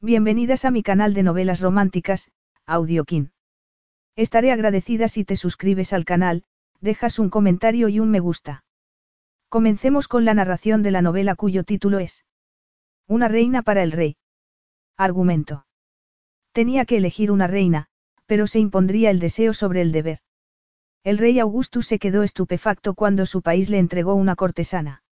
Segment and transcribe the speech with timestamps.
[0.00, 2.30] Bienvenidas a mi canal de novelas románticas,
[2.66, 3.32] Audiokin.
[4.14, 6.44] Estaré agradecida si te suscribes al canal,
[6.80, 8.62] dejas un comentario y un me gusta.
[9.48, 12.24] Comencemos con la narración de la novela cuyo título es
[13.08, 14.16] Una reina para el rey.
[14.96, 15.66] Argumento.
[16.52, 17.88] Tenía que elegir una reina,
[18.26, 20.20] pero se impondría el deseo sobre el deber.
[21.02, 25.02] El rey Augustus se quedó estupefacto cuando su país le entregó una cortesana.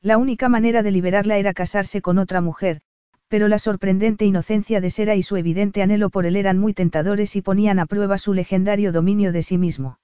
[0.00, 2.80] La única manera de liberarla era casarse con otra mujer,
[3.28, 7.36] pero la sorprendente inocencia de Sera y su evidente anhelo por él eran muy tentadores
[7.36, 9.98] y ponían a prueba su legendario dominio de sí mismo.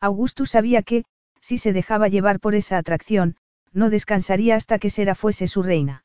[0.00, 1.04] Augustus sabía que,
[1.40, 3.36] si se dejaba llevar por esa atracción,
[3.72, 6.04] no descansaría hasta que Sera fuese su reina.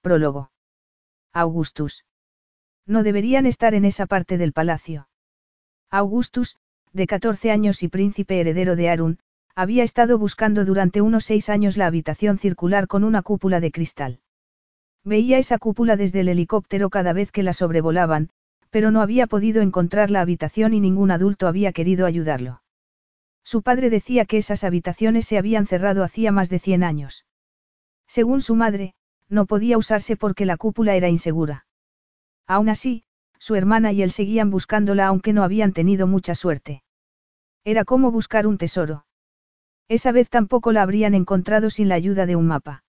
[0.00, 0.50] Prólogo.
[1.32, 2.04] Augustus.
[2.86, 5.08] No deberían estar en esa parte del palacio.
[5.90, 6.56] Augustus,
[6.92, 9.18] de 14 años y príncipe heredero de Arun,
[9.54, 14.20] había estado buscando durante unos seis años la habitación circular con una cúpula de cristal.
[15.06, 18.28] Veía esa cúpula desde el helicóptero cada vez que la sobrevolaban,
[18.70, 22.60] pero no había podido encontrar la habitación y ningún adulto había querido ayudarlo.
[23.44, 27.24] Su padre decía que esas habitaciones se habían cerrado hacía más de 100 años.
[28.08, 28.94] Según su madre,
[29.28, 31.66] no podía usarse porque la cúpula era insegura.
[32.48, 33.04] Aún así,
[33.38, 36.82] su hermana y él seguían buscándola aunque no habían tenido mucha suerte.
[37.62, 39.06] Era como buscar un tesoro.
[39.86, 42.82] Esa vez tampoco la habrían encontrado sin la ayuda de un mapa.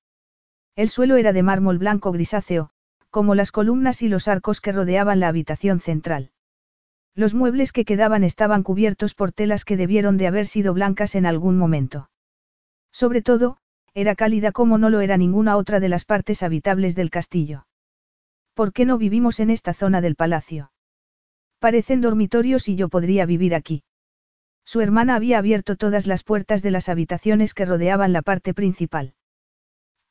[0.77, 2.69] El suelo era de mármol blanco grisáceo,
[3.09, 6.29] como las columnas y los arcos que rodeaban la habitación central.
[7.15, 11.25] Los muebles que quedaban estaban cubiertos por telas que debieron de haber sido blancas en
[11.25, 12.11] algún momento.
[12.91, 13.57] Sobre todo,
[13.95, 17.65] era cálida como no lo era ninguna otra de las partes habitables del castillo.
[18.53, 20.71] ¿Por qué no vivimos en esta zona del palacio?
[21.57, 23.83] Parecen dormitorios y yo podría vivir aquí.
[24.63, 29.15] Su hermana había abierto todas las puertas de las habitaciones que rodeaban la parte principal.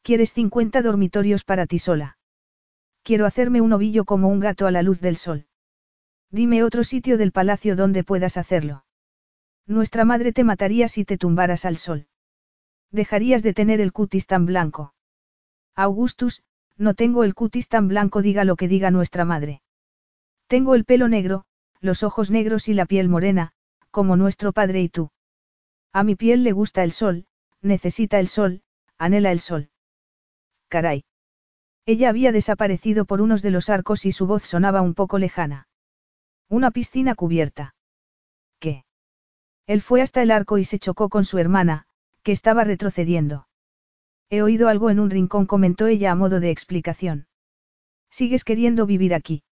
[0.07, 2.17] ¿Quieres 50 dormitorios para ti sola?
[3.03, 5.49] Quiero hacerme un ovillo como un gato a la luz del sol.
[6.31, 8.85] Dime otro sitio del palacio donde puedas hacerlo.
[9.67, 12.07] Nuestra madre te mataría si te tumbaras al sol.
[12.93, 14.95] Dejarías de tener el cutis tan blanco.
[15.75, 16.45] Augustus,
[16.77, 19.61] no tengo el cutis tan blanco diga lo que diga nuestra madre.
[20.47, 21.47] Tengo el pelo negro,
[21.81, 23.55] los ojos negros y la piel morena,
[23.91, 25.11] como nuestro padre y tú.
[25.93, 27.27] A mi piel le gusta el sol,
[27.61, 28.63] necesita el sol,
[28.99, 29.69] anhela el sol.
[30.69, 31.05] Caray.
[31.87, 35.69] Ella había desaparecido por unos de los arcos y su voz sonaba un poco lejana.
[36.49, 37.75] Una piscina cubierta.
[38.59, 38.85] ¿Qué?
[39.67, 41.87] Él fue hasta el arco y se chocó con su hermana,
[42.23, 43.47] que estaba retrocediendo.
[44.31, 47.29] He oído algo en un rincón, comentó ella a modo de explicación.
[48.11, 49.45] ¿Sigues queriendo vivir aquí?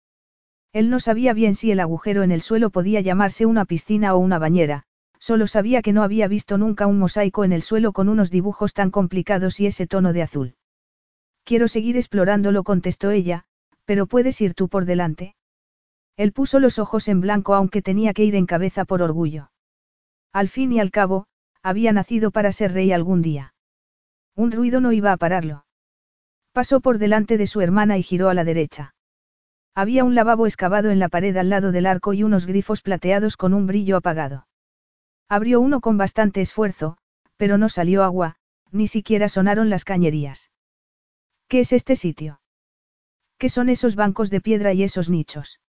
[0.73, 4.19] Él no sabía bien si el agujero en el suelo podía llamarse una piscina o
[4.19, 4.83] una bañera,
[5.21, 8.75] solo sabía que no había visto nunca un mosaico en el suelo con unos dibujos
[8.75, 10.57] tan complicados y ese tono de azul.
[11.45, 13.45] Quiero seguir explorándolo, contestó ella,
[13.85, 15.35] pero puedes ir tú por delante.
[16.17, 19.51] Él puso los ojos en blanco aunque tenía que ir en cabeza por orgullo.
[20.33, 21.27] Al fin y al cabo,
[21.63, 23.55] había nacido para ser rey algún día.
[24.35, 25.67] Un ruido no iba a pararlo.
[26.53, 28.95] Pasó por delante de su hermana y giró a la derecha.
[29.75, 33.37] Había un lavabo excavado en la pared al lado del arco y unos grifos plateados
[33.37, 34.47] con un brillo apagado.
[35.29, 36.97] Abrió uno con bastante esfuerzo,
[37.37, 38.37] pero no salió agua,
[38.71, 40.51] ni siquiera sonaron las cañerías.
[41.49, 42.41] ¿Qué es este sitio?
[43.39, 45.61] ¿Qué son esos bancos de piedra y esos nichos?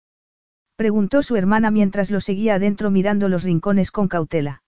[0.76, 4.62] Preguntó su hermana mientras lo seguía adentro mirando los rincones con cautela.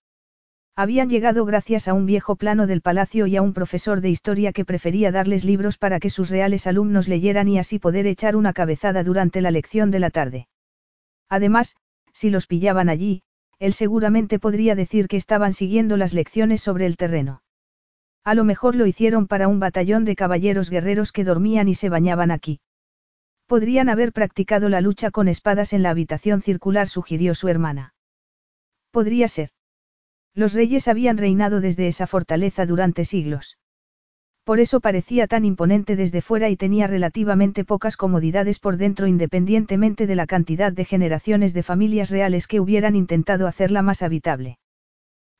[0.76, 4.52] Habían llegado gracias a un viejo plano del palacio y a un profesor de historia
[4.52, 8.52] que prefería darles libros para que sus reales alumnos leyeran y así poder echar una
[8.52, 10.48] cabezada durante la lección de la tarde.
[11.30, 11.76] Además,
[12.12, 13.22] si los pillaban allí,
[13.58, 17.40] él seguramente podría decir que estaban siguiendo las lecciones sobre el terreno.
[18.26, 21.88] A lo mejor lo hicieron para un batallón de caballeros guerreros que dormían y se
[21.88, 22.58] bañaban aquí.
[23.46, 27.94] Podrían haber practicado la lucha con espadas en la habitación circular, sugirió su hermana.
[28.90, 29.50] Podría ser.
[30.34, 33.58] Los reyes habían reinado desde esa fortaleza durante siglos.
[34.42, 40.08] Por eso parecía tan imponente desde fuera y tenía relativamente pocas comodidades por dentro independientemente
[40.08, 44.58] de la cantidad de generaciones de familias reales que hubieran intentado hacerla más habitable.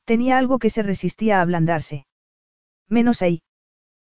[0.05, 2.07] Tenía algo que se resistía a ablandarse.
[2.89, 3.43] Menos ahí.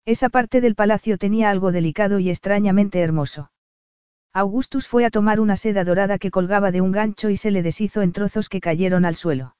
[0.05, 3.51] Esa parte del palacio tenía algo delicado y extrañamente hermoso.
[4.33, 7.63] Augustus fue a tomar una seda dorada que colgaba de un gancho y se le
[7.63, 9.55] deshizo en trozos que cayeron al suelo.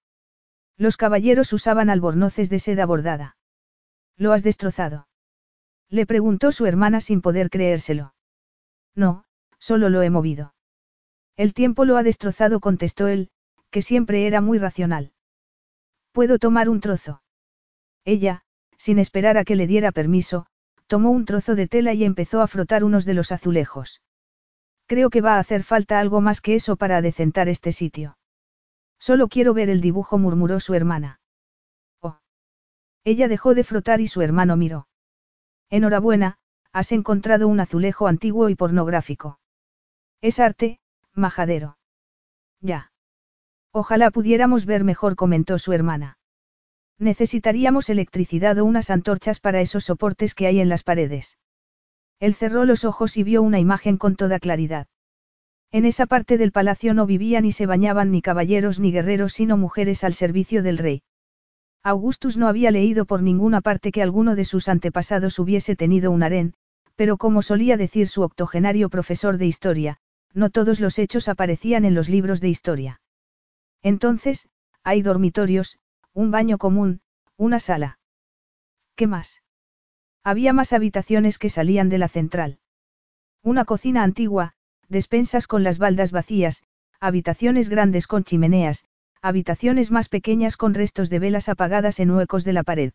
[0.78, 3.38] Los caballeros usaban albornoces de seda bordada.
[4.16, 5.08] ¿Lo has destrozado?
[5.90, 8.14] Le preguntó su hermana sin poder creérselo.
[8.96, 9.24] No,
[9.58, 10.54] solo lo he movido.
[11.36, 13.30] El tiempo lo ha destrozado, contestó él,
[13.70, 15.12] que siempre era muy racional.
[16.12, 17.22] ¿Puedo tomar un trozo?
[18.06, 18.44] Ella,
[18.78, 20.46] sin esperar a que le diera permiso,
[20.88, 24.02] tomó un trozo de tela y empezó a frotar unos de los azulejos.
[24.86, 28.18] Creo que va a hacer falta algo más que eso para adecentar este sitio.
[29.00, 31.20] Solo quiero ver el dibujo, murmuró su hermana.
[32.02, 32.20] Oh.
[33.04, 34.88] Ella dejó de frotar y su hermano miró.
[35.70, 36.38] Enhorabuena,
[36.72, 39.40] has encontrado un azulejo antiguo y pornográfico.
[40.22, 40.80] Es arte,
[41.14, 41.78] majadero.
[42.62, 42.92] Ya.
[43.72, 46.17] Ojalá pudiéramos ver mejor, comentó su hermana.
[47.00, 51.38] Necesitaríamos electricidad o unas antorchas para esos soportes que hay en las paredes.
[52.20, 54.88] Él cerró los ojos y vio una imagen con toda claridad.
[55.72, 59.58] En esa parte del palacio no vivían ni se bañaban ni caballeros ni guerreros sino
[59.58, 61.04] mujeres al servicio del rey.
[61.84, 66.24] Augustus no había leído por ninguna parte que alguno de sus antepasados hubiese tenido un
[66.24, 66.54] harén,
[66.96, 69.98] pero como solía decir su octogenario profesor de historia,
[70.34, 73.02] no todos los hechos aparecían en los libros de historia.
[73.84, 74.50] Entonces,
[74.84, 75.78] hay dormitorios,
[76.18, 77.02] un baño común,
[77.38, 78.00] una sala.
[78.96, 79.44] ¿Qué más?
[80.24, 82.58] Había más habitaciones que salían de la central.
[83.44, 84.54] Una cocina antigua,
[84.90, 86.64] despensas con las baldas vacías,
[87.00, 88.84] habitaciones grandes con chimeneas,
[89.22, 92.94] habitaciones más pequeñas con restos de velas apagadas en huecos de la pared.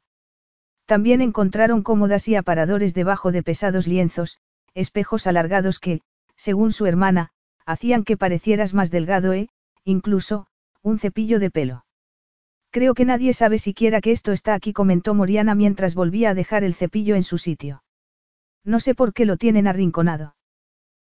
[0.86, 4.40] También encontraron cómodas y aparadores debajo de pesados lienzos,
[4.74, 6.00] espejos alargados que,
[6.34, 7.30] según su hermana,
[7.66, 9.48] hacían que parecieras más delgado e,
[9.84, 10.48] incluso,
[10.82, 11.84] un cepillo de pelo.
[12.72, 16.64] Creo que nadie sabe siquiera que esto está aquí, comentó Moriana mientras volvía a dejar
[16.64, 17.84] el cepillo en su sitio.
[18.64, 20.36] No sé por qué lo tienen arrinconado.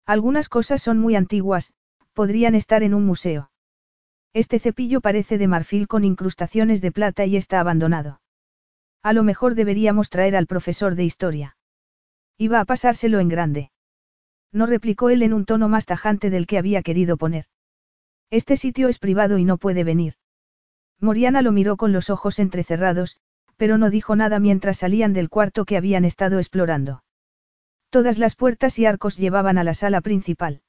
[0.07, 1.75] Algunas cosas son muy antiguas,
[2.15, 3.51] podrían estar en un museo.
[4.33, 8.23] Este cepillo parece de marfil con incrustaciones de plata y está abandonado.
[9.03, 11.57] A lo mejor deberíamos traer al profesor de historia.
[12.39, 13.71] Iba a pasárselo en grande.
[14.51, 17.45] No replicó él en un tono más tajante del que había querido poner.
[18.31, 20.15] Este sitio es privado y no puede venir.
[21.01, 23.19] Moriana lo miró con los ojos entrecerrados,
[23.57, 27.03] pero no dijo nada mientras salían del cuarto que habían estado explorando.
[27.91, 30.63] Todas las puertas y arcos llevaban a la sala principal.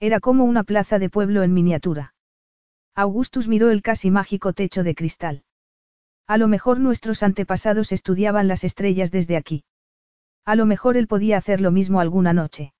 [0.00, 2.14] Era como una plaza de pueblo en miniatura.
[2.94, 5.44] Augustus miró el casi mágico techo de cristal.
[6.26, 9.64] A lo mejor nuestros antepasados estudiaban las estrellas desde aquí.
[10.44, 12.74] A lo mejor él podía hacer lo mismo alguna noche.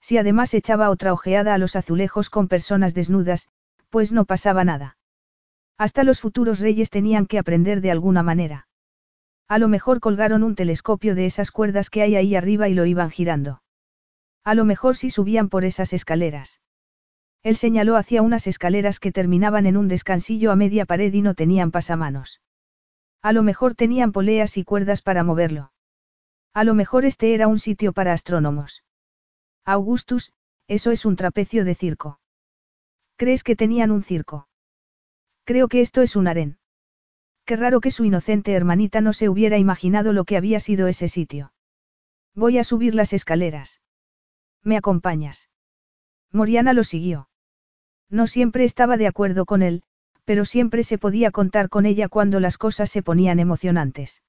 [0.00, 3.48] Si además echaba otra ojeada a los azulejos con personas desnudas,
[3.90, 4.96] pues no pasaba nada.
[5.80, 8.68] Hasta los futuros reyes tenían que aprender de alguna manera.
[9.48, 12.84] A lo mejor colgaron un telescopio de esas cuerdas que hay ahí arriba y lo
[12.84, 13.62] iban girando.
[14.44, 16.60] A lo mejor sí subían por esas escaleras.
[17.42, 21.32] Él señaló hacia unas escaleras que terminaban en un descansillo a media pared y no
[21.32, 22.42] tenían pasamanos.
[23.22, 25.72] A lo mejor tenían poleas y cuerdas para moverlo.
[26.52, 28.84] A lo mejor este era un sitio para astrónomos.
[29.64, 30.34] Augustus,
[30.68, 32.20] eso es un trapecio de circo.
[33.16, 34.49] ¿Crees que tenían un circo?
[35.50, 36.58] Creo que esto es un harén.
[37.44, 41.08] Qué raro que su inocente hermanita no se hubiera imaginado lo que había sido ese
[41.08, 41.52] sitio.
[42.36, 43.80] Voy a subir las escaleras.
[44.62, 45.50] ¿Me acompañas?
[46.30, 47.28] Moriana lo siguió.
[48.08, 49.82] No siempre estaba de acuerdo con él,
[50.24, 54.22] pero siempre se podía contar con ella cuando las cosas se ponían emocionantes.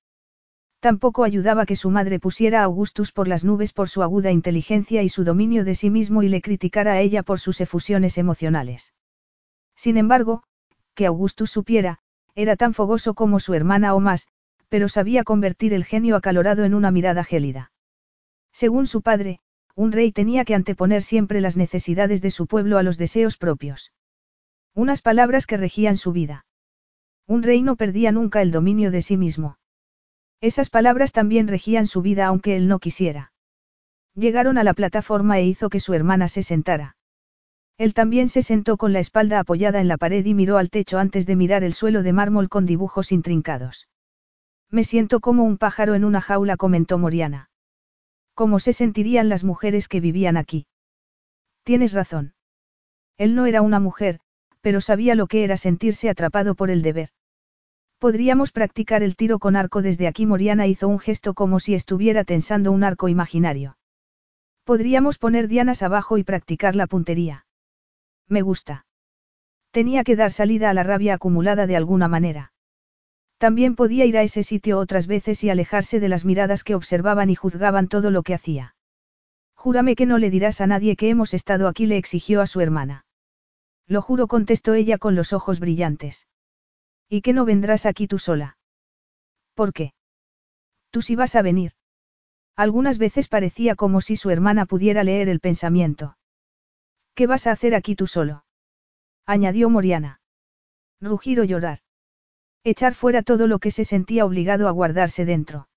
[0.79, 5.03] Tampoco ayudaba que su madre pusiera a Augustus por las nubes por su aguda inteligencia
[5.03, 8.95] y su dominio de sí mismo y le criticara a ella por sus efusiones emocionales.
[9.75, 10.45] Sin embargo,
[10.93, 11.99] que Augustus supiera,
[12.35, 14.27] era tan fogoso como su hermana o más,
[14.69, 17.71] pero sabía convertir el genio acalorado en una mirada gélida.
[18.53, 19.39] Según su padre,
[19.75, 23.91] un rey tenía que anteponer siempre las necesidades de su pueblo a los deseos propios.
[24.73, 26.45] Unas palabras que regían su vida.
[27.27, 29.57] Un rey no perdía nunca el dominio de sí mismo.
[30.39, 33.31] Esas palabras también regían su vida aunque él no quisiera.
[34.15, 36.95] Llegaron a la plataforma e hizo que su hermana se sentara.
[37.77, 40.99] Él también se sentó con la espalda apoyada en la pared y miró al techo
[40.99, 43.87] antes de mirar el suelo de mármol con dibujos intrincados.
[44.69, 47.49] Me siento como un pájaro en una jaula, comentó Moriana.
[48.33, 50.67] ¿Cómo se sentirían las mujeres que vivían aquí?
[51.63, 52.33] Tienes razón.
[53.17, 54.19] Él no era una mujer,
[54.61, 57.09] pero sabía lo que era sentirse atrapado por el deber.
[57.99, 60.25] Podríamos practicar el tiro con arco desde aquí.
[60.25, 63.77] Moriana hizo un gesto como si estuviera tensando un arco imaginario.
[64.63, 67.45] Podríamos poner dianas abajo y practicar la puntería.
[68.31, 68.85] Me gusta.
[69.71, 72.53] Tenía que dar salida a la rabia acumulada de alguna manera.
[73.37, 77.29] También podía ir a ese sitio otras veces y alejarse de las miradas que observaban
[77.29, 78.75] y juzgaban todo lo que hacía.
[79.53, 82.61] Júrame que no le dirás a nadie que hemos estado aquí, le exigió a su
[82.61, 83.05] hermana.
[83.85, 86.27] Lo juro, contestó ella con los ojos brillantes.
[87.09, 88.57] ¿Y que no vendrás aquí tú sola?
[89.55, 89.93] ¿Por qué?
[90.89, 91.73] Tú sí vas a venir.
[92.55, 96.15] Algunas veces parecía como si su hermana pudiera leer el pensamiento.
[97.15, 98.45] ¿Qué vas a hacer aquí tú solo?
[99.25, 100.21] añadió Moriana.
[100.99, 101.79] Rugir o llorar.
[102.63, 105.67] Echar fuera todo lo que se sentía obligado a guardarse dentro.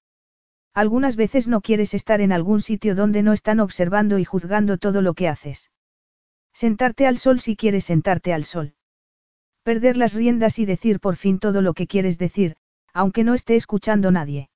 [0.74, 5.02] Algunas veces no quieres estar en algún sitio donde no están observando y juzgando todo
[5.02, 5.70] lo que haces.
[6.52, 8.74] Sentarte al sol si quieres sentarte al sol.
[9.62, 12.56] Perder las riendas y decir por fin todo lo que quieres decir,
[12.92, 14.50] aunque no esté escuchando nadie.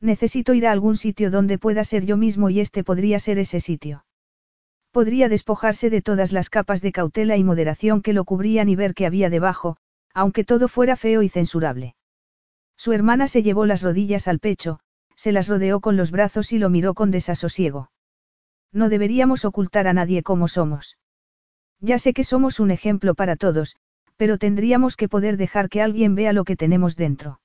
[0.00, 3.60] Necesito ir a algún sitio donde pueda ser yo mismo y este podría ser ese
[3.60, 4.04] sitio.
[4.94, 8.94] Podría despojarse de todas las capas de cautela y moderación que lo cubrían y ver
[8.94, 9.76] qué había debajo,
[10.14, 11.96] aunque todo fuera feo y censurable.
[12.76, 14.78] Su hermana se llevó las rodillas al pecho,
[15.16, 17.90] se las rodeó con los brazos y lo miró con desasosiego.
[18.70, 20.96] No deberíamos ocultar a nadie como somos.
[21.80, 23.74] Ya sé que somos un ejemplo para todos,
[24.16, 27.40] pero tendríamos que poder dejar que alguien vea lo que tenemos dentro.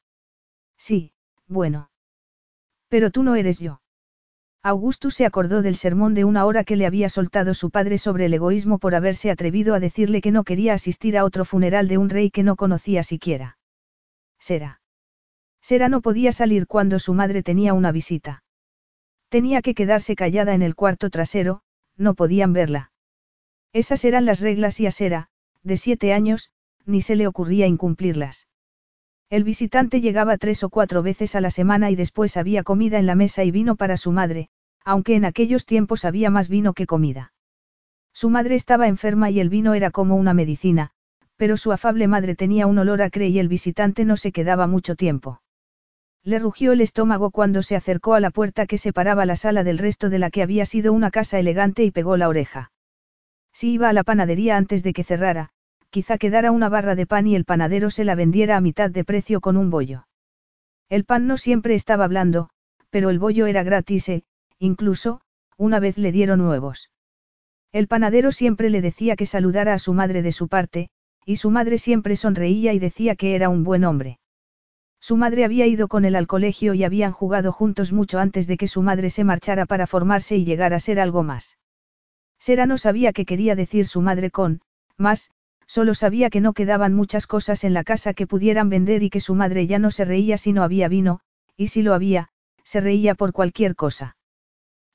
[0.78, 1.14] Sí,
[1.48, 1.90] bueno.
[2.90, 3.82] Pero tú no eres yo.
[4.62, 8.26] Augustus se acordó del sermón de una hora que le había soltado su padre sobre
[8.26, 11.98] el egoísmo por haberse atrevido a decirle que no quería asistir a otro funeral de
[11.98, 13.58] un rey que no conocía siquiera.
[14.38, 14.82] Será.
[15.62, 18.44] Sera no podía salir cuando su madre tenía una visita.
[19.30, 21.62] Tenía que quedarse callada en el cuarto trasero,
[21.96, 22.92] no podían verla.
[23.72, 25.30] Esas eran las reglas y a Sera,
[25.64, 26.52] de siete años,
[26.86, 28.49] ni se le ocurría incumplirlas.
[29.30, 33.06] El visitante llegaba tres o cuatro veces a la semana y después había comida en
[33.06, 34.50] la mesa y vino para su madre,
[34.84, 37.32] aunque en aquellos tiempos había más vino que comida.
[38.12, 40.92] Su madre estaba enferma y el vino era como una medicina,
[41.38, 44.96] pero su afable madre tenía un olor acre y el visitante no se quedaba mucho
[44.96, 45.42] tiempo.
[46.24, 49.78] Le rugió el estómago cuando se acercó a la puerta que separaba la sala del
[49.78, 52.72] resto de la que había sido una casa elegante y pegó la oreja.
[53.54, 55.52] Si iba a la panadería antes de que cerrara,
[55.90, 59.04] quizá quedara una barra de pan y el panadero se la vendiera a mitad de
[59.04, 60.08] precio con un bollo.
[60.90, 62.50] El pan no siempre estaba blando,
[62.90, 64.24] pero el bollo era gratis e,
[64.60, 65.22] incluso,
[65.58, 66.92] una vez le dieron nuevos.
[67.72, 70.90] El panadero siempre le decía que saludara a su madre de su parte,
[71.26, 74.20] y su madre siempre sonreía y decía que era un buen hombre.
[75.00, 78.58] Su madre había ido con él al colegio y habían jugado juntos mucho antes de
[78.58, 81.58] que su madre se marchara para formarse y llegar a ser algo más.
[82.40, 84.62] Sera no sabía qué quería decir su madre con,
[84.98, 85.32] más,
[85.70, 89.20] solo sabía que no quedaban muchas cosas en la casa que pudieran vender y que
[89.20, 91.20] su madre ya no se reía si no había vino,
[91.56, 92.30] y si lo había,
[92.64, 94.18] se reía por cualquier cosa.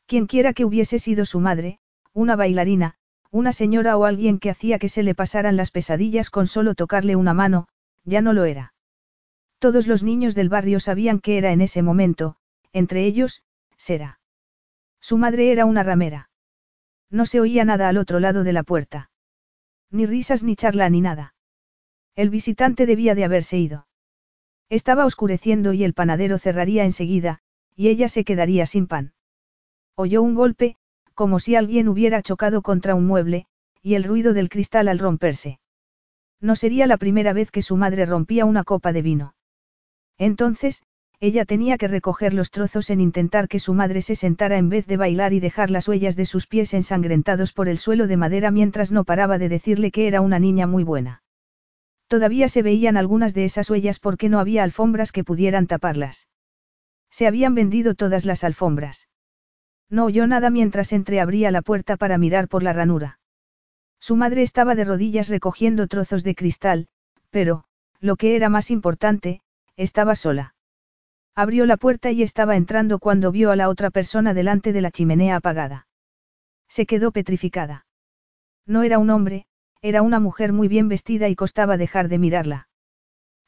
[0.06, 1.78] Quienquiera que hubiese sido su madre,
[2.12, 2.96] una bailarina,
[3.30, 7.14] una señora o alguien que hacía que se le pasaran las pesadillas con solo tocarle
[7.14, 7.68] una mano,
[8.04, 8.74] ya no lo era.
[9.60, 12.34] Todos los niños del barrio sabían que era en ese momento,
[12.72, 13.44] entre ellos,
[13.76, 14.18] Sera.
[15.00, 16.30] Su madre era una ramera.
[17.10, 19.10] No se oía nada al otro lado de la puerta.
[19.90, 21.34] Ni risas ni charla ni nada.
[22.16, 23.86] El visitante debía de haberse ido.
[24.68, 27.40] Estaba oscureciendo y el panadero cerraría enseguida,
[27.76, 29.14] y ella se quedaría sin pan.
[29.96, 30.76] Oyó un golpe,
[31.14, 33.46] como si alguien hubiera chocado contra un mueble,
[33.82, 35.60] y el ruido del cristal al romperse.
[36.40, 39.34] No sería la primera vez que su madre rompía una copa de vino.
[40.18, 40.82] Entonces,
[41.24, 44.86] ella tenía que recoger los trozos en intentar que su madre se sentara en vez
[44.86, 48.50] de bailar y dejar las huellas de sus pies ensangrentados por el suelo de madera
[48.50, 51.22] mientras no paraba de decirle que era una niña muy buena.
[52.08, 56.28] Todavía se veían algunas de esas huellas porque no había alfombras que pudieran taparlas.
[57.10, 59.08] Se habían vendido todas las alfombras.
[59.88, 63.18] No oyó nada mientras entreabría la puerta para mirar por la ranura.
[63.98, 66.88] Su madre estaba de rodillas recogiendo trozos de cristal,
[67.30, 67.64] pero,
[68.00, 69.40] lo que era más importante,
[69.76, 70.53] estaba sola.
[71.36, 74.92] Abrió la puerta y estaba entrando cuando vio a la otra persona delante de la
[74.92, 75.88] chimenea apagada.
[76.68, 77.86] Se quedó petrificada.
[78.66, 79.46] No era un hombre,
[79.82, 82.68] era una mujer muy bien vestida y costaba dejar de mirarla.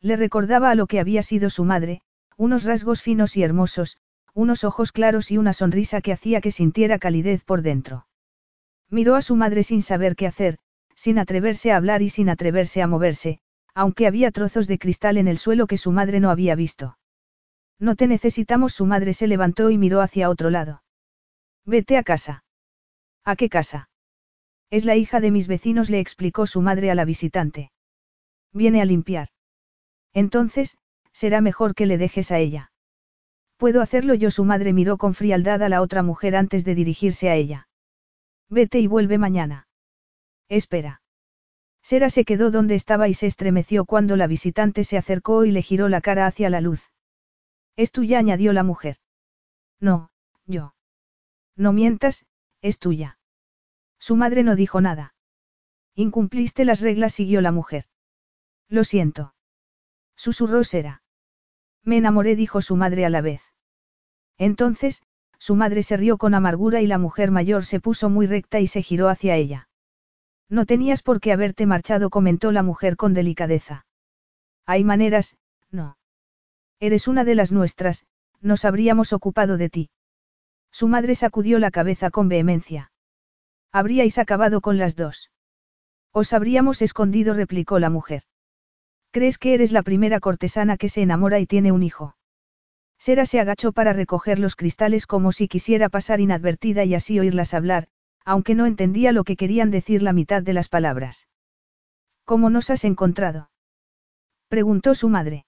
[0.00, 2.02] Le recordaba a lo que había sido su madre,
[2.36, 3.98] unos rasgos finos y hermosos,
[4.34, 8.06] unos ojos claros y una sonrisa que hacía que sintiera calidez por dentro.
[8.90, 10.58] Miró a su madre sin saber qué hacer,
[10.94, 13.38] sin atreverse a hablar y sin atreverse a moverse,
[13.74, 16.98] aunque había trozos de cristal en el suelo que su madre no había visto.
[17.78, 18.72] No te necesitamos.
[18.74, 20.82] Su madre se levantó y miró hacia otro lado.
[21.64, 22.44] Vete a casa.
[23.24, 23.90] ¿A qué casa?
[24.70, 27.70] Es la hija de mis vecinos, le explicó su madre a la visitante.
[28.52, 29.28] Viene a limpiar.
[30.12, 30.76] Entonces,
[31.12, 32.72] será mejor que le dejes a ella.
[33.56, 34.30] Puedo hacerlo yo.
[34.30, 37.68] Su madre miró con frialdad a la otra mujer antes de dirigirse a ella.
[38.48, 39.68] Vete y vuelve mañana.
[40.48, 41.02] Espera.
[41.82, 45.62] Sera se quedó donde estaba y se estremeció cuando la visitante se acercó y le
[45.62, 46.90] giró la cara hacia la luz.
[47.76, 48.96] Es tuya, añadió la mujer.
[49.80, 50.10] No,
[50.46, 50.74] yo.
[51.56, 52.26] No mientas,
[52.62, 53.18] es tuya.
[53.98, 55.14] Su madre no dijo nada.
[55.94, 57.84] Incumpliste las reglas, siguió la mujer.
[58.68, 59.34] Lo siento.
[60.16, 61.02] Susurró Sera.
[61.82, 63.42] Me enamoré, dijo su madre a la vez.
[64.38, 65.02] Entonces,
[65.38, 68.66] su madre se rió con amargura y la mujer mayor se puso muy recta y
[68.66, 69.68] se giró hacia ella.
[70.48, 73.86] No tenías por qué haberte marchado, comentó la mujer con delicadeza.
[74.64, 75.36] Hay maneras,
[75.70, 75.96] no.
[76.80, 78.06] Eres una de las nuestras,
[78.40, 79.90] nos habríamos ocupado de ti.
[80.70, 82.92] Su madre sacudió la cabeza con vehemencia.
[83.72, 85.30] Habríais acabado con las dos.
[86.12, 88.22] Os habríamos escondido, replicó la mujer.
[89.10, 92.16] ¿Crees que eres la primera cortesana que se enamora y tiene un hijo?
[92.98, 97.54] Sera se agachó para recoger los cristales como si quisiera pasar inadvertida y así oírlas
[97.54, 97.88] hablar,
[98.24, 101.28] aunque no entendía lo que querían decir la mitad de las palabras.
[102.24, 103.50] ¿Cómo nos has encontrado?
[104.48, 105.46] preguntó su madre.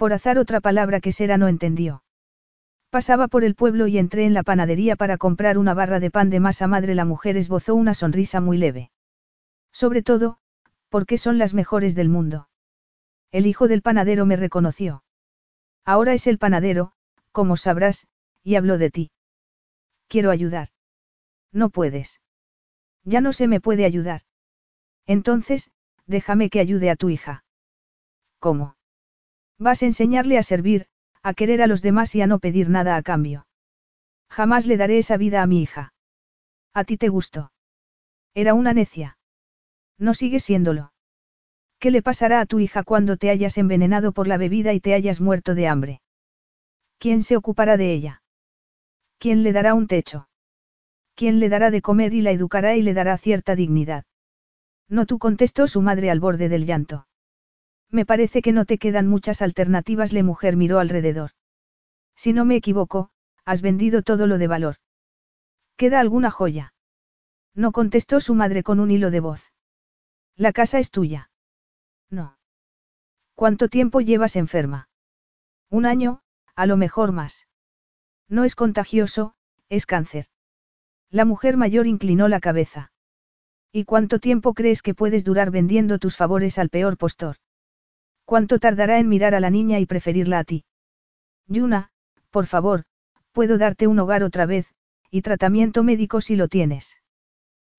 [0.00, 2.02] Por azar otra palabra que Sera no entendió.
[2.88, 6.30] Pasaba por el pueblo y entré en la panadería para comprar una barra de pan
[6.30, 6.94] de masa madre.
[6.94, 8.90] La mujer esbozó una sonrisa muy leve.
[9.72, 10.38] Sobre todo,
[10.88, 12.48] porque son las mejores del mundo.
[13.30, 15.04] El hijo del panadero me reconoció.
[15.84, 16.92] Ahora es el panadero,
[17.30, 18.06] como sabrás,
[18.42, 19.10] y habló de ti.
[20.08, 20.68] Quiero ayudar.
[21.52, 22.22] No puedes.
[23.04, 24.22] Ya no se me puede ayudar.
[25.06, 25.70] Entonces,
[26.06, 27.44] déjame que ayude a tu hija.
[28.38, 28.76] ¿Cómo?
[29.60, 30.86] Vas a enseñarle a servir,
[31.22, 33.46] a querer a los demás y a no pedir nada a cambio.
[34.30, 35.92] Jamás le daré esa vida a mi hija.
[36.72, 37.52] A ti te gustó.
[38.34, 39.18] Era una necia.
[39.98, 40.94] No sigue siéndolo.
[41.78, 44.94] ¿Qué le pasará a tu hija cuando te hayas envenenado por la bebida y te
[44.94, 46.00] hayas muerto de hambre?
[46.98, 48.22] ¿Quién se ocupará de ella?
[49.18, 50.28] ¿Quién le dará un techo?
[51.14, 54.04] ¿Quién le dará de comer y la educará y le dará cierta dignidad?
[54.88, 57.06] No tú contestó su madre al borde del llanto.
[57.90, 60.12] Me parece que no te quedan muchas alternativas.
[60.12, 61.30] La mujer miró alrededor.
[62.14, 63.10] Si no me equivoco,
[63.44, 64.76] has vendido todo lo de valor.
[65.76, 66.74] ¿Queda alguna joya?
[67.54, 69.52] No contestó su madre con un hilo de voz.
[70.36, 71.30] La casa es tuya.
[72.10, 72.38] No.
[73.34, 74.88] ¿Cuánto tiempo llevas enferma?
[75.70, 76.20] Un año,
[76.54, 77.46] a lo mejor más.
[78.28, 79.34] No es contagioso,
[79.68, 80.26] es cáncer.
[81.10, 82.92] La mujer mayor inclinó la cabeza.
[83.72, 87.36] ¿Y cuánto tiempo crees que puedes durar vendiendo tus favores al peor postor?
[88.30, 90.62] ¿Cuánto tardará en mirar a la niña y preferirla a ti?
[91.48, 91.90] Yuna,
[92.30, 92.84] por favor,
[93.32, 94.72] puedo darte un hogar otra vez,
[95.10, 96.96] y tratamiento médico si lo tienes.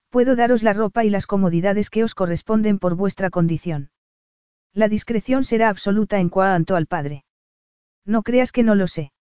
[0.09, 3.91] Puedo daros la ropa y las comodidades que os corresponden por vuestra condición.
[4.73, 7.23] La discreción será absoluta en cuanto al padre.
[8.03, 9.13] No creas que no lo sé.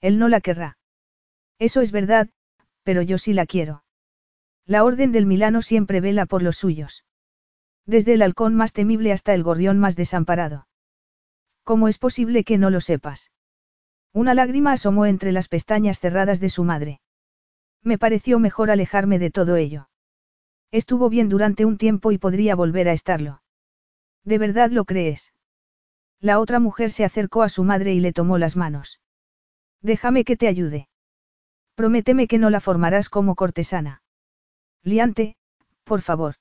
[0.00, 0.76] Él no la querrá.
[1.60, 2.30] Eso es verdad,
[2.82, 3.84] pero yo sí la quiero.
[4.66, 7.04] La orden del Milano siempre vela por los suyos.
[7.88, 10.68] Desde el halcón más temible hasta el gorrión más desamparado.
[11.64, 13.32] ¿Cómo es posible que no lo sepas?
[14.12, 17.00] Una lágrima asomó entre las pestañas cerradas de su madre.
[17.82, 19.88] Me pareció mejor alejarme de todo ello.
[20.70, 23.40] Estuvo bien durante un tiempo y podría volver a estarlo.
[24.22, 25.32] ¿De verdad lo crees?
[26.20, 29.00] La otra mujer se acercó a su madre y le tomó las manos.
[29.80, 30.90] Déjame que te ayude.
[31.74, 34.02] Prométeme que no la formarás como cortesana.
[34.82, 35.36] Liante,
[35.84, 36.34] por favor.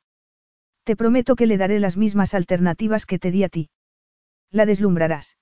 [0.87, 3.69] Te prometo que le daré las mismas alternativas que te di a ti.
[4.51, 5.37] La deslumbrarás.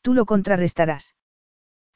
[0.00, 1.16] Tú lo contrarrestarás.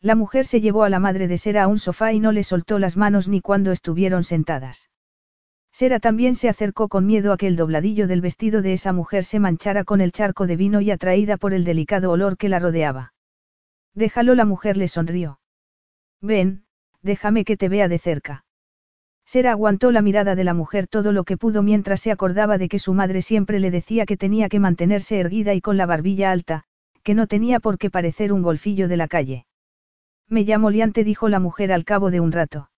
[0.01, 2.43] La mujer se llevó a la madre de Sera a un sofá y no le
[2.43, 4.91] soltó las manos ni cuando estuvieron sentadas.
[5.71, 9.23] Sera también se acercó con miedo a que el dobladillo del vestido de esa mujer
[9.23, 12.59] se manchara con el charco de vino y atraída por el delicado olor que la
[12.59, 13.15] rodeaba.
[13.95, 15.39] Déjalo, la mujer le sonrió.
[16.21, 16.65] Ven,
[17.03, 18.47] déjame que te vea de cerca.
[19.29, 22.71] Sera aguantó la mirada de la mujer todo lo que pudo mientras se acordaba de
[22.71, 26.31] que su madre siempre le decía que tenía que mantenerse erguida y con la barbilla
[26.31, 26.65] alta,
[27.03, 29.45] que no tenía por qué parecer un golfillo de la calle.
[30.29, 32.71] Me llamo Liante, dijo la mujer al cabo de un rato.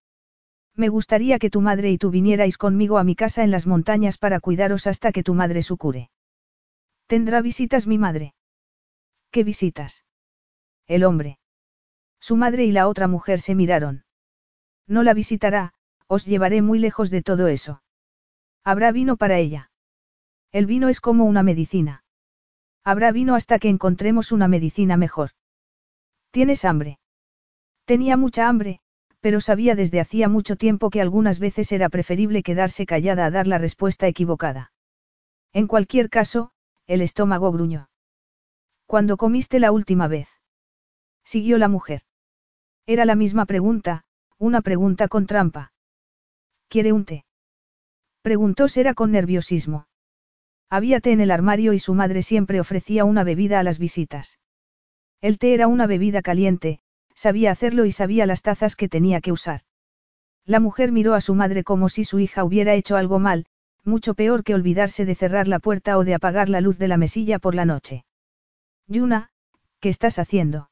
[0.74, 4.18] Me gustaría que tu madre y tú vinierais conmigo a mi casa en las montañas
[4.18, 6.10] para cuidaros hasta que tu madre sucure.
[7.06, 8.34] ¿Tendrá visitas mi madre?
[9.30, 10.04] ¿Qué visitas?
[10.88, 11.38] El hombre.
[12.18, 14.02] Su madre y la otra mujer se miraron.
[14.88, 15.74] No la visitará,
[16.10, 17.84] os llevaré muy lejos de todo eso.
[18.64, 19.70] Habrá vino para ella.
[20.50, 22.02] El vino es como una medicina.
[22.82, 25.30] Habrá vino hasta que encontremos una medicina mejor.
[26.32, 26.98] ¿Tienes hambre?
[27.84, 28.80] Tenía mucha hambre,
[29.20, 33.46] pero sabía desde hacía mucho tiempo que algunas veces era preferible quedarse callada a dar
[33.46, 34.72] la respuesta equivocada.
[35.52, 36.50] En cualquier caso,
[36.88, 37.88] el estómago gruñó.
[38.86, 40.28] ¿Cuándo comiste la última vez?
[41.22, 42.02] Siguió la mujer.
[42.84, 44.02] Era la misma pregunta,
[44.38, 45.72] una pregunta con trampa.
[46.70, 47.24] ¿Quiere un té?
[48.22, 49.88] Preguntó Sera con nerviosismo.
[50.70, 54.38] Había té en el armario y su madre siempre ofrecía una bebida a las visitas.
[55.20, 56.78] El té era una bebida caliente,
[57.12, 59.62] sabía hacerlo y sabía las tazas que tenía que usar.
[60.46, 63.46] La mujer miró a su madre como si su hija hubiera hecho algo mal,
[63.84, 66.98] mucho peor que olvidarse de cerrar la puerta o de apagar la luz de la
[66.98, 68.04] mesilla por la noche.
[68.86, 69.30] Yuna,
[69.80, 70.70] ¿qué estás haciendo?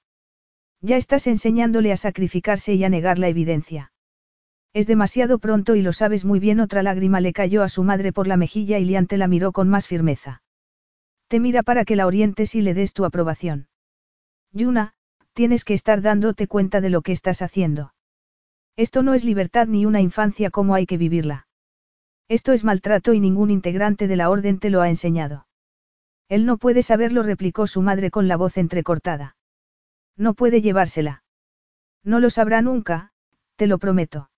[0.80, 3.90] Ya estás enseñándole a sacrificarse y a negar la evidencia.
[4.72, 6.60] Es demasiado pronto y lo sabes muy bien.
[6.60, 9.68] Otra lágrima le cayó a su madre por la mejilla y Liante la miró con
[9.68, 10.42] más firmeza.
[11.28, 13.68] Te mira para que la orientes y le des tu aprobación.
[14.52, 14.94] Yuna,
[15.38, 17.94] Tienes que estar dándote cuenta de lo que estás haciendo.
[18.74, 21.46] Esto no es libertad ni una infancia como hay que vivirla.
[22.26, 25.46] Esto es maltrato y ningún integrante de la orden te lo ha enseñado.
[26.28, 29.36] Él no puede saberlo, replicó su madre con la voz entrecortada.
[30.16, 31.22] No puede llevársela.
[32.02, 33.12] No lo sabrá nunca,
[33.54, 34.30] te lo prometo.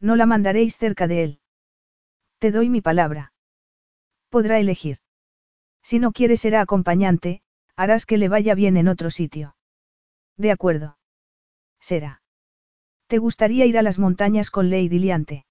[0.00, 1.40] No la mandaréis cerca de él.
[2.38, 3.32] Te doy mi palabra.
[4.28, 4.98] Podrá elegir.
[5.82, 7.42] Si no quiere será acompañante,
[7.76, 9.56] harás que le vaya bien en otro sitio.
[10.36, 10.98] De acuerdo.
[11.80, 12.22] Será.
[13.06, 15.46] ¿Te gustaría ir a las montañas con Lady Liante?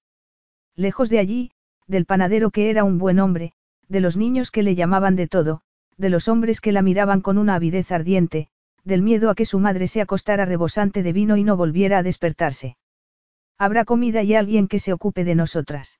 [0.75, 1.51] Lejos de allí,
[1.87, 3.53] del panadero que era un buen hombre,
[3.87, 5.61] de los niños que le llamaban de todo,
[5.97, 8.49] de los hombres que la miraban con una avidez ardiente,
[8.83, 12.03] del miedo a que su madre se acostara rebosante de vino y no volviera a
[12.03, 12.77] despertarse.
[13.57, 15.99] Habrá comida y alguien que se ocupe de nosotras.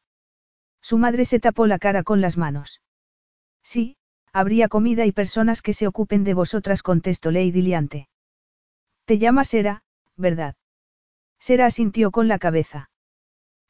[0.81, 2.81] Su madre se tapó la cara con las manos.
[3.63, 3.97] Sí,
[4.33, 8.09] habría comida y personas que se ocupen de vosotras, contestó Lady Liante.
[9.05, 9.83] Te llamas Sera,
[10.17, 10.55] ¿verdad?
[11.39, 12.89] Sera asintió con la cabeza.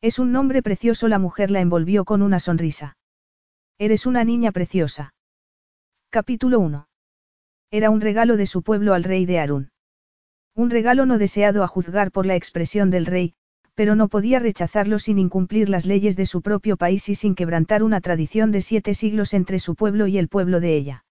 [0.02, 2.98] Es un nombre precioso, la mujer la envolvió con una sonrisa.
[3.78, 5.14] Eres una niña preciosa.
[6.10, 6.88] Capítulo 1.
[7.72, 9.72] Era un regalo de su pueblo al rey de Arun.
[10.56, 13.36] Un regalo no deseado a juzgar por la expresión del rey,
[13.76, 17.84] pero no podía rechazarlo sin incumplir las leyes de su propio país y sin quebrantar
[17.84, 21.06] una tradición de siete siglos entre su pueblo y el pueblo de ella.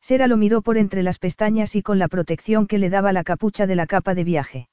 [0.00, 3.24] Sera lo miró por entre las pestañas y con la protección que le daba la
[3.24, 4.68] capucha de la capa de viaje.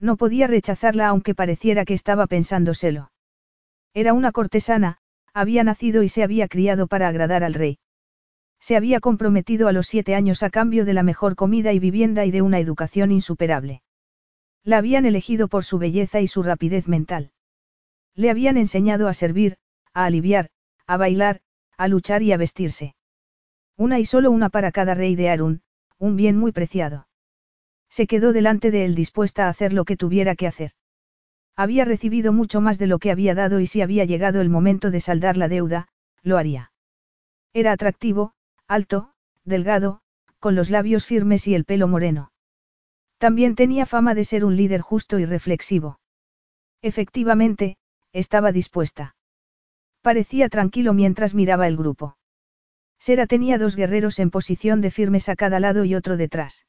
[0.00, 3.12] No podía rechazarla aunque pareciera que estaba pensándoselo.
[3.92, 4.98] Era una cortesana,
[5.34, 7.78] había nacido y se había criado para agradar al rey.
[8.60, 12.24] Se había comprometido a los siete años a cambio de la mejor comida y vivienda
[12.24, 13.82] y de una educación insuperable.
[14.64, 17.32] La habían elegido por su belleza y su rapidez mental.
[18.14, 19.56] Le habían enseñado a servir,
[19.94, 20.50] a aliviar,
[20.86, 21.40] a bailar,
[21.76, 22.94] a luchar y a vestirse.
[23.76, 25.62] Una y solo una para cada rey de Arun,
[25.98, 27.08] un bien muy preciado.
[27.88, 30.72] Se quedó delante de él dispuesta a hacer lo que tuviera que hacer.
[31.56, 34.90] Había recibido mucho más de lo que había dado y si había llegado el momento
[34.90, 35.88] de saldar la deuda,
[36.22, 36.72] lo haría.
[37.52, 38.34] Era atractivo,
[38.68, 39.12] alto,
[39.44, 40.00] delgado,
[40.38, 42.29] con los labios firmes y el pelo moreno.
[43.20, 46.00] También tenía fama de ser un líder justo y reflexivo.
[46.80, 47.76] Efectivamente,
[48.14, 49.14] estaba dispuesta.
[50.00, 52.16] Parecía tranquilo mientras miraba el grupo.
[52.98, 56.66] Sera tenía dos guerreros en posición de firmes a cada lado y otro detrás.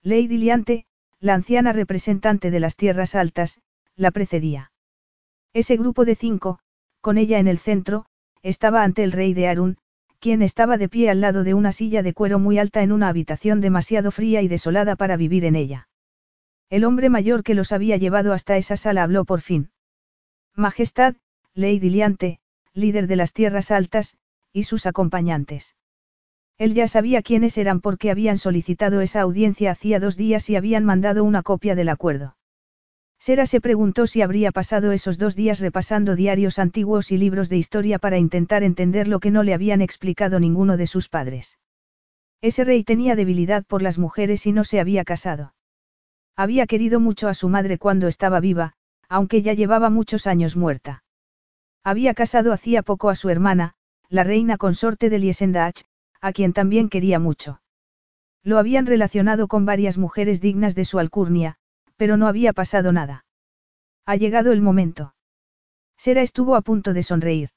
[0.00, 0.86] Lady Liante,
[1.18, 3.60] la anciana representante de las tierras altas,
[3.96, 4.70] la precedía.
[5.54, 6.60] Ese grupo de cinco,
[7.00, 8.06] con ella en el centro,
[8.42, 9.78] estaba ante el rey de Arun,
[10.24, 13.08] quien estaba de pie al lado de una silla de cuero muy alta en una
[13.08, 15.90] habitación demasiado fría y desolada para vivir en ella.
[16.70, 19.68] El hombre mayor que los había llevado hasta esa sala habló por fin.
[20.54, 21.16] Majestad,
[21.52, 22.38] Lady Liante,
[22.72, 24.16] líder de las tierras altas,
[24.50, 25.76] y sus acompañantes.
[26.56, 30.86] Él ya sabía quiénes eran porque habían solicitado esa audiencia hacía dos días y habían
[30.86, 32.34] mandado una copia del acuerdo.
[33.26, 37.56] Sera se preguntó si habría pasado esos dos días repasando diarios antiguos y libros de
[37.56, 41.58] historia para intentar entender lo que no le habían explicado ninguno de sus padres.
[42.42, 45.54] Ese rey tenía debilidad por las mujeres y no se había casado.
[46.36, 48.74] Había querido mucho a su madre cuando estaba viva,
[49.08, 51.02] aunque ya llevaba muchos años muerta.
[51.82, 53.72] Había casado hacía poco a su hermana,
[54.10, 55.80] la reina consorte de Liesendach,
[56.20, 57.62] a quien también quería mucho.
[58.42, 61.56] Lo habían relacionado con varias mujeres dignas de su alcurnia,
[61.96, 63.24] pero no había pasado nada.
[64.06, 65.14] Ha llegado el momento.
[65.96, 67.50] Sera estuvo a punto de sonreír.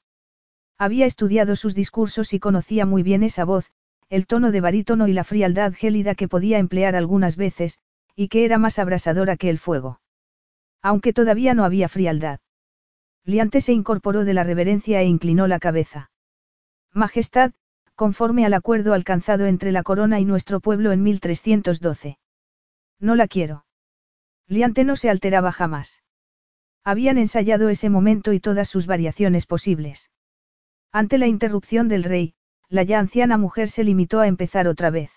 [0.78, 3.72] Había estudiado sus discursos y conocía muy bien esa voz,
[4.08, 7.78] el tono de barítono y la frialdad gélida que podía emplear algunas veces,
[8.14, 10.00] y que era más abrasadora que el fuego.
[10.80, 12.40] Aunque todavía no había frialdad.
[13.24, 16.10] Liante se incorporó de la reverencia e inclinó la cabeza.
[16.94, 17.52] Majestad,
[17.94, 22.18] conforme al acuerdo alcanzado entre la corona y nuestro pueblo en 1312.
[23.00, 23.64] No la quiero.
[24.48, 26.02] Liante no se alteraba jamás.
[26.82, 30.10] Habían ensayado ese momento y todas sus variaciones posibles.
[30.90, 32.34] Ante la interrupción del rey,
[32.70, 35.10] la ya anciana mujer se limitó a empezar otra vez.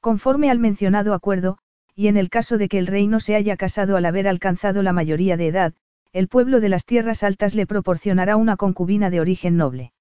[0.00, 1.58] Conforme al mencionado acuerdo,
[1.94, 4.82] y en el caso de que el rey no se haya casado al haber alcanzado
[4.82, 5.74] la mayoría de edad,
[6.12, 9.92] el pueblo de las tierras altas le proporcionará una concubina de origen noble.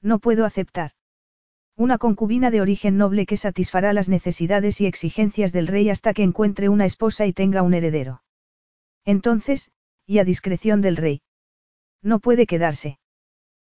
[0.00, 0.92] No puedo aceptar.
[1.78, 6.22] Una concubina de origen noble que satisfará las necesidades y exigencias del rey hasta que
[6.22, 8.22] encuentre una esposa y tenga un heredero.
[9.04, 9.70] Entonces,
[10.06, 11.20] y a discreción del rey.
[12.02, 12.98] No puede quedarse.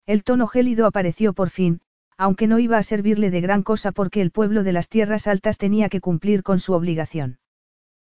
[0.04, 1.80] El tono gélido apareció por fin,
[2.16, 5.56] aunque no iba a servirle de gran cosa porque el pueblo de las tierras altas
[5.56, 7.38] tenía que cumplir con su obligación.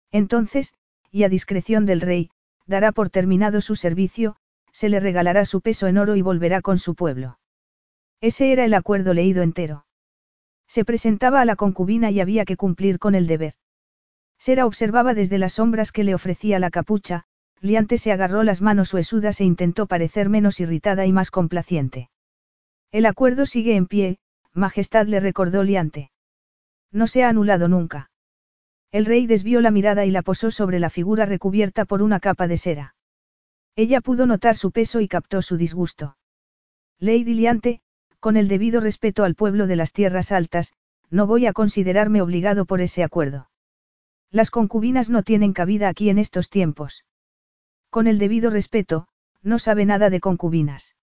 [0.10, 0.73] Entonces,
[1.12, 2.30] y a discreción del rey,
[2.65, 4.38] dará por terminado su servicio,
[4.71, 7.39] se le regalará su peso en oro y volverá con su pueblo.
[8.21, 9.86] Ese era el acuerdo leído entero.
[10.67, 13.55] Se presentaba a la concubina y había que cumplir con el deber.
[14.38, 17.25] Sera observaba desde las sombras que le ofrecía la capucha,
[17.60, 22.10] Liante se agarró las manos huesudas e intentó parecer menos irritada y más complaciente.
[22.91, 24.17] El acuerdo sigue en pie,
[24.53, 26.12] Majestad le recordó Liante.
[26.91, 28.10] No se ha anulado nunca.
[28.91, 32.47] El rey desvió la mirada y la posó sobre la figura recubierta por una capa
[32.47, 32.95] de cera.
[33.75, 36.17] Ella pudo notar su peso y captó su disgusto.
[36.99, 37.81] Lady Liante,
[38.21, 40.73] con el debido respeto al pueblo de las tierras altas,
[41.10, 43.49] no voy a considerarme obligado por ese acuerdo.
[44.29, 47.03] Las concubinas no tienen cabida aquí en estos tiempos.
[47.89, 49.07] Con el debido respeto,
[49.41, 50.95] no sabe nada de concubinas.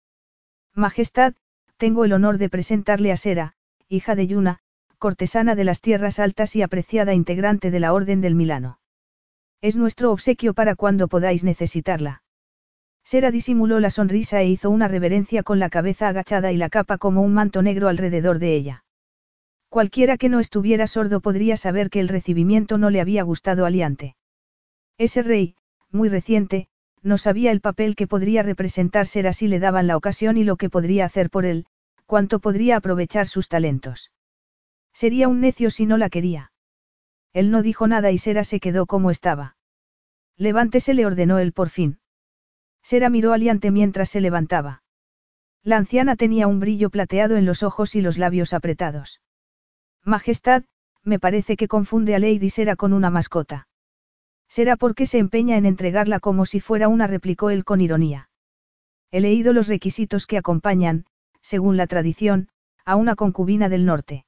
[0.74, 1.34] Majestad,
[1.76, 3.54] tengo el honor de presentarle a Sera,
[3.88, 4.60] hija de Yuna,
[4.98, 8.78] cortesana de las tierras altas y apreciada integrante de la Orden del Milano.
[9.60, 12.22] Es nuestro obsequio para cuando podáis necesitarla.
[13.10, 16.98] Sera disimuló la sonrisa e hizo una reverencia con la cabeza agachada y la capa
[16.98, 18.84] como un manto negro alrededor de ella.
[19.70, 23.70] Cualquiera que no estuviera sordo podría saber que el recibimiento no le había gustado a
[23.70, 24.14] Liante.
[24.98, 25.56] Ese rey,
[25.90, 26.68] muy reciente,
[27.02, 30.58] no sabía el papel que podría representar ser así le daban la ocasión y lo
[30.58, 31.64] que podría hacer por él,
[32.04, 34.12] cuánto podría aprovechar sus talentos.
[34.92, 36.52] Sería un necio si no la quería.
[37.32, 39.56] Él no dijo nada y Sera se quedó como estaba.
[40.36, 42.00] Levántese le ordenó él por fin.
[42.88, 44.82] Sera miró a Liante mientras se levantaba.
[45.62, 49.20] La anciana tenía un brillo plateado en los ojos y los labios apretados.
[50.04, 50.64] Majestad,
[51.04, 53.68] me parece que confunde a Lady Sera con una mascota.
[54.48, 58.30] Será porque se empeña en entregarla como si fuera una, replicó él con ironía.
[59.10, 61.04] He leído los requisitos que acompañan,
[61.42, 62.48] según la tradición,
[62.86, 64.24] a una concubina del norte.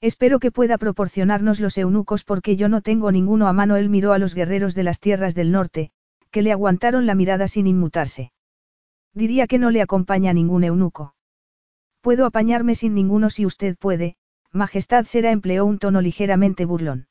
[0.00, 3.74] Espero que pueda proporcionarnos los eunucos porque yo no tengo ninguno a mano.
[3.74, 5.90] Él miró a los guerreros de las tierras del norte,
[6.32, 8.32] que le aguantaron la mirada sin inmutarse.
[9.14, 11.14] Diría que no le acompaña ningún eunuco.
[12.00, 14.16] Puedo apañarme sin ninguno si usted puede,
[14.50, 17.06] Majestad Sera empleó un tono ligeramente burlón.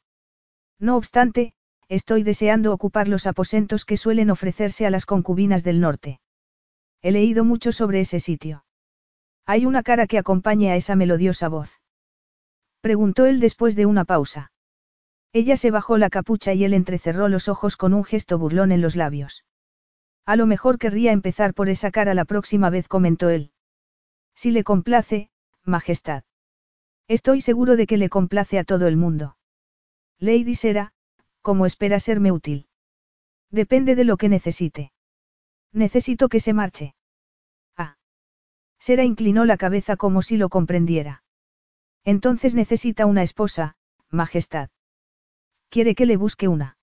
[0.80, 1.54] No obstante,
[1.88, 6.20] estoy deseando ocupar los aposentos que suelen ofrecerse a las concubinas del norte.
[7.02, 8.66] He leído mucho sobre ese sitio.
[9.46, 11.82] Hay una cara que acompañe a esa melodiosa voz.
[12.82, 14.51] Preguntó él después de una pausa.
[15.34, 18.82] Ella se bajó la capucha y él entrecerró los ojos con un gesto burlón en
[18.82, 19.46] los labios.
[20.26, 23.52] A lo mejor querría empezar por esa cara la próxima vez, comentó él.
[24.36, 25.30] Si le complace,
[25.64, 26.24] Majestad.
[27.08, 29.38] Estoy seguro de que le complace a todo el mundo.
[30.20, 30.94] Lady Sera,
[31.42, 32.68] ¿cómo espera serme útil?
[33.50, 34.92] Depende de lo que necesite.
[35.74, 36.96] Necesito que se marche.
[37.78, 37.98] Ah.
[38.80, 41.24] Sera inclinó la cabeza como si lo comprendiera.
[42.04, 43.76] Entonces necesita una esposa,
[44.10, 44.70] Majestad.
[45.72, 46.76] ¿Quiere que le busque una?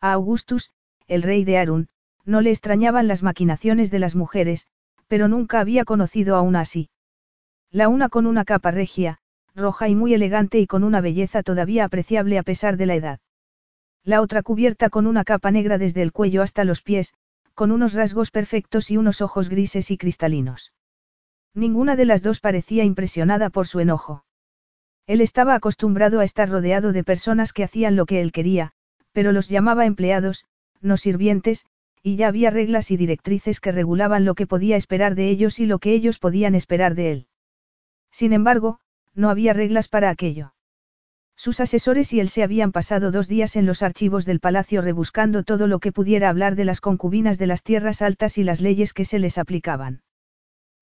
[0.00, 0.70] A Augustus,
[1.08, 1.88] el rey de Arun,
[2.24, 4.68] no le extrañaban las maquinaciones de las mujeres,
[5.08, 6.90] pero nunca había conocido a una así.
[7.72, 9.18] La una con una capa regia,
[9.56, 13.18] roja y muy elegante y con una belleza todavía apreciable a pesar de la edad.
[14.04, 17.14] La otra cubierta con una capa negra desde el cuello hasta los pies,
[17.52, 20.72] con unos rasgos perfectos y unos ojos grises y cristalinos.
[21.52, 24.24] Ninguna de las dos parecía impresionada por su enojo.
[25.06, 28.72] Él estaba acostumbrado a estar rodeado de personas que hacían lo que él quería,
[29.12, 30.44] pero los llamaba empleados,
[30.80, 31.66] no sirvientes,
[32.02, 35.66] y ya había reglas y directrices que regulaban lo que podía esperar de ellos y
[35.66, 37.26] lo que ellos podían esperar de él.
[38.10, 38.78] Sin embargo,
[39.14, 40.54] no había reglas para aquello.
[41.36, 45.42] Sus asesores y él se habían pasado dos días en los archivos del palacio rebuscando
[45.42, 48.92] todo lo que pudiera hablar de las concubinas de las tierras altas y las leyes
[48.92, 50.02] que se les aplicaban.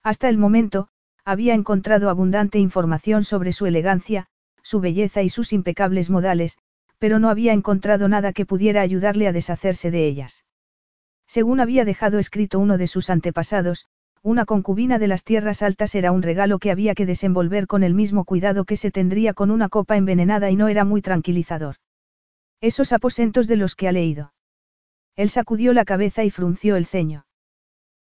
[0.02, 0.88] Hasta el momento,
[1.24, 4.26] había encontrado abundante información sobre su elegancia,
[4.62, 6.58] su belleza y sus impecables modales,
[6.98, 10.44] pero no había encontrado nada que pudiera ayudarle a deshacerse de ellas.
[11.26, 13.86] Según había dejado escrito uno de sus antepasados,
[14.22, 17.94] una concubina de las tierras altas era un regalo que había que desenvolver con el
[17.94, 21.76] mismo cuidado que se tendría con una copa envenenada y no era muy tranquilizador.
[22.60, 24.32] Esos aposentos de los que ha leído.
[25.16, 27.26] Él sacudió la cabeza y frunció el ceño.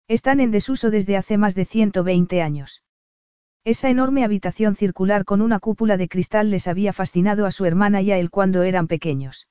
[0.07, 2.83] Están en desuso desde hace más de 120 años.
[3.63, 8.01] Esa enorme habitación circular con una cúpula de cristal les había fascinado a su hermana
[8.01, 9.47] y a él cuando eran pequeños.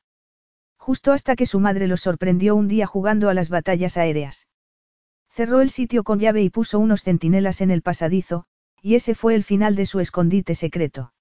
[0.76, 4.48] Justo hasta que su madre los sorprendió un día jugando a las batallas aéreas.
[5.28, 8.46] Cerró el sitio con llave y puso unos centinelas en el pasadizo,
[8.82, 11.12] y ese fue el final de su escondite secreto.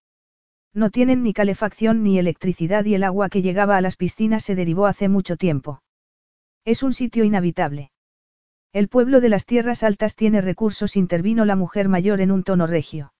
[0.73, 4.56] No tienen ni calefacción ni electricidad y el agua que llegaba a las piscinas se
[4.56, 5.84] derivó hace mucho tiempo.
[6.65, 7.91] Es un sitio inhabitable.
[8.71, 12.67] El pueblo de las tierras altas tiene recursos, intervino la mujer mayor en un tono
[12.67, 13.13] regio.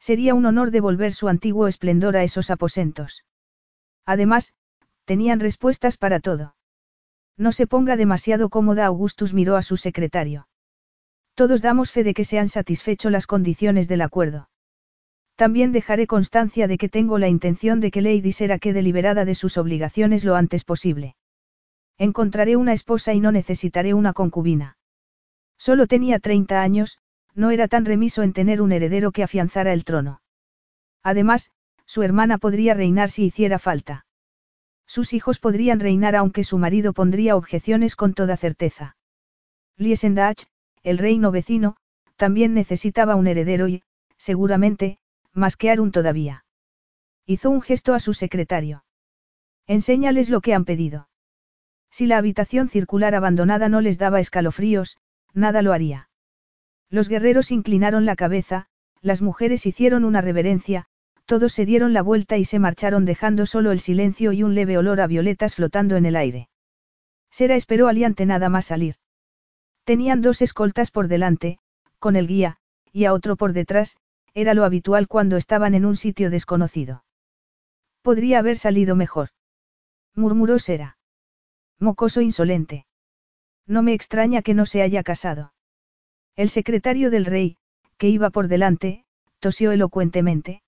[0.00, 3.24] Sería un honor devolver su antiguo esplendor a esos aposentos.
[4.04, 4.54] Además,
[5.04, 6.56] tenían respuestas para todo.
[7.36, 10.48] No se ponga demasiado cómoda, Augustus miró a su secretario.
[11.34, 14.48] Todos damos fe de que se han satisfecho las condiciones del acuerdo.
[15.36, 19.34] También dejaré constancia de que tengo la intención de que Lady Sera quede liberada de
[19.34, 21.16] sus obligaciones lo antes posible.
[21.98, 24.76] Encontraré una esposa y no necesitaré una concubina.
[25.56, 26.98] Solo tenía 30 años,
[27.34, 30.20] no era tan remiso en tener un heredero que afianzara el trono.
[31.02, 31.50] Además,
[31.86, 34.06] su hermana podría reinar si hiciera falta.
[34.86, 38.96] Sus hijos podrían reinar aunque su marido pondría objeciones con toda certeza.
[39.76, 40.46] Liesendach,
[40.82, 41.76] el reino vecino,
[42.16, 43.82] también necesitaba un heredero y,
[44.16, 44.98] seguramente,
[45.32, 46.44] más que Arun todavía.
[47.26, 48.84] Hizo un gesto a su secretario.
[49.66, 51.08] Enséñales lo que han pedido.
[51.96, 54.98] Si la habitación circular abandonada no les daba escalofríos,
[55.32, 56.08] nada lo haría.
[56.90, 58.66] Los guerreros inclinaron la cabeza,
[59.00, 60.86] las mujeres hicieron una reverencia,
[61.24, 64.76] todos se dieron la vuelta y se marcharon dejando solo el silencio y un leve
[64.76, 66.48] olor a violetas flotando en el aire.
[67.30, 68.96] Sera esperó aliante nada más salir.
[69.84, 71.60] Tenían dos escoltas por delante,
[72.00, 72.56] con el guía,
[72.90, 73.98] y a otro por detrás,
[74.34, 77.04] era lo habitual cuando estaban en un sitio desconocido.
[78.02, 79.28] Podría haber salido mejor.
[80.16, 80.96] Murmuró Sera.
[81.80, 82.86] Mocoso insolente.
[83.66, 85.52] No me extraña que no se haya casado.
[86.36, 87.56] El secretario del rey,
[87.96, 89.04] que iba por delante,
[89.38, 90.62] tosió elocuentemente.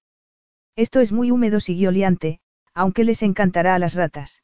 [0.77, 2.41] Esto es muy húmedo, siguió Liante,
[2.75, 4.43] aunque les encantará a las ratas.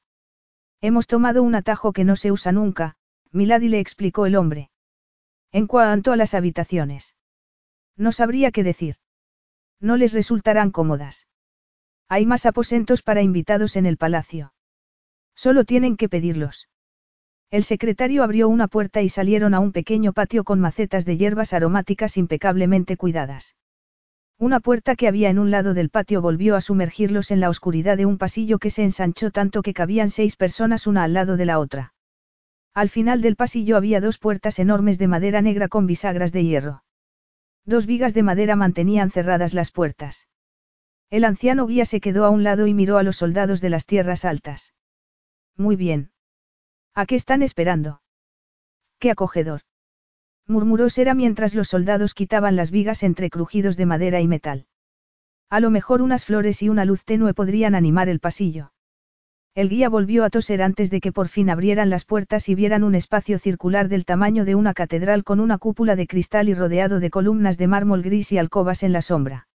[0.81, 2.97] Hemos tomado un atajo que no se usa nunca,
[3.31, 4.71] Milady le explicó el hombre.
[5.53, 7.15] En cuanto a las habitaciones.
[7.97, 8.97] No sabría qué decir.
[9.81, 11.29] No les resultarán cómodas.
[12.09, 14.52] Hay más aposentos para invitados en el palacio.
[15.35, 16.69] Solo tienen que pedirlos.
[17.51, 21.53] El secretario abrió una puerta y salieron a un pequeño patio con macetas de hierbas
[21.53, 23.57] aromáticas impecablemente cuidadas.
[24.39, 27.97] Una puerta que había en un lado del patio volvió a sumergirlos en la oscuridad
[27.97, 31.45] de un pasillo que se ensanchó tanto que cabían seis personas una al lado de
[31.45, 31.95] la otra.
[32.75, 36.85] Al final del pasillo había dos puertas enormes de madera negra con bisagras de hierro.
[37.67, 40.27] Dos vigas de madera mantenían cerradas las puertas.
[41.11, 43.85] El anciano guía se quedó a un lado y miró a los soldados de las
[43.85, 44.73] tierras altas.
[45.57, 46.11] Muy bien.
[46.95, 48.03] ¿A qué están esperando?
[48.99, 49.63] Qué acogedor.
[50.47, 54.67] Murmuró Sera mientras los soldados quitaban las vigas entre crujidos de madera y metal.
[55.49, 58.73] A lo mejor unas flores y una luz tenue podrían animar el pasillo.
[59.55, 62.83] El guía volvió a toser antes de que por fin abrieran las puertas y vieran
[62.83, 67.01] un espacio circular del tamaño de una catedral con una cúpula de cristal y rodeado
[67.01, 69.49] de columnas de mármol gris y alcobas en la sombra.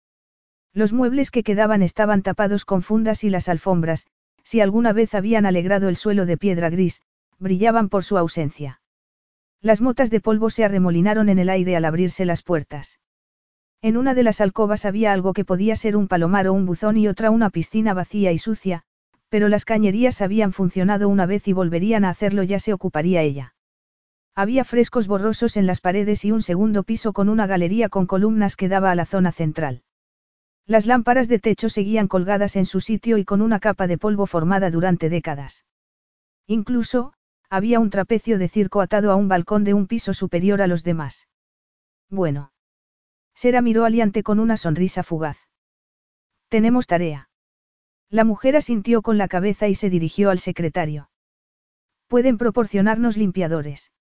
[0.72, 4.06] Los muebles que quedaban estaban tapados con fundas y las alfombras,
[4.48, 7.02] si alguna vez habían alegrado el suelo de piedra gris,
[7.38, 8.80] brillaban por su ausencia.
[9.62, 13.02] Las motas de polvo se arremolinaron en el aire al abrirse las puertas.
[13.82, 16.96] En una de las alcobas había algo que podía ser un palomar o un buzón
[16.96, 18.84] y otra una piscina vacía y sucia,
[19.28, 23.54] pero las cañerías habían funcionado una vez y volverían a hacerlo ya se ocuparía ella.
[24.34, 28.56] Había frescos borrosos en las paredes y un segundo piso con una galería con columnas
[28.56, 29.84] que daba a la zona central.
[30.68, 34.26] Las lámparas de techo seguían colgadas en su sitio y con una capa de polvo
[34.26, 35.66] formada durante décadas.
[36.46, 37.14] Incluso,
[37.50, 40.84] había un trapecio de circo atado a un balcón de un piso superior a los
[40.84, 41.30] demás.
[42.10, 42.52] Bueno.
[43.34, 45.38] Sera miró aliante con una sonrisa fugaz.
[46.50, 47.30] Tenemos tarea.
[48.10, 51.10] La mujer asintió con la cabeza y se dirigió al secretario.
[52.08, 53.94] Pueden proporcionarnos limpiadores.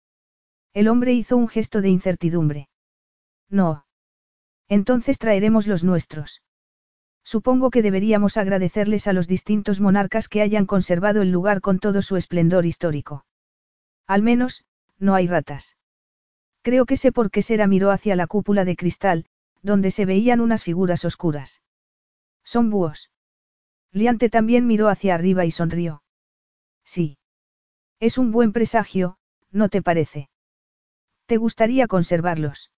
[0.72, 2.68] El hombre hizo un gesto de incertidumbre.
[3.48, 3.86] No.
[4.68, 6.42] Entonces traeremos los nuestros.
[7.26, 12.00] Supongo que deberíamos agradecerles a los distintos monarcas que hayan conservado el lugar con todo
[12.00, 13.26] su esplendor histórico.
[14.06, 14.64] Al menos,
[15.00, 15.76] no hay ratas.
[16.62, 19.26] Creo que sé por qué Sera miró hacia la cúpula de cristal,
[19.60, 21.62] donde se veían unas figuras oscuras.
[22.44, 23.10] Son búhos.
[23.90, 26.04] Liante también miró hacia arriba y sonrió.
[26.84, 27.18] Sí.
[27.98, 29.18] Es un buen presagio,
[29.50, 30.28] ¿no te parece?
[31.26, 32.70] ¿Te gustaría conservarlos?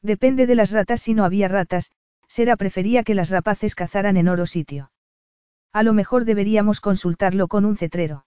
[0.00, 1.90] Depende de las ratas si no había ratas,
[2.28, 4.90] Sera prefería que las rapaces cazaran en oro sitio.
[5.72, 8.26] A lo mejor deberíamos consultarlo con un cetrero.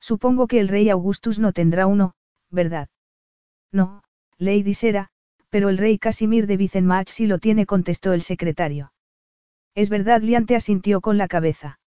[0.00, 2.14] Supongo que el rey Augustus no tendrá uno,
[2.50, 2.88] ¿verdad?
[3.72, 4.02] No,
[4.38, 5.08] Lady Sera,
[5.50, 8.92] pero el rey Casimir de Vicenmach sí lo tiene, contestó el secretario.
[9.74, 11.80] Es verdad, Liante asintió con la cabeza.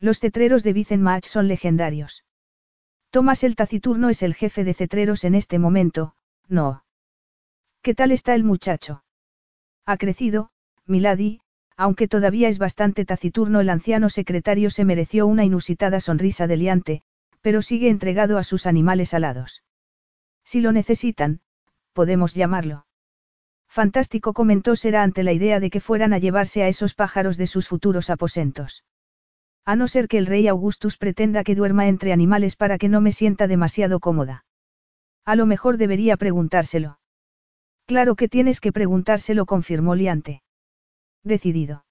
[0.00, 2.24] Los cetreros de Vicenmach son legendarios.
[3.10, 6.14] Tomás el Taciturno es el jefe de cetreros en este momento,
[6.48, 6.84] no.
[7.82, 9.02] ¿Qué tal está el muchacho?
[9.88, 10.50] Ha crecido,
[10.84, 11.40] Milady,
[11.74, 17.02] aunque todavía es bastante taciturno, el anciano secretario se mereció una inusitada sonrisa de Liante,
[17.40, 19.62] pero sigue entregado a sus animales alados.
[20.44, 21.40] Si lo necesitan,
[21.94, 22.84] podemos llamarlo.
[23.66, 27.46] Fantástico comentó Sera ante la idea de que fueran a llevarse a esos pájaros de
[27.46, 28.84] sus futuros aposentos.
[29.64, 33.00] A no ser que el rey Augustus pretenda que duerma entre animales para que no
[33.00, 34.44] me sienta demasiado cómoda.
[35.24, 36.98] A lo mejor debería preguntárselo.
[37.88, 40.42] Claro que tienes que preguntárselo, confirmó Liante.
[41.24, 41.86] Decidido.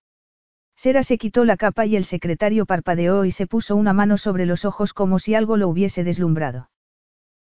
[0.76, 4.46] Sera se quitó la capa y el secretario parpadeó y se puso una mano sobre
[4.46, 6.70] los ojos como si algo lo hubiese deslumbrado.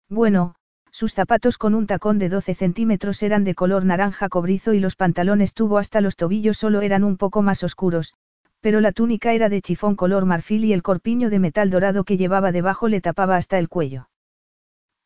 [0.09, 0.55] Bueno,
[0.93, 4.95] sus zapatos con un tacón de 12 centímetros eran de color naranja cobrizo y los
[4.95, 8.15] pantalones tuvo hasta los tobillos solo eran un poco más oscuros,
[8.61, 12.17] pero la túnica era de chifón color marfil y el corpiño de metal dorado que
[12.17, 14.11] llevaba debajo le tapaba hasta el cuello.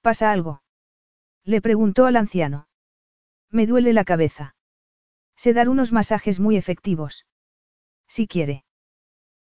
[0.03, 0.61] ¿Pasa algo?
[1.45, 2.68] Le preguntó al anciano.
[3.51, 4.55] Me duele la cabeza.
[5.37, 7.27] Sé dar unos masajes muy efectivos.
[8.07, 8.65] Si quiere.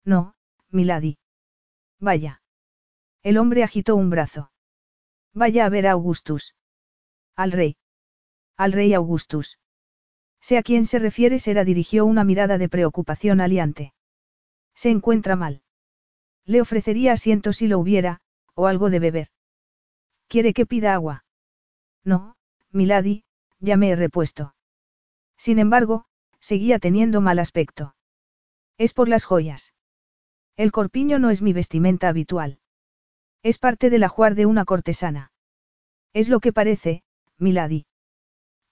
[0.04, 0.34] No,
[0.70, 1.18] Milady.
[1.98, 2.42] Vaya.
[3.22, 4.50] El hombre agitó un brazo.
[5.34, 6.54] Vaya a ver a Augustus.
[7.34, 7.76] Al rey.
[8.56, 9.58] Al rey Augustus.
[10.40, 13.92] Sé a quién se refiere, Sera dirigió una mirada de preocupación aliante.
[14.74, 15.62] Se encuentra mal.
[16.44, 18.20] Le ofrecería asiento si lo hubiera,
[18.54, 19.28] o algo de beber.
[20.28, 21.24] ¿Quiere que pida agua?
[22.04, 22.36] No,
[22.70, 23.24] Milady,
[23.60, 24.54] ya me he repuesto.
[25.36, 26.06] Sin embargo,
[26.40, 27.94] seguía teniendo mal aspecto.
[28.76, 29.74] Es por las joyas.
[30.56, 32.58] El corpiño no es mi vestimenta habitual.
[33.42, 35.32] Es parte del ajuar de una cortesana.
[36.12, 37.02] Es lo que parece,
[37.38, 37.86] Milady.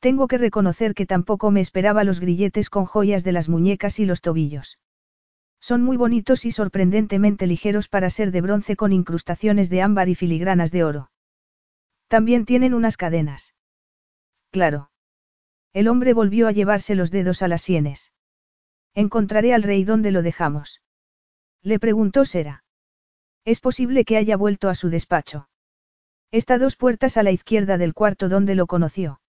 [0.01, 4.05] Tengo que reconocer que tampoco me esperaba los grilletes con joyas de las muñecas y
[4.05, 4.79] los tobillos.
[5.61, 10.15] Son muy bonitos y sorprendentemente ligeros para ser de bronce con incrustaciones de ámbar y
[10.15, 11.11] filigranas de oro.
[12.07, 13.56] También tienen unas cadenas.
[14.51, 14.91] Claro.
[15.73, 18.13] El hombre volvió a llevarse los dedos a las sienes.
[18.95, 20.81] Encontraré al rey donde lo dejamos.
[21.63, 22.65] Le preguntó Sera.
[23.45, 25.49] Es posible que haya vuelto a su despacho.
[26.33, 29.21] Está dos puertas a la izquierda del cuarto donde lo conoció.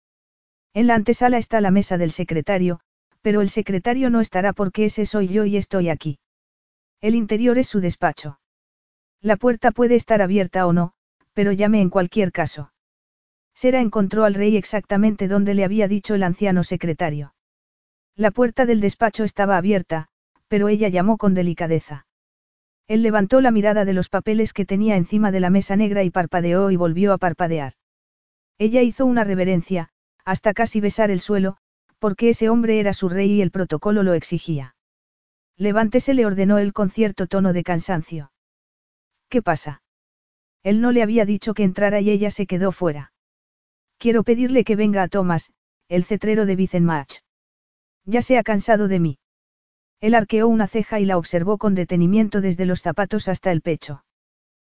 [0.73, 2.79] En la antesala está la mesa del secretario,
[3.21, 6.19] pero el secretario no estará porque ese soy yo y estoy aquí.
[7.01, 8.39] El interior es su despacho.
[9.21, 10.93] La puerta puede estar abierta o no,
[11.33, 12.71] pero llame en cualquier caso.
[13.57, 17.33] Sera encontró al rey exactamente donde le había dicho el anciano secretario.
[18.15, 20.09] La puerta del despacho estaba abierta,
[20.47, 22.05] pero ella llamó con delicadeza.
[22.87, 26.11] Él levantó la mirada de los papeles que tenía encima de la mesa negra y
[26.11, 27.73] parpadeó y volvió a parpadear.
[28.59, 29.89] Ella hizo una reverencia,
[30.23, 31.57] hasta casi besar el suelo,
[31.97, 34.75] porque ese hombre era su rey y el protocolo lo exigía.
[35.57, 38.31] Levántese le ordenó él con cierto tono de cansancio.
[39.29, 39.81] ¿Qué pasa?
[40.61, 43.13] Él no le había dicho que entrara y ella se quedó fuera.
[43.97, 45.51] Quiero pedirle que venga a Thomas,
[45.89, 47.21] el cetrero de Vicenmach.
[48.05, 49.19] Ya se ha cansado de mí.
[49.99, 54.03] Él arqueó una ceja y la observó con detenimiento desde los zapatos hasta el pecho.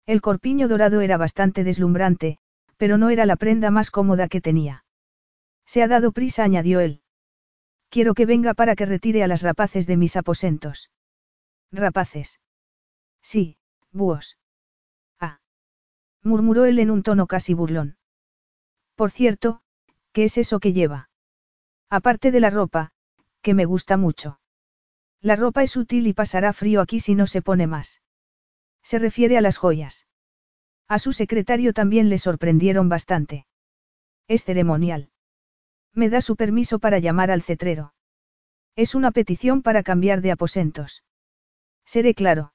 [0.06, 2.38] El corpiño dorado era bastante deslumbrante,
[2.78, 4.86] pero no era la prenda más cómoda que tenía.
[5.66, 7.02] Se ha dado prisa, añadió él.
[7.90, 10.92] Quiero que venga para que retire a las rapaces de mis aposentos.
[11.72, 12.40] Rapaces.
[13.22, 13.58] Sí,
[13.92, 14.38] búhos.
[15.20, 15.40] Ah.
[16.24, 17.98] murmuró él en un tono casi burlón.
[18.98, 19.62] Por cierto,
[20.12, 21.12] ¿qué es eso que lleva?
[21.88, 22.94] Aparte de la ropa,
[23.44, 24.40] que me gusta mucho.
[25.22, 28.02] La ropa es útil y pasará frío aquí si no se pone más.
[28.82, 30.08] Se refiere a las joyas.
[30.88, 33.46] A su secretario también le sorprendieron bastante.
[34.28, 35.12] Es ceremonial.
[35.94, 37.94] Me da su permiso para llamar al cetrero.
[38.76, 41.04] Es una petición para cambiar de aposentos.
[41.86, 42.52] Seré claro.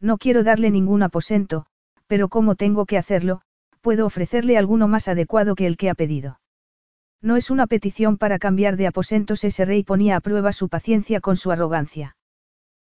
[0.00, 1.66] No quiero darle ningún aposento,
[2.08, 3.42] pero como tengo que hacerlo,
[3.82, 6.40] puedo ofrecerle alguno más adecuado que el que ha pedido.
[7.20, 9.44] No es una petición para cambiar de aposentos.
[9.44, 12.16] Ese rey ponía a prueba su paciencia con su arrogancia.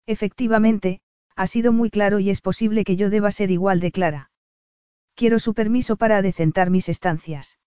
[0.07, 1.01] Efectivamente,
[1.36, 4.30] ha sido muy claro y es posible que yo deba ser igual de clara.
[5.14, 7.59] Quiero su permiso para adecentar mis estancias.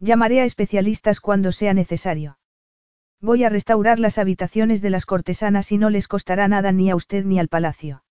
[0.00, 2.38] Llamaré a especialistas cuando sea necesario.
[3.20, 6.96] Voy a restaurar las habitaciones de las cortesanas y no les costará nada ni a
[6.96, 8.04] usted ni al palacio.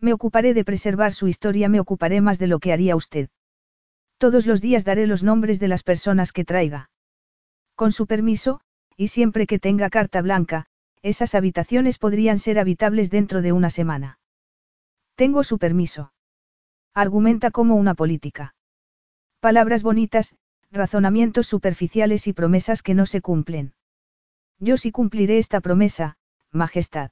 [0.00, 3.28] Me ocuparé de preservar su historia, me ocuparé más de lo que haría usted.
[4.22, 6.90] Todos los días daré los nombres de las personas que traiga.
[7.74, 8.60] Con su permiso,
[8.96, 10.66] y siempre que tenga carta blanca,
[11.02, 14.20] esas habitaciones podrían ser habitables dentro de una semana.
[15.16, 16.12] Tengo su permiso.
[16.94, 18.54] Argumenta como una política.
[19.40, 20.36] Palabras bonitas,
[20.70, 23.74] razonamientos superficiales y promesas que no se cumplen.
[24.60, 26.16] Yo sí cumpliré esta promesa,
[26.52, 27.10] Majestad.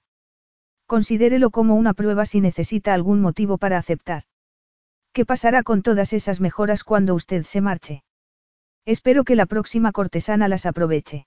[0.87, 4.30] Considérelo como una prueba si necesita algún motivo para aceptar.
[5.13, 8.05] ¿Qué pasará con todas esas mejoras cuando usted se marche?
[8.85, 11.27] Espero que la próxima cortesana las aproveche.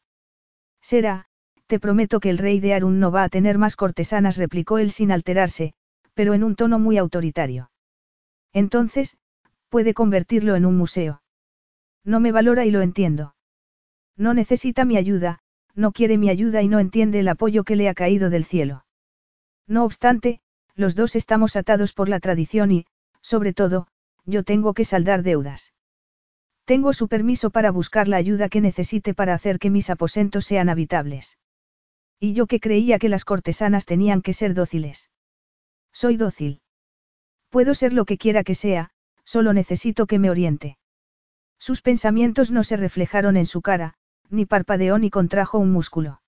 [0.81, 1.25] Será,
[1.67, 4.91] te prometo que el rey de Arun no va a tener más cortesanas, replicó él
[4.91, 5.73] sin alterarse,
[6.13, 7.71] pero en un tono muy autoritario.
[8.53, 9.17] Entonces,
[9.69, 11.21] puede convertirlo en un museo.
[12.03, 13.35] No me valora y lo entiendo.
[14.15, 15.39] No necesita mi ayuda,
[15.73, 18.85] no quiere mi ayuda y no entiende el apoyo que le ha caído del cielo.
[19.67, 20.41] No obstante,
[20.75, 22.85] los dos estamos atados por la tradición y,
[23.23, 23.87] sobre todo,
[24.25, 25.73] yo tengo que saldar deudas.
[26.65, 30.69] Tengo su permiso para buscar la ayuda que necesite para hacer que mis aposentos sean
[30.69, 31.37] habitables.
[32.19, 35.09] Y yo que creía que las cortesanas tenían que ser dóciles.
[35.91, 36.61] Soy dócil.
[37.49, 38.91] Puedo ser lo que quiera que sea,
[39.25, 40.77] solo necesito que me oriente.
[41.59, 43.95] Sus pensamientos no se reflejaron en su cara,
[44.29, 46.21] ni parpadeó ni contrajo un músculo.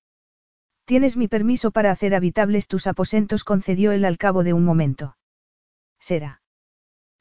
[0.86, 5.18] Tienes mi permiso para hacer habitables tus aposentos, concedió él al cabo de un momento.
[6.00, 6.42] Será.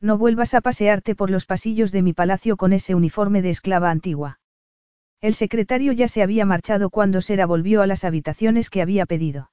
[0.05, 3.91] No vuelvas a pasearte por los pasillos de mi palacio con ese uniforme de esclava
[3.91, 4.39] antigua.
[5.23, 9.51] El secretario ya se había marchado cuando Sera volvió a las habitaciones que había pedido.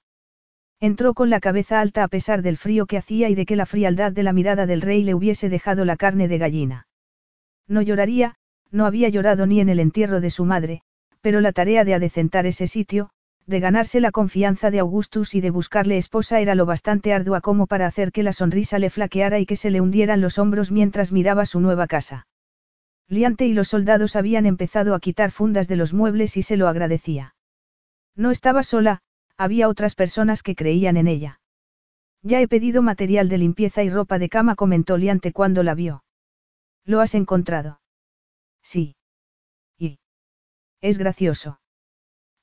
[0.82, 3.66] Entró con la cabeza alta a pesar del frío que hacía y de que la
[3.66, 6.88] frialdad de la mirada del rey le hubiese dejado la carne de gallina.
[7.70, 8.36] No lloraría,
[8.72, 10.82] no había llorado ni en el entierro de su madre,
[11.22, 13.12] pero la tarea de adecentar ese sitio,
[13.48, 17.68] de ganarse la confianza de Augustus y de buscarle esposa era lo bastante ardua como
[17.68, 21.12] para hacer que la sonrisa le flaqueara y que se le hundieran los hombros mientras
[21.12, 22.28] miraba su nueva casa.
[23.08, 26.68] Liante y los soldados habían empezado a quitar fundas de los muebles y se lo
[26.68, 27.36] agradecía.
[28.16, 29.02] No estaba sola,
[29.38, 31.40] había otras personas que creían en ella.
[32.24, 36.04] Ya he pedido material de limpieza y ropa de cama, comentó Liante cuando la vio.
[36.86, 37.82] ¿Lo has encontrado?
[38.62, 38.96] Sí.
[39.78, 40.00] ¿Y?
[40.80, 41.60] Es gracioso.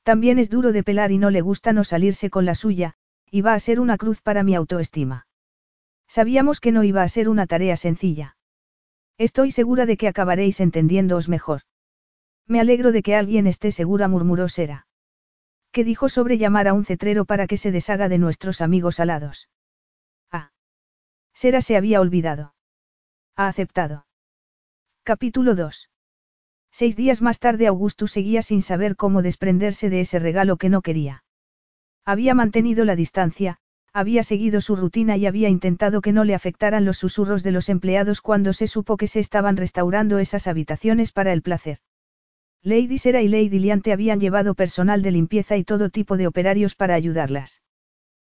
[0.09, 2.95] También es duro de pelar y no le gusta no salirse con la suya,
[3.31, 5.27] y va a ser una cruz para mi autoestima.
[6.07, 8.35] Sabíamos que no iba a ser una tarea sencilla.
[9.19, 11.61] Estoy segura de que acabaréis entendiéndoos mejor.
[12.47, 14.87] Me alegro de que alguien esté segura, murmuró Sera.
[15.73, 19.51] ¿Qué dijo sobre llamar a un cetrero para que se deshaga de nuestros amigos alados?
[20.33, 20.53] Ah.
[21.35, 22.55] Sera se había olvidado.
[23.37, 24.07] Ha aceptado.
[25.03, 25.91] Capítulo 2.
[26.71, 30.83] Seis días más tarde Augustus seguía sin saber cómo desprenderse de ese regalo que no
[30.83, 31.25] quería.
[32.05, 33.59] Había mantenido la distancia,
[33.93, 37.69] había seguido su rutina y había intentado que no le afectaran los susurros de los
[37.69, 41.79] empleados cuando se supo que se estaban restaurando esas habitaciones para el placer.
[42.63, 46.75] Lady Sera y Lady Liante habían llevado personal de limpieza y todo tipo de operarios
[46.75, 47.63] para ayudarlas.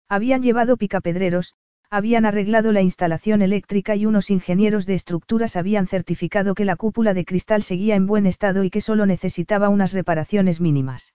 [0.10, 1.56] Habían llevado picapedreros,
[1.96, 7.14] habían arreglado la instalación eléctrica y unos ingenieros de estructuras habían certificado que la cúpula
[7.14, 11.14] de cristal seguía en buen estado y que solo necesitaba unas reparaciones mínimas.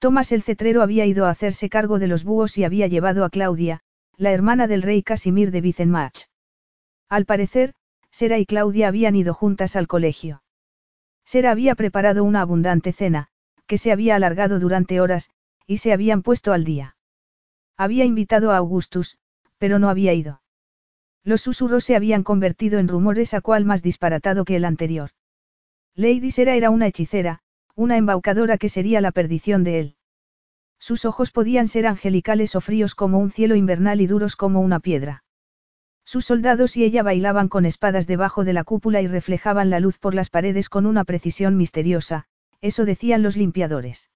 [0.00, 3.30] Tomás el cetrero había ido a hacerse cargo de los búhos y había llevado a
[3.30, 3.78] Claudia,
[4.16, 6.24] la hermana del rey Casimir de Vicenmach.
[7.08, 7.72] Al parecer,
[8.10, 10.42] Sera y Claudia habían ido juntas al colegio.
[11.24, 13.28] Sera había preparado una abundante cena,
[13.68, 15.30] que se había alargado durante horas,
[15.64, 16.96] y se habían puesto al día.
[17.76, 19.18] Había invitado a Augustus,
[19.58, 20.42] pero no había ido.
[21.24, 25.10] Los susurros se habían convertido en rumores a cual más disparatado que el anterior.
[25.94, 27.40] Lady Sera era una hechicera,
[27.74, 29.96] una embaucadora que sería la perdición de él.
[30.78, 34.80] Sus ojos podían ser angelicales o fríos como un cielo invernal y duros como una
[34.80, 35.24] piedra.
[36.04, 39.98] Sus soldados y ella bailaban con espadas debajo de la cúpula y reflejaban la luz
[39.98, 42.26] por las paredes con una precisión misteriosa,
[42.60, 44.10] eso decían los limpiadores.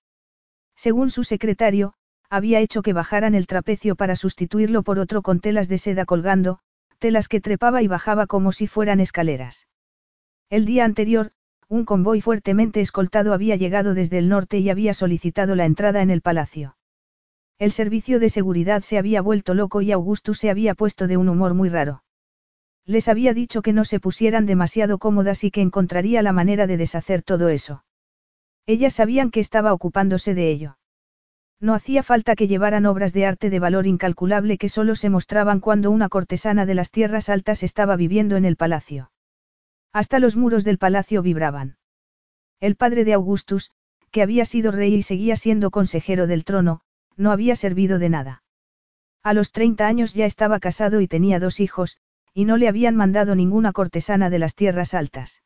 [0.76, 1.94] Según su secretario,
[2.30, 6.60] había hecho que bajaran el trapecio para sustituirlo por otro con telas de seda colgando,
[7.00, 9.66] telas que trepaba y bajaba como si fueran escaleras.
[10.48, 11.32] El día anterior,
[11.68, 16.10] un convoy fuertemente escoltado había llegado desde el norte y había solicitado la entrada en
[16.10, 16.76] el palacio.
[17.58, 21.28] El servicio de seguridad se había vuelto loco y Augustus se había puesto de un
[21.28, 22.02] humor muy raro.
[22.86, 26.76] Les había dicho que no se pusieran demasiado cómodas y que encontraría la manera de
[26.76, 27.84] deshacer todo eso.
[28.66, 30.79] Ellas sabían que estaba ocupándose de ello.
[31.60, 35.60] No hacía falta que llevaran obras de arte de valor incalculable que solo se mostraban
[35.60, 39.12] cuando una cortesana de las tierras altas estaba viviendo en el palacio.
[39.92, 41.76] Hasta los muros del palacio vibraban.
[42.60, 43.72] El padre de Augustus,
[44.10, 46.80] que había sido rey y seguía siendo consejero del trono,
[47.16, 48.42] no había servido de nada.
[49.22, 51.98] A los 30 años ya estaba casado y tenía dos hijos,
[52.32, 55.42] y no le habían mandado ninguna cortesana de las tierras altas.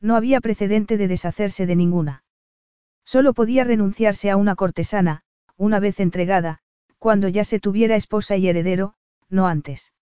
[0.00, 2.24] No había precedente de deshacerse de ninguna.
[3.04, 5.22] Solo podía renunciarse a una cortesana,
[5.56, 6.60] una vez entregada,
[6.98, 8.94] cuando ya se tuviera esposa y heredero,
[9.28, 9.92] no antes.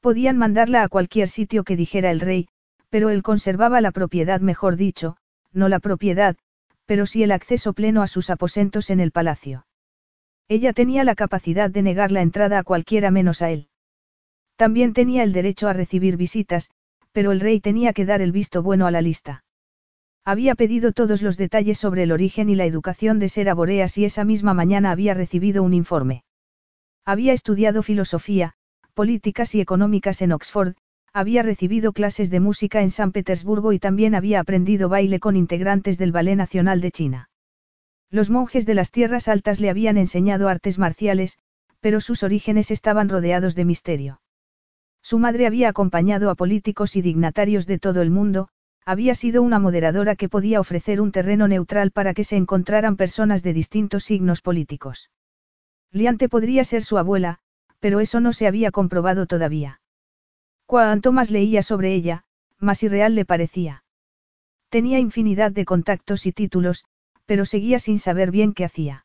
[0.00, 2.48] Podían mandarla a cualquier sitio que dijera el rey,
[2.88, 5.16] pero él conservaba la propiedad, mejor dicho,
[5.52, 6.36] no la propiedad,
[6.86, 9.66] pero sí el acceso pleno a sus aposentos en el palacio.
[10.48, 13.68] Ella tenía la capacidad de negar la entrada a cualquiera menos a él.
[14.56, 16.70] También tenía el derecho a recibir visitas,
[17.12, 19.44] pero el rey tenía que dar el visto bueno a la lista.
[20.28, 24.04] Había pedido todos los detalles sobre el origen y la educación de Sera Boreas y
[24.04, 26.22] esa misma mañana había recibido un informe.
[27.06, 28.52] Había estudiado filosofía,
[28.92, 30.74] políticas y económicas en Oxford,
[31.14, 35.96] había recibido clases de música en San Petersburgo y también había aprendido baile con integrantes
[35.96, 37.30] del Ballet Nacional de China.
[38.10, 41.38] Los monjes de las tierras altas le habían enseñado artes marciales,
[41.80, 44.20] pero sus orígenes estaban rodeados de misterio.
[45.00, 48.50] Su madre había acompañado a políticos y dignatarios de todo el mundo,
[48.88, 53.42] había sido una moderadora que podía ofrecer un terreno neutral para que se encontraran personas
[53.42, 55.10] de distintos signos políticos.
[55.92, 57.40] Liante podría ser su abuela,
[57.80, 59.82] pero eso no se había comprobado todavía.
[60.64, 62.24] Cuanto más leía sobre ella,
[62.58, 63.84] más irreal le parecía.
[64.70, 66.86] Tenía infinidad de contactos y títulos,
[67.26, 69.04] pero seguía sin saber bien qué hacía.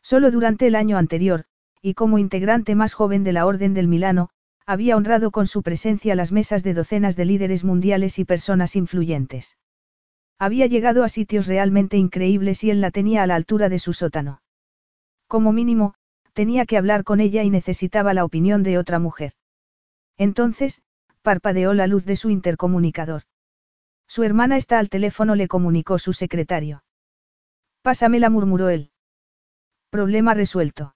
[0.00, 1.44] Solo durante el año anterior,
[1.82, 4.30] y como integrante más joven de la Orden del Milano,
[4.66, 9.58] había honrado con su presencia las mesas de docenas de líderes mundiales y personas influyentes.
[10.38, 13.92] Había llegado a sitios realmente increíbles y él la tenía a la altura de su
[13.92, 14.42] sótano.
[15.26, 15.94] Como mínimo,
[16.32, 19.32] tenía que hablar con ella y necesitaba la opinión de otra mujer.
[20.16, 20.82] Entonces,
[21.22, 23.22] parpadeó la luz de su intercomunicador.
[24.06, 26.84] Su hermana está al teléfono, le comunicó su secretario.
[27.82, 28.90] Pásamela, murmuró él.
[29.90, 30.94] Problema resuelto.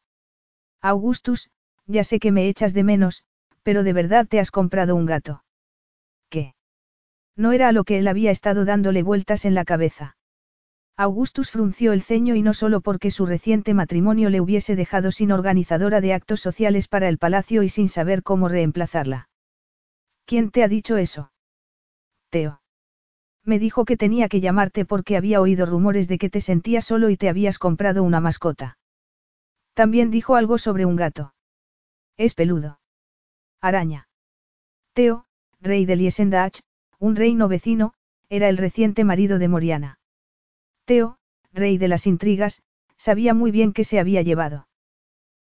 [0.81, 1.51] Augustus,
[1.87, 3.25] ya sé que me echas de menos,
[3.69, 5.45] pero de verdad te has comprado un gato.
[6.31, 6.55] ¿Qué?
[7.37, 10.16] No era a lo que él había estado dándole vueltas en la cabeza.
[10.97, 15.33] Augustus frunció el ceño y no solo porque su reciente matrimonio le hubiese dejado sin
[15.33, 19.29] organizadora de actos sociales para el palacio y sin saber cómo reemplazarla.
[20.25, 21.31] ¿Quién te ha dicho eso?
[22.31, 22.62] Teo.
[23.45, 27.11] Me dijo que tenía que llamarte porque había oído rumores de que te sentías solo
[27.11, 28.79] y te habías comprado una mascota.
[29.75, 31.35] También dijo algo sobre un gato.
[32.16, 32.79] Es peludo.
[33.61, 34.09] Araña.
[34.93, 35.25] Teo,
[35.61, 36.61] rey de Liesendach,
[36.99, 37.93] un reino vecino,
[38.29, 39.99] era el reciente marido de Moriana.
[40.85, 41.19] Teo,
[41.53, 42.63] rey de las intrigas,
[42.97, 44.69] sabía muy bien que se había llevado.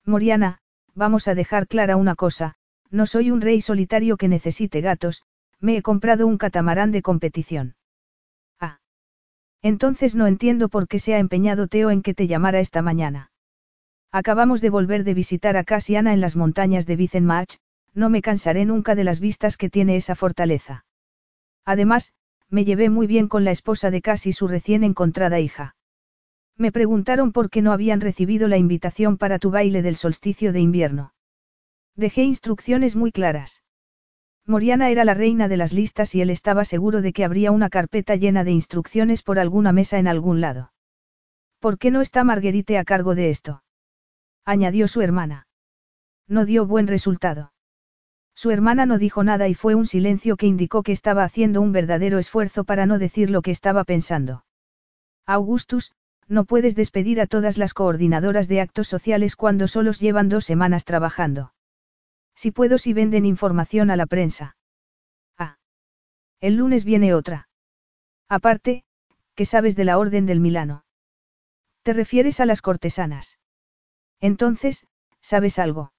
[0.05, 0.59] Moriana,
[0.95, 2.55] vamos a dejar clara una cosa,
[2.91, 5.23] no soy un rey solitario que necesite gatos,
[5.59, 7.77] me he comprado un catamarán de competición.
[8.61, 8.81] Ah.
[9.63, 13.31] Entonces no entiendo por qué se ha empeñado Teo en que te llamara esta mañana.
[14.11, 17.57] Acabamos de volver de visitar a Casiana en las montañas de Vicenmach,
[17.95, 20.84] no me cansaré nunca de las vistas que tiene esa fortaleza.
[21.64, 22.12] Además,
[22.49, 25.76] me llevé muy bien con la esposa de Casi su recién encontrada hija.
[26.57, 30.61] Me preguntaron por qué no habían recibido la invitación para tu baile del solsticio de
[30.61, 31.14] invierno.
[31.97, 33.62] Dejé instrucciones muy claras.
[34.47, 37.70] Moriana era la reina de las listas y él estaba seguro de que habría una
[37.70, 40.72] carpeta llena de instrucciones por alguna mesa en algún lado.
[41.61, 43.62] ¿Por qué no está Marguerite a cargo de esto?
[44.45, 45.47] añadió su hermana.
[46.26, 47.53] No dio buen resultado.
[48.35, 51.72] Su hermana no dijo nada y fue un silencio que indicó que estaba haciendo un
[51.72, 54.45] verdadero esfuerzo para no decir lo que estaba pensando.
[55.26, 55.93] Augustus,
[56.28, 60.85] no puedes despedir a todas las coordinadoras de actos sociales cuando solos llevan dos semanas
[60.85, 61.53] trabajando.
[62.35, 64.57] Si puedo si venden información a la prensa.
[65.39, 65.59] Ah.
[66.41, 67.49] El lunes viene otra.
[68.28, 68.85] Aparte,
[69.35, 70.85] ¿qué sabes de la Orden del Milano?
[71.83, 73.39] ¿Te refieres a las cortesanas?
[74.20, 74.87] Entonces,
[75.20, 75.93] ¿sabes algo?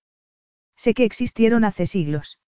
[0.75, 2.39] Sé que existieron hace siglos.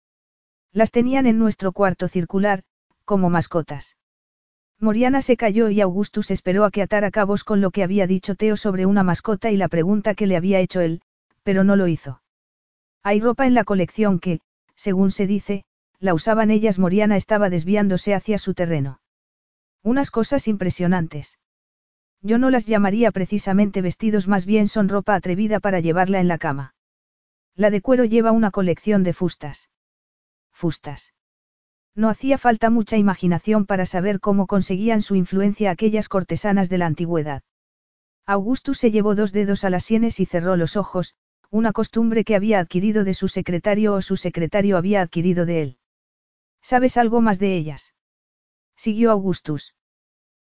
[0.71, 2.63] Las tenían en nuestro cuarto circular,
[3.05, 3.95] como mascotas.
[4.79, 8.35] Moriana se cayó y Augustus esperó a que atara cabos con lo que había dicho
[8.35, 11.01] Teo sobre una mascota y la pregunta que le había hecho él,
[11.43, 12.21] pero no lo hizo.
[13.03, 14.41] Hay ropa en la colección que,
[14.75, 15.63] según se dice,
[15.99, 16.77] la usaban ellas.
[16.77, 18.99] Moriana estaba desviándose hacia su terreno.
[19.81, 21.39] Unas cosas impresionantes.
[22.21, 26.37] Yo no las llamaría precisamente vestidos, más bien son ropa atrevida para llevarla en la
[26.37, 26.74] cama.
[27.55, 29.69] La de cuero lleva una colección de fustas.
[30.51, 31.13] Fustas.
[31.95, 36.85] No hacía falta mucha imaginación para saber cómo conseguían su influencia aquellas cortesanas de la
[36.85, 37.43] antigüedad.
[38.25, 41.15] Augustus se llevó dos dedos a las sienes y cerró los ojos,
[41.49, 45.77] una costumbre que había adquirido de su secretario o su secretario había adquirido de él.
[46.61, 47.93] ¿Sabes algo más de ellas?
[48.75, 49.75] Siguió Augustus.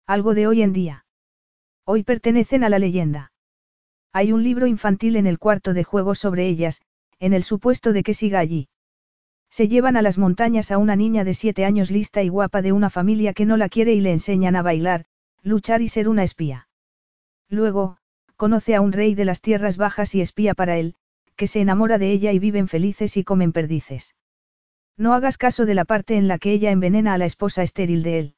[0.07, 1.05] Algo de hoy en día.
[1.85, 3.33] Hoy pertenecen a la leyenda.
[4.13, 6.81] Hay un libro infantil en el cuarto de juego sobre ellas,
[7.21, 8.69] en el supuesto de que siga allí.
[9.51, 12.73] Se llevan a las montañas a una niña de siete años lista y guapa de
[12.73, 15.07] una familia que no la quiere y le enseñan a bailar,
[15.43, 16.69] luchar y ser una espía.
[17.49, 17.99] Luego,
[18.37, 20.95] conoce a un rey de las tierras bajas y espía para él,
[21.37, 24.15] que se enamora de ella y viven felices y comen perdices.
[24.97, 28.03] No hagas caso de la parte en la que ella envenena a la esposa estéril
[28.03, 28.35] de él.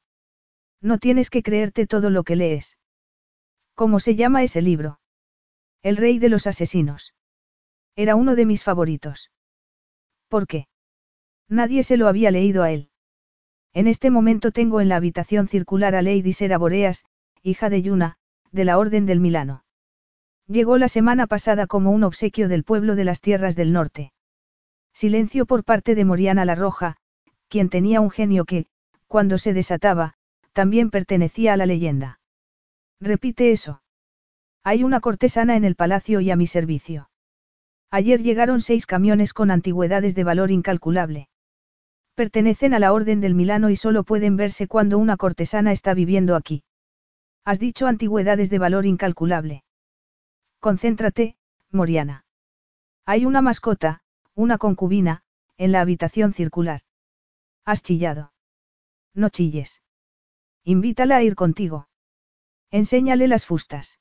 [0.81, 2.77] No tienes que creerte todo lo que lees.
[3.75, 4.99] ¿Cómo se llama ese libro?
[5.81, 7.13] El rey de los asesinos.
[7.99, 9.29] Era uno de mis favoritos.
[10.29, 10.69] ¿Por qué?
[11.49, 12.91] Nadie se lo había leído a él.
[13.73, 17.03] En este momento tengo en la habitación circular a Lady Sera Boreas,
[17.43, 18.15] hija de Yuna,
[18.53, 19.65] de la Orden del Milano.
[20.47, 24.13] Llegó la semana pasada como un obsequio del pueblo de las tierras del norte.
[24.93, 26.95] Silencio por parte de Moriana la Roja,
[27.49, 28.67] quien tenía un genio que,
[29.07, 30.13] cuando se desataba,
[30.53, 32.21] también pertenecía a la leyenda.
[33.01, 33.81] Repite eso.
[34.63, 37.08] Hay una cortesana en el palacio y a mi servicio.
[37.91, 41.27] Ayer llegaron seis camiones con antigüedades de valor incalculable.
[42.15, 46.35] Pertenecen a la Orden del Milano y solo pueden verse cuando una cortesana está viviendo
[46.35, 46.63] aquí.
[47.45, 49.63] Has dicho antigüedades de valor incalculable.
[50.59, 51.37] Concéntrate,
[51.71, 52.25] Moriana.
[53.05, 54.01] Hay una mascota,
[54.35, 55.23] una concubina,
[55.57, 56.81] en la habitación circular.
[57.65, 58.33] Has chillado.
[59.13, 59.81] No chilles.
[60.63, 61.87] Invítala a ir contigo.
[62.69, 63.99] Enséñale las fustas.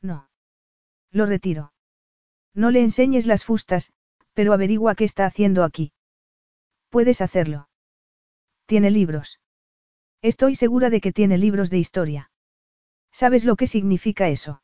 [0.00, 0.28] No.
[1.10, 1.72] Lo retiro.
[2.54, 3.92] No le enseñes las fustas,
[4.34, 5.92] pero averigua qué está haciendo aquí.
[6.88, 7.68] Puedes hacerlo.
[8.66, 9.40] Tiene libros.
[10.22, 12.30] Estoy segura de que tiene libros de historia.
[13.12, 14.62] ¿Sabes lo que significa eso?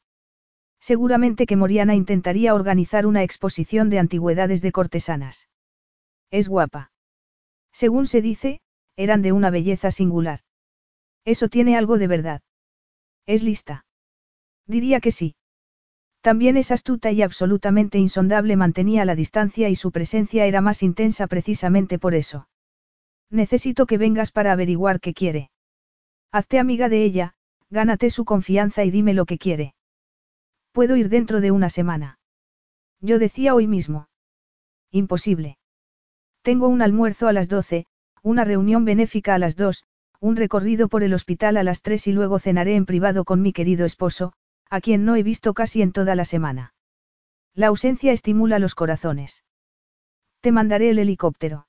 [0.80, 5.48] Seguramente que Moriana intentaría organizar una exposición de antigüedades de cortesanas.
[6.30, 6.92] Es guapa.
[7.72, 8.60] Según se dice,
[8.96, 10.40] eran de una belleza singular.
[11.24, 12.42] Eso tiene algo de verdad.
[13.26, 13.84] Es lista.
[14.66, 15.34] Diría que sí.
[16.26, 21.28] También es astuta y absolutamente insondable mantenía la distancia y su presencia era más intensa
[21.28, 22.48] precisamente por eso.
[23.30, 25.52] Necesito que vengas para averiguar qué quiere.
[26.32, 27.34] Hazte amiga de ella,
[27.70, 29.76] gánate su confianza y dime lo que quiere.
[30.72, 32.18] Puedo ir dentro de una semana.
[33.00, 34.08] Yo decía hoy mismo.
[34.90, 35.58] Imposible.
[36.42, 37.86] Tengo un almuerzo a las doce,
[38.24, 39.84] una reunión benéfica a las dos,
[40.18, 43.52] un recorrido por el hospital a las tres y luego cenaré en privado con mi
[43.52, 44.32] querido esposo,
[44.70, 46.74] a quien no he visto casi en toda la semana.
[47.54, 49.44] La ausencia estimula los corazones.
[50.40, 51.66] Te mandaré el helicóptero.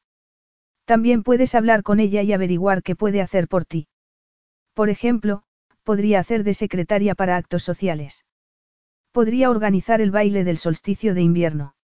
[0.86, 3.88] También puedes hablar con ella y averiguar qué puede hacer por ti.
[4.74, 5.44] Por ejemplo,
[5.84, 8.26] podría hacer de secretaria para actos sociales.
[9.12, 11.76] Podría organizar el baile del solsticio de invierno.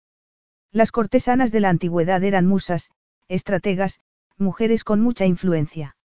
[0.70, 2.90] Las cortesanas de la antigüedad eran musas,
[3.28, 4.00] estrategas,
[4.36, 5.96] mujeres con mucha influencia.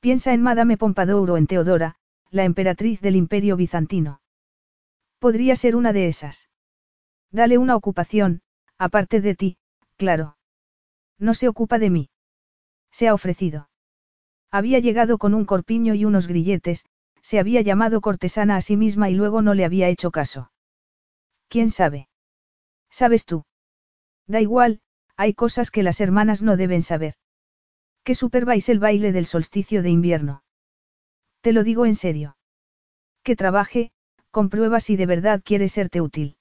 [0.00, 1.96] Piensa en Madame Pompadour o en Teodora,
[2.30, 4.20] la emperatriz del imperio bizantino.
[5.18, 6.48] Podría ser una de esas.
[7.30, 8.42] Dale una ocupación,
[8.78, 9.58] aparte de ti,
[9.96, 10.36] claro.
[11.18, 12.10] No se ocupa de mí.
[12.90, 13.68] Se ha ofrecido.
[14.50, 16.84] Había llegado con un corpiño y unos grilletes,
[17.22, 20.50] se había llamado cortesana a sí misma y luego no le había hecho caso.
[21.48, 22.08] ¿Quién sabe?
[22.90, 23.44] ¿Sabes tú?
[24.26, 24.80] Da igual,
[25.16, 27.14] hay cosas que las hermanas no deben saber.
[28.04, 30.42] Que superváis el baile del solsticio de invierno.
[31.40, 32.36] Te lo digo en serio.
[33.22, 33.92] Que trabaje,
[34.30, 36.36] comprueba si de verdad quiere serte útil.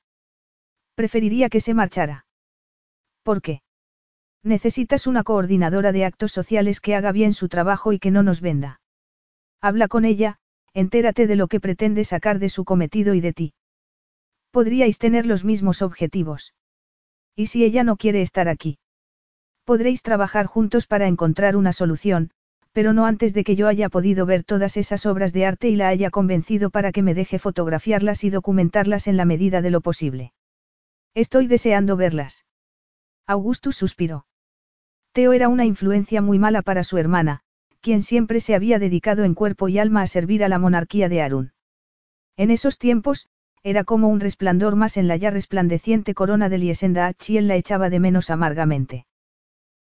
[0.96, 2.26] Preferiría que se marchara.
[3.24, 3.62] ¿Por qué?
[4.44, 8.42] Necesitas una coordinadora de actos sociales que haga bien su trabajo y que no nos
[8.42, 8.82] venda.
[9.62, 10.40] Habla con ella,
[10.74, 13.54] entérate de lo que pretende sacar de su cometido y de ti.
[14.52, 16.54] Podríais tener los mismos objetivos.
[17.36, 18.80] ¿Y si ella no quiere estar aquí?
[19.64, 22.32] Podréis trabajar juntos para encontrar una solución,
[22.80, 25.76] pero no antes de que yo haya podido ver todas esas obras de arte y
[25.76, 29.82] la haya convencido para que me deje fotografiarlas y documentarlas en la medida de lo
[29.82, 30.32] posible.
[31.14, 32.46] Estoy deseando verlas.
[33.28, 34.28] Augustus suspiró.
[35.12, 37.42] Teo era una influencia muy mala para su hermana,
[37.82, 41.22] quien siempre se había dedicado en cuerpo y alma a servir a la monarquía de
[41.22, 41.52] Arun.
[42.38, 43.28] En esos tiempos,
[43.62, 47.58] era como un resplandor más en la ya resplandeciente corona de Liesenda y él la
[47.58, 49.06] echaba de menos amargamente.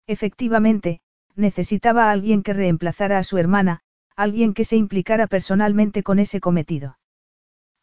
[0.09, 1.01] Efectivamente,
[1.39, 3.81] necesitaba a alguien que reemplazara a su hermana,
[4.17, 6.99] alguien que se implicara personalmente con ese cometido.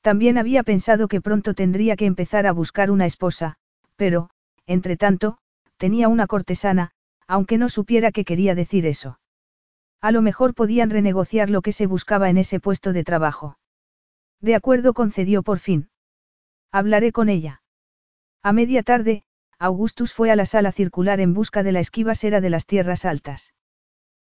[0.01, 3.56] También había pensado que pronto tendría que empezar a buscar una esposa,
[3.95, 4.30] pero,
[4.68, 5.38] entre tanto,
[5.78, 6.91] tenía una cortesana,
[7.28, 9.20] aunque no supiera qué quería decir eso.
[10.01, 13.58] A lo mejor podían renegociar lo que se buscaba en ese puesto de trabajo.
[14.41, 15.89] De acuerdo concedió por fin.
[16.72, 17.64] Hablaré con ella.
[18.43, 19.24] A media tarde,
[19.60, 23.06] Augustus fue a la sala circular en busca de la esquiva sera de las tierras
[23.06, 23.53] altas.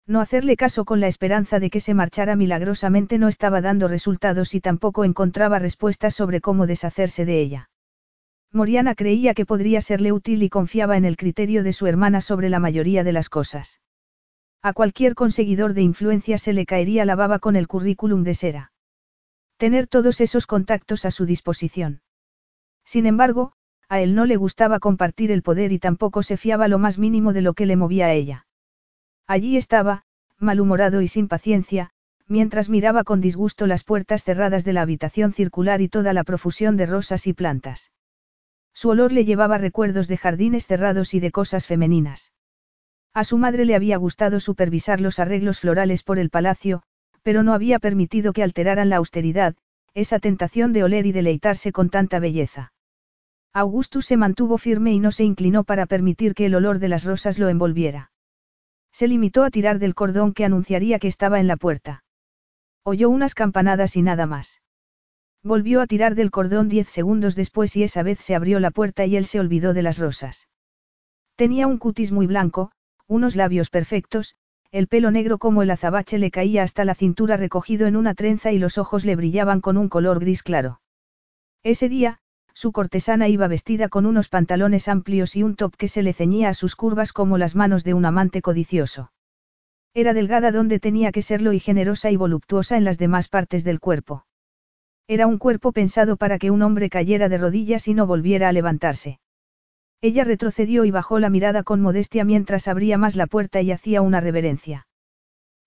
[0.07, 4.55] No hacerle caso con la esperanza de que se marchara milagrosamente no estaba dando resultados
[4.55, 7.71] y tampoco encontraba respuestas sobre cómo deshacerse de ella.
[8.53, 12.49] Moriana creía que podría serle útil y confiaba en el criterio de su hermana sobre
[12.49, 13.81] la mayoría de las cosas.
[14.63, 18.73] A cualquier conseguidor de influencia se le caería la baba con el currículum de Sera.
[19.57, 22.03] Tener todos esos contactos a su disposición.
[22.85, 23.53] Sin embargo,
[23.89, 27.33] a él no le gustaba compartir el poder y tampoco se fiaba lo más mínimo
[27.33, 28.47] de lo que le movía a ella.
[29.27, 30.05] Allí estaba,
[30.39, 31.91] malhumorado y sin paciencia,
[32.27, 36.77] mientras miraba con disgusto las puertas cerradas de la habitación circular y toda la profusión
[36.77, 37.93] de rosas y plantas.
[38.73, 42.33] Su olor le llevaba recuerdos de jardines cerrados y de cosas femeninas.
[43.15, 46.83] A su madre le había gustado supervisar los arreglos florales por el palacio,
[47.23, 49.55] pero no había permitido que alteraran la austeridad,
[49.95, 52.73] esa tentación de oler y deleitarse con tanta belleza.
[53.59, 57.05] Augustus se mantuvo firme y no se inclinó para permitir que el olor de las
[57.05, 58.11] rosas lo envolviera.
[58.93, 62.05] Se limitó a tirar del cordón que anunciaría que estaba en la puerta.
[62.83, 64.61] Oyó unas campanadas y nada más.
[65.43, 69.07] Volvió a tirar del cordón diez segundos después y esa vez se abrió la puerta
[69.07, 70.51] y él se olvidó de las rosas.
[71.35, 72.73] Tenía un cutis muy blanco,
[73.07, 74.37] unos labios perfectos,
[74.71, 78.53] el pelo negro como el azabache le caía hasta la cintura recogido en una trenza
[78.53, 80.83] y los ojos le brillaban con un color gris claro.
[81.63, 82.21] Ese día,
[82.57, 86.49] su cortesana iba vestida con unos pantalones amplios y un top que se le ceñía
[86.49, 89.13] a sus curvas como las manos de un amante codicioso.
[89.93, 93.79] Era delgada donde tenía que serlo y generosa y voluptuosa en las demás partes del
[93.79, 94.25] cuerpo.
[95.07, 98.53] Era un cuerpo pensado para que un hombre cayera de rodillas y no volviera a
[98.53, 99.21] levantarse.
[100.01, 104.01] Ella retrocedió y bajó la mirada con modestia mientras abría más la puerta y hacía
[104.01, 104.87] una reverencia.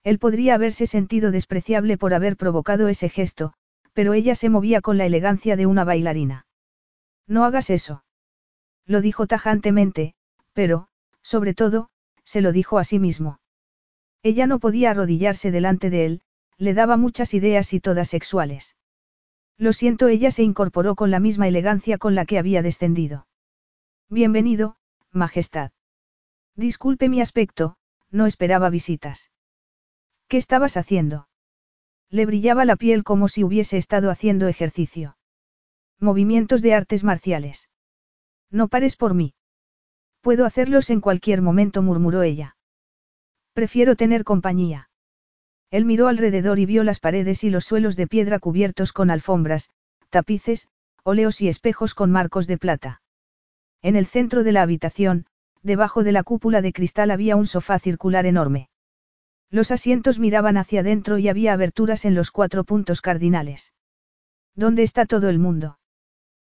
[0.02, 3.52] Él podría haberse sentido despreciable por haber provocado ese gesto,
[3.92, 6.46] pero ella se movía con la elegancia de una bailarina.
[7.26, 8.04] No hagas eso.
[8.86, 10.14] Lo dijo tajantemente,
[10.52, 10.88] pero,
[11.22, 11.90] sobre todo,
[12.24, 13.40] se lo dijo a sí mismo.
[14.22, 16.22] Ella no podía arrodillarse delante de él,
[16.58, 18.76] le daba muchas ideas y todas sexuales.
[19.56, 23.26] Lo siento, ella se incorporó con la misma elegancia con la que había descendido.
[24.08, 24.76] Bienvenido,
[25.12, 25.70] Majestad.
[26.56, 27.76] Disculpe mi aspecto,
[28.10, 29.30] no esperaba visitas.
[30.28, 31.28] ¿Qué estabas haciendo?
[32.10, 35.16] Le brillaba la piel como si hubiese estado haciendo ejercicio.
[36.02, 37.68] Movimientos de artes marciales.
[38.50, 39.34] No pares por mí.
[40.22, 42.56] Puedo hacerlos en cualquier momento, murmuró ella.
[43.52, 44.88] Prefiero tener compañía.
[45.70, 49.68] Él miró alrededor y vio las paredes y los suelos de piedra cubiertos con alfombras,
[50.08, 50.68] tapices,
[51.04, 53.02] óleos y espejos con marcos de plata.
[53.82, 55.26] En el centro de la habitación,
[55.62, 58.70] debajo de la cúpula de cristal había un sofá circular enorme.
[59.50, 63.74] Los asientos miraban hacia adentro y había aberturas en los cuatro puntos cardinales.
[64.54, 65.76] ¿Dónde está todo el mundo?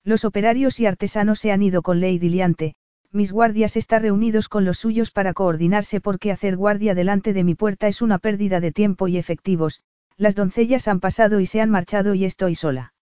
[0.04, 2.76] Los operarios y artesanos se han ido con Lady Liante,
[3.12, 7.56] mis guardias están reunidos con los suyos para coordinarse porque hacer guardia delante de mi
[7.56, 9.82] puerta es una pérdida de tiempo y efectivos,
[10.18, 12.93] las doncellas han pasado y se han marchado y estoy sola.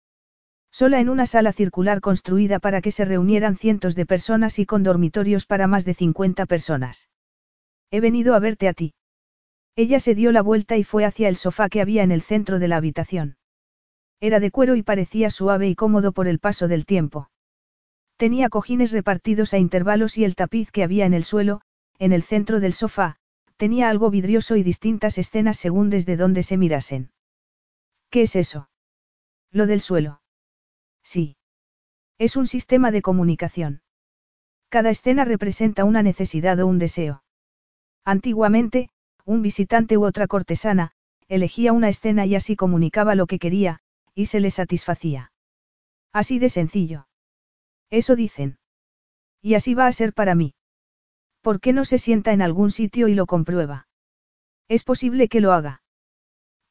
[0.72, 4.82] Sola en una sala circular construida para que se reunieran cientos de personas y con
[4.82, 7.09] dormitorios para más de 50 personas.
[7.90, 8.94] He venido a verte a ti.
[9.74, 12.59] Ella se dio la vuelta y fue hacia el sofá que había en el centro
[12.59, 13.36] de la habitación.
[14.20, 17.30] Era de cuero y parecía suave y cómodo por el paso del tiempo.
[18.16, 21.62] Tenía cojines repartidos a intervalos y el tapiz que había en el suelo,
[21.98, 23.16] en el centro del sofá,
[23.56, 27.12] tenía algo vidrioso y distintas escenas según desde donde se mirasen.
[28.10, 28.68] ¿Qué es eso?
[29.50, 30.20] Lo del suelo.
[31.02, 31.36] Sí.
[32.18, 33.80] Es un sistema de comunicación.
[34.68, 37.22] Cada escena representa una necesidad o un deseo.
[38.04, 38.90] Antiguamente,
[39.24, 40.92] un visitante u otra cortesana,
[41.28, 43.80] elegía una escena y así comunicaba lo que quería,
[44.20, 45.32] y se le satisfacía.
[46.12, 47.08] Así de sencillo.
[47.88, 48.58] Eso dicen.
[49.40, 50.54] Y así va a ser para mí.
[51.40, 53.88] ¿Por qué no se sienta en algún sitio y lo comprueba?
[54.68, 55.82] Es posible que lo haga.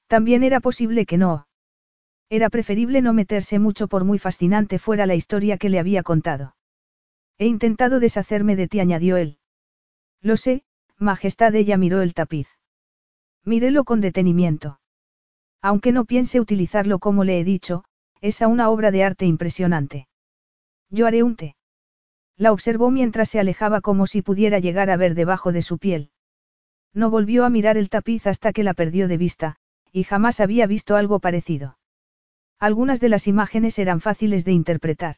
[0.07, 1.47] También era posible que no.
[2.29, 6.55] Era preferible no meterse mucho por muy fascinante fuera la historia que le había contado.
[7.39, 9.39] He intentado deshacerme de ti, añadió él.
[10.21, 10.63] Lo sé,
[10.97, 12.47] Majestad, ella miró el tapiz.
[13.43, 14.78] Mírelo con detenimiento.
[15.62, 17.84] Aunque no piense utilizarlo como le he dicho,
[18.22, 20.07] es una obra de arte impresionante.
[20.89, 21.55] Yo haré un té.
[22.38, 26.12] La observó mientras se alejaba como si pudiera llegar a ver debajo de su piel.
[26.93, 29.57] No volvió a mirar el tapiz hasta que la perdió de vista,
[29.91, 31.78] y jamás había visto algo parecido.
[32.60, 35.18] Algunas de las imágenes eran fáciles de interpretar.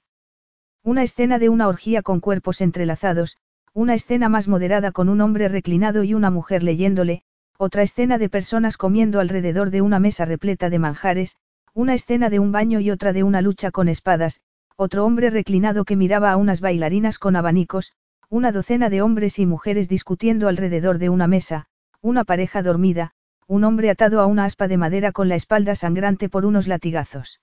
[0.84, 3.38] Una escena de una orgía con cuerpos entrelazados,
[3.74, 7.24] una escena más moderada con un hombre reclinado y una mujer leyéndole,
[7.64, 11.36] otra escena de personas comiendo alrededor de una mesa repleta de manjares,
[11.76, 14.42] una escena de un baño y otra de una lucha con espadas,
[14.78, 17.94] otro hombre reclinado que miraba a unas bailarinas con abanicos,
[18.30, 21.68] una docena de hombres y mujeres discutiendo alrededor de una mesa,
[22.02, 23.12] una pareja dormida,
[23.46, 27.42] un hombre atado a una aspa de madera con la espalda sangrante por unos latigazos.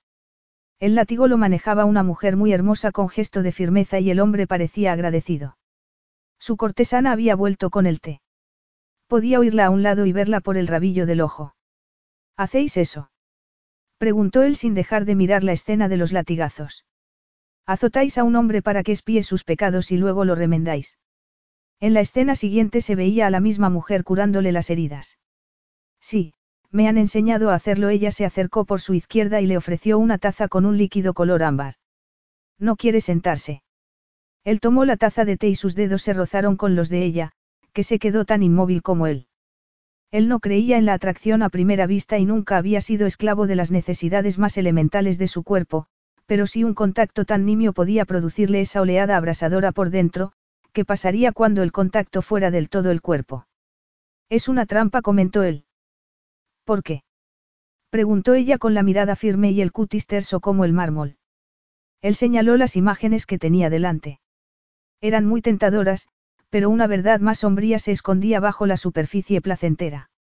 [0.81, 4.49] El látigo lo manejaba una mujer muy hermosa con gesto de firmeza y el hombre
[4.49, 5.59] parecía agradecido.
[6.41, 8.21] Su cortesana había vuelto con el té.
[9.09, 11.55] Podía oírla a un lado y verla por el rabillo del ojo.
[12.37, 13.11] ¿Hacéis eso?
[13.97, 16.85] preguntó él sin dejar de mirar la escena de los latigazos.
[17.67, 20.99] Azotáis a un hombre para que espíe sus pecados y luego lo remendáis.
[21.81, 25.19] En la escena siguiente se veía a la misma mujer curándole las heridas.
[26.01, 26.35] Sí,
[26.71, 27.89] me han enseñado a hacerlo.
[27.89, 31.43] Ella se acercó por su izquierda y le ofreció una taza con un líquido color
[31.43, 31.75] ámbar.
[32.59, 33.63] No quiere sentarse.
[34.45, 37.33] Él tomó la taza de té y sus dedos se rozaron con los de ella,
[37.79, 39.29] que se quedó tan inmóvil como él.
[40.11, 43.55] Él no creía en la atracción a primera vista y nunca había sido esclavo de
[43.55, 45.87] las necesidades más elementales de su cuerpo,
[46.26, 50.33] pero si un contacto tan nimio podía producirle esa oleada abrasadora por dentro,
[50.72, 53.47] ¿qué pasaría cuando el contacto fuera del todo el cuerpo?
[54.29, 55.64] Es una trampa, comentó él.
[56.64, 57.05] ¿Por qué?
[57.91, 61.16] Preguntó ella con la mirada firme y el cutis terso como el mármol.
[62.03, 64.18] Él señaló las imágenes que tenía delante.
[65.01, 66.09] Eran muy tentadoras,
[66.51, 70.11] pero una verdad más sombría se escondía bajo la superficie placentera.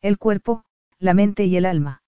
[0.00, 0.64] El cuerpo,
[0.98, 2.02] la mente y el alma.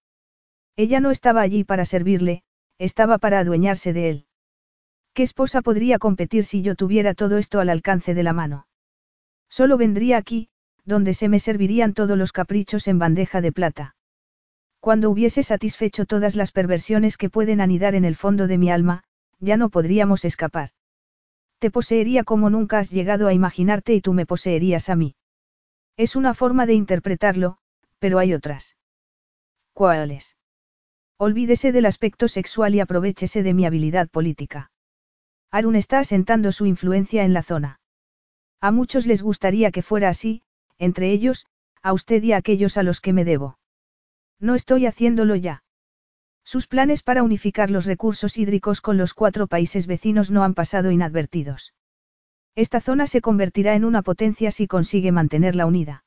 [0.75, 2.43] Ella no estaba allí para servirle,
[2.77, 4.25] estaba para adueñarse de él.
[5.13, 8.67] ¿Qué esposa podría competir si yo tuviera todo esto al alcance de la mano?
[9.49, 10.49] Solo vendría aquí,
[10.85, 13.95] donde se me servirían todos los caprichos en bandeja de plata.
[14.79, 19.03] Cuando hubiese satisfecho todas las perversiones que pueden anidar en el fondo de mi alma,
[19.39, 20.71] ya no podríamos escapar.
[21.61, 25.13] Te poseería como nunca has llegado a imaginarte y tú me poseerías a mí.
[25.95, 27.59] Es una forma de interpretarlo,
[27.99, 28.77] pero hay otras.
[29.71, 30.37] ¿Cuáles?
[31.17, 34.71] Olvídese del aspecto sexual y aprovechese de mi habilidad política.
[35.51, 37.79] Arun está asentando su influencia en la zona.
[38.59, 40.41] A muchos les gustaría que fuera así,
[40.79, 41.45] entre ellos,
[41.83, 43.59] a usted y a aquellos a los que me debo.
[44.39, 45.61] No estoy haciéndolo ya.
[46.43, 50.91] Sus planes para unificar los recursos hídricos con los cuatro países vecinos no han pasado
[50.91, 51.73] inadvertidos.
[52.55, 56.03] Esta zona se convertirá en una potencia si consigue mantenerla unida.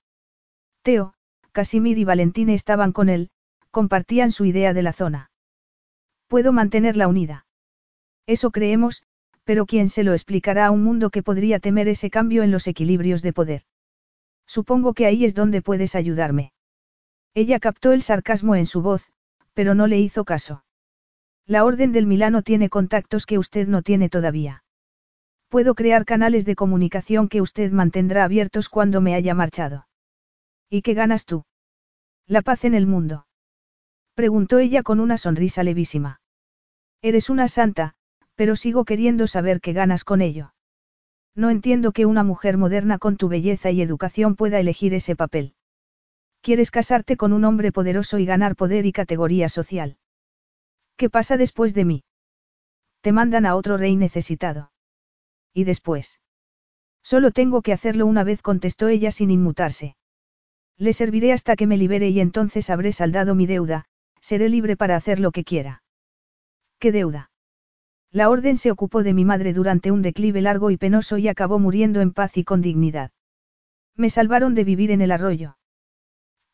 [0.82, 1.14] Teo,
[1.52, 3.30] Casimir y Valentín estaban con él,
[3.70, 5.30] compartían su idea de la zona.
[6.28, 7.46] Puedo mantenerla unida.
[8.26, 9.02] Eso creemos,
[9.44, 12.66] pero ¿quién se lo explicará a un mundo que podría temer ese cambio en los
[12.66, 13.62] equilibrios de poder?
[14.46, 16.52] Supongo que ahí es donde puedes ayudarme.
[17.34, 19.08] Ella captó el sarcasmo en su voz,
[19.54, 20.64] pero no le hizo caso.
[21.46, 24.64] La Orden del Milano tiene contactos que usted no tiene todavía.
[25.48, 29.86] Puedo crear canales de comunicación que usted mantendrá abiertos cuando me haya marchado.
[30.68, 31.44] ¿Y qué ganas tú?
[32.26, 33.26] La paz en el mundo.
[34.14, 36.20] Preguntó ella con una sonrisa levísima.
[37.02, 37.94] Eres una santa,
[38.34, 40.54] pero sigo queriendo saber qué ganas con ello.
[41.34, 45.54] No entiendo que una mujer moderna con tu belleza y educación pueda elegir ese papel.
[46.44, 49.96] Quieres casarte con un hombre poderoso y ganar poder y categoría social.
[50.98, 52.04] ¿Qué pasa después de mí?
[53.00, 54.70] Te mandan a otro rey necesitado.
[55.54, 56.20] ¿Y después?
[57.02, 59.96] Solo tengo que hacerlo una vez, contestó ella sin inmutarse.
[60.76, 63.86] Le serviré hasta que me libere y entonces habré saldado mi deuda,
[64.20, 65.82] seré libre para hacer lo que quiera.
[66.78, 67.30] ¿Qué deuda?
[68.10, 71.58] La orden se ocupó de mi madre durante un declive largo y penoso y acabó
[71.58, 73.12] muriendo en paz y con dignidad.
[73.96, 75.56] Me salvaron de vivir en el arroyo.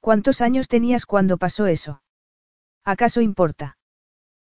[0.01, 2.03] ¿Cuántos años tenías cuando pasó eso?
[2.85, 3.77] ¿Acaso importa?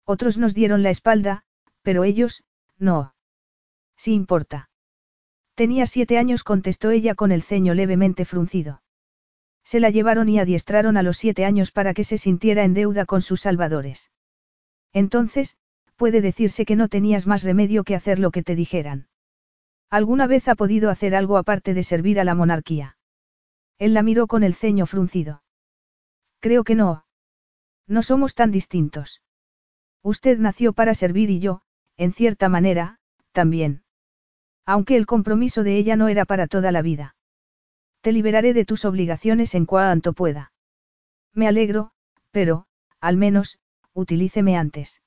[0.04, 1.44] Otros nos dieron la espalda,
[1.82, 2.44] pero ellos,
[2.78, 3.14] no.
[3.96, 4.68] Sí importa.
[5.54, 8.82] Tenía siete años, contestó ella con el ceño levemente fruncido.
[9.64, 13.06] Se la llevaron y adiestraron a los siete años para que se sintiera en deuda
[13.06, 14.10] con sus salvadores.
[14.92, 15.56] Entonces,
[15.96, 19.08] puede decirse que no tenías más remedio que hacer lo que te dijeran.
[19.90, 22.97] ¿Alguna vez ha podido hacer algo aparte de servir a la monarquía?
[23.78, 25.42] Él la miró con el ceño fruncido.
[26.40, 27.04] Creo que no.
[27.86, 29.22] No somos tan distintos.
[30.02, 31.62] Usted nació para servir y yo,
[31.96, 32.98] en cierta manera,
[33.32, 33.82] también.
[34.64, 37.16] Aunque el compromiso de ella no era para toda la vida.
[38.00, 40.52] Te liberaré de tus obligaciones en cuanto pueda.
[41.32, 41.90] Me alegro,
[42.30, 42.66] pero,
[43.00, 43.58] al menos,
[43.92, 45.02] utilíceme antes.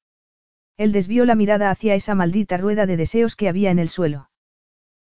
[0.77, 4.29] Él desvió la mirada hacia esa maldita rueda de deseos que había en el suelo.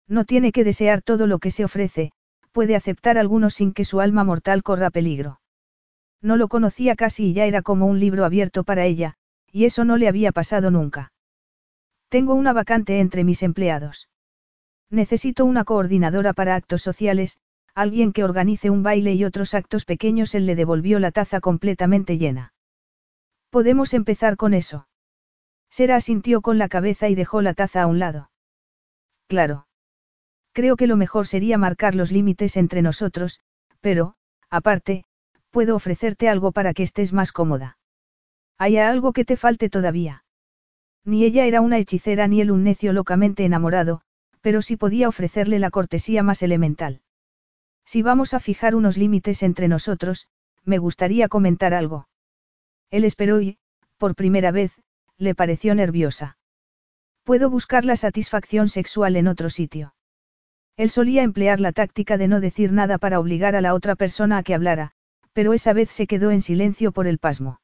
[0.07, 2.13] No tiene que desear todo lo que se ofrece,
[2.53, 5.41] puede aceptar algunos sin que su alma mortal corra peligro.
[6.21, 9.15] No lo conocía casi y ya era como un libro abierto para ella,
[9.53, 11.13] y eso no le había pasado nunca.
[12.09, 14.09] Tengo una vacante entre mis empleados.
[14.91, 17.39] Necesito una coordinadora para actos sociales,
[17.75, 20.35] alguien que organice un baile y otros actos pequeños.
[20.35, 22.55] Él le devolvió la taza completamente llena.
[23.51, 24.89] Podemos empezar con eso.
[25.71, 28.31] Sera asintió con la cabeza y dejó la taza a un lado.
[29.29, 29.68] Claro.
[30.53, 33.41] Creo que lo mejor sería marcar los límites entre nosotros,
[33.81, 34.15] pero,
[34.51, 35.05] aparte,
[35.51, 37.79] puedo ofrecerte algo para que estés más cómoda.
[38.59, 40.25] ¿Hay algo que te falte todavía?
[41.05, 44.03] Ni ella era una hechicera ni él un necio locamente enamorado,
[44.41, 47.01] pero sí podía ofrecerle la cortesía más elemental.
[47.85, 50.29] Si vamos a fijar unos límites entre nosotros,
[50.65, 52.09] me gustaría comentar algo.
[52.91, 53.59] Él esperó y,
[53.97, 54.73] por primera vez,
[55.17, 56.37] le pareció nerviosa.
[57.25, 59.95] Puedo buscar la satisfacción sexual en otro sitio.
[60.79, 64.39] Él solía emplear la táctica de no decir nada para obligar a la otra persona
[64.39, 64.93] a que hablara,
[65.33, 67.61] pero esa vez se quedó en silencio por el pasmo.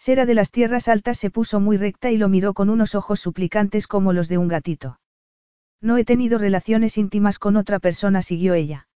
[0.00, 3.20] Sera de las tierras altas se puso muy recta y lo miró con unos ojos
[3.20, 4.98] suplicantes como los de un gatito.
[5.80, 8.88] No he tenido relaciones íntimas con otra persona, siguió ella.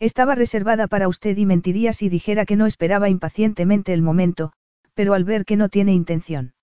[0.00, 4.52] Estaba reservada para usted y mentiría si dijera que no esperaba impacientemente el momento,
[4.94, 6.54] pero al ver que no tiene intención.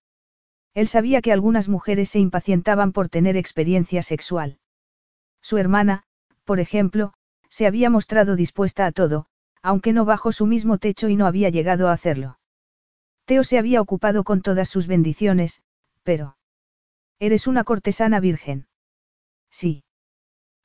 [0.73, 4.57] Él sabía que algunas mujeres se impacientaban por tener experiencia sexual.
[5.41, 6.03] Su hermana,
[6.45, 7.13] por ejemplo,
[7.49, 9.25] se había mostrado dispuesta a todo,
[9.61, 12.39] aunque no bajo su mismo techo y no había llegado a hacerlo.
[13.25, 15.61] Teo se había ocupado con todas sus bendiciones,
[16.03, 16.37] pero...
[17.19, 18.67] Eres una cortesana virgen.
[19.51, 19.83] Sí.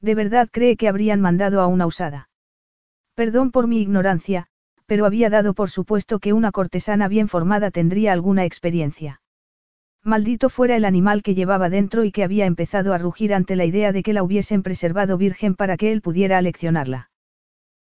[0.00, 2.30] ¿De verdad cree que habrían mandado a una usada?
[3.14, 4.46] Perdón por mi ignorancia,
[4.86, 9.20] pero había dado por supuesto que una cortesana bien formada tendría alguna experiencia.
[10.06, 13.64] Maldito fuera el animal que llevaba dentro y que había empezado a rugir ante la
[13.64, 17.10] idea de que la hubiesen preservado virgen para que él pudiera aleccionarla.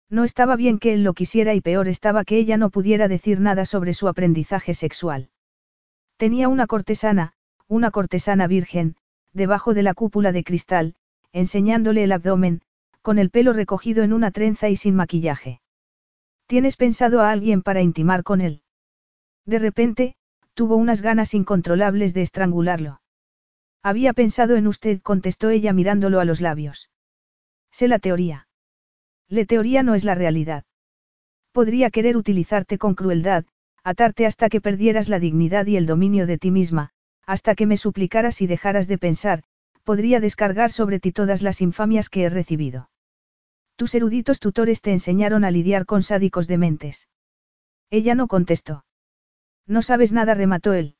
[0.09, 3.39] No estaba bien que él lo quisiera y peor estaba que ella no pudiera decir
[3.41, 5.30] nada sobre su aprendizaje sexual.
[6.17, 7.34] Tenía una cortesana,
[7.67, 8.95] una cortesana virgen,
[9.32, 10.95] debajo de la cúpula de cristal,
[11.32, 12.61] enseñándole el abdomen,
[13.03, 15.61] con el pelo recogido en una trenza y sin maquillaje.
[16.47, 18.63] ¿Tienes pensado a alguien para intimar con él?
[19.45, 20.15] De repente,
[20.56, 23.01] tuvo unas ganas incontrolables de estrangularlo.
[23.84, 26.89] Había pensado en usted, contestó ella mirándolo a los labios.
[27.72, 28.47] Sé la teoría.
[29.28, 30.64] La teoría no es la realidad.
[31.51, 33.45] Podría querer utilizarte con crueldad,
[33.84, 36.91] atarte hasta que perdieras la dignidad y el dominio de ti misma,
[37.26, 39.43] hasta que me suplicaras y dejaras de pensar,
[39.84, 42.89] podría descargar sobre ti todas las infamias que he recibido.
[43.76, 47.10] Tus eruditos tutores te enseñaron a lidiar con sádicos dementes.
[47.89, 48.84] Ella no contestó.
[49.68, 50.95] No sabes nada, remató él.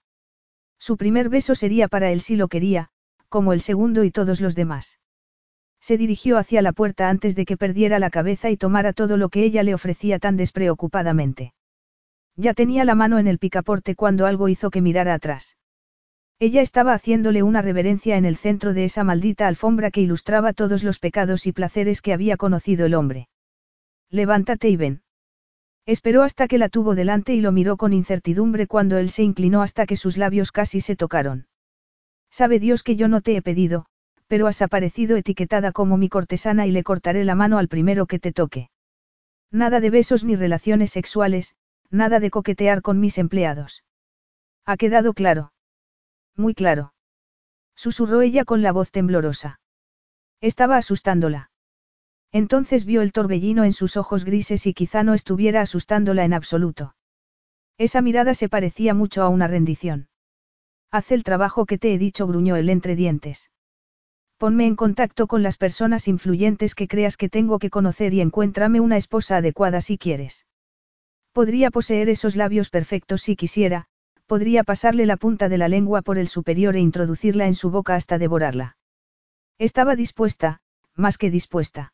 [0.80, 2.90] Su primer beso sería para él si lo quería,
[3.30, 5.00] como el segundo y todos los demás.
[5.80, 9.30] Se dirigió hacia la puerta antes de que perdiera la cabeza y tomara todo lo
[9.30, 11.54] que ella le ofrecía tan despreocupadamente.
[12.36, 15.58] Ya tenía la mano en el picaporte cuando algo hizo que mirara atrás.
[16.40, 20.84] Ella estaba haciéndole una reverencia en el centro de esa maldita alfombra que ilustraba todos
[20.84, 23.30] los pecados y placeres que había conocido el hombre.
[24.10, 25.05] Levántate y ven.
[25.86, 29.62] Esperó hasta que la tuvo delante y lo miró con incertidumbre cuando él se inclinó
[29.62, 31.48] hasta que sus labios casi se tocaron.
[32.32, 33.86] Sabe Dios que yo no te he pedido,
[34.28, 38.20] pero has aparecido etiquetada como mi cortesana y le cortaré la mano al primero que
[38.20, 38.70] te toque.
[39.52, 41.56] Nada de besos ni relaciones sexuales,
[41.92, 43.84] nada de coquetear con mis empleados.
[44.66, 45.54] ¿Ha quedado claro?
[46.36, 46.94] Muy claro.
[47.76, 49.60] Susurró ella con la voz temblorosa.
[50.42, 51.52] Estaba asustándola.
[52.32, 56.96] Entonces vio el torbellino en sus ojos grises y quizá no estuviera asustándola en absoluto.
[57.78, 60.10] Esa mirada se parecía mucho a una rendición.
[60.92, 63.52] Haz el trabajo que te he dicho, gruñó él entre dientes.
[64.38, 68.80] Ponme en contacto con las personas influyentes que creas que tengo que conocer y encuéntrame
[68.80, 70.46] una esposa adecuada si quieres.
[71.32, 73.88] Podría poseer esos labios perfectos si quisiera,
[74.26, 77.96] podría pasarle la punta de la lengua por el superior e introducirla en su boca
[77.96, 78.78] hasta devorarla.
[79.58, 80.60] Estaba dispuesta,
[80.96, 81.94] más que dispuesta.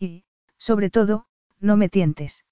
[0.00, 0.24] Y,
[0.58, 1.26] sobre todo,
[1.60, 2.44] no me tientes.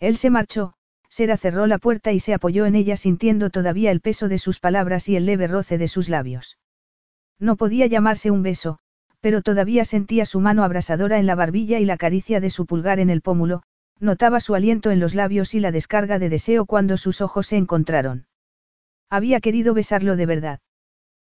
[0.00, 0.74] Él se marchó,
[1.08, 4.58] Sera cerró la puerta y se apoyó en ella sintiendo todavía el peso de sus
[4.58, 6.58] palabras y el leve roce de sus labios.
[7.38, 8.78] No podía llamarse un beso,
[9.20, 12.98] pero todavía sentía su mano abrasadora en la barbilla y la caricia de su pulgar
[12.98, 13.62] en el pómulo,
[14.00, 17.58] notaba su aliento en los labios y la descarga de deseo cuando sus ojos se
[17.58, 18.26] encontraron.
[19.10, 20.60] Había querido besarlo de verdad.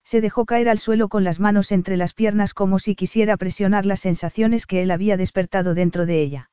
[0.05, 3.87] Se dejó caer al suelo con las manos entre las piernas como si quisiera presionar
[3.87, 6.51] las sensaciones que él había despertado dentro de ella.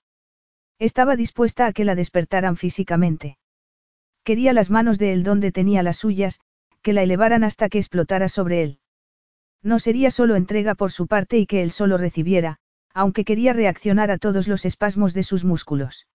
[0.77, 3.37] Estaba dispuesta a que la despertaran físicamente.
[4.23, 6.39] Quería las manos de él donde tenía las suyas,
[6.81, 8.79] que la elevaran hasta que explotara sobre él.
[9.61, 12.59] No sería solo entrega por su parte y que él solo recibiera,
[12.93, 16.07] aunque quería reaccionar a todos los espasmos de sus músculos.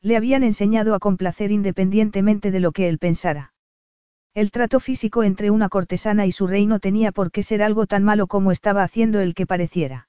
[0.00, 3.52] Le habían enseñado a complacer independientemente de lo que él pensara.
[4.34, 7.86] El trato físico entre una cortesana y su rey no tenía por qué ser algo
[7.86, 10.08] tan malo como estaba haciendo el que pareciera.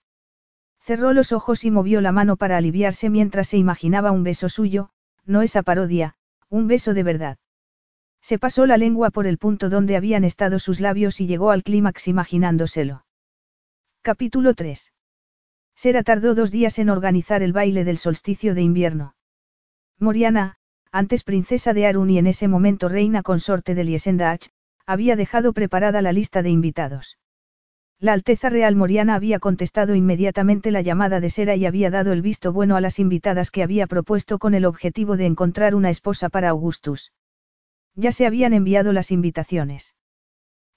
[0.80, 4.89] Cerró los ojos y movió la mano para aliviarse mientras se imaginaba un beso suyo,
[5.26, 6.15] no esa parodia,
[6.49, 7.38] un beso de verdad.
[8.21, 11.64] Se pasó la lengua por el punto donde habían estado sus labios y llegó al
[11.64, 13.06] clímax imaginándoselo.
[14.02, 14.93] Capítulo 3.
[15.76, 19.15] Sera tardó dos días en organizar el baile del solsticio de invierno.
[19.99, 20.56] Moriana,
[20.94, 24.49] antes princesa de Arun y en ese momento reina consorte de Liesendach,
[24.86, 27.18] había dejado preparada la lista de invitados.
[27.99, 32.22] La Alteza Real Moriana había contestado inmediatamente la llamada de Sera y había dado el
[32.22, 36.30] visto bueno a las invitadas que había propuesto con el objetivo de encontrar una esposa
[36.30, 37.11] para Augustus.
[37.95, 39.95] Ya se habían enviado las invitaciones.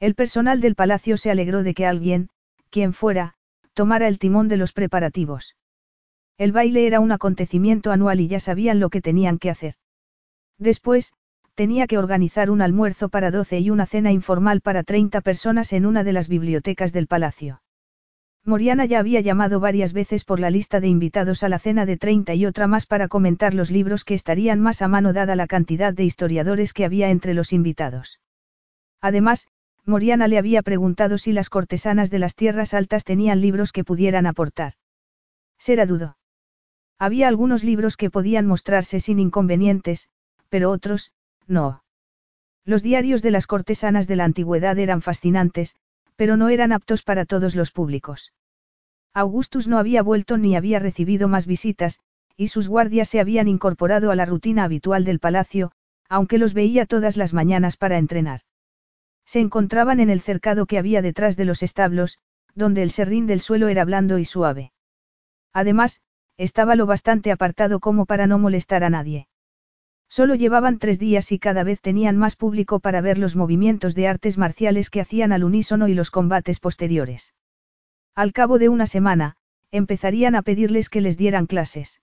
[0.00, 2.30] El personal del palacio se alegró de que alguien,
[2.70, 3.34] quien fuera,
[3.74, 5.56] tomara el timón de los preparativos.
[6.38, 9.74] El baile era un acontecimiento anual y ya sabían lo que tenían que hacer.
[10.58, 11.12] Después,
[11.54, 15.86] tenía que organizar un almuerzo para doce y una cena informal para 30 personas en
[15.86, 17.62] una de las bibliotecas del palacio.
[18.44, 21.96] Moriana ya había llamado varias veces por la lista de invitados a la cena de
[21.96, 25.48] 30 y otra más para comentar los libros que estarían más a mano dada la
[25.48, 28.20] cantidad de historiadores que había entre los invitados.
[29.00, 29.48] Además,
[29.84, 34.26] Moriana le había preguntado si las cortesanas de las tierras altas tenían libros que pudieran
[34.26, 34.74] aportar.
[35.58, 36.16] Será dudo.
[36.98, 40.08] Había algunos libros que podían mostrarse sin inconvenientes,
[40.48, 41.12] pero otros,
[41.46, 41.82] no.
[42.64, 45.76] Los diarios de las cortesanas de la antigüedad eran fascinantes,
[46.16, 48.32] pero no eran aptos para todos los públicos.
[49.14, 52.00] Augustus no había vuelto ni había recibido más visitas,
[52.36, 55.72] y sus guardias se habían incorporado a la rutina habitual del palacio,
[56.08, 58.42] aunque los veía todas las mañanas para entrenar.
[59.24, 62.18] Se encontraban en el cercado que había detrás de los establos,
[62.54, 64.72] donde el serrín del suelo era blando y suave.
[65.52, 66.00] Además,
[66.36, 69.28] estaba lo bastante apartado como para no molestar a nadie.
[70.08, 74.08] Solo llevaban tres días y cada vez tenían más público para ver los movimientos de
[74.08, 77.34] artes marciales que hacían al unísono y los combates posteriores.
[78.14, 79.36] Al cabo de una semana,
[79.70, 82.00] empezarían a pedirles que les dieran clases.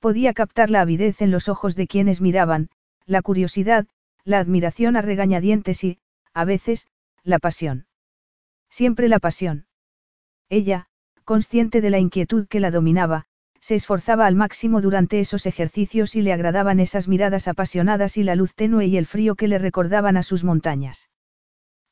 [0.00, 2.70] Podía captar la avidez en los ojos de quienes miraban,
[3.04, 3.86] la curiosidad,
[4.24, 5.98] la admiración a regañadientes y,
[6.32, 6.86] a veces,
[7.24, 7.86] la pasión.
[8.70, 9.66] Siempre la pasión.
[10.48, 10.86] Ella,
[11.24, 13.26] consciente de la inquietud que la dominaba,
[13.60, 18.34] se esforzaba al máximo durante esos ejercicios y le agradaban esas miradas apasionadas y la
[18.34, 21.10] luz tenue y el frío que le recordaban a sus montañas.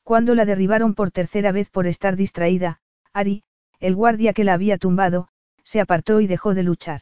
[0.03, 2.79] Cuando la derribaron por tercera vez por estar distraída,
[3.13, 3.43] Ari,
[3.79, 5.27] el guardia que la había tumbado,
[5.63, 7.01] se apartó y dejó de luchar.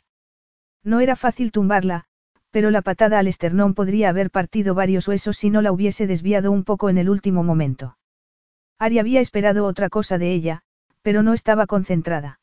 [0.83, 2.05] No era fácil tumbarla,
[2.51, 6.51] pero la patada al esternón podría haber partido varios huesos si no la hubiese desviado
[6.51, 7.97] un poco en el último momento.
[8.79, 10.61] Ari había esperado otra cosa de ella,
[11.01, 12.39] pero no estaba concentrada.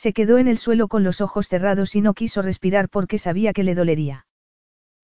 [0.00, 3.52] Se quedó en el suelo con los ojos cerrados y no quiso respirar porque sabía
[3.52, 4.24] que le dolería.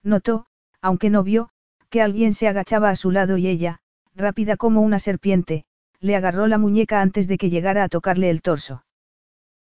[0.02, 0.46] Notó,
[0.80, 1.50] aunque no vio,
[1.90, 3.80] que alguien se agachaba a su lado y ella,
[4.14, 5.66] rápida como una serpiente,
[6.00, 8.86] le agarró la muñeca antes de que llegara a tocarle el torso.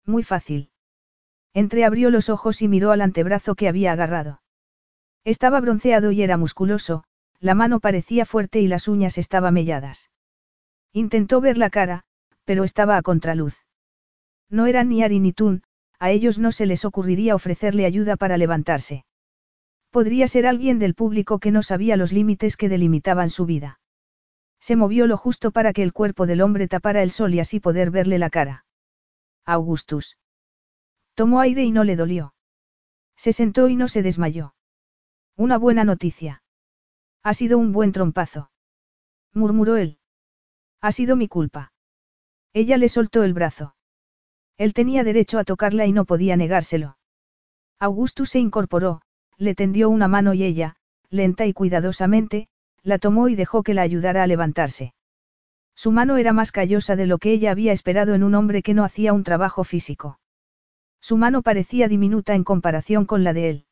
[0.07, 0.71] Muy fácil.
[1.53, 4.41] Entreabrió los ojos y miró al antebrazo que había agarrado.
[5.25, 7.03] Estaba bronceado y era musculoso,
[7.41, 10.13] la mano parecía fuerte y las uñas estaban melladas.
[10.93, 12.05] Intentó ver la cara,
[12.45, 13.65] pero estaba a contraluz.
[14.51, 15.63] No eran ni Ari ni Tun,
[15.99, 19.05] a ellos no se les ocurriría ofrecerle ayuda para levantarse.
[19.91, 23.81] Podría ser alguien del público que no sabía los límites que delimitaban su vida.
[24.61, 27.61] Se movió lo justo para que el cuerpo del hombre tapara el sol y así
[27.61, 28.65] poder verle la cara.
[29.45, 30.19] Augustus.
[31.15, 32.35] Tomó aire y no le dolió.
[33.17, 34.55] Se sentó y no se desmayó.
[35.37, 36.43] Una buena noticia.
[37.23, 38.51] Ha sido un buen trompazo.
[39.33, 39.99] Murmuró él.
[40.81, 41.73] Ha sido mi culpa.
[42.53, 43.74] Ella le soltó el brazo.
[44.57, 46.97] Él tenía derecho a tocarla y no podía negárselo.
[47.81, 49.03] Augustus se incorporó,
[49.37, 50.77] le tendió una mano y ella,
[51.11, 52.49] lenta y cuidadosamente,
[52.83, 54.95] la tomó y dejó que la ayudara a levantarse.
[55.75, 58.75] Su mano era más callosa de lo que ella había esperado en un hombre que
[58.75, 60.21] no hacía un trabajo físico.
[61.01, 63.67] Su mano parecía diminuta en comparación con la de él.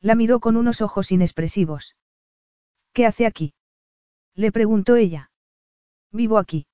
[0.00, 1.96] La miró con unos ojos inexpresivos.
[2.92, 3.54] ¿Qué hace aquí?
[4.34, 5.30] Le preguntó ella.
[6.12, 6.66] Vivo aquí.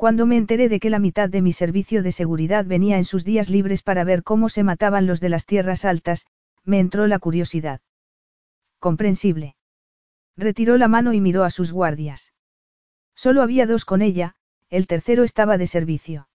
[0.00, 3.22] Cuando me enteré de que la mitad de mi servicio de seguridad venía en sus
[3.22, 6.24] días libres para ver cómo se mataban los de las tierras altas,
[6.64, 7.82] me entró la curiosidad.
[8.78, 9.56] Comprensible.
[10.38, 12.32] Retiró la mano y miró a sus guardias.
[13.14, 14.36] Solo había dos con ella,
[14.70, 16.30] el tercero estaba de servicio.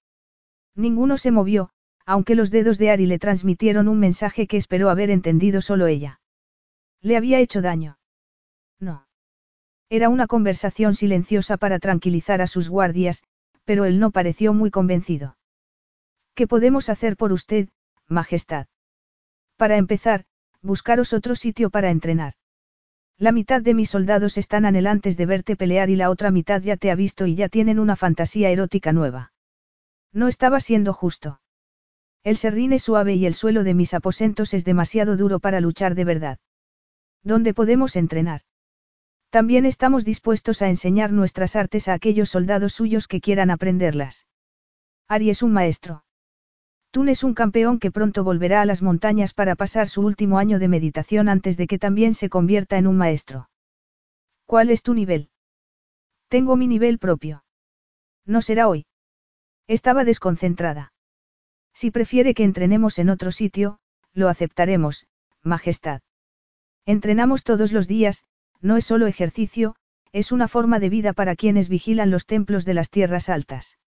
[0.75, 1.71] Ninguno se movió,
[2.05, 6.19] aunque los dedos de Ari le transmitieron un mensaje que esperó haber entendido solo ella.
[7.01, 7.97] ¿Le había hecho daño?
[8.79, 9.07] No.
[9.89, 13.23] Era una conversación silenciosa para tranquilizar a sus guardias,
[13.65, 15.37] pero él no pareció muy convencido.
[16.33, 17.69] ¿Qué podemos hacer por usted,
[18.07, 18.67] Majestad?
[19.57, 20.25] Para empezar,
[20.61, 22.33] buscaros otro sitio para entrenar.
[23.17, 26.75] La mitad de mis soldados están anhelantes de verte pelear y la otra mitad ya
[26.75, 29.31] te ha visto y ya tienen una fantasía erótica nueva.
[30.11, 31.39] No estaba siendo justo.
[32.23, 35.95] El serrín es suave y el suelo de mis aposentos es demasiado duro para luchar
[35.95, 36.39] de verdad.
[37.23, 38.41] ¿Dónde podemos entrenar?
[39.29, 44.27] También estamos dispuestos a enseñar nuestras artes a aquellos soldados suyos que quieran aprenderlas.
[45.07, 46.03] Ari es un maestro.
[46.91, 50.59] Tun es un campeón que pronto volverá a las montañas para pasar su último año
[50.59, 53.49] de meditación antes de que también se convierta en un maestro.
[54.45, 55.29] ¿Cuál es tu nivel?
[56.29, 57.43] Tengo mi nivel propio.
[58.25, 58.85] No será hoy.
[59.67, 60.93] Estaba desconcentrada.
[61.73, 63.79] Si prefiere que entrenemos en otro sitio,
[64.13, 65.07] lo aceptaremos,
[65.43, 66.01] Majestad.
[66.85, 68.23] Entrenamos todos los días,
[68.65, 69.75] no es solo ejercicio,
[70.11, 73.77] es una forma de vida para quienes vigilan los templos de las tierras altas.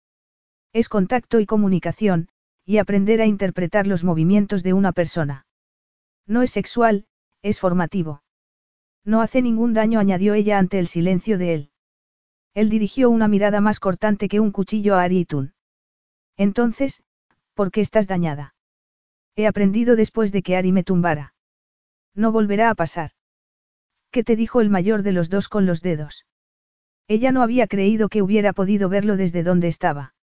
[0.73, 2.29] Es contacto y comunicación,
[2.65, 5.47] y aprender a interpretar los movimientos de una persona.
[6.27, 7.07] No es sexual,
[7.43, 8.23] es formativo.
[9.05, 11.71] No hace ningún daño, añadió ella ante el silencio de él.
[12.55, 15.55] Él dirigió una mirada más cortante que un cuchillo a Aritun.
[16.37, 17.03] Entonces,
[17.59, 18.55] ¿Por qué estás dañada?
[19.35, 21.35] He aprendido después de que Ari me tumbara.
[22.15, 23.11] No volverá a pasar.
[24.11, 26.27] ¿Qué te dijo el mayor de los dos con los dedos?
[27.09, 30.15] Ella no había creído que hubiera podido verlo desde donde estaba.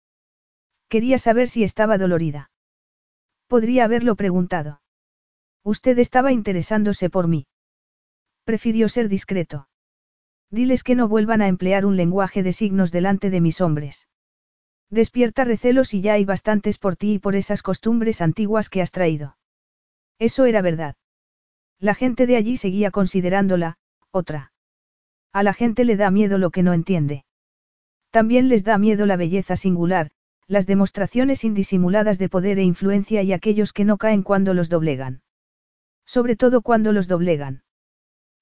[0.88, 2.50] Quería saber si estaba dolorida.
[3.48, 4.80] Podría haberlo preguntado.
[5.64, 7.46] Usted estaba interesándose por mí.
[8.44, 9.68] Prefirió ser discreto.
[10.50, 14.08] Diles que no vuelvan a emplear un lenguaje de signos delante de mis hombres.
[14.90, 18.92] Despierta recelos y ya hay bastantes por ti y por esas costumbres antiguas que has
[18.92, 19.36] traído.
[20.20, 20.94] Eso era verdad.
[21.78, 23.76] La gente de allí seguía considerándola,
[24.10, 24.52] otra.
[25.32, 27.24] A la gente le da miedo lo que no entiende.
[28.10, 30.10] También les da miedo la belleza singular,
[30.46, 35.22] las demostraciones indisimuladas de poder e influencia y aquellos que no caen cuando los doblegan.
[36.06, 37.64] Sobre todo cuando los doblegan.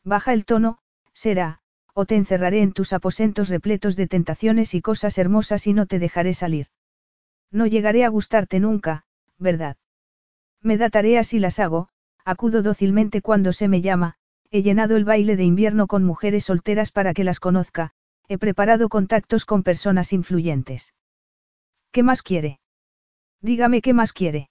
[0.05, 0.79] Baja el tono,
[1.13, 1.61] será,
[1.95, 5.99] o te encerraré en tus aposentos repletos de tentaciones y cosas hermosas y no te
[5.99, 6.67] dejaré salir.
[7.51, 9.07] No llegaré a gustarte nunca,
[9.39, 9.77] ¿verdad?
[10.61, 11.89] Me da tareas y las hago,
[12.25, 14.15] acudo dócilmente cuando se me llama,
[14.51, 17.93] he llenado el baile de invierno con mujeres solteras para que las conozca,
[18.29, 20.95] he preparado contactos con personas influyentes.
[21.93, 22.61] ¿Qué más quiere?
[23.41, 24.49] Dígame qué más quiere.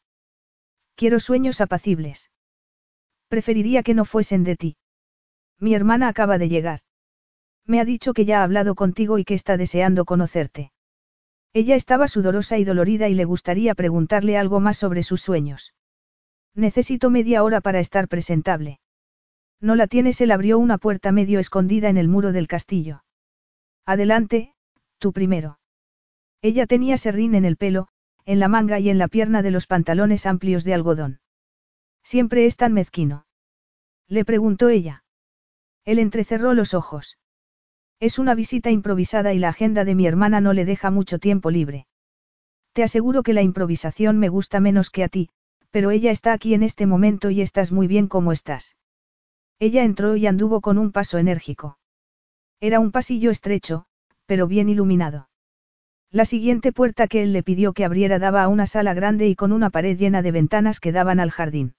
[0.96, 2.30] Quiero sueños apacibles.
[3.28, 4.78] Preferiría que no fuesen de ti.
[5.60, 6.82] Mi hermana acaba de llegar.
[7.66, 10.72] Me ha dicho que ya ha hablado contigo y que está deseando conocerte.
[11.54, 15.74] Ella estaba sudorosa y dolorida y le gustaría preguntarle algo más sobre sus sueños.
[16.56, 18.80] Necesito media hora para estar presentable.
[19.60, 23.04] No la tienes, él abrió una puerta medio escondida en el muro del castillo.
[23.86, 24.54] Adelante,
[25.00, 25.60] tú primero.
[26.42, 27.88] Ella tenía serrín en el pelo,
[28.26, 31.20] en la manga y en la pierna de los pantalones amplios de algodón.
[32.04, 33.26] Siempre es tan mezquino.
[34.08, 35.04] Le preguntó ella.
[35.86, 37.18] Él entrecerró los ojos.
[38.00, 41.50] Es una visita improvisada y la agenda de mi hermana no le deja mucho tiempo
[41.50, 41.88] libre.
[42.74, 45.30] Te aseguro que la improvisación me gusta menos que a ti,
[45.74, 48.76] pero ella está aquí en este momento y estás muy bien como estás.
[49.58, 51.80] Ella entró y anduvo con un paso enérgico.
[52.62, 53.86] Era un pasillo estrecho,
[54.28, 55.30] pero bien iluminado.
[56.12, 59.36] La siguiente puerta que él le pidió que abriera daba a una sala grande y
[59.36, 61.74] con una pared llena de ventanas que daban al jardín.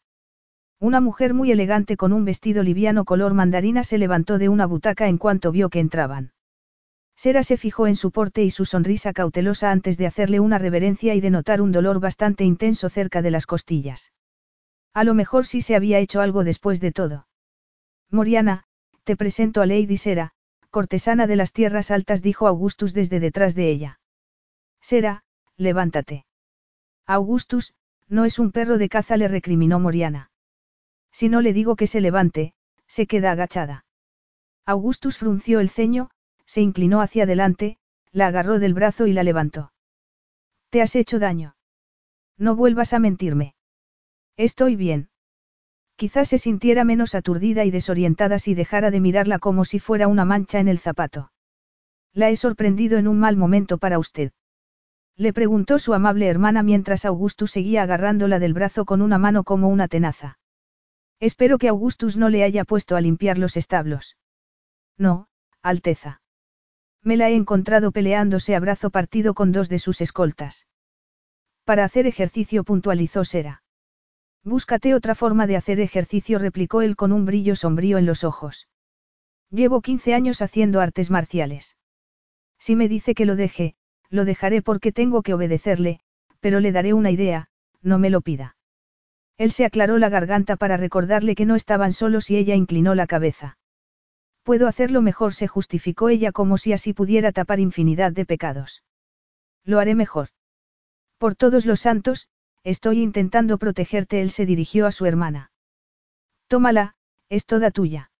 [0.80, 5.06] Una mujer muy elegante con un vestido liviano color mandarina se levantó de una butaca
[5.06, 6.32] en cuanto vio que entraban.
[7.16, 11.14] Sera se fijó en su porte y su sonrisa cautelosa antes de hacerle una reverencia
[11.14, 14.12] y de notar un dolor bastante intenso cerca de las costillas.
[14.92, 17.26] A lo mejor sí se había hecho algo después de todo.
[18.10, 18.64] Moriana,
[19.04, 20.32] te presento a Lady Sera,
[20.70, 24.00] cortesana de las tierras altas, dijo Augustus desde detrás de ella.
[24.80, 25.24] Sera,
[25.56, 26.26] levántate.
[27.06, 27.74] Augustus,
[28.08, 30.30] no es un perro de caza, le recriminó Moriana.
[31.12, 32.54] Si no le digo que se levante,
[32.86, 33.84] se queda agachada.
[34.66, 36.10] Augustus frunció el ceño,
[36.46, 37.78] se inclinó hacia adelante,
[38.12, 39.72] la agarró del brazo y la levantó.
[40.70, 41.56] ¿Te has hecho daño?
[42.36, 43.54] No vuelvas a mentirme.
[44.36, 45.10] Estoy bien.
[45.96, 50.24] Quizás se sintiera menos aturdida y desorientada si dejara de mirarla como si fuera una
[50.24, 51.30] mancha en el zapato.
[52.12, 54.32] La he sorprendido en un mal momento para usted.
[55.16, 59.68] Le preguntó su amable hermana mientras Augustus seguía agarrándola del brazo con una mano como
[59.68, 60.38] una tenaza.
[61.20, 64.16] Espero que Augustus no le haya puesto a limpiar los establos.
[64.98, 65.28] No,
[65.62, 66.20] Alteza.
[67.04, 70.66] Me la he encontrado peleándose a brazo partido con dos de sus escoltas.
[71.64, 73.62] Para hacer ejercicio puntualizó Sera.
[74.42, 78.68] Búscate otra forma de hacer ejercicio, replicó él con un brillo sombrío en los ojos.
[79.50, 81.76] Llevo 15 años haciendo artes marciales.
[82.58, 83.76] Si me dice que lo deje,
[84.08, 86.00] lo dejaré porque tengo que obedecerle,
[86.40, 87.48] pero le daré una idea,
[87.82, 88.56] no me lo pida.
[89.36, 93.06] Él se aclaró la garganta para recordarle que no estaban solos y ella inclinó la
[93.06, 93.58] cabeza.
[94.44, 98.84] Puedo hacerlo mejor, se justificó ella como si así pudiera tapar infinidad de pecados.
[99.64, 100.28] Lo haré mejor.
[101.16, 102.28] Por todos los santos,
[102.62, 105.50] estoy intentando protegerte, él se dirigió a su hermana.
[106.46, 106.94] Tómala,
[107.30, 108.10] es toda tuya.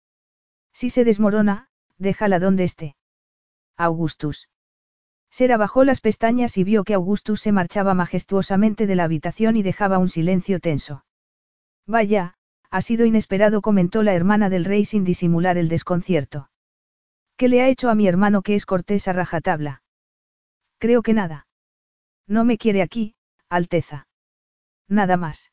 [0.73, 1.69] Si se desmorona,
[1.99, 2.95] déjala donde esté.
[3.77, 4.49] Augustus.
[5.29, 9.63] Sera bajó las pestañas y vio que Augustus se marchaba majestuosamente de la habitación y
[9.63, 11.05] dejaba un silencio tenso.
[11.85, 12.35] Vaya,
[12.69, 16.49] ha sido inesperado, comentó la hermana del rey sin disimular el desconcierto.
[17.37, 19.83] ¿Qué le ha hecho a mi hermano que es cortés a rajatabla?
[20.79, 21.47] Creo que nada.
[22.27, 23.15] No me quiere aquí,
[23.49, 24.07] Alteza.
[24.87, 25.51] Nada más.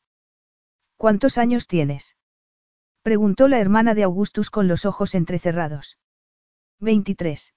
[0.97, 2.15] ¿Cuántos años tienes?
[3.01, 5.97] Preguntó la hermana de Augustus con los ojos entrecerrados.
[6.79, 7.53] 23.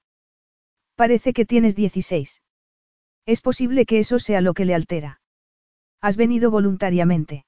[0.97, 2.43] Parece que tienes 16.
[3.27, 5.21] Es posible que eso sea lo que le altera.
[6.01, 7.46] Has venido voluntariamente.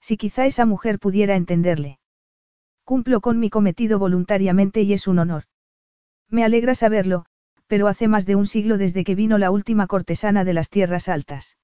[0.00, 1.98] Si quizá esa mujer pudiera entenderle.
[2.84, 5.44] Cumplo con mi cometido voluntariamente y es un honor.
[6.28, 7.26] Me alegra saberlo,
[7.66, 11.08] pero hace más de un siglo desde que vino la última cortesana de las tierras
[11.08, 11.58] altas.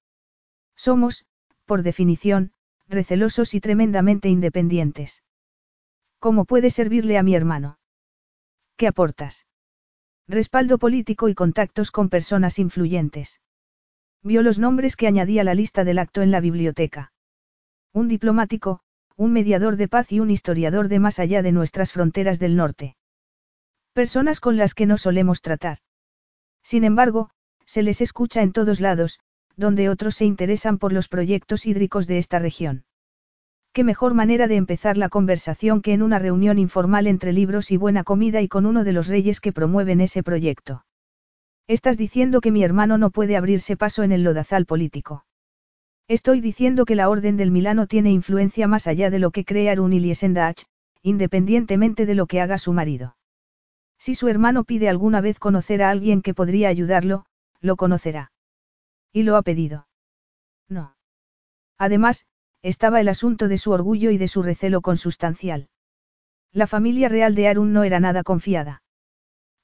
[0.77, 1.25] Somos,
[1.65, 2.53] por definición,
[2.89, 5.25] recelosos y tremendamente independientes.
[6.21, 7.79] ¿Cómo puede servirle a mi hermano?
[8.77, 9.47] ¿Qué aportas?
[10.29, 13.41] Respaldo político y contactos con personas influyentes.
[14.23, 17.13] Vio los nombres que añadía la lista del acto en la biblioteca.
[17.97, 18.81] Un diplomático,
[19.17, 22.95] un mediador de paz y un historiador de más allá de nuestras fronteras del norte.
[23.95, 25.79] Personas con las que no solemos tratar.
[26.63, 27.31] Sin embargo,
[27.65, 29.19] se les escucha en todos lados,
[29.57, 32.85] donde otros se interesan por los proyectos hídricos de esta región.
[33.73, 37.79] Qué mejor manera de empezar la conversación que en una reunión informal entre libros y
[37.79, 40.85] buena comida y con uno de los reyes que promueven ese proyecto.
[41.67, 45.26] Estás diciendo que mi hermano no puede abrirse paso en el lodazal político.
[46.09, 49.73] Estoy diciendo que la Orden del Milano tiene influencia más allá de lo que crea
[49.73, 50.63] Arun Liesendach,
[51.03, 53.17] independientemente de lo que haga su marido.
[53.99, 57.27] Si su hermano pide alguna vez conocer a alguien que podría ayudarlo,
[57.61, 58.31] lo conocerá.
[59.13, 59.89] Y lo ha pedido.
[60.69, 60.97] No.
[61.79, 62.27] Además,
[62.63, 65.69] estaba el asunto de su orgullo y de su recelo consustancial.
[66.53, 68.83] La familia real de Arun no era nada confiada.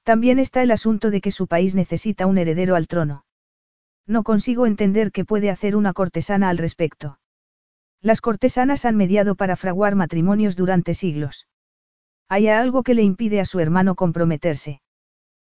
[0.02, 3.24] También está el asunto de que su país necesita un heredero al trono.
[4.06, 7.18] No consigo entender qué puede hacer una cortesana al respecto.
[8.00, 11.46] Las cortesanas han mediado para fraguar matrimonios durante siglos.
[12.28, 14.80] Hay algo que le impide a su hermano comprometerse.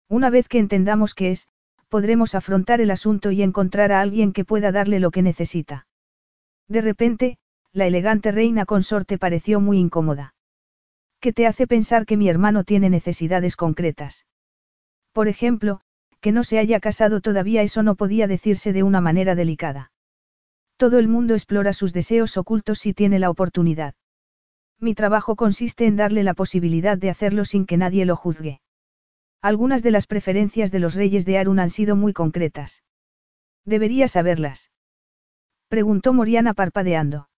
[0.08, 1.48] Una vez que entendamos qué es,
[1.88, 5.86] podremos afrontar el asunto y encontrar a alguien que pueda darle lo que necesita.
[6.68, 7.38] De repente,
[7.72, 10.34] la elegante reina consorte pareció muy incómoda.
[11.20, 14.26] ¿Qué te hace pensar que mi hermano tiene necesidades concretas?
[15.12, 15.80] Por ejemplo,
[16.20, 19.92] que no se haya casado todavía eso no podía decirse de una manera delicada.
[20.76, 23.94] Todo el mundo explora sus deseos ocultos si tiene la oportunidad.
[24.80, 28.60] Mi trabajo consiste en darle la posibilidad de hacerlo sin que nadie lo juzgue.
[29.42, 32.84] Algunas de las preferencias de los reyes de Arun han sido muy concretas.
[33.64, 34.70] Debería saberlas.
[35.68, 37.28] Preguntó Moriana parpadeando.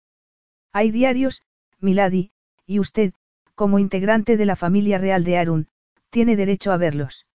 [0.73, 1.43] Hay diarios,
[1.81, 2.31] Milady,
[2.67, 3.13] y usted,
[3.55, 5.69] como integrante de la familia real de Arun,
[6.11, 7.27] tiene derecho a verlos.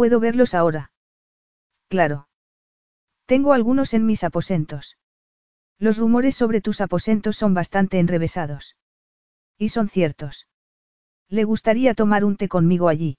[0.00, 0.92] ¿Puedo verlos ahora?
[1.90, 2.26] Claro.
[3.26, 4.96] Tengo algunos en mis aposentos.
[5.78, 8.78] Los rumores sobre tus aposentos son bastante enrevesados.
[9.58, 10.48] Y son ciertos.
[11.28, 13.18] Le gustaría tomar un té conmigo allí.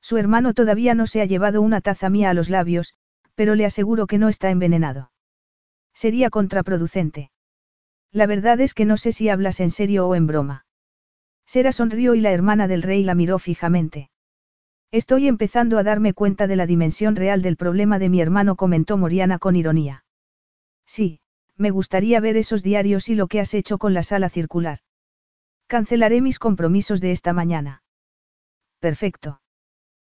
[0.00, 2.94] Su hermano todavía no se ha llevado una taza mía a los labios,
[3.36, 5.12] pero le aseguro que no está envenenado.
[5.94, 7.30] Sería contraproducente.
[8.10, 10.66] La verdad es que no sé si hablas en serio o en broma.
[11.46, 14.10] Sera sonrió y la hermana del rey la miró fijamente.
[14.92, 18.98] Estoy empezando a darme cuenta de la dimensión real del problema de mi hermano, comentó
[18.98, 20.04] Moriana con ironía.
[20.84, 21.20] Sí,
[21.56, 24.80] me gustaría ver esos diarios y lo que has hecho con la sala circular.
[25.66, 27.82] Cancelaré mis compromisos de esta mañana.
[28.80, 29.40] Perfecto.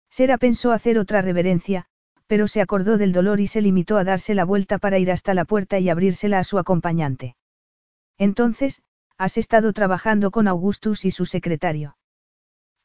[0.09, 1.87] Sera pensó hacer otra reverencia,
[2.25, 5.33] pero se acordó del dolor y se limitó a darse la vuelta para ir hasta
[5.33, 7.35] la puerta y abrírsela a su acompañante.
[8.17, 8.81] Entonces,
[9.17, 11.97] has estado trabajando con Augustus y su secretario.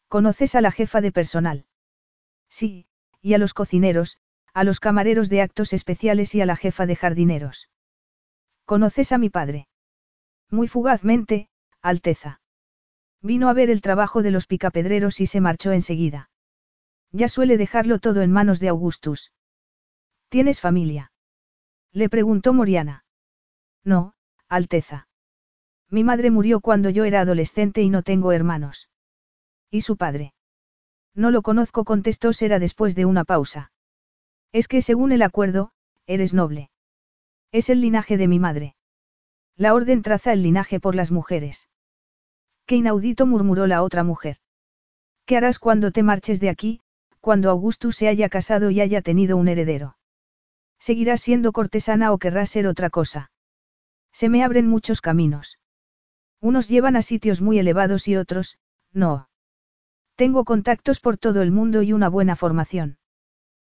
[0.09, 1.67] ¿Conoces a la jefa de personal?
[2.55, 2.87] Sí,
[3.21, 4.19] y a los cocineros,
[4.53, 7.69] a los camareros de actos especiales y a la jefa de jardineros.
[8.65, 9.67] ¿Conoces a mi padre?
[10.51, 11.49] Muy fugazmente,
[11.83, 12.41] Alteza.
[13.21, 16.31] Vino a ver el trabajo de los picapedreros y se marchó enseguida.
[17.11, 19.33] Ya suele dejarlo todo en manos de Augustus.
[20.29, 21.11] ¿Tienes familia?
[21.91, 23.05] Le preguntó Moriana.
[23.83, 24.15] No,
[24.49, 25.09] Alteza.
[25.91, 28.89] Mi madre murió cuando yo era adolescente y no tengo hermanos.
[29.71, 30.34] ¿Y su padre?
[31.15, 33.71] No lo conozco, contestó Sera después de una pausa.
[34.53, 35.73] Es que según el acuerdo,
[36.07, 36.71] eres noble.
[37.53, 38.75] Es el linaje de mi madre.
[39.57, 41.69] La orden traza el linaje por las mujeres.
[42.67, 44.39] Qué inaudito murmuró la otra mujer.
[45.27, 46.81] ¿Qué harás cuando te marches de aquí,
[47.21, 49.97] cuando Augustus se haya casado y haya tenido un heredero?
[50.79, 53.31] ¿Seguirás siendo cortesana o querrás ser otra cosa?
[54.13, 55.59] Se me abren muchos caminos.
[56.41, 58.59] Unos llevan a sitios muy elevados y otros,
[58.93, 59.29] no.
[60.17, 62.99] Tengo contactos por todo el mundo y una buena formación.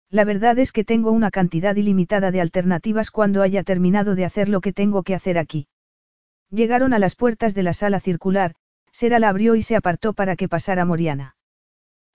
[0.10, 4.50] La verdad es que tengo una cantidad ilimitada de alternativas cuando haya terminado de hacer
[4.50, 5.68] lo que tengo que hacer aquí.
[6.50, 8.56] Llegaron a las puertas de la sala circular,
[8.92, 11.36] Sera la abrió y se apartó para que pasara Moriana.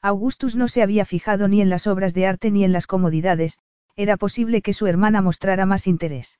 [0.00, 3.58] Augustus no se había fijado ni en las obras de arte ni en las comodidades,
[3.96, 6.38] era posible que su hermana mostrara más interés.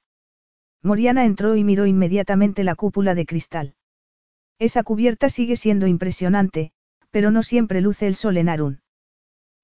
[0.81, 3.75] Moriana entró y miró inmediatamente la cúpula de cristal.
[4.61, 6.71] Esa cubierta sigue siendo impresionante,
[7.11, 8.81] pero no siempre luce el sol en Arun.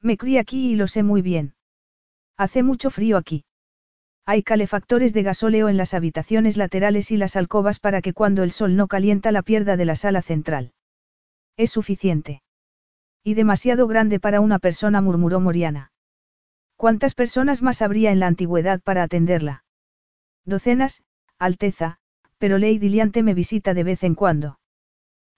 [0.00, 1.54] Me crié aquí y lo sé muy bien.
[2.36, 3.44] Hace mucho frío aquí.
[4.26, 8.50] Hay calefactores de gasóleo en las habitaciones laterales y las alcobas para que cuando el
[8.50, 10.72] sol no calienta la pierda de la sala central.
[11.56, 12.42] Es suficiente.
[13.22, 15.92] Y demasiado grande para una persona, murmuró Moriana.
[16.76, 19.64] ¿Cuántas personas más habría en la antigüedad para atenderla?
[20.44, 21.02] Docenas,
[21.38, 21.98] Alteza,
[22.38, 24.58] pero Lady Liante me visita de vez en cuando.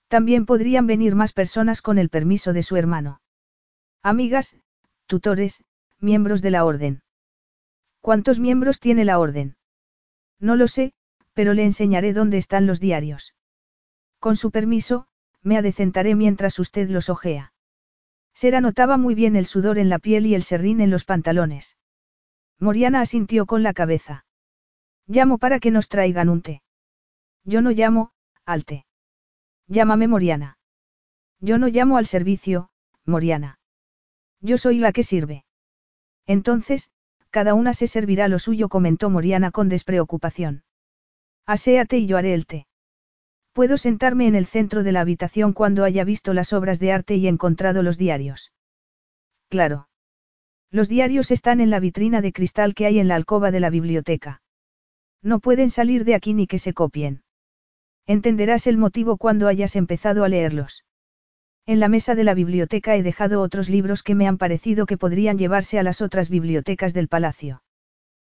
[0.08, 3.20] También podrían venir más personas con el permiso de su hermano.
[4.02, 4.56] Amigas,
[5.06, 5.64] tutores,
[6.00, 7.02] miembros de la orden.
[8.00, 9.56] ¿Cuántos miembros tiene la orden?
[10.38, 10.92] No lo sé,
[11.32, 13.34] pero le enseñaré dónde están los diarios.
[14.20, 15.08] Con su permiso,
[15.42, 17.52] me adecentaré mientras usted los ojea.
[18.32, 21.76] Sera notaba muy bien el sudor en la piel y el serrín en los pantalones.
[22.58, 24.24] Moriana asintió con la cabeza.
[25.06, 26.62] Llamo para que nos traigan un té.
[27.44, 28.12] Yo no llamo,
[28.44, 28.85] al té.
[29.68, 30.59] Llámame Moriana.
[31.40, 32.70] Yo no llamo al servicio,
[33.05, 33.59] Moriana.
[34.40, 35.44] Yo soy la que sirve.
[36.26, 36.90] Entonces,
[37.30, 40.64] cada una se servirá lo suyo, comentó Moriana con despreocupación.
[41.44, 42.66] Aséate y yo haré el té.
[43.52, 47.16] Puedo sentarme en el centro de la habitación cuando haya visto las obras de arte
[47.16, 48.52] y encontrado los diarios.
[49.48, 49.88] Claro.
[50.70, 53.70] Los diarios están en la vitrina de cristal que hay en la alcoba de la
[53.70, 54.43] biblioteca.
[55.22, 57.22] No pueden salir de aquí ni que se copien.
[58.06, 60.84] Entenderás el motivo cuando hayas empezado a leerlos.
[61.66, 64.96] En la mesa de la biblioteca he dejado otros libros que me han parecido que
[64.96, 67.62] podrían llevarse a las otras bibliotecas del palacio.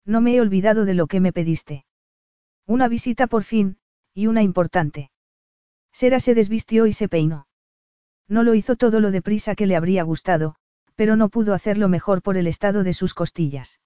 [0.06, 1.86] No me he olvidado de lo que me pediste.
[2.66, 3.78] Una visita por fin,
[4.14, 5.12] y una importante.
[5.92, 7.48] Sera se desvistió y se peinó.
[8.30, 10.56] No lo hizo todo lo deprisa que le habría gustado,
[10.96, 13.82] pero no pudo hacerlo mejor por el estado de sus costillas.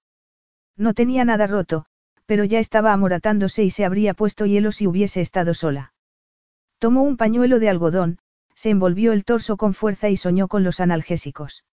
[0.76, 1.86] No tenía nada roto,
[2.26, 5.92] pero ya estaba amoratándose y se habría puesto hielo si hubiese estado sola.
[6.78, 8.18] Tomó un pañuelo de algodón,
[8.54, 11.64] se envolvió el torso con fuerza y soñó con los analgésicos.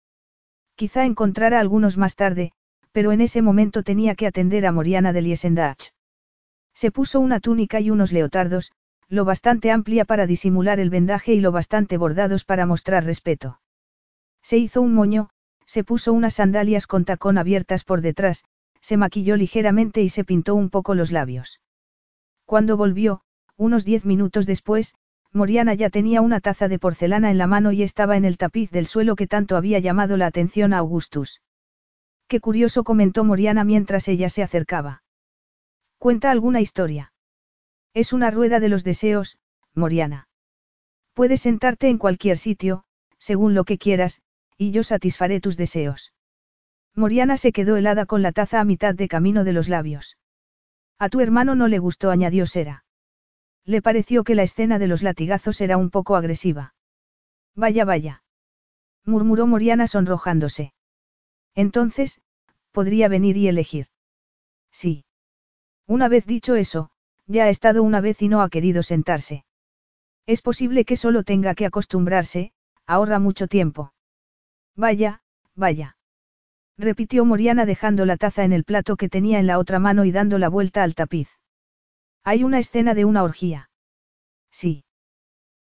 [0.75, 2.53] Quizá encontrara algunos más tarde,
[2.93, 5.93] pero en ese momento tenía que atender a Moriana de Liesendach.
[6.75, 8.73] Se puso una túnica y unos leotardos,
[9.09, 13.61] lo bastante amplia para disimular el vendaje y lo bastante bordados para mostrar respeto.
[14.43, 15.31] Se hizo un moño,
[15.67, 18.45] se puso unas sandalias con tacón abiertas por detrás,
[18.89, 21.61] se maquilló ligeramente y se pintó un poco los labios.
[22.47, 23.21] Cuando volvió,
[23.59, 24.95] unos diez minutos después,
[25.31, 28.71] Moriana ya tenía una taza de porcelana en la mano y estaba en el tapiz
[28.71, 31.43] del suelo que tanto había llamado la atención a Augustus.
[32.29, 35.03] Qué curioso comentó Moriana mientras ella se acercaba.
[35.99, 37.13] Cuenta alguna historia.
[37.93, 39.37] Es una rueda de los deseos,
[39.75, 40.29] Moriana.
[41.13, 42.85] Puedes sentarte en cualquier sitio,
[43.19, 44.23] según lo que quieras,
[44.57, 46.15] y yo satisfaré tus deseos.
[46.99, 50.19] Moriana se quedó helada con la taza a mitad de camino de los labios.
[50.99, 52.85] A tu hermano no le gustó, añadió Sera.
[53.65, 56.75] Le pareció que la escena de los latigazos era un poco agresiva.
[57.55, 58.25] Vaya, vaya.
[59.05, 60.73] murmuró Moriana sonrojándose.
[61.55, 62.21] Entonces,
[62.73, 63.87] podría venir y elegir.
[64.73, 65.05] Sí.
[65.87, 66.91] Una vez dicho eso,
[67.29, 69.45] ya ha estado una vez y no ha querido sentarse.
[70.27, 72.51] Es posible que solo tenga que acostumbrarse,
[72.87, 73.93] ahorra mucho tiempo.
[74.75, 75.23] Vaya,
[75.55, 75.98] vaya.
[76.79, 80.13] Repitió Moriana dejando la taza en el plato que tenía en la otra mano y
[80.13, 81.29] dando la vuelta al tapiz.
[82.23, 83.71] Hay una escena de una orgía.
[84.53, 84.85] Sí.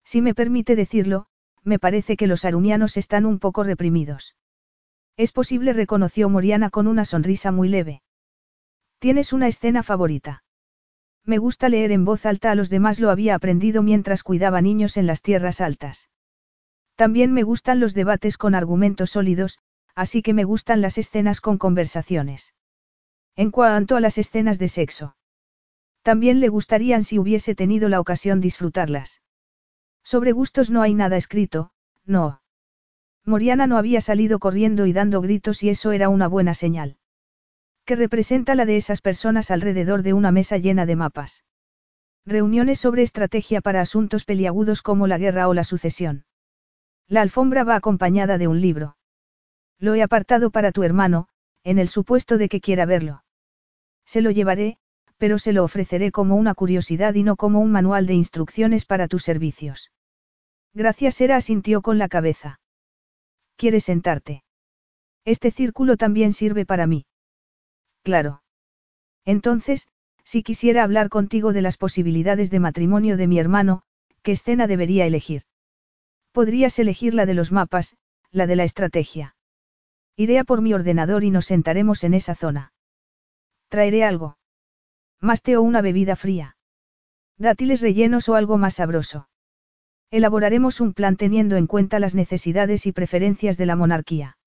[0.05, 1.27] Si me permite decirlo,
[1.65, 4.37] me parece que los arunianos están un poco reprimidos.
[5.17, 8.03] Es posible, reconoció Moriana con una sonrisa muy leve.
[8.99, 10.45] ¿Tienes una escena favorita?
[11.25, 14.97] Me gusta leer en voz alta a los demás, lo había aprendido mientras cuidaba niños
[14.99, 16.11] en las tierras altas.
[16.95, 19.59] También me gustan los debates con argumentos sólidos,
[19.97, 22.55] así que me gustan las escenas con conversaciones.
[23.35, 25.17] En cuanto a las escenas de sexo.
[26.03, 29.23] También le gustarían si hubiese tenido la ocasión disfrutarlas.
[30.05, 31.73] Sobre gustos no hay nada escrito,
[32.05, 32.41] no.
[33.25, 36.97] Moriana no había salido corriendo y dando gritos y eso era una buena señal
[37.87, 41.45] que representa la de esas personas alrededor de una mesa llena de mapas.
[42.27, 46.25] Reuniones sobre estrategia para asuntos peliagudos como la guerra o la sucesión.
[47.07, 48.97] La alfombra va acompañada de un libro.
[49.79, 51.29] Lo he apartado para tu hermano,
[51.65, 53.25] en el supuesto de que quiera verlo.
[54.05, 54.79] Se lo llevaré,
[55.19, 59.09] pero se lo ofreceré como una curiosidad y no como un manual de instrucciones para
[59.09, 59.91] tus servicios.
[60.75, 62.61] Gracias, Era asintió con la cabeza.
[63.57, 64.45] ¿Quieres sentarte?
[65.25, 67.07] Este círculo también sirve para mí.
[68.03, 68.43] Claro.
[69.25, 69.89] Entonces,
[70.23, 73.83] si quisiera hablar contigo de las posibilidades de matrimonio de mi hermano,
[74.23, 75.43] ¿qué escena debería elegir?
[76.33, 77.97] Podrías elegir la de los mapas,
[78.31, 79.36] la de la estrategia.
[80.17, 82.73] Iré a por mi ordenador y nos sentaremos en esa zona.
[83.69, 84.39] Traeré algo.
[85.21, 86.57] Más o una bebida fría.
[87.37, 89.29] Dátiles rellenos o algo más sabroso.
[90.11, 94.39] Elaboraremos un plan teniendo en cuenta las necesidades y preferencias de la monarquía.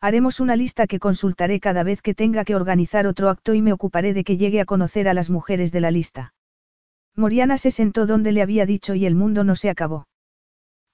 [0.00, 3.72] Haremos una lista que consultaré cada vez que tenga que organizar otro acto y me
[3.72, 6.34] ocuparé de que llegue a conocer a las mujeres de la lista.
[7.14, 10.06] Moriana se sentó donde le había dicho y el mundo no se acabó.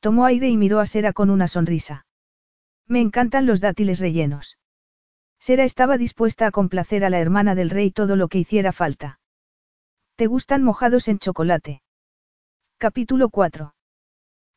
[0.00, 2.06] Tomó aire y miró a Sera con una sonrisa.
[2.86, 4.58] Me encantan los dátiles rellenos.
[5.38, 9.20] Sera estaba dispuesta a complacer a la hermana del rey todo lo que hiciera falta.
[10.16, 11.82] ¿Te gustan mojados en chocolate?
[12.78, 13.74] Capítulo 4.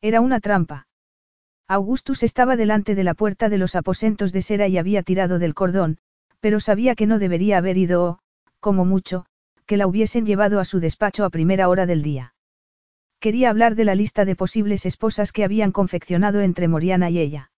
[0.00, 0.86] Era una trampa.
[1.66, 5.54] Augustus estaba delante de la puerta de los aposentos de Sera y había tirado del
[5.54, 5.98] cordón,
[6.40, 8.18] pero sabía que no debería haber ido o,
[8.60, 9.26] como mucho,
[9.66, 12.34] que la hubiesen llevado a su despacho a primera hora del día.
[13.20, 17.50] Quería hablar de la lista de posibles esposas que habían confeccionado entre Moriana y ella.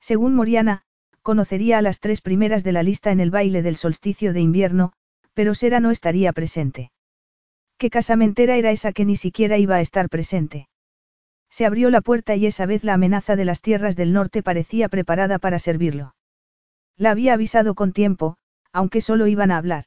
[0.00, 0.86] Según Moriana,
[1.26, 4.92] Conocería a las tres primeras de la lista en el baile del solsticio de invierno,
[5.34, 6.92] pero Sera no estaría presente.
[7.78, 10.68] ¿Qué casamentera era esa que ni siquiera iba a estar presente?
[11.50, 14.88] Se abrió la puerta y esa vez la amenaza de las tierras del norte parecía
[14.88, 16.14] preparada para servirlo.
[16.96, 18.36] La había avisado con tiempo,
[18.72, 19.86] aunque solo iban a hablar.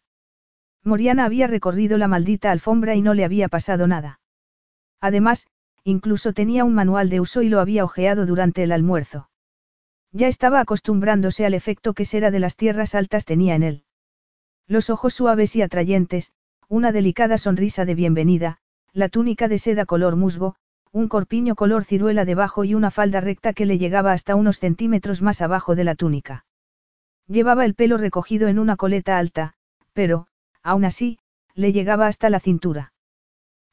[0.83, 4.19] Moriana había recorrido la maldita alfombra y no le había pasado nada.
[4.99, 5.47] Además,
[5.85, 9.29] incluso tenía un manual de uso y lo había ojeado durante el almuerzo.
[10.11, 13.83] Ya estaba acostumbrándose al efecto que Sera de las tierras altas tenía en él.
[14.67, 16.31] Los ojos suaves y atrayentes,
[16.67, 18.59] una delicada sonrisa de bienvenida,
[18.93, 20.55] la túnica de seda color musgo,
[20.91, 25.21] un corpiño color ciruela debajo y una falda recta que le llegaba hasta unos centímetros
[25.21, 26.45] más abajo de la túnica.
[27.27, 29.53] Llevaba el pelo recogido en una coleta alta,
[29.93, 30.27] pero,
[30.63, 31.19] aún así,
[31.53, 32.93] le llegaba hasta la cintura.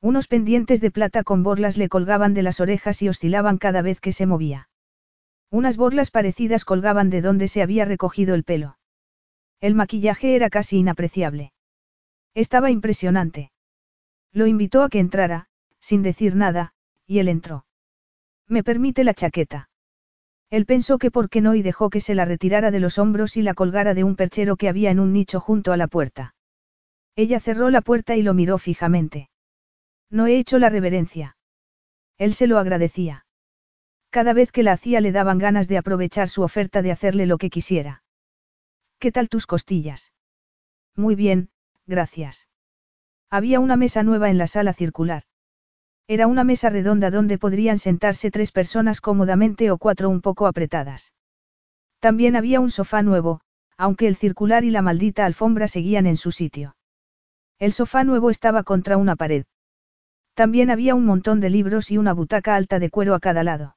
[0.03, 4.01] Unos pendientes de plata con borlas le colgaban de las orejas y oscilaban cada vez
[4.01, 4.69] que se movía.
[5.57, 8.77] Unas borlas parecidas colgaban de donde se había recogido el pelo.
[9.63, 11.55] El maquillaje era casi inapreciable.
[12.35, 13.53] Estaba impresionante.
[14.35, 15.47] Lo invitó a que entrara,
[15.81, 16.75] sin decir nada,
[17.07, 17.65] y él entró.
[18.47, 19.71] ¿Me permite la chaqueta?
[20.51, 23.39] Él pensó que por qué no y dejó que se la retirara de los hombros
[23.39, 26.35] y la colgara de un perchero que había en un nicho junto a la puerta.
[27.15, 29.31] Ella cerró la puerta y lo miró fijamente.
[30.11, 31.39] No he hecho la reverencia.
[32.19, 33.26] Él se lo agradecía.
[34.17, 37.37] Cada vez que la hacía le daban ganas de aprovechar su oferta de hacerle lo
[37.37, 38.03] que quisiera.
[38.99, 40.15] ¿Qué tal tus costillas?
[40.97, 41.51] Muy bien,
[41.87, 42.49] gracias.
[43.29, 45.25] Había una mesa nueva en la sala circular.
[46.09, 51.13] Era una mesa redonda donde podrían sentarse tres personas cómodamente o cuatro un poco apretadas.
[52.01, 53.43] También había un sofá nuevo,
[53.77, 56.75] aunque el circular y la maldita alfombra seguían en su sitio.
[57.59, 59.45] El sofá nuevo estaba contra una pared.
[60.33, 63.76] También había un montón de libros y una butaca alta de cuero a cada lado.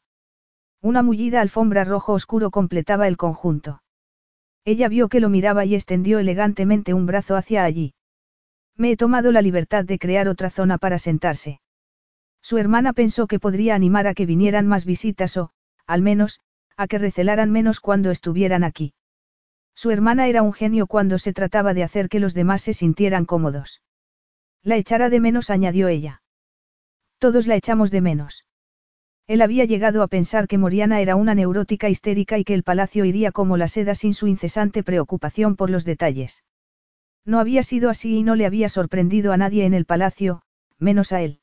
[0.82, 3.82] Una mullida alfombra rojo oscuro completaba el conjunto.
[4.64, 7.96] Ella vio que lo miraba y extendió elegantemente un brazo hacia allí.
[8.78, 11.60] Me he tomado la libertad de crear otra zona para sentarse.
[12.42, 15.52] Su hermana pensó que podría animar a que vinieran más visitas o,
[15.86, 16.40] al menos,
[16.78, 18.94] a que recelaran menos cuando estuvieran aquí.
[19.76, 23.26] Su hermana era un genio cuando se trataba de hacer que los demás se sintieran
[23.26, 23.82] cómodos.
[24.64, 26.22] La echará de menos, añadió ella.
[27.18, 28.46] Todos la echamos de menos.
[29.30, 33.06] Él había llegado a pensar que Moriana era una neurótica histérica y que el palacio
[33.06, 36.44] iría como la seda sin su incesante preocupación por los detalles.
[37.26, 40.42] No había sido así y no le había sorprendido a nadie en el palacio,
[40.80, 41.42] menos a él.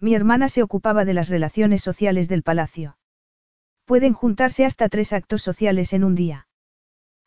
[0.00, 2.96] Mi hermana se ocupaba de las relaciones sociales del palacio.
[3.84, 6.48] Pueden juntarse hasta tres actos sociales en un día.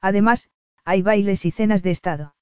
[0.02, 0.50] Además,
[0.86, 2.36] hay bailes y cenas de Estado.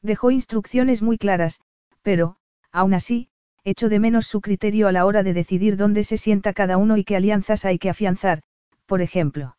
[0.00, 1.60] Dejó instrucciones muy claras,
[2.02, 2.36] pero,
[2.70, 3.30] aún así,
[3.64, 6.96] echo de menos su criterio a la hora de decidir dónde se sienta cada uno
[6.96, 8.42] y qué alianzas hay que afianzar,
[8.86, 9.56] por ejemplo.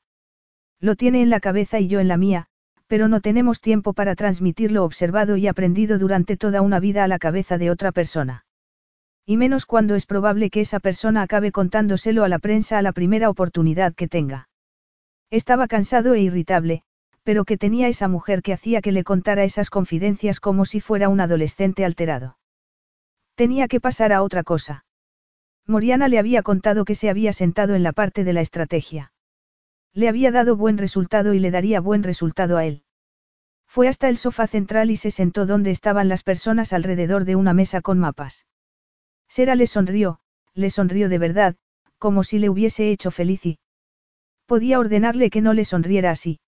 [0.79, 2.47] Lo tiene en la cabeza y yo en la mía,
[2.87, 7.07] pero no tenemos tiempo para transmitir lo observado y aprendido durante toda una vida a
[7.07, 8.45] la cabeza de otra persona.
[9.25, 12.91] Y menos cuando es probable que esa persona acabe contándoselo a la prensa a la
[12.91, 14.49] primera oportunidad que tenga.
[15.31, 16.83] Estaba cansado e irritable,
[17.23, 21.07] pero que tenía esa mujer que hacía que le contara esas confidencias como si fuera
[21.07, 22.37] un adolescente alterado.
[23.35, 24.85] Tenía que pasar a otra cosa.
[25.65, 29.11] Moriana le había contado que se había sentado en la parte de la estrategia.
[29.93, 32.83] Le había dado buen resultado y le daría buen resultado a él.
[33.65, 37.53] Fue hasta el sofá central y se sentó donde estaban las personas alrededor de una
[37.53, 38.45] mesa con mapas.
[39.27, 40.19] Sera le sonrió,
[40.53, 41.55] le sonrió de verdad,
[41.97, 43.59] como si le hubiese hecho feliz y...
[44.45, 46.39] Podía ordenarle que no le sonriera así.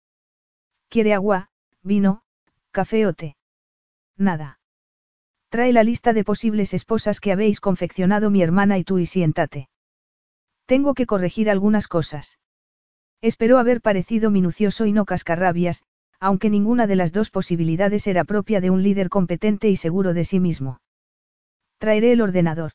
[0.89, 1.49] ¿Quiere agua,
[1.81, 2.21] vino,
[2.71, 3.37] café o té?
[4.17, 4.59] Nada.
[5.55, 9.69] Trae la lista de posibles esposas que habéis confeccionado mi hermana y tú y siéntate.
[10.65, 12.39] Tengo que corregir algunas cosas.
[13.21, 15.83] Esperó haber parecido minucioso y no cascarrabias,
[16.19, 20.25] aunque ninguna de las dos posibilidades era propia de un líder competente y seguro de
[20.25, 20.81] sí mismo.
[21.77, 22.73] Traeré el ordenador.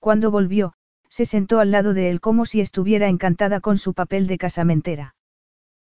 [0.00, 0.72] Cuando volvió,
[1.08, 5.14] se sentó al lado de él como si estuviera encantada con su papel de casamentera.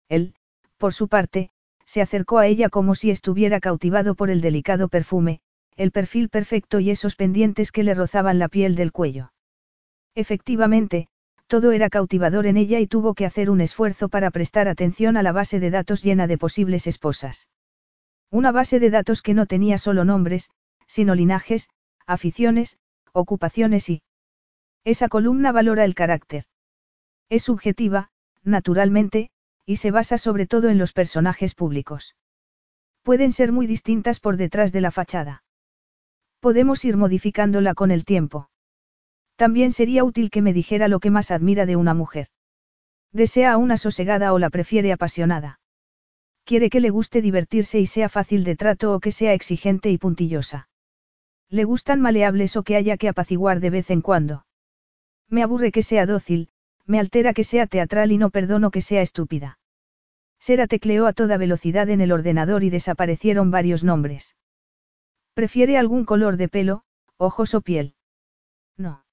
[0.08, 0.36] Él,
[0.76, 1.50] por su parte,
[1.84, 5.40] se acercó a ella como si estuviera cautivado por el delicado perfume,
[5.76, 9.32] el perfil perfecto y esos pendientes que le rozaban la piel del cuello.
[10.14, 11.08] Efectivamente,
[11.46, 15.22] todo era cautivador en ella y tuvo que hacer un esfuerzo para prestar atención a
[15.22, 17.48] la base de datos llena de posibles esposas.
[18.30, 20.50] Una base de datos que no tenía solo nombres,
[20.88, 21.68] sino linajes,
[22.06, 22.78] aficiones,
[23.12, 24.02] ocupaciones y...
[24.84, 26.44] Esa columna valora el carácter.
[27.28, 28.10] Es subjetiva,
[28.42, 29.30] naturalmente,
[29.64, 32.16] y se basa sobre todo en los personajes públicos.
[33.02, 35.42] Pueden ser muy distintas por detrás de la fachada.
[36.40, 38.48] Podemos ir modificándola con el tiempo.
[39.36, 42.28] También sería útil que me dijera lo que más admira de una mujer.
[43.12, 45.60] Desea a una sosegada o la prefiere apasionada.
[46.44, 49.98] Quiere que le guste divertirse y sea fácil de trato o que sea exigente y
[49.98, 50.68] puntillosa.
[51.48, 54.46] Le gustan maleables o que haya que apaciguar de vez en cuando.
[55.28, 56.48] Me aburre que sea dócil,
[56.86, 59.58] me altera que sea teatral y no perdono que sea estúpida.
[60.38, 64.35] Sera tecleó a toda velocidad en el ordenador y desaparecieron varios nombres.
[65.36, 66.82] ¿Prefiere algún color de pelo,
[67.18, 67.94] ojos o piel?
[68.78, 69.04] No.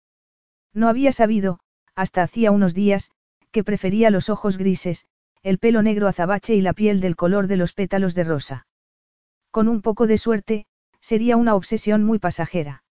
[0.73, 1.59] No había sabido,
[1.95, 3.11] hasta hacía unos días,
[3.51, 5.05] que prefería los ojos grises,
[5.41, 8.67] el pelo negro azabache y la piel del color de los pétalos de rosa.
[9.51, 10.65] Con un poco de suerte,
[11.01, 12.85] sería una obsesión muy pasajera.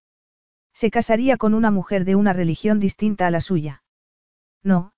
[0.74, 3.82] Se casaría con una mujer de una religión distinta a la suya.
[4.62, 4.92] No,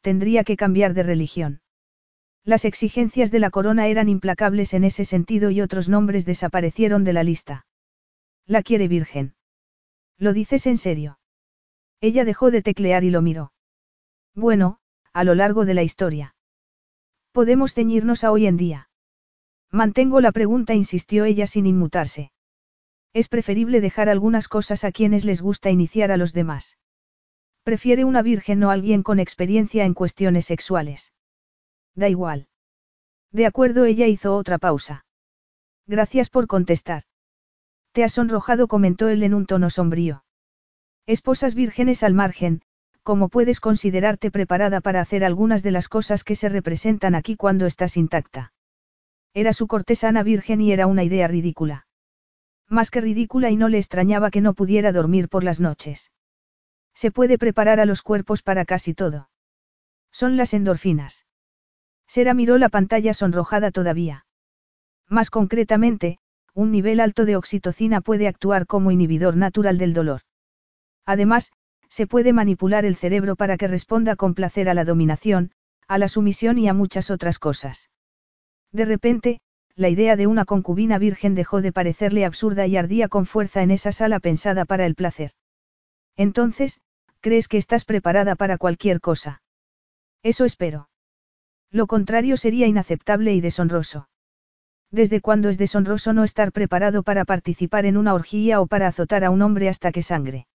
[0.00, 1.60] tendría que cambiar de religión.
[2.44, 7.14] Las exigencias de la corona eran implacables en ese sentido y otros nombres desaparecieron de
[7.14, 7.66] la lista.
[8.50, 9.36] La quiere virgen.
[10.18, 11.20] ¿Lo dices en serio?
[12.00, 13.52] Ella dejó de teclear y lo miró.
[14.34, 14.80] Bueno,
[15.12, 16.34] a lo largo de la historia.
[17.30, 18.90] Podemos ceñirnos a hoy en día.
[19.70, 22.32] Mantengo la pregunta, insistió ella sin inmutarse.
[23.12, 26.76] Es preferible dejar algunas cosas a quienes les gusta iniciar a los demás.
[27.62, 31.12] Prefiere una virgen o alguien con experiencia en cuestiones sexuales.
[31.94, 32.48] Da igual.
[33.30, 35.06] De acuerdo, ella hizo otra pausa.
[35.86, 37.04] Gracias por contestar.
[37.92, 40.24] Te has sonrojado, comentó él en un tono sombrío.
[41.06, 42.62] Esposas vírgenes al margen,
[43.02, 47.66] ¿cómo puedes considerarte preparada para hacer algunas de las cosas que se representan aquí cuando
[47.66, 48.52] estás intacta?
[49.34, 51.86] Era su cortesana virgen y era una idea ridícula.
[52.68, 56.12] Más que ridícula y no le extrañaba que no pudiera dormir por las noches.
[56.94, 59.30] Se puede preparar a los cuerpos para casi todo.
[60.12, 61.26] Son las endorfinas.
[62.06, 64.26] Sera miró la pantalla sonrojada todavía.
[65.08, 66.18] Más concretamente,
[66.54, 70.22] un nivel alto de oxitocina puede actuar como inhibidor natural del dolor.
[71.06, 71.52] Además,
[71.88, 75.50] se puede manipular el cerebro para que responda con placer a la dominación,
[75.88, 77.90] a la sumisión y a muchas otras cosas.
[78.72, 79.40] De repente,
[79.74, 83.70] la idea de una concubina virgen dejó de parecerle absurda y ardía con fuerza en
[83.70, 85.32] esa sala pensada para el placer.
[86.16, 86.80] Entonces,
[87.20, 89.42] ¿crees que estás preparada para cualquier cosa?
[90.22, 90.90] Eso espero.
[91.70, 94.08] Lo contrario sería inaceptable y deshonroso.
[94.90, 99.24] ¿Desde cuándo es deshonroso no estar preparado para participar en una orgía o para azotar
[99.24, 100.48] a un hombre hasta que sangre?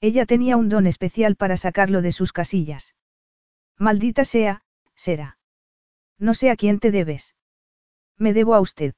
[0.00, 2.96] Ella tenía un don especial para sacarlo de sus casillas.
[3.78, 4.62] Maldita sea,
[4.96, 5.38] será.
[6.18, 7.36] No sé a quién te debes.
[8.18, 8.94] Me debo a usted.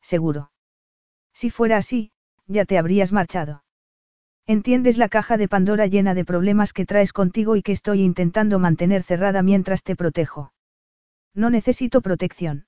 [0.00, 0.50] Seguro.
[1.34, 2.10] Si fuera así,
[2.46, 3.64] ya te habrías marchado.
[4.46, 8.58] Entiendes la caja de Pandora llena de problemas que traes contigo y que estoy intentando
[8.58, 10.52] mantener cerrada mientras te protejo.
[11.34, 12.66] No necesito protección.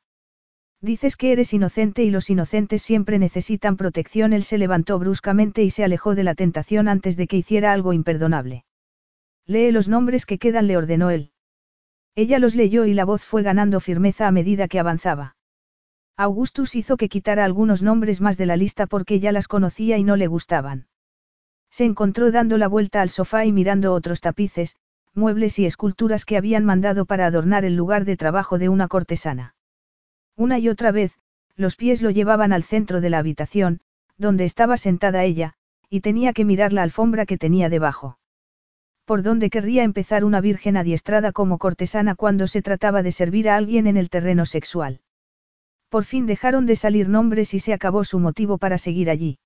[0.80, 4.32] Dices que eres inocente y los inocentes siempre necesitan protección.
[4.32, 7.92] Él se levantó bruscamente y se alejó de la tentación antes de que hiciera algo
[7.92, 8.64] imperdonable.
[9.46, 11.30] Lee los nombres que quedan, le ordenó él.
[12.14, 15.36] Ella los leyó y la voz fue ganando firmeza a medida que avanzaba.
[16.16, 20.04] Augustus hizo que quitara algunos nombres más de la lista porque ya las conocía y
[20.04, 20.88] no le gustaban.
[21.70, 24.76] Se encontró dando la vuelta al sofá y mirando otros tapices,
[25.14, 29.55] muebles y esculturas que habían mandado para adornar el lugar de trabajo de una cortesana.
[30.36, 31.18] Una y otra vez,
[31.56, 33.80] los pies lo llevaban al centro de la habitación,
[34.18, 35.54] donde estaba sentada ella,
[35.88, 38.18] y tenía que mirar la alfombra que tenía debajo.
[39.06, 43.56] ¿Por dónde querría empezar una virgen adiestrada como cortesana cuando se trataba de servir a
[43.56, 45.00] alguien en el terreno sexual?
[45.88, 49.38] Por fin dejaron de salir nombres y se acabó su motivo para seguir allí.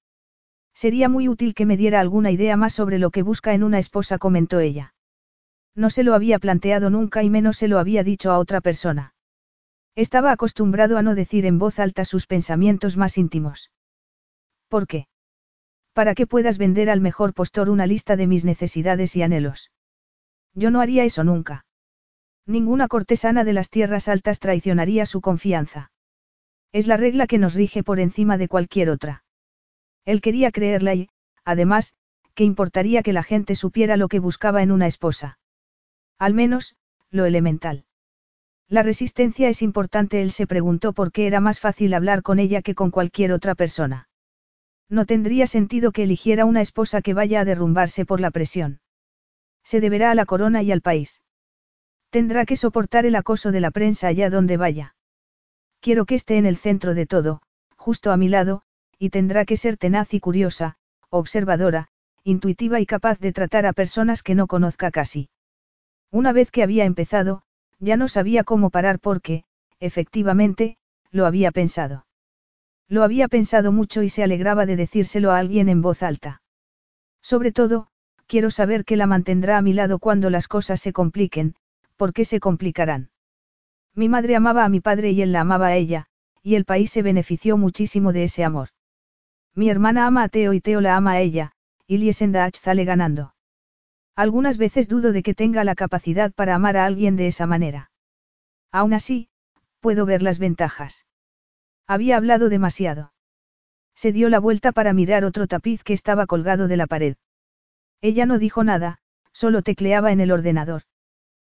[0.74, 3.78] Sería muy útil que me diera alguna idea más sobre lo que busca en una
[3.78, 4.94] esposa, comentó ella.
[5.74, 9.12] No se lo había planteado nunca y menos se lo había dicho a otra persona.
[10.06, 13.70] Estaba acostumbrado a no decir en voz alta sus pensamientos más íntimos.
[14.68, 15.08] ¿Por qué?
[15.92, 19.72] Para que puedas vender al mejor postor una lista de mis necesidades y anhelos.
[20.54, 21.66] Yo no haría eso nunca.
[22.46, 25.92] Ninguna cortesana de las tierras altas traicionaría su confianza.
[26.72, 29.22] Es la regla que nos rige por encima de cualquier otra.
[30.06, 31.10] Él quería creerla y,
[31.44, 31.92] además,
[32.34, 35.38] que importaría que la gente supiera lo que buscaba en una esposa.
[36.18, 36.74] Al menos,
[37.10, 37.84] lo elemental.
[38.70, 42.62] La resistencia es importante, él se preguntó por qué era más fácil hablar con ella
[42.62, 44.08] que con cualquier otra persona.
[44.88, 48.80] No tendría sentido que eligiera una esposa que vaya a derrumbarse por la presión.
[49.64, 51.20] Se deberá a la corona y al país.
[52.10, 54.94] Tendrá que soportar el acoso de la prensa allá donde vaya.
[55.80, 57.42] Quiero que esté en el centro de todo,
[57.76, 58.62] justo a mi lado,
[59.00, 60.76] y tendrá que ser tenaz y curiosa,
[61.08, 61.88] observadora,
[62.22, 65.28] intuitiva y capaz de tratar a personas que no conozca casi.
[66.12, 67.42] Una vez que había empezado,
[67.80, 69.44] ya no sabía cómo parar porque,
[69.80, 70.76] efectivamente,
[71.10, 72.06] lo había pensado.
[72.88, 76.42] Lo había pensado mucho y se alegraba de decírselo a alguien en voz alta.
[77.22, 77.88] Sobre todo,
[78.26, 81.54] quiero saber que la mantendrá a mi lado cuando las cosas se compliquen,
[81.96, 83.10] ¿por qué se complicarán?
[83.94, 86.06] Mi madre amaba a mi padre y él la amaba a ella,
[86.42, 88.68] y el país se benefició muchísimo de ese amor.
[89.54, 91.52] Mi hermana ama a Teo y Teo la ama a ella,
[91.86, 93.34] y Liesendach sale ganando.
[94.16, 97.90] Algunas veces dudo de que tenga la capacidad para amar a alguien de esa manera.
[98.72, 99.28] Aún así,
[99.80, 101.06] puedo ver las ventajas.
[101.86, 103.12] Había hablado demasiado.
[103.94, 107.16] Se dio la vuelta para mirar otro tapiz que estaba colgado de la pared.
[108.00, 108.98] Ella no dijo nada,
[109.32, 110.82] solo tecleaba en el ordenador.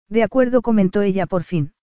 [0.08, 1.74] De acuerdo, comentó ella por fin.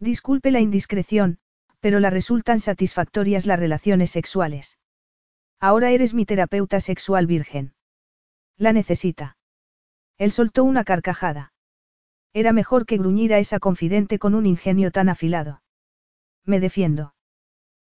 [0.00, 1.38] Disculpe la indiscreción,
[1.80, 4.78] pero la resultan satisfactorias las relaciones sexuales.
[5.60, 7.74] Ahora eres mi terapeuta sexual virgen.
[8.56, 9.36] La necesita.
[10.18, 11.52] Él soltó una carcajada.
[12.32, 15.62] Era mejor que gruñir a esa confidente con un ingenio tan afilado.
[16.44, 17.14] Me defiendo.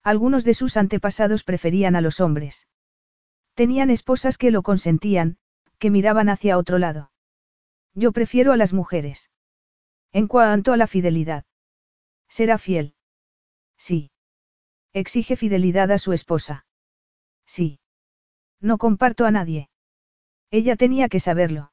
[0.04, 2.68] Algunos de sus antepasados preferían a los hombres.
[3.54, 5.38] Tenían esposas que lo consentían,
[5.78, 7.12] que miraban hacia otro lado.
[7.94, 9.30] Yo prefiero a las mujeres.
[10.12, 11.46] En cuanto a la fidelidad.
[12.28, 12.96] ¿Será fiel?
[13.78, 14.12] Sí.
[14.94, 16.66] Exige fidelidad a su esposa.
[17.46, 17.80] Sí.
[18.60, 19.70] No comparto a nadie.
[20.50, 21.72] Ella tenía que saberlo.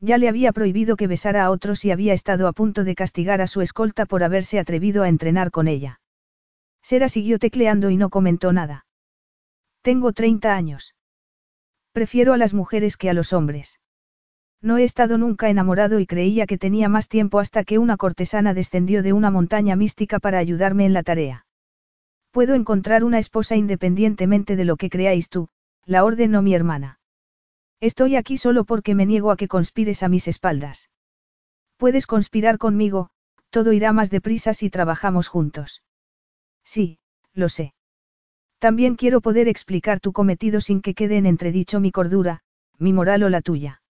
[0.00, 3.40] Ya le había prohibido que besara a otros y había estado a punto de castigar
[3.40, 6.00] a su escolta por haberse atrevido a entrenar con ella.
[6.82, 8.86] Sera siguió tecleando y no comentó nada.
[9.82, 10.94] Tengo 30 años.
[11.92, 13.80] Prefiero a las mujeres que a los hombres.
[14.60, 18.52] No he estado nunca enamorado y creía que tenía más tiempo hasta que una cortesana
[18.52, 21.46] descendió de una montaña mística para ayudarme en la tarea.
[22.30, 25.48] Puedo encontrar una esposa independientemente de lo que creáis tú,
[25.84, 26.98] la orden o mi hermana.
[27.80, 30.90] Estoy aquí solo porque me niego a que conspires a mis espaldas.
[31.76, 33.10] Puedes conspirar conmigo,
[33.50, 35.82] todo irá más deprisa si trabajamos juntos.
[36.64, 36.98] Sí,
[37.34, 37.74] lo sé.
[38.58, 42.40] También quiero poder explicar tu cometido sin que quede en entredicho mi cordura,
[42.78, 43.82] mi moral o la tuya.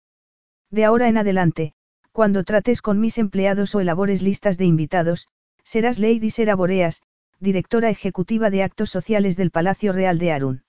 [0.71, 1.75] De ahora en adelante,
[2.13, 5.29] cuando trates con mis empleados o elabores listas de invitados,
[5.63, 7.03] serás Lady Sera Boreas,
[7.39, 10.64] directora ejecutiva de actos sociales del Palacio Real de Arun.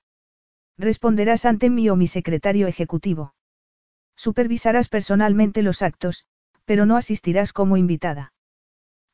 [0.77, 3.33] Responderás ante mí o mi secretario ejecutivo.
[4.15, 6.25] Supervisarás personalmente los actos,
[6.65, 8.33] pero no asistirás como invitada.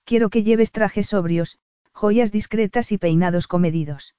[0.03, 1.59] Quiero que lleves trajes sobrios,
[1.91, 4.15] joyas discretas y peinados comedidos.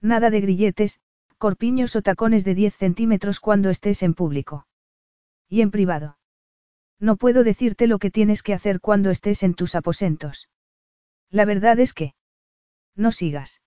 [0.00, 1.00] Nada de grilletes,
[1.38, 4.66] corpiños o tacones de 10 centímetros cuando estés en público.
[5.48, 6.18] Y en privado.
[6.98, 10.48] No puedo decirte lo que tienes que hacer cuando estés en tus aposentos.
[11.30, 12.14] La verdad es que...
[12.96, 13.60] No sigas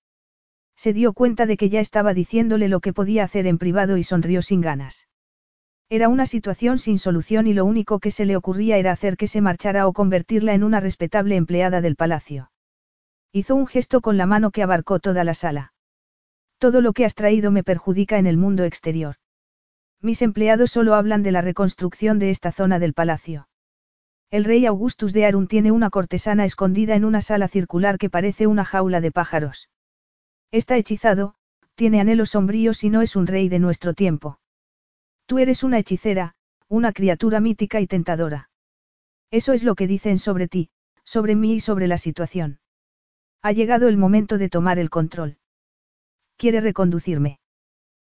[0.80, 4.04] se dio cuenta de que ya estaba diciéndole lo que podía hacer en privado y
[4.04, 5.10] sonrió sin ganas.
[5.90, 9.28] Era una situación sin solución y lo único que se le ocurría era hacer que
[9.28, 12.50] se marchara o convertirla en una respetable empleada del palacio.
[13.34, 15.74] Hizo un gesto con la mano que abarcó toda la sala.
[16.60, 19.16] Todo lo que has traído me perjudica en el mundo exterior.
[20.00, 23.50] Mis empleados solo hablan de la reconstrucción de esta zona del palacio.
[24.32, 28.48] El rey Augustus de Arun tiene una cortesana escondida en una sala circular que parece
[28.48, 29.68] una jaula de pájaros.
[30.52, 31.36] Está hechizado,
[31.76, 34.40] tiene anhelos sombríos y no es un rey de nuestro tiempo.
[35.28, 36.36] Tú eres una hechicera,
[36.68, 38.50] una criatura mítica y tentadora.
[39.32, 40.72] Eso es lo que dicen sobre ti,
[41.04, 42.60] sobre mí y sobre la situación.
[43.42, 45.38] Ha llegado el momento de tomar el control.
[46.36, 47.40] ¿Quiere reconducirme?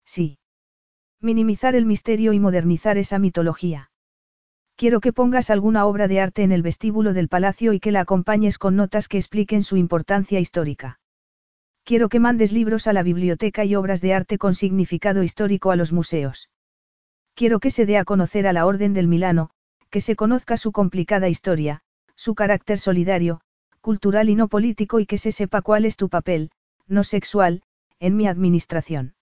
[0.03, 0.39] Sí.
[1.21, 3.91] Minimizar el misterio y modernizar esa mitología.
[4.75, 8.01] Quiero que pongas alguna obra de arte en el vestíbulo del palacio y que la
[8.01, 10.99] acompañes con notas que expliquen su importancia histórica.
[11.85, 15.75] Quiero que mandes libros a la biblioteca y obras de arte con significado histórico a
[15.75, 16.49] los museos.
[17.35, 19.49] Quiero que se dé a conocer a la Orden del Milano,
[19.89, 21.81] que se conozca su complicada historia,
[22.15, 23.41] su carácter solidario,
[23.81, 26.51] cultural y no político y que se sepa cuál es tu papel,
[26.87, 27.63] no sexual,
[27.99, 29.15] en mi administración.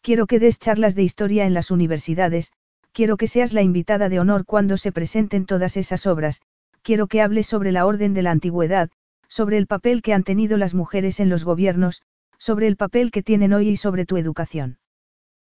[0.00, 2.52] Quiero que des charlas de historia en las universidades,
[2.92, 6.40] quiero que seas la invitada de honor cuando se presenten todas esas obras,
[6.82, 8.90] quiero que hables sobre la orden de la antigüedad,
[9.28, 12.02] sobre el papel que han tenido las mujeres en los gobiernos,
[12.38, 14.78] sobre el papel que tienen hoy y sobre tu educación.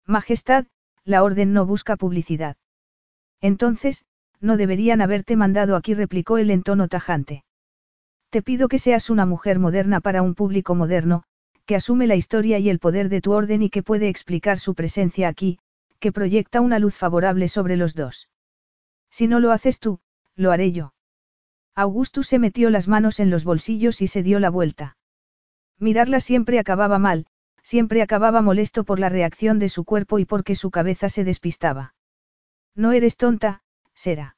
[0.05, 0.65] Majestad,
[1.03, 2.57] la orden no busca publicidad.
[3.41, 4.05] Entonces,
[4.39, 7.43] no deberían haberte mandado aquí, replicó él en tono tajante.
[8.29, 11.23] Te pido que seas una mujer moderna para un público moderno,
[11.65, 14.75] que asume la historia y el poder de tu orden y que puede explicar su
[14.75, 15.59] presencia aquí,
[15.99, 18.29] que proyecta una luz favorable sobre los dos.
[19.09, 19.99] Si no lo haces tú,
[20.35, 20.93] lo haré yo.
[21.77, 24.97] Augustus se metió las manos en los bolsillos y se dio la vuelta.
[25.77, 27.27] Mirarla siempre acababa mal,
[27.61, 31.93] siempre acababa molesto por la reacción de su cuerpo y porque su cabeza se despistaba.
[32.73, 33.61] No eres tonta,
[33.93, 34.37] será.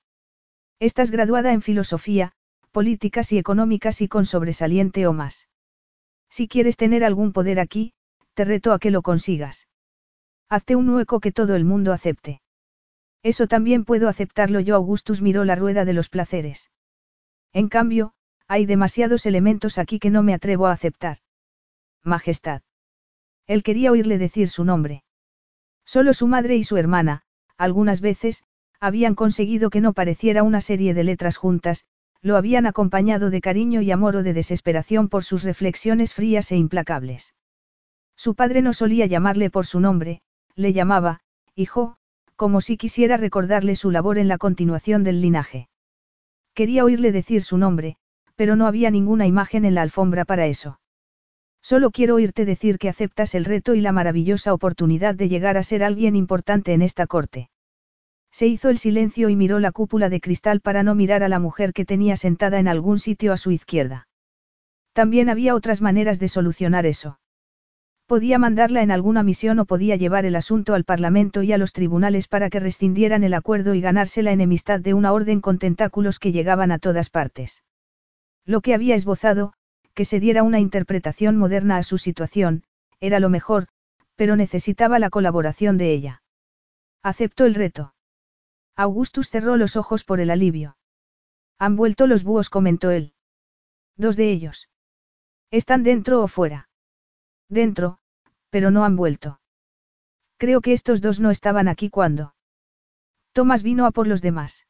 [0.81, 2.33] Estás graduada en filosofía,
[2.73, 5.47] políticas y económicas y con sobresaliente o más.
[6.29, 7.93] Si quieres tener algún poder aquí,
[8.33, 9.69] te reto a que lo consigas.
[10.49, 12.41] Hazte un hueco que todo el mundo acepte.
[13.23, 14.75] Eso también puedo aceptarlo yo.
[14.75, 16.69] Augustus miró la rueda de los placeres.
[17.53, 18.13] En cambio,
[18.47, 21.17] hay demasiados elementos aquí que no me atrevo a aceptar.
[22.03, 22.61] Majestad.
[23.47, 25.03] Él quería oírle decir su nombre.
[25.85, 27.23] Solo su madre y su hermana,
[27.57, 28.43] algunas veces,
[28.79, 31.85] habían conseguido que no pareciera una serie de letras juntas,
[32.21, 36.57] lo habían acompañado de cariño y amor o de desesperación por sus reflexiones frías e
[36.57, 37.33] implacables.
[38.15, 40.21] Su padre no solía llamarle por su nombre,
[40.55, 41.21] le llamaba,
[41.55, 41.97] hijo,
[42.35, 45.68] como si quisiera recordarle su labor en la continuación del linaje.
[46.53, 47.97] Quería oírle decir su nombre,
[48.35, 50.79] pero no había ninguna imagen en la alfombra para eso.
[51.61, 55.63] Solo quiero oírte decir que aceptas el reto y la maravillosa oportunidad de llegar a
[55.63, 57.49] ser alguien importante en esta corte.
[58.31, 61.39] Se hizo el silencio y miró la cúpula de cristal para no mirar a la
[61.39, 64.07] mujer que tenía sentada en algún sitio a su izquierda.
[64.93, 67.19] También había otras maneras de solucionar eso.
[68.09, 71.73] Podía mandarla en alguna misión o podía llevar el asunto al Parlamento y a los
[71.73, 76.17] tribunales para que rescindieran el acuerdo y ganarse la enemistad de una orden con tentáculos
[76.17, 77.63] que llegaban a todas partes.
[78.47, 79.53] Lo que había esbozado,
[79.93, 82.63] que se diera una interpretación moderna a su situación,
[82.99, 83.67] era lo mejor,
[84.15, 86.23] pero necesitaba la colaboración de ella.
[87.03, 87.93] Aceptó el reto.
[88.75, 90.77] Augustus cerró los ojos por el alivio.
[91.59, 93.13] Han vuelto los búhos, comentó él.
[93.97, 94.67] Dos de ellos.
[95.51, 96.68] ¿Están dentro o fuera?
[97.49, 97.97] Dentro,
[98.49, 99.41] pero no han vuelto.
[100.37, 102.33] Creo que estos dos no estaban aquí cuando.
[103.33, 104.67] Tomás vino a por los demás.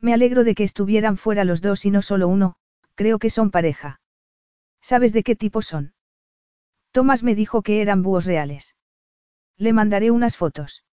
[0.00, 2.56] Me alegro de que estuvieran fuera los dos y no solo uno,
[3.00, 4.00] Creo que son pareja.
[4.82, 5.94] ¿Sabes de qué tipo son?
[6.90, 8.76] Tomás me dijo que eran búhos reales.
[9.56, 10.84] Le mandaré unas fotos.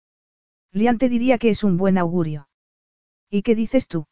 [0.71, 2.47] Lian te diría que es un buen augurio.
[3.29, 4.07] ¿Y qué dices tú?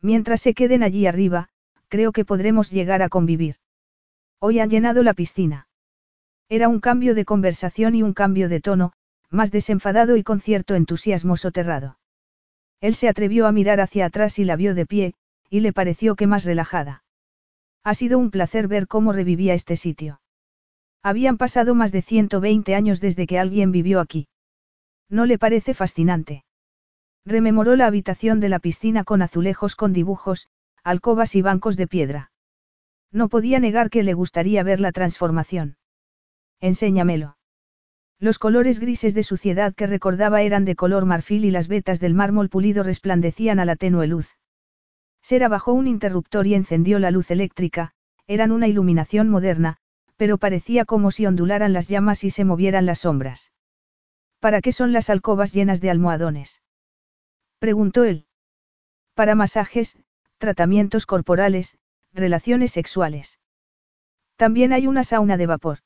[0.00, 1.48] Mientras se queden allí arriba,
[1.88, 3.56] creo que podremos llegar a convivir.
[4.38, 5.67] Hoy han llenado la piscina.
[6.48, 8.92] Era un cambio de conversación y un cambio de tono,
[9.30, 11.98] más desenfadado y con cierto entusiasmo soterrado.
[12.80, 15.14] Él se atrevió a mirar hacia atrás y la vio de pie,
[15.50, 17.02] y le pareció que más relajada.
[17.84, 20.20] Ha sido un placer ver cómo revivía este sitio.
[21.02, 24.28] Habían pasado más de 120 años desde que alguien vivió aquí.
[25.08, 26.44] ¿No le parece fascinante?
[27.24, 30.48] Rememoró la habitación de la piscina con azulejos con dibujos,
[30.84, 32.30] alcobas y bancos de piedra.
[33.10, 35.77] No podía negar que le gustaría ver la transformación.
[36.60, 37.36] Enséñamelo.
[38.18, 42.14] Los colores grises de suciedad que recordaba eran de color marfil y las vetas del
[42.14, 44.36] mármol pulido resplandecían a la tenue luz.
[45.22, 47.92] Sera bajó un interruptor y encendió la luz eléctrica,
[48.26, 49.76] eran una iluminación moderna,
[50.16, 53.52] pero parecía como si ondularan las llamas y se movieran las sombras.
[54.40, 56.62] ¿Para qué son las alcobas llenas de almohadones?
[57.60, 58.26] preguntó él.
[59.14, 59.96] Para masajes,
[60.38, 61.78] tratamientos corporales,
[62.12, 63.38] relaciones sexuales.
[64.36, 65.78] También hay una sauna de vapor.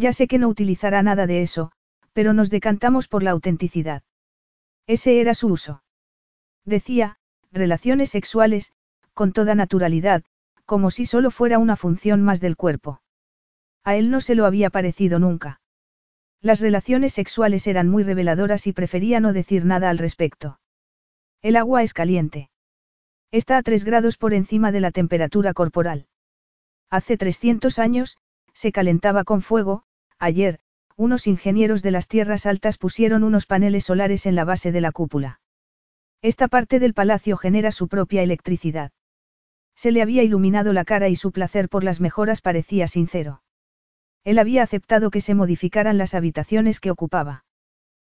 [0.00, 1.72] Ya sé que no utilizará nada de eso,
[2.12, 4.04] pero nos decantamos por la autenticidad.
[4.86, 5.82] Ese era su uso.
[6.64, 7.16] Decía,
[7.50, 8.72] relaciones sexuales,
[9.12, 10.22] con toda naturalidad,
[10.66, 13.02] como si solo fuera una función más del cuerpo.
[13.82, 15.60] A él no se lo había parecido nunca.
[16.40, 20.60] Las relaciones sexuales eran muy reveladoras y prefería no decir nada al respecto.
[21.42, 22.50] El agua es caliente.
[23.32, 26.06] Está a 3 grados por encima de la temperatura corporal.
[26.88, 28.16] Hace 300 años,
[28.52, 29.82] se calentaba con fuego,
[30.18, 30.60] ayer,
[30.96, 34.92] unos ingenieros de las tierras altas pusieron unos paneles solares en la base de la
[34.92, 35.40] cúpula.
[36.22, 38.90] Esta parte del palacio genera su propia electricidad.
[39.76, 43.42] Se le había iluminado la cara y su placer por las mejoras parecía sincero.
[44.24, 47.44] Él había aceptado que se modificaran las habitaciones que ocupaba.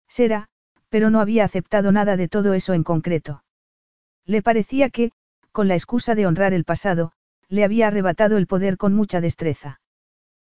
[0.08, 0.48] Será,
[0.88, 3.44] pero no había aceptado nada de todo eso en concreto.
[4.24, 5.12] Le parecía que,
[5.52, 7.12] con la excusa de honrar el pasado,
[7.48, 9.79] le había arrebatado el poder con mucha destreza.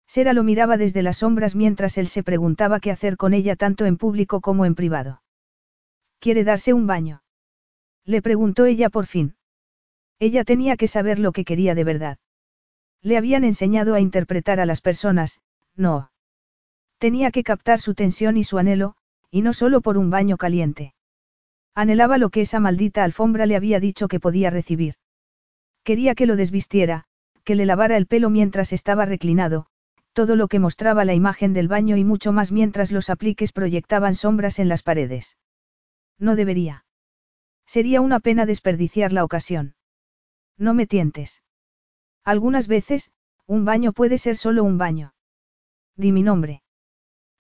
[0.07, 3.85] Sera lo miraba desde las sombras mientras él se preguntaba qué hacer con ella tanto
[3.85, 5.23] en público como en privado.
[6.21, 7.23] ¿Quiere darse un baño?
[8.05, 9.37] Le preguntó ella por fin.
[10.19, 12.19] Ella tenía que saber lo que quería de verdad.
[13.03, 15.41] Le habían enseñado a interpretar a las personas,
[15.75, 16.11] no.
[16.99, 18.97] Tenía que captar su tensión y su anhelo,
[19.31, 20.95] y no solo por un baño caliente.
[21.75, 24.95] Anhelaba lo que esa maldita alfombra le había dicho que podía recibir.
[25.85, 27.05] Quería que lo desvistiera,
[27.45, 29.67] que le lavara el pelo mientras estaba reclinado,
[30.17, 34.15] todo lo que mostraba la imagen del baño y mucho más mientras los apliques proyectaban
[34.15, 35.37] sombras en las paredes.
[36.19, 36.87] No debería.
[37.67, 39.75] Sería una pena desperdiciar la ocasión.
[40.57, 41.43] No me tientes.
[42.25, 43.11] Algunas veces,
[43.45, 45.13] un baño puede ser solo un baño.
[45.97, 46.63] Di mi nombre.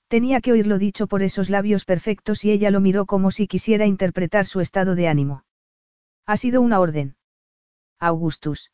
[0.09, 3.86] Tenía que oírlo dicho por esos labios perfectos y ella lo miró como si quisiera
[3.86, 5.44] interpretar su estado de ánimo.
[6.27, 7.16] Ha sido una orden.
[7.98, 8.70] Augustus.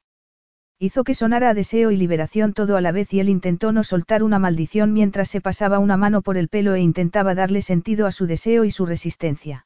[0.83, 4.25] Hizo que sonara deseo y liberación todo a la vez y él intentó no soltar
[4.25, 8.11] una maldición mientras se pasaba una mano por el pelo e intentaba darle sentido a
[8.11, 9.65] su deseo y su resistencia.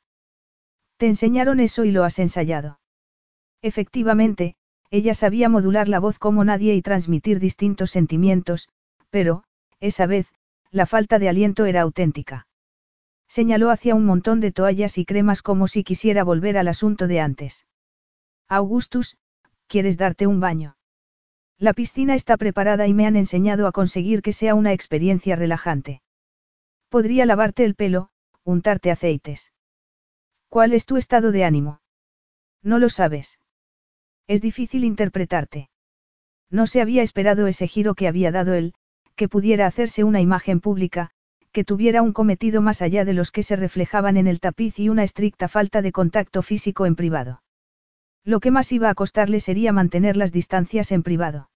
[0.98, 2.80] Te enseñaron eso y lo has ensayado.
[3.62, 4.56] Efectivamente,
[4.90, 8.68] ella sabía modular la voz como nadie y transmitir distintos sentimientos,
[9.08, 9.42] pero,
[9.80, 10.26] esa vez,
[10.70, 12.46] la falta de aliento era auténtica.
[13.26, 17.20] Señaló hacia un montón de toallas y cremas como si quisiera volver al asunto de
[17.20, 17.66] antes.
[18.48, 19.16] Augustus,
[19.66, 20.75] ¿quieres darte un baño?
[21.58, 26.02] La piscina está preparada y me han enseñado a conseguir que sea una experiencia relajante.
[26.90, 28.10] Podría lavarte el pelo,
[28.44, 29.52] untarte aceites.
[30.48, 31.80] ¿Cuál es tu estado de ánimo?
[32.62, 33.38] No lo sabes.
[34.26, 35.70] Es difícil interpretarte.
[36.50, 38.74] No se había esperado ese giro que había dado él,
[39.14, 41.10] que pudiera hacerse una imagen pública,
[41.52, 44.90] que tuviera un cometido más allá de los que se reflejaban en el tapiz y
[44.90, 47.42] una estricta falta de contacto físico en privado.
[48.26, 51.48] Lo que más iba a costarle sería mantener las distancias en privado.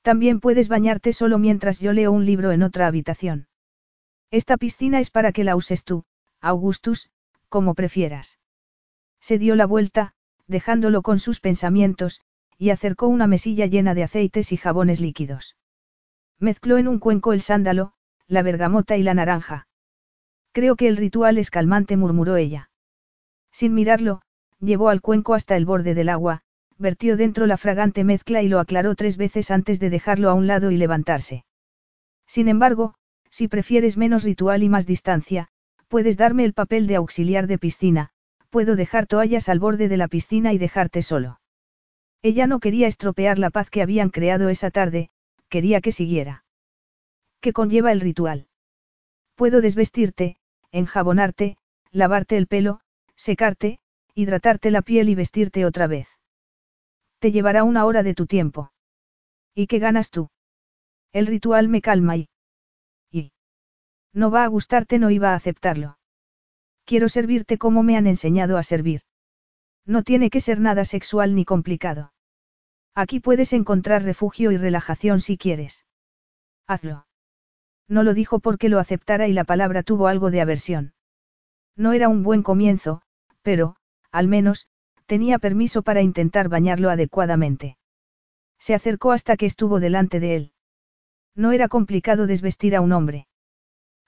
[0.00, 3.46] También puedes bañarte solo mientras yo leo un libro en otra habitación.
[4.30, 6.04] Esta piscina es para que la uses tú,
[6.40, 7.10] Augustus,
[7.50, 8.38] como prefieras.
[9.20, 10.14] Se dio la vuelta,
[10.46, 12.22] dejándolo con sus pensamientos,
[12.56, 15.56] y acercó una mesilla llena de aceites y jabones líquidos.
[16.38, 17.92] Mezcló en un cuenco el sándalo,
[18.26, 19.68] la bergamota y la naranja.
[20.52, 22.70] Creo que el ritual es calmante, murmuró ella.
[23.50, 24.22] Sin mirarlo,
[24.62, 26.42] llevó al cuenco hasta el borde del agua,
[26.78, 30.46] vertió dentro la fragante mezcla y lo aclaró tres veces antes de dejarlo a un
[30.46, 31.44] lado y levantarse.
[32.26, 32.94] Sin embargo,
[33.28, 35.48] si prefieres menos ritual y más distancia,
[35.88, 38.10] puedes darme el papel de auxiliar de piscina,
[38.50, 41.40] puedo dejar toallas al borde de la piscina y dejarte solo.
[42.22, 45.10] Ella no quería estropear la paz que habían creado esa tarde,
[45.48, 46.44] quería que siguiera.
[47.40, 48.46] ¿Qué conlleva el ritual?
[49.34, 50.36] Puedo desvestirte,
[50.70, 51.56] enjabonarte,
[51.90, 52.80] lavarte el pelo,
[53.16, 53.80] secarte,
[54.14, 56.08] hidratarte la piel y vestirte otra vez.
[57.18, 58.72] Te llevará una hora de tu tiempo.
[59.54, 60.30] ¿Y qué ganas tú?
[61.12, 62.28] El ritual me calma y...
[64.14, 65.98] No va a gustarte, no iba a aceptarlo.
[66.84, 69.02] Quiero servirte como me han enseñado a servir.
[69.86, 72.12] No tiene que ser nada sexual ni complicado.
[72.94, 75.86] Aquí puedes encontrar refugio y relajación si quieres.
[76.66, 77.06] Hazlo.
[77.88, 80.92] No lo dijo porque lo aceptara y la palabra tuvo algo de aversión.
[81.74, 83.02] No era un buen comienzo,
[83.40, 83.76] pero,
[84.12, 84.68] al menos,
[85.06, 87.76] tenía permiso para intentar bañarlo adecuadamente.
[88.58, 90.52] Se acercó hasta que estuvo delante de él.
[91.34, 93.26] No era complicado desvestir a un hombre.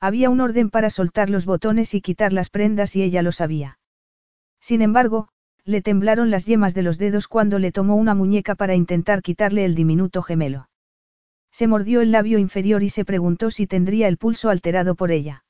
[0.01, 3.79] Había un orden para soltar los botones y quitar las prendas y ella lo sabía.
[4.61, 5.29] Sin embargo,
[5.65, 9.65] le temblaron las yemas de los dedos cuando le tomó una muñeca para intentar quitarle
[9.65, 10.69] el diminuto gemelo.
[11.51, 15.45] Se mordió el labio inferior y se preguntó si tendría el pulso alterado por ella.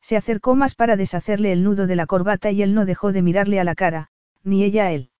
[0.00, 3.22] Se acercó más para deshacerle el nudo de la corbata y él no dejó de
[3.22, 4.08] mirarle a la cara,
[4.42, 5.10] ni ella a él.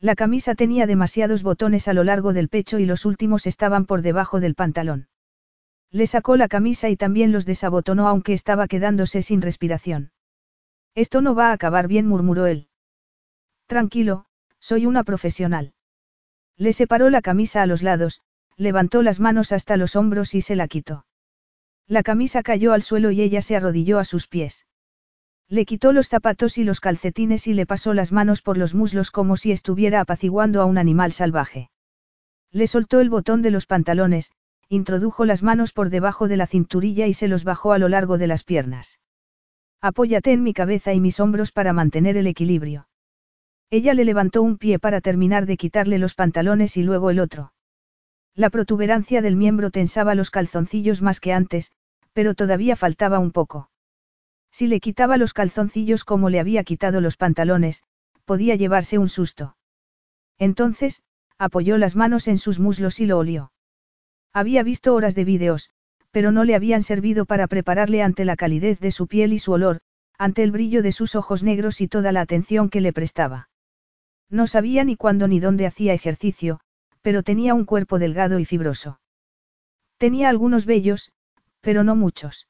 [0.00, 4.02] La camisa tenía demasiados botones a lo largo del pecho y los últimos estaban por
[4.02, 5.08] debajo del pantalón.
[5.90, 10.12] Le sacó la camisa y también los desabotonó aunque estaba quedándose sin respiración.
[10.94, 12.68] Esto no va a acabar bien, murmuró él.
[13.66, 14.26] Tranquilo,
[14.60, 15.72] soy una profesional.
[16.56, 18.22] Le separó la camisa a los lados,
[18.56, 21.04] levantó las manos hasta los hombros y se la quitó.
[21.88, 24.66] La camisa cayó al suelo y ella se arrodilló a sus pies.
[25.48, 29.12] Le quitó los zapatos y los calcetines y le pasó las manos por los muslos
[29.12, 31.70] como si estuviera apaciguando a un animal salvaje.
[32.50, 34.32] Le soltó el botón de los pantalones,
[34.68, 38.18] introdujo las manos por debajo de la cinturilla y se los bajó a lo largo
[38.18, 38.98] de las piernas.
[39.80, 42.88] Apóyate en mi cabeza y mis hombros para mantener el equilibrio.
[43.70, 47.52] Ella le levantó un pie para terminar de quitarle los pantalones y luego el otro.
[48.34, 51.70] La protuberancia del miembro tensaba los calzoncillos más que antes,
[52.16, 53.68] pero todavía faltaba un poco.
[54.50, 57.82] Si le quitaba los calzoncillos como le había quitado los pantalones,
[58.24, 59.58] podía llevarse un susto.
[60.38, 61.02] Entonces,
[61.36, 63.52] apoyó las manos en sus muslos y lo olió.
[64.32, 65.68] Había visto horas de vídeos,
[66.10, 69.52] pero no le habían servido para prepararle ante la calidez de su piel y su
[69.52, 69.80] olor,
[70.16, 73.50] ante el brillo de sus ojos negros y toda la atención que le prestaba.
[74.30, 76.60] No sabía ni cuándo ni dónde hacía ejercicio,
[77.02, 79.00] pero tenía un cuerpo delgado y fibroso.
[79.98, 81.12] Tenía algunos vellos,
[81.66, 82.46] pero no muchos.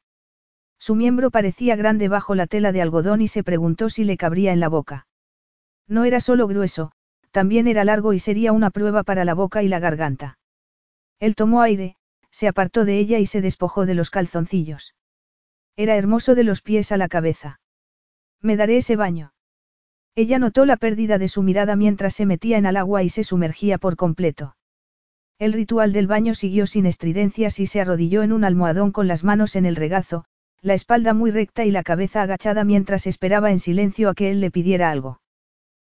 [0.78, 4.52] Su miembro parecía grande bajo la tela de algodón y se preguntó si le cabría
[4.52, 5.06] en la boca.
[5.88, 6.93] No era solo grueso,
[7.30, 10.38] también era largo y sería una prueba para la boca y la garganta.
[11.18, 11.97] Él tomó aire,
[12.30, 14.94] se apartó de ella y se despojó de los calzoncillos.
[15.76, 17.59] Era hermoso de los pies a la cabeza.
[18.43, 19.32] Me daré ese baño.
[20.14, 23.24] Ella notó la pérdida de su mirada mientras se metía en el agua y se
[23.24, 24.56] sumergía por completo.
[25.39, 29.23] El ritual del baño siguió sin estridencias y se arrodilló en un almohadón con las
[29.23, 30.25] manos en el regazo,
[30.63, 34.41] la espalda muy recta y la cabeza agachada mientras esperaba en silencio a que él
[34.41, 35.21] le pidiera algo.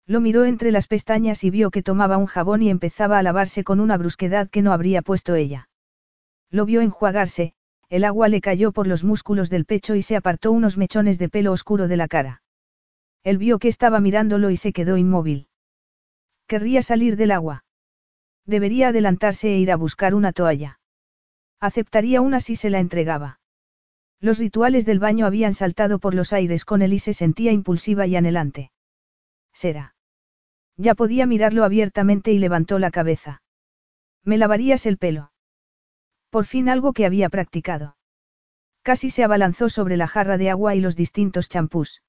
[0.07, 3.65] Lo miró entre las pestañas y vio que tomaba un jabón y empezaba a lavarse
[3.65, 5.71] con una brusquedad que no habría puesto ella.
[6.51, 7.55] Lo vio enjuagarse,
[7.89, 11.31] el agua le cayó por los músculos del pecho y se apartó unos mechones de
[11.31, 12.43] pelo oscuro de la cara.
[13.25, 15.49] Él vio que estaba mirándolo y se quedó inmóvil.
[16.47, 17.65] Querría salir del agua.
[18.47, 20.81] Debería adelantarse e ir a buscar una toalla.
[21.61, 23.41] Aceptaría una si se la entregaba.
[24.21, 28.07] Los rituales del baño habían saltado por los aires con él y se sentía impulsiva
[28.07, 28.71] y anhelante.
[29.53, 29.95] Será.
[30.77, 33.43] Ya podía mirarlo abiertamente y levantó la cabeza.
[34.25, 35.33] ¿Me lavarías el pelo?
[36.31, 37.97] Por fin algo que había practicado.
[38.83, 42.03] Casi se abalanzó sobre la jarra de agua y los distintos champús.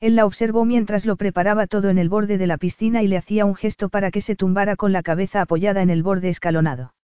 [0.00, 3.16] Él la observó mientras lo preparaba todo en el borde de la piscina y le
[3.16, 6.94] hacía un gesto para que se tumbara con la cabeza apoyada en el borde escalonado.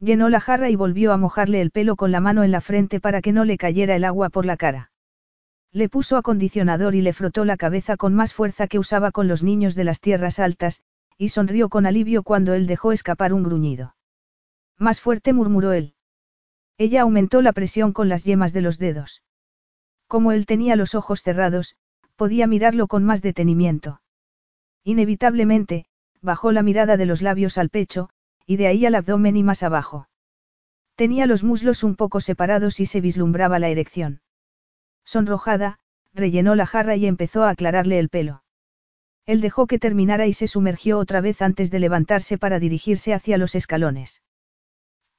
[0.00, 3.00] Llenó la jarra y volvió a mojarle el pelo con la mano en la frente
[3.00, 4.90] para que no le cayera el agua por la cara.
[5.72, 9.42] Le puso acondicionador y le frotó la cabeza con más fuerza que usaba con los
[9.42, 10.82] niños de las tierras altas,
[11.18, 13.94] y sonrió con alivio cuando él dejó escapar un gruñido.
[14.78, 15.94] Más fuerte murmuró él.
[16.78, 19.22] Ella aumentó la presión con las yemas de los dedos.
[20.06, 21.76] Como él tenía los ojos cerrados,
[22.18, 24.02] podía mirarlo con más detenimiento.
[24.82, 25.86] Inevitablemente,
[26.20, 28.10] bajó la mirada de los labios al pecho,
[28.44, 30.08] y de ahí al abdomen y más abajo.
[30.96, 34.20] Tenía los muslos un poco separados y se vislumbraba la erección.
[35.04, 35.78] Sonrojada,
[36.12, 38.42] rellenó la jarra y empezó a aclararle el pelo.
[39.24, 43.38] Él dejó que terminara y se sumergió otra vez antes de levantarse para dirigirse hacia
[43.38, 44.22] los escalones.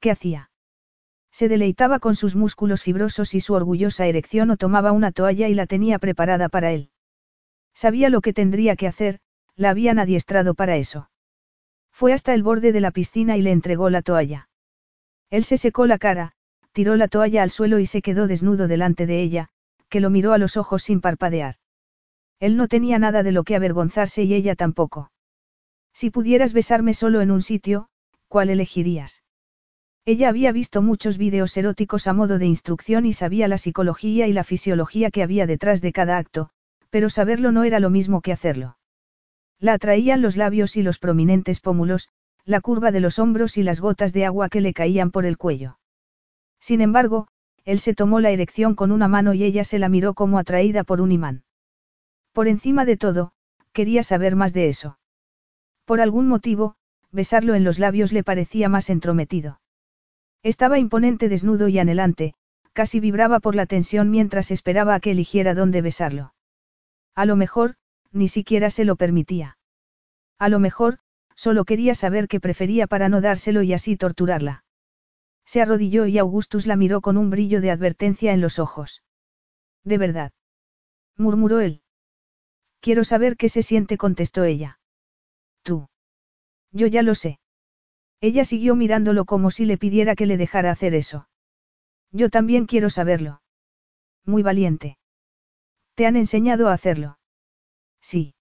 [0.02, 0.52] ¿Qué hacía?
[1.32, 5.54] Se deleitaba con sus músculos fibrosos y su orgullosa erección o tomaba una toalla y
[5.54, 6.90] la tenía preparada para él.
[7.74, 9.20] Sabía lo que tendría que hacer,
[9.56, 11.10] la habían adiestrado para eso.
[11.92, 14.50] Fue hasta el borde de la piscina y le entregó la toalla.
[15.30, 16.34] Él se secó la cara,
[16.72, 19.50] tiró la toalla al suelo y se quedó desnudo delante de ella,
[19.90, 21.56] que lo miró a los ojos sin parpadear.
[22.40, 25.12] Él no tenía nada de lo que avergonzarse y ella tampoco.
[25.94, 27.90] Si pudieras besarme solo en un sitio,
[28.28, 29.24] ¿cuál elegirías?
[30.12, 34.34] Ella había visto muchos vídeos eróticos a modo de instrucción y sabía la psicología y
[34.34, 36.50] la fisiología que había detrás de cada acto,
[36.90, 38.80] pero saberlo no era lo mismo que hacerlo.
[39.60, 42.10] La atraían los labios y los prominentes pómulos,
[42.44, 45.38] la curva de los hombros y las gotas de agua que le caían por el
[45.38, 45.78] cuello.
[46.60, 47.28] Sin embargo,
[47.64, 50.84] él se tomó la erección con una mano y ella se la miró como atraída
[50.84, 51.44] por un imán.
[52.34, 53.32] Por encima de todo,
[53.74, 54.98] quería saber más de eso.
[55.86, 56.78] Por algún motivo,
[57.12, 59.60] besarlo en los labios le parecía más entrometido.
[60.44, 62.34] Estaba imponente desnudo y anhelante,
[62.74, 66.34] casi vibraba por la tensión mientras esperaba a que eligiera dónde besarlo.
[67.16, 67.76] A lo mejor,
[68.12, 69.58] ni siquiera se lo permitía.
[70.38, 71.00] A lo mejor,
[71.36, 74.64] solo quería saber qué prefería para no dárselo y así torturarla.
[75.46, 79.04] Se arrodilló y Augustus la miró con un brillo de advertencia en los ojos.
[79.84, 80.32] De verdad.
[81.18, 81.82] murmuró él.
[82.80, 84.80] Quiero saber qué se siente, contestó ella.
[85.64, 85.90] Tú.
[86.72, 87.40] Yo ya lo sé.
[88.22, 91.28] Ella siguió mirándolo como si le pidiera que le dejara hacer eso.
[92.12, 93.42] Yo también quiero saberlo.
[94.26, 94.98] Muy valiente.
[95.96, 97.20] ¿Te han enseñado a hacerlo?
[98.02, 98.34] Sí.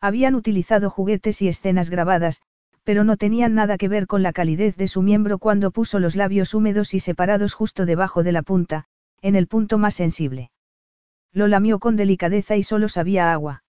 [0.00, 2.42] Habían utilizado juguetes y escenas grabadas,
[2.82, 6.16] pero no tenían nada que ver con la calidez de su miembro cuando puso los
[6.16, 8.84] labios húmedos y separados justo debajo de la punta,
[9.22, 10.50] en el punto más sensible.
[11.32, 13.64] Lo lamió con delicadeza y solo sabía agua.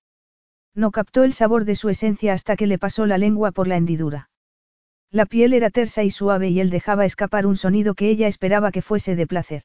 [0.73, 3.77] No captó el sabor de su esencia hasta que le pasó la lengua por la
[3.77, 4.29] hendidura.
[5.15, 8.73] La piel era tersa y suave y él dejaba escapar un sonido que ella esperaba
[8.73, 9.63] que fuese de placer.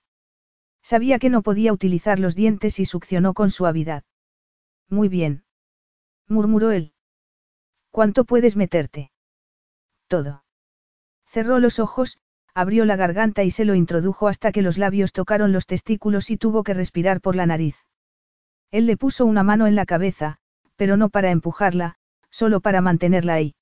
[0.80, 4.04] Sabía que no podía utilizar los dientes y succionó con suavidad.
[4.88, 5.42] Muy bien.
[6.28, 6.92] murmuró él.
[7.90, 9.10] ¿Cuánto puedes meterte?
[10.06, 10.44] Todo.
[11.26, 12.20] Cerró los ojos,
[12.54, 16.36] abrió la garganta y se lo introdujo hasta que los labios tocaron los testículos y
[16.36, 17.74] tuvo que respirar por la nariz.
[18.70, 20.36] Él le puso una mano en la cabeza,
[20.76, 21.96] pero no para empujarla,
[22.30, 23.56] solo para mantenerla ahí.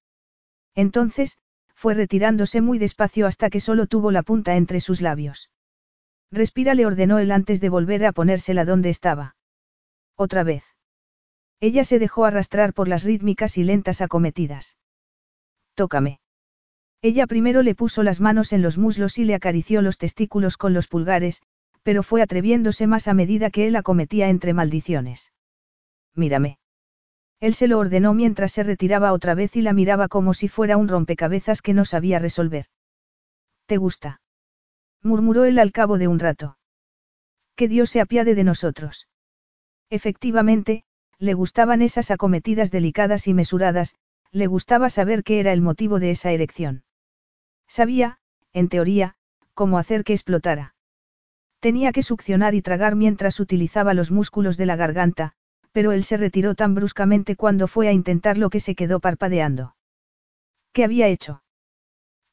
[0.74, 1.38] Entonces,
[1.78, 5.48] fue retirándose muy despacio hasta que solo tuvo la punta entre sus labios.
[6.32, 9.36] Respira, le ordenó él antes de volver a ponérsela donde estaba.
[10.16, 10.64] Otra vez.
[11.60, 14.76] Ella se dejó arrastrar por las rítmicas y lentas acometidas.
[15.74, 16.18] Tócame.
[17.00, 20.74] Ella primero le puso las manos en los muslos y le acarició los testículos con
[20.74, 21.42] los pulgares,
[21.84, 25.32] pero fue atreviéndose más a medida que él acometía entre maldiciones.
[26.16, 26.58] Mírame.
[27.40, 30.76] Él se lo ordenó mientras se retiraba otra vez y la miraba como si fuera
[30.76, 32.66] un rompecabezas que no sabía resolver.
[33.66, 34.20] ¿Te gusta?
[35.02, 36.58] murmuró él al cabo de un rato.
[37.54, 39.08] Que Dios se apiade de nosotros.
[39.90, 40.84] Efectivamente,
[41.18, 43.96] le gustaban esas acometidas delicadas y mesuradas,
[44.32, 46.84] le gustaba saber qué era el motivo de esa erección.
[47.66, 48.18] Sabía,
[48.52, 49.14] en teoría,
[49.54, 50.74] cómo hacer que explotara.
[51.60, 55.34] Tenía que succionar y tragar mientras utilizaba los músculos de la garganta,
[55.72, 59.76] pero él se retiró tan bruscamente cuando fue a intentarlo que se quedó parpadeando.
[60.72, 61.42] ¿Qué había hecho?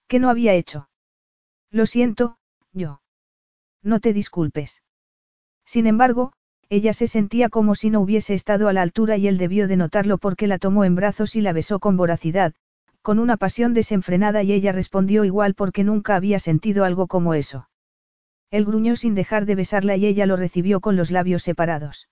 [0.07, 0.90] ¿Qué no había hecho?
[1.72, 2.38] Lo siento,
[2.74, 3.02] yo.
[3.82, 4.84] No te disculpes.
[5.66, 6.34] Sin embargo,
[6.70, 9.78] ella se sentía como si no hubiese estado a la altura y él debió de
[9.78, 12.53] notarlo porque la tomó en brazos y la besó con voracidad,
[13.02, 17.70] con una pasión desenfrenada y ella respondió igual porque nunca había sentido algo como eso.
[18.49, 22.07] Él gruñó sin dejar de besarla y ella lo recibió con los labios separados.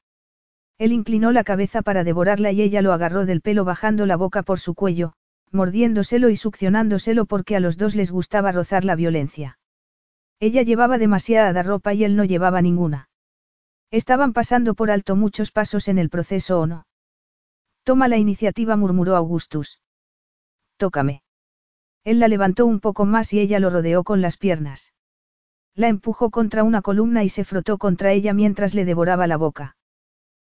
[0.78, 4.44] Él inclinó la cabeza para devorarla y ella lo agarró del pelo bajando la boca
[4.44, 5.14] por su cuello,
[5.52, 9.60] mordiéndoselo y succionándoselo porque a los dos les gustaba rozar la violencia.
[10.40, 13.10] Ella llevaba demasiada ropa y él no llevaba ninguna.
[13.91, 16.88] Estaban pasando por alto muchos pasos en el proceso o no.
[17.84, 19.80] Toma la iniciativa, murmuró Augustus.
[20.78, 21.22] Tócame.
[22.04, 24.94] Él la levantó un poco más y ella lo rodeó con las piernas.
[25.76, 29.76] La empujó contra una columna y se frotó contra ella mientras le devoraba la boca.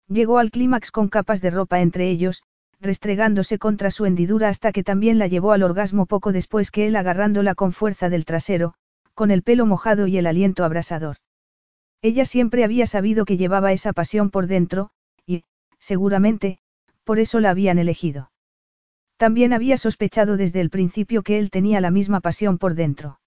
[0.08, 2.44] Llegó al clímax con capas de ropa entre ellos,
[2.80, 6.96] restregándose contra su hendidura hasta que también la llevó al orgasmo poco después que él
[6.96, 8.74] agarrándola con fuerza del trasero,
[9.14, 11.18] con el pelo mojado y el aliento abrasador.
[12.02, 14.90] Ella siempre había sabido que llevaba esa pasión por dentro,
[15.26, 15.46] y,
[15.80, 16.60] seguramente,
[17.06, 18.32] por eso la habían elegido.
[19.16, 23.20] También había sospechado desde el principio que él tenía la misma pasión por dentro.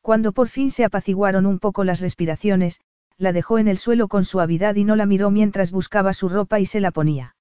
[0.00, 2.80] Cuando por fin se apaciguaron un poco las respiraciones,
[3.20, 6.58] la dejó en el suelo con suavidad y no la miró mientras buscaba su ropa
[6.58, 7.36] y se la ponía.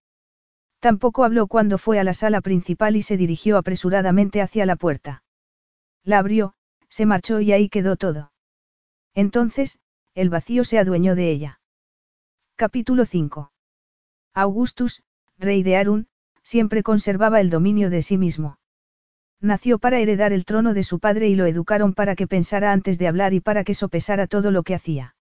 [0.80, 5.24] Tampoco habló cuando fue a la sala principal y se dirigió apresuradamente hacia la puerta.
[6.04, 6.54] La abrió,
[6.90, 8.34] se marchó y ahí quedó todo.
[9.16, 9.80] Entonces,
[10.16, 11.62] el vacío se adueñó de ella.
[12.58, 13.54] Capítulo 5.
[14.34, 15.02] Augustus,
[15.38, 16.08] rey de Arun,
[16.44, 18.60] siempre conservaba el dominio de sí mismo.
[19.40, 23.00] Nació para heredar el trono de su padre y lo educaron para que pensara antes
[23.00, 25.16] de hablar y para que sopesara todo lo que hacía.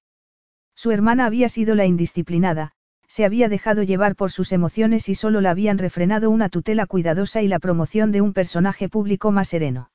[0.78, 2.70] Su hermana había sido la indisciplinada,
[3.08, 7.42] se había dejado llevar por sus emociones y solo la habían refrenado una tutela cuidadosa
[7.42, 9.90] y la promoción de un personaje público más sereno.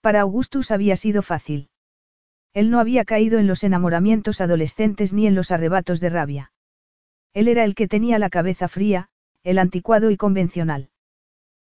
[0.00, 1.70] Para Augustus había sido fácil.
[2.54, 6.52] Él no había caído en los enamoramientos adolescentes ni en los arrebatos de rabia.
[7.34, 9.08] Él era el que tenía la cabeza fría,
[9.42, 10.90] el anticuado y convencional.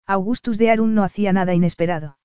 [0.05, 2.17] Augustus de Arun no hacía nada inesperado.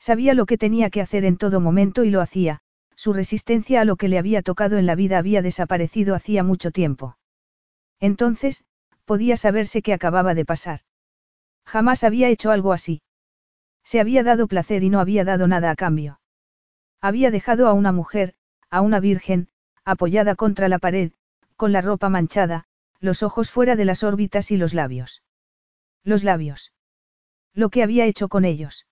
[0.00, 2.62] Sabía lo que tenía que hacer en todo momento y lo hacía,
[3.02, 6.70] su resistencia a lo que le había tocado en la vida había desaparecido hacía mucho
[6.70, 7.16] tiempo.
[7.98, 8.62] Entonces,
[9.06, 10.82] podía saberse qué acababa de pasar.
[11.66, 13.02] Jamás había hecho algo así.
[13.82, 16.20] Se había dado placer y no había dado nada a cambio.
[17.00, 18.34] Había dejado a una mujer,
[18.70, 19.48] a una virgen,
[19.84, 21.10] apoyada contra la pared,
[21.56, 22.66] con la ropa manchada,
[23.00, 25.24] los ojos fuera de las órbitas y los labios.
[26.04, 26.72] Los labios.
[27.52, 28.86] Lo que había hecho con ellos.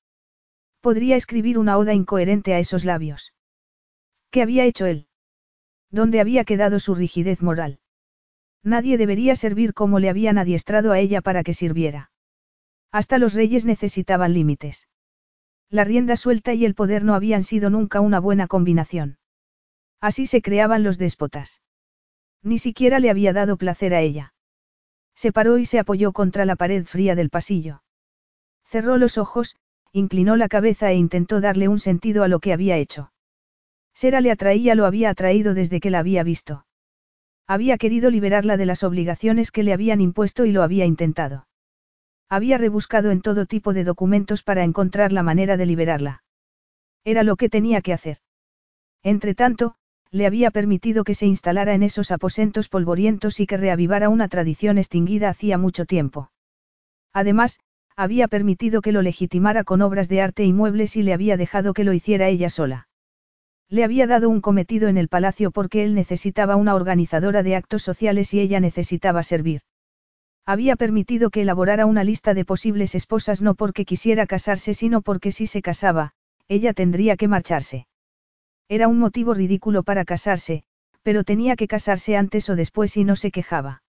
[0.80, 3.34] Podría escribir una oda incoherente a esos labios.
[4.30, 5.06] ¿Qué había hecho él?
[5.90, 7.80] ¿Dónde había quedado su rigidez moral?
[8.62, 12.10] Nadie debería servir como le habían adiestrado a ella para que sirviera.
[12.92, 14.88] Hasta los reyes necesitaban límites.
[15.68, 19.18] La rienda suelta y el poder no habían sido nunca una buena combinación.
[20.00, 21.60] Así se creaban los déspotas.
[22.42, 24.34] Ni siquiera le había dado placer a ella.
[25.14, 27.82] Se paró y se apoyó contra la pared fría del pasillo.
[28.64, 29.56] Cerró los ojos,
[29.92, 33.12] inclinó la cabeza e intentó darle un sentido a lo que había hecho.
[34.00, 36.64] Sera le atraía, lo había atraído desde que la había visto.
[37.46, 41.46] Había querido liberarla de las obligaciones que le habían impuesto y lo había intentado.
[42.30, 46.22] Había rebuscado en todo tipo de documentos para encontrar la manera de liberarla.
[47.04, 48.20] Era lo que tenía que hacer.
[49.02, 49.74] Entretanto,
[50.10, 54.78] le había permitido que se instalara en esos aposentos polvorientos y que reavivara una tradición
[54.78, 56.30] extinguida hacía mucho tiempo.
[57.12, 57.60] Además,
[57.96, 61.74] había permitido que lo legitimara con obras de arte y muebles y le había dejado
[61.74, 62.86] que lo hiciera ella sola.
[63.70, 67.84] Le había dado un cometido en el palacio porque él necesitaba una organizadora de actos
[67.84, 69.60] sociales y ella necesitaba servir.
[70.44, 75.30] Había permitido que elaborara una lista de posibles esposas no porque quisiera casarse sino porque
[75.30, 76.14] si se casaba,
[76.48, 77.86] ella tendría que marcharse.
[78.68, 80.64] Era un motivo ridículo para casarse,
[81.02, 83.84] pero tenía que casarse antes o después y no se quejaba.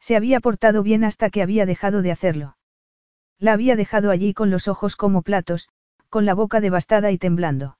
[0.00, 2.56] Se había portado bien hasta que había dejado de hacerlo.
[3.38, 5.68] La había dejado allí con los ojos como platos,
[6.08, 7.75] con la boca devastada y temblando.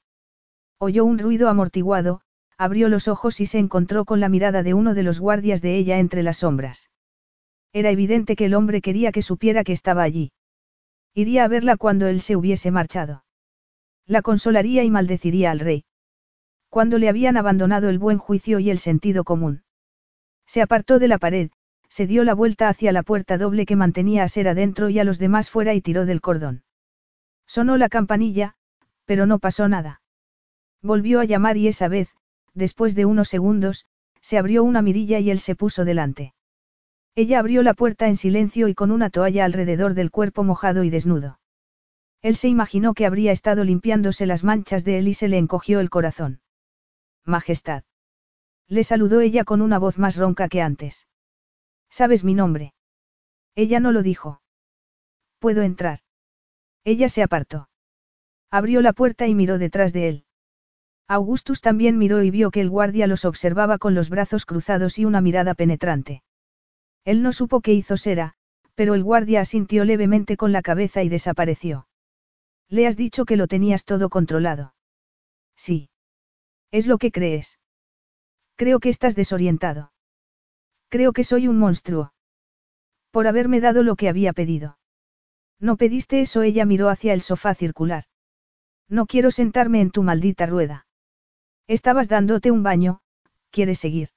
[0.78, 2.20] Oyó un ruido amortiguado,
[2.58, 5.76] abrió los ojos y se encontró con la mirada de uno de los guardias de
[5.76, 6.90] ella entre las sombras.
[7.72, 10.32] Era evidente que el hombre quería que supiera que estaba allí.
[11.14, 13.24] Iría a verla cuando él se hubiese marchado.
[14.06, 15.84] La consolaría y maldeciría al rey.
[16.68, 19.64] Cuando le habían abandonado el buen juicio y el sentido común.
[20.46, 21.50] Se apartó de la pared,
[21.88, 25.04] se dio la vuelta hacia la puerta doble que mantenía a Ser adentro y a
[25.04, 26.64] los demás fuera y tiró del cordón.
[27.46, 28.56] Sonó la campanilla,
[29.06, 30.02] pero no pasó nada.
[30.82, 32.14] Volvió a llamar y esa vez,
[32.54, 33.86] después de unos segundos,
[34.20, 36.34] se abrió una mirilla y él se puso delante.
[37.14, 40.90] Ella abrió la puerta en silencio y con una toalla alrededor del cuerpo mojado y
[40.90, 41.38] desnudo.
[42.22, 45.80] Él se imaginó que habría estado limpiándose las manchas de él y se le encogió
[45.80, 46.40] el corazón.
[47.24, 47.84] Majestad.
[48.68, 51.06] Le saludó ella con una voz más ronca que antes.
[51.88, 52.74] ¿Sabes mi nombre?
[53.54, 54.42] Ella no lo dijo.
[55.38, 56.00] ¿Puedo entrar?
[56.84, 57.68] Ella se apartó.
[58.50, 60.25] Abrió la puerta y miró detrás de él.
[61.08, 65.04] Augustus también miró y vio que el guardia los observaba con los brazos cruzados y
[65.04, 66.22] una mirada penetrante.
[67.04, 68.34] Él no supo qué hizo Sera,
[68.74, 71.86] pero el guardia asintió levemente con la cabeza y desapareció.
[72.68, 74.74] Le has dicho que lo tenías todo controlado.
[75.54, 75.90] Sí.
[76.72, 77.60] Es lo que crees.
[78.56, 79.92] Creo que estás desorientado.
[80.88, 82.12] Creo que soy un monstruo.
[83.12, 84.78] Por haberme dado lo que había pedido.
[85.60, 88.04] No pediste eso, ella miró hacia el sofá circular.
[88.88, 90.85] No quiero sentarme en tu maldita rueda.
[91.68, 93.00] Estabas dándote un baño,
[93.50, 94.10] ¿quieres seguir?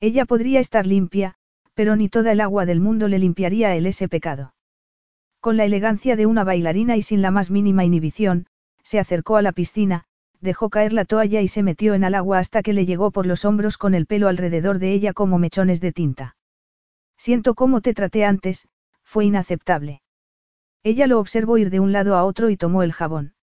[0.00, 1.34] Ella podría estar limpia,
[1.74, 4.54] pero ni toda el agua del mundo le limpiaría él ese pecado.
[5.40, 8.46] Con la elegancia de una bailarina y sin la más mínima inhibición,
[8.82, 10.04] se acercó a la piscina,
[10.40, 13.26] dejó caer la toalla y se metió en el agua hasta que le llegó por
[13.26, 16.36] los hombros con el pelo alrededor de ella como mechones de tinta.
[17.16, 18.68] Siento cómo te traté antes,
[19.02, 20.02] fue inaceptable.
[20.82, 23.34] Ella lo observó ir de un lado a otro y tomó el jabón.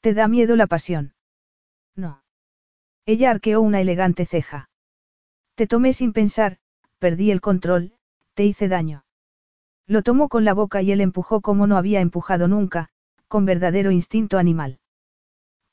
[0.00, 1.14] ¿Te da miedo la pasión?
[1.94, 2.22] No.
[3.12, 4.70] Ella arqueó una elegante ceja.
[5.56, 6.58] Te tomé sin pensar,
[7.00, 7.94] perdí el control,
[8.34, 9.04] te hice daño.
[9.88, 12.90] Lo tomó con la boca y él empujó como no había empujado nunca,
[13.26, 14.78] con verdadero instinto animal.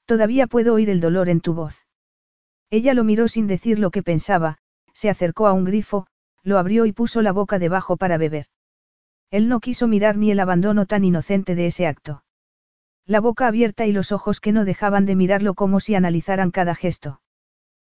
[0.06, 1.86] Todavía puedo oír el dolor en tu voz.
[2.72, 4.58] Ella lo miró sin decir lo que pensaba,
[4.94, 6.08] se acercó a un grifo,
[6.42, 8.48] lo abrió y puso la boca debajo para beber.
[9.30, 12.24] Él no quiso mirar ni el abandono tan inocente de ese acto.
[13.06, 16.74] La boca abierta y los ojos que no dejaban de mirarlo como si analizaran cada
[16.74, 17.22] gesto.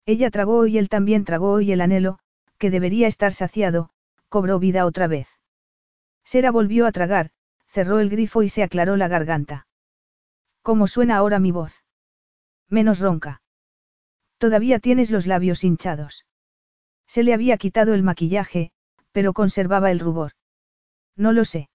[0.06, 2.20] Ella tragó y él también tragó y el anhelo,
[2.58, 3.90] que debería estar saciado,
[4.28, 5.28] cobró vida otra vez.
[6.24, 7.32] Sera volvió a tragar,
[7.68, 9.68] cerró el grifo y se aclaró la garganta.
[10.62, 11.84] ¿Cómo suena ahora mi voz?
[12.70, 13.42] Menos ronca.
[14.38, 16.26] Todavía tienes los labios hinchados.
[17.08, 18.72] Se le había quitado el maquillaje,
[19.12, 20.34] pero conservaba el rubor.
[21.16, 21.70] No lo sé.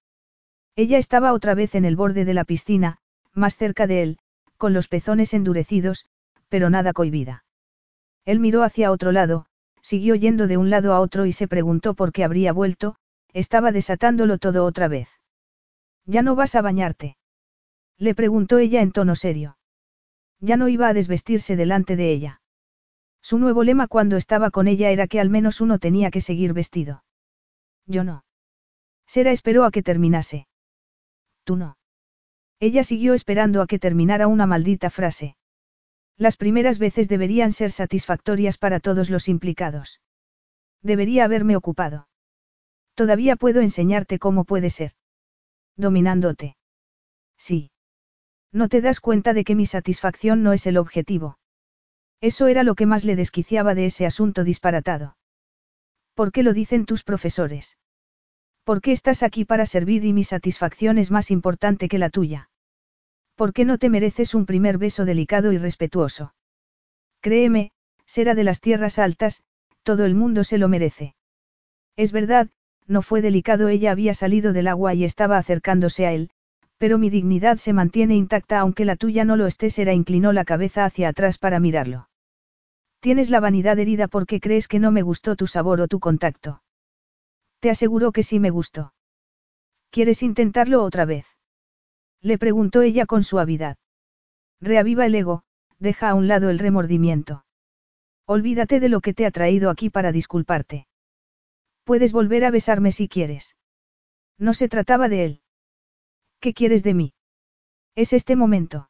[0.77, 2.99] Ella estaba otra vez en el borde de la piscina,
[3.33, 4.19] más cerca de él,
[4.57, 6.07] con los pezones endurecidos,
[6.49, 7.44] pero nada cohibida.
[8.25, 9.47] Él miró hacia otro lado,
[9.83, 12.97] siguió yendo de un lado a otro y se preguntó por qué habría vuelto,
[13.33, 15.09] estaba desatándolo todo otra vez.
[16.07, 17.17] ¿Ya no vas a bañarte?
[17.99, 19.59] Le preguntó ella en tono serio.
[20.41, 22.41] Ya no iba a desvestirse delante de ella.
[23.23, 26.53] Su nuevo lema cuando estaba con ella era que al menos uno tenía que seguir
[26.53, 27.05] vestido.
[27.87, 28.25] Yo no.
[29.07, 30.47] Sera esperó a que terminase.
[31.45, 31.77] Tú no.
[32.61, 35.37] Ella siguió esperando a que terminara una maldita frase.
[36.16, 40.01] Las primeras veces deberían ser satisfactorias para todos los implicados.
[40.82, 42.09] Debería haberme ocupado.
[42.95, 44.93] Todavía puedo enseñarte cómo puede ser.
[45.77, 46.57] Dominándote.
[47.36, 47.70] Sí.
[48.53, 51.39] No te das cuenta de que mi satisfacción no es el objetivo.
[52.20, 55.16] Eso era lo que más le desquiciaba de ese asunto disparatado.
[56.15, 57.77] ¿Por qué lo dicen tus profesores?
[58.62, 62.51] ¿Por qué estás aquí para servir y mi satisfacción es más importante que la tuya?
[63.35, 66.35] ¿Por qué no te mereces un primer beso delicado y respetuoso?
[67.20, 67.73] Créeme,
[68.06, 69.43] será de las tierras altas,
[69.82, 71.15] todo el mundo se lo merece.
[71.97, 72.48] Es verdad,
[72.86, 76.31] no fue delicado, ella había salido del agua y estaba acercándose a él,
[76.78, 79.70] pero mi dignidad se mantiene intacta aunque la tuya no lo esté.
[79.70, 82.09] Sera inclinó la cabeza hacia atrás para mirarlo.
[83.01, 86.62] Tienes la vanidad herida porque crees que no me gustó tu sabor o tu contacto.
[87.61, 88.93] Te aseguro que sí me gustó.
[89.90, 91.34] ¿Quieres intentarlo otra vez?
[92.25, 93.77] Le preguntó ella con suavidad.
[94.59, 95.43] Reaviva el ego,
[95.79, 97.45] deja a un lado el remordimiento.
[98.27, 100.87] Olvídate de lo que te ha traído aquí para disculparte.
[101.85, 103.57] Puedes volver a besarme si quieres.
[104.39, 105.43] No se trataba de él.
[106.41, 107.15] ¿Qué quieres de mí?
[107.95, 108.89] Es este momento.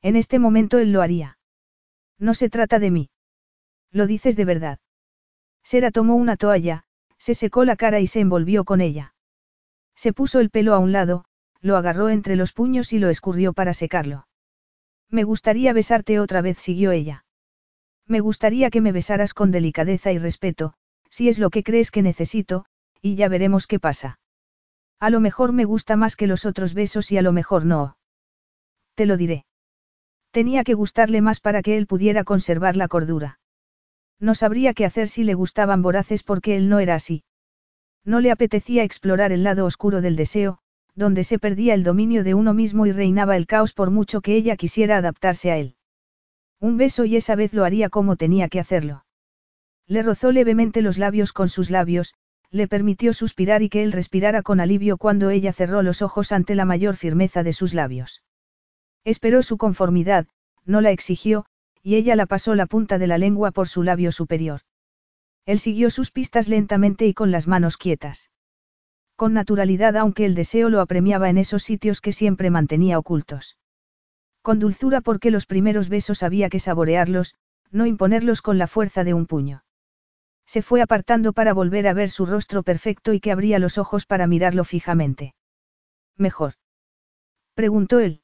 [0.00, 1.38] En este momento él lo haría.
[2.20, 3.10] No se trata de mí.
[3.90, 4.78] Lo dices de verdad.
[5.64, 6.84] Sera tomó una toalla,
[7.18, 9.16] se secó la cara y se envolvió con ella.
[9.96, 11.24] Se puso el pelo a un lado,
[11.64, 14.28] lo agarró entre los puños y lo escurrió para secarlo.
[15.08, 17.24] Me gustaría besarte otra vez, siguió ella.
[18.06, 20.74] Me gustaría que me besaras con delicadeza y respeto,
[21.08, 22.66] si es lo que crees que necesito,
[23.00, 24.18] y ya veremos qué pasa.
[25.00, 27.96] A lo mejor me gusta más que los otros besos y a lo mejor no.
[28.94, 29.46] Te lo diré.
[30.32, 33.38] Tenía que gustarle más para que él pudiera conservar la cordura.
[34.20, 37.24] No sabría qué hacer si le gustaban voraces porque él no era así.
[38.04, 40.58] No le apetecía explorar el lado oscuro del deseo,
[40.94, 44.36] donde se perdía el dominio de uno mismo y reinaba el caos por mucho que
[44.36, 45.76] ella quisiera adaptarse a él.
[46.60, 49.04] Un beso y esa vez lo haría como tenía que hacerlo.
[49.86, 52.14] Le rozó levemente los labios con sus labios,
[52.50, 56.54] le permitió suspirar y que él respirara con alivio cuando ella cerró los ojos ante
[56.54, 58.22] la mayor firmeza de sus labios.
[59.04, 60.26] Esperó su conformidad,
[60.64, 61.46] no la exigió,
[61.82, 64.60] y ella la pasó la punta de la lengua por su labio superior.
[65.44, 68.30] Él siguió sus pistas lentamente y con las manos quietas.
[69.16, 73.56] Con naturalidad aunque el deseo lo apremiaba en esos sitios que siempre mantenía ocultos.
[74.42, 77.36] Con dulzura porque los primeros besos había que saborearlos,
[77.70, 79.64] no imponerlos con la fuerza de un puño.
[80.46, 84.04] Se fue apartando para volver a ver su rostro perfecto y que abría los ojos
[84.04, 85.34] para mirarlo fijamente.
[86.16, 86.54] Mejor.
[87.54, 88.22] Preguntó él.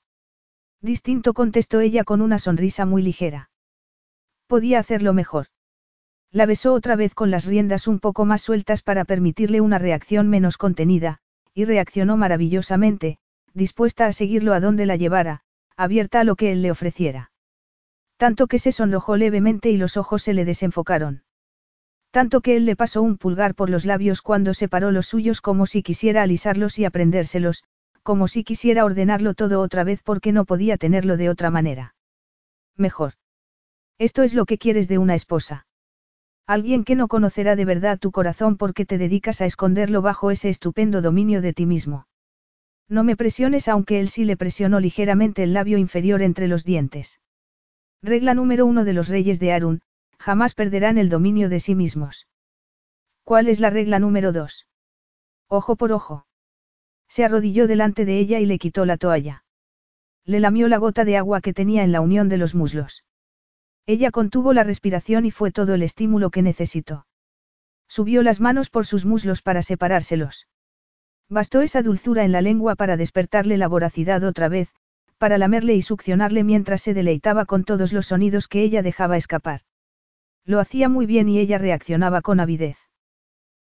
[0.83, 3.51] Distinto contestó ella con una sonrisa muy ligera.
[4.47, 5.47] Podía hacerlo mejor.
[6.33, 10.29] La besó otra vez con las riendas un poco más sueltas para permitirle una reacción
[10.29, 11.19] menos contenida,
[11.55, 13.19] y reaccionó maravillosamente,
[13.53, 15.41] dispuesta a seguirlo a donde la llevara,
[15.77, 17.33] abierta a lo que él le ofreciera.
[18.17, 21.25] Tanto que se sonrojó levemente y los ojos se le desenfocaron.
[22.13, 25.67] Tanto que él le pasó un pulgar por los labios cuando separó los suyos como
[25.67, 27.65] si quisiera alisarlos y aprendérselos,
[28.03, 31.95] como si quisiera ordenarlo todo otra vez porque no podía tenerlo de otra manera.
[32.77, 33.15] Mejor.
[33.99, 35.67] Esto es lo que quieres de una esposa.
[36.51, 40.49] Alguien que no conocerá de verdad tu corazón porque te dedicas a esconderlo bajo ese
[40.49, 42.09] estupendo dominio de ti mismo.
[42.89, 47.21] No me presiones aunque él sí le presionó ligeramente el labio inferior entre los dientes.
[48.03, 49.81] Regla número uno de los reyes de Arun,
[50.19, 52.27] jamás perderán el dominio de sí mismos.
[53.23, 54.67] ¿Cuál es la regla número dos?
[55.47, 56.27] Ojo por ojo.
[57.07, 59.45] Se arrodilló delante de ella y le quitó la toalla.
[60.25, 63.05] Le lamió la gota de agua que tenía en la unión de los muslos.
[63.87, 67.07] Ella contuvo la respiración y fue todo el estímulo que necesitó.
[67.89, 70.47] Subió las manos por sus muslos para separárselos.
[71.29, 74.73] Bastó esa dulzura en la lengua para despertarle la voracidad otra vez,
[75.19, 79.63] para lamerle y succionarle mientras se deleitaba con todos los sonidos que ella dejaba escapar.
[80.45, 82.79] Lo hacía muy bien y ella reaccionaba con avidez.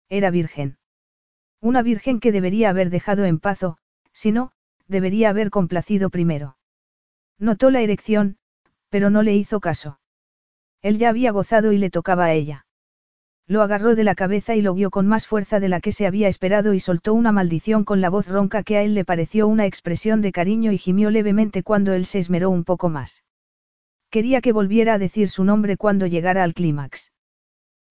[0.09, 0.77] Era virgen.
[1.61, 3.59] Una virgen que debería haber dejado en paz
[4.11, 4.51] si no,
[4.87, 6.57] debería haber complacido primero.
[7.37, 8.37] Notó la erección,
[8.89, 9.99] pero no le hizo caso.
[10.85, 12.67] Él ya había gozado y le tocaba a ella.
[13.47, 16.05] Lo agarró de la cabeza y lo guió con más fuerza de la que se
[16.05, 19.47] había esperado y soltó una maldición con la voz ronca que a él le pareció
[19.47, 23.23] una expresión de cariño y gimió levemente cuando él se esmeró un poco más.
[24.11, 27.11] Quería que volviera a decir su nombre cuando llegara al clímax.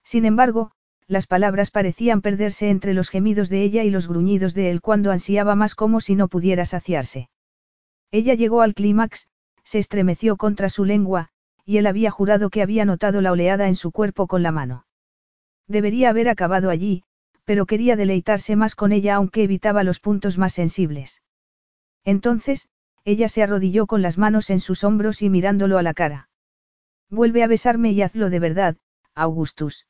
[0.05, 0.71] Sin embargo,
[1.09, 5.11] las palabras parecían perderse entre los gemidos de ella y los gruñidos de él cuando
[5.11, 7.29] ansiaba más como si no pudiera saciarse.
[8.12, 9.27] Ella llegó al clímax,
[9.65, 11.33] se estremeció contra su lengua,
[11.65, 14.86] y él había jurado que había notado la oleada en su cuerpo con la mano.
[15.66, 17.05] Debería haber acabado allí,
[17.45, 21.23] pero quería deleitarse más con ella aunque evitaba los puntos más sensibles.
[22.05, 22.69] Entonces,
[23.05, 26.28] ella se arrodilló con las manos en sus hombros y mirándolo a la cara.
[27.11, 28.77] Vuelve a besarme y hazlo de verdad,
[29.15, 29.86] Augustus.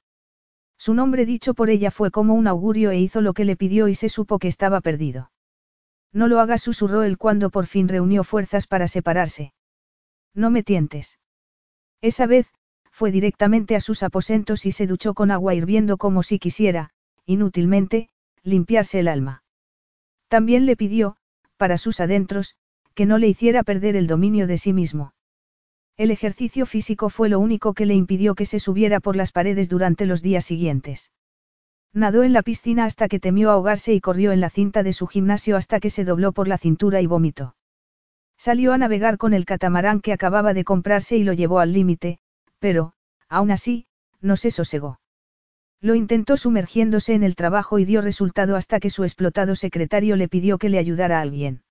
[0.76, 3.88] Su nombre dicho por ella fue como un augurio e hizo lo que le pidió
[3.88, 5.30] y se supo que estaba perdido.
[6.12, 9.52] No lo hagas, susurró él cuando por fin reunió fuerzas para separarse.
[10.34, 11.18] No me tientes.
[12.04, 12.52] Esa vez,
[12.90, 16.90] fue directamente a sus aposentos y se duchó con agua hirviendo como si quisiera,
[17.24, 18.10] inútilmente,
[18.42, 19.42] limpiarse el alma.
[20.28, 21.16] También le pidió,
[21.56, 22.56] para sus adentros,
[22.94, 25.14] que no le hiciera perder el dominio de sí mismo.
[25.96, 29.70] El ejercicio físico fue lo único que le impidió que se subiera por las paredes
[29.70, 31.10] durante los días siguientes.
[31.94, 35.06] Nadó en la piscina hasta que temió ahogarse y corrió en la cinta de su
[35.06, 37.54] gimnasio hasta que se dobló por la cintura y vomitó.
[38.36, 42.18] Salió a navegar con el catamarán que acababa de comprarse y lo llevó al límite,
[42.58, 42.92] pero,
[43.28, 43.86] aún así,
[44.20, 45.00] no se sosegó.
[45.80, 50.28] Lo intentó sumergiéndose en el trabajo y dio resultado hasta que su explotado secretario le
[50.28, 51.62] pidió que le ayudara a alguien.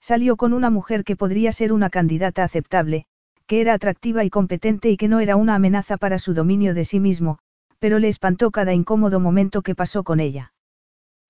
[0.00, 3.06] Salió con una mujer que podría ser una candidata aceptable,
[3.46, 6.84] que era atractiva y competente y que no era una amenaza para su dominio de
[6.84, 7.38] sí mismo,
[7.78, 10.52] pero le espantó cada incómodo momento que pasó con ella.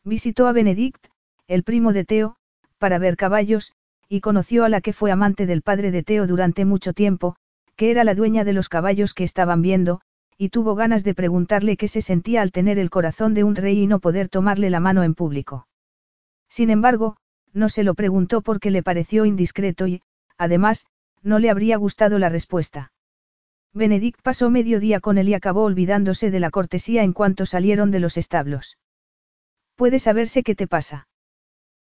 [0.05, 1.07] Visitó a Benedict,
[1.47, 2.37] el primo de Teo,
[2.79, 3.73] para ver caballos,
[4.09, 7.37] y conoció a la que fue amante del padre de Teo durante mucho tiempo,
[7.77, 10.01] que era la dueña de los caballos que estaban viendo,
[10.37, 13.83] y tuvo ganas de preguntarle qué se sentía al tener el corazón de un rey
[13.83, 15.67] y no poder tomarle la mano en público.
[16.49, 17.17] Sin embargo,
[17.53, 20.01] no se lo preguntó porque le pareció indiscreto y,
[20.37, 20.87] además,
[21.23, 22.93] no le habría gustado la respuesta.
[23.75, 27.91] Benedict pasó medio día con él y acabó olvidándose de la cortesía en cuanto salieron
[27.91, 28.79] de los establos.
[29.75, 31.08] ¿Puede saberse qué te pasa?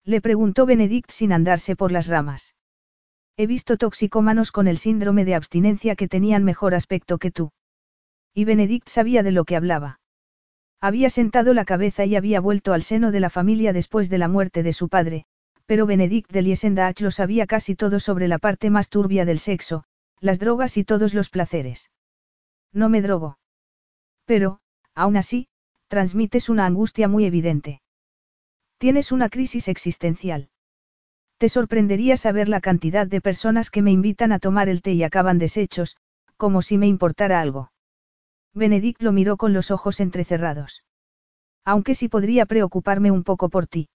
[0.04, 2.54] Le preguntó Benedict sin andarse por las ramas.
[3.36, 7.52] He visto toxicómanos con el síndrome de abstinencia que tenían mejor aspecto que tú.
[8.34, 10.00] Y Benedict sabía de lo que hablaba.
[10.80, 14.28] Había sentado la cabeza y había vuelto al seno de la familia después de la
[14.28, 15.24] muerte de su padre,
[15.66, 19.84] pero Benedict de Liesendach lo sabía casi todo sobre la parte más turbia del sexo,
[20.20, 21.90] las drogas y todos los placeres.
[22.72, 23.38] No me drogo.
[24.26, 24.60] Pero,
[24.94, 25.48] aún así,
[25.88, 27.80] transmites una angustia muy evidente.
[28.78, 30.48] Tienes una crisis existencial.
[31.38, 35.02] Te sorprendería saber la cantidad de personas que me invitan a tomar el té y
[35.02, 35.96] acaban deshechos,
[36.36, 37.72] como si me importara algo.
[38.52, 40.84] Benedict lo miró con los ojos entrecerrados.
[41.64, 43.88] Aunque sí podría preocuparme un poco por ti.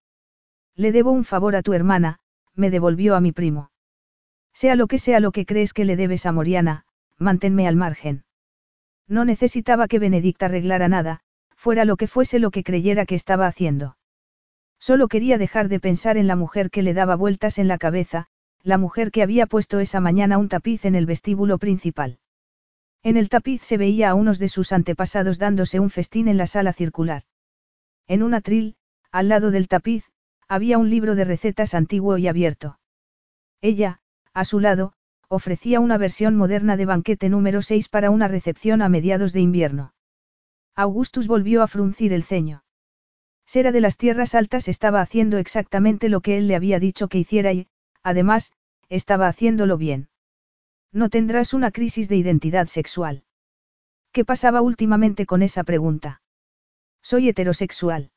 [0.76, 2.20] Le debo un favor a tu hermana,
[2.56, 3.72] me devolvió a mi primo.
[4.54, 6.86] Sea lo que sea lo que crees que le debes a Moriana,
[7.18, 8.24] manténme al margen.
[9.08, 11.22] No necesitaba que Benedict arreglara nada,
[11.56, 13.98] fuera lo que fuese lo que creyera que estaba haciendo.
[14.80, 18.28] Solo quería dejar de pensar en la mujer que le daba vueltas en la cabeza,
[18.64, 22.20] la mujer que había puesto esa mañana un tapiz en el vestíbulo principal.
[23.04, 26.48] En el tapiz se veía a unos de sus antepasados dándose un festín en la
[26.48, 27.24] sala circular.
[28.08, 28.76] En un atril,
[29.12, 30.06] al lado del tapiz,
[30.48, 32.80] había un libro de recetas antiguo y abierto.
[33.62, 34.02] Ella,
[34.34, 34.94] a su lado,
[35.28, 39.94] ofrecía una versión moderna de banquete número 6 para una recepción a mediados de invierno.
[40.76, 42.64] Augustus volvió a fruncir el ceño.
[43.50, 47.18] Sera de las tierras altas estaba haciendo exactamente lo que él le había dicho que
[47.18, 47.68] hiciera y,
[48.04, 48.52] además,
[48.90, 50.08] estaba haciéndolo bien.
[50.94, 53.24] No tendrás una crisis de identidad sexual.
[54.12, 56.22] ¿Qué pasaba últimamente con esa pregunta?
[57.02, 58.12] Soy heterosexual.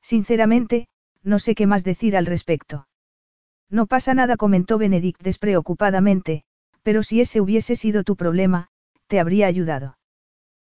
[0.00, 0.88] Sinceramente,
[1.22, 2.88] no sé qué más decir al respecto.
[3.68, 6.44] No pasa nada, comentó Benedict despreocupadamente,
[6.82, 8.68] pero si ese hubiese sido tu problema,
[9.06, 9.95] te habría ayudado.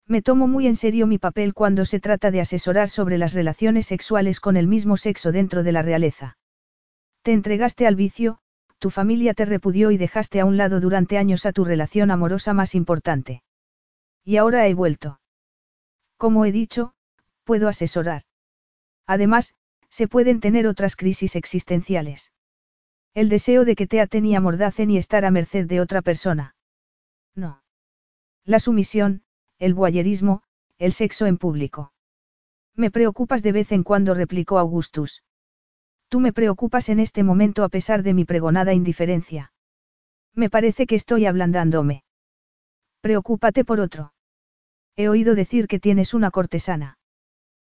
[0.07, 3.87] Me tomo muy en serio mi papel cuando se trata de asesorar sobre las relaciones
[3.87, 6.37] sexuales con el mismo sexo dentro de la realeza.
[7.23, 8.39] Te entregaste al vicio,
[8.79, 12.53] tu familia te repudió y dejaste a un lado durante años a tu relación amorosa
[12.53, 13.43] más importante.
[14.25, 15.21] Y ahora he vuelto.
[16.17, 16.95] Como he dicho,
[17.45, 18.23] puedo asesorar.
[19.07, 19.55] Además,
[19.89, 22.33] se pueden tener otras crisis existenciales.
[23.15, 26.57] El deseo de que te aten y amordacen y estar a merced de otra persona.
[27.35, 27.63] No.
[28.45, 29.23] La sumisión,
[29.63, 30.43] el boyerismo,
[30.77, 31.93] el sexo en público.
[32.75, 35.23] Me preocupas de vez en cuando, replicó Augustus.
[36.09, 39.53] Tú me preocupas en este momento a pesar de mi pregonada indiferencia.
[40.35, 42.03] Me parece que estoy ablandándome.
[43.01, 44.15] Preocúpate por otro.
[44.97, 46.99] He oído decir que tienes una cortesana.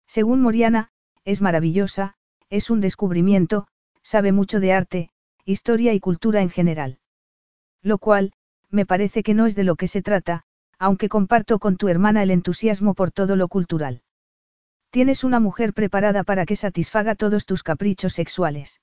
[0.07, 0.93] Según Moriana,
[1.25, 2.15] es maravillosa,
[2.51, 3.67] es un descubrimiento,
[4.01, 5.11] sabe mucho de arte,
[5.45, 7.01] historia y cultura en general.
[7.83, 8.33] Lo cual,
[8.71, 10.45] me parece que no es de lo que se trata,
[10.81, 14.03] aunque comparto con tu hermana el entusiasmo por todo lo cultural.
[14.91, 18.81] Tienes una mujer preparada para que satisfaga todos tus caprichos sexuales.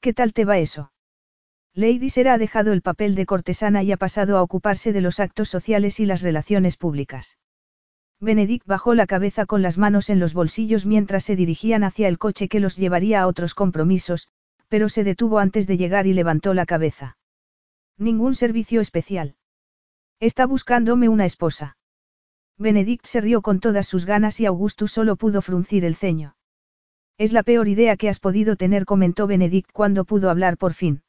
[0.00, 0.92] ¿Qué tal te va eso?
[1.74, 5.18] Lady Sera ha dejado el papel de cortesana y ha pasado a ocuparse de los
[5.18, 7.36] actos sociales y las relaciones públicas.
[8.20, 12.18] Benedict bajó la cabeza con las manos en los bolsillos mientras se dirigían hacia el
[12.18, 14.28] coche que los llevaría a otros compromisos,
[14.68, 17.16] pero se detuvo antes de llegar y levantó la cabeza.
[17.98, 19.34] Ningún servicio especial.
[20.22, 21.76] Está buscándome una esposa.
[22.56, 26.36] Benedict se rió con todas sus ganas y Augustus solo pudo fruncir el ceño.
[27.18, 31.02] Es la peor idea que has podido tener, comentó Benedict cuando pudo hablar por fin.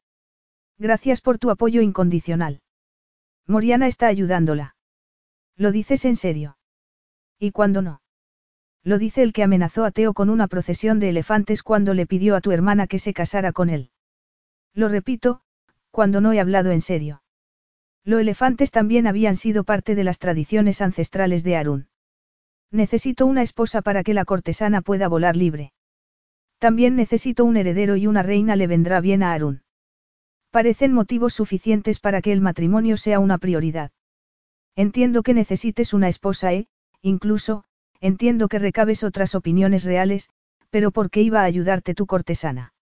[0.79, 2.63] Gracias por tu apoyo incondicional.
[3.45, 4.75] Moriana está ayudándola.
[5.57, 6.57] ¿Lo dices en serio?
[7.37, 8.01] ¿Y cuándo no?
[8.83, 12.35] Lo dice el que amenazó a Teo con una procesión de elefantes cuando le pidió
[12.35, 13.91] a tu hermana que se casara con él.
[14.73, 15.41] Lo repito,
[15.91, 17.22] cuando no he hablado en serio.
[18.05, 21.87] Los elefantes también habían sido parte de las tradiciones ancestrales de Arun.
[22.71, 25.71] Necesito una esposa para que la cortesana pueda volar libre.
[26.57, 29.63] También necesito un heredero y una reina le vendrá bien a Arun.
[30.51, 33.91] Parecen motivos suficientes para que el matrimonio sea una prioridad.
[34.75, 36.67] Entiendo que necesites una esposa e,
[37.01, 37.63] incluso,
[38.01, 40.29] entiendo que recabes otras opiniones reales,
[40.69, 42.73] pero ¿por qué iba a ayudarte tu cortesana?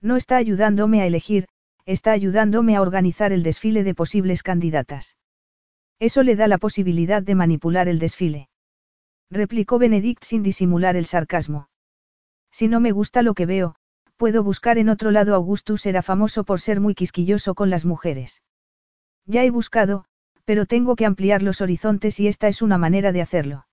[0.00, 1.46] No está ayudándome a elegir,
[1.92, 5.16] está ayudándome a organizar el desfile de posibles candidatas.
[5.98, 8.48] Eso le da la posibilidad de manipular el desfile.
[9.30, 11.68] Replicó Benedict sin disimular el sarcasmo.
[12.52, 13.74] Si no me gusta lo que veo,
[14.16, 15.34] puedo buscar en otro lado.
[15.34, 18.42] Augustus era famoso por ser muy quisquilloso con las mujeres.
[19.26, 20.04] Ya he buscado,
[20.44, 23.66] pero tengo que ampliar los horizontes y esta es una manera de hacerlo.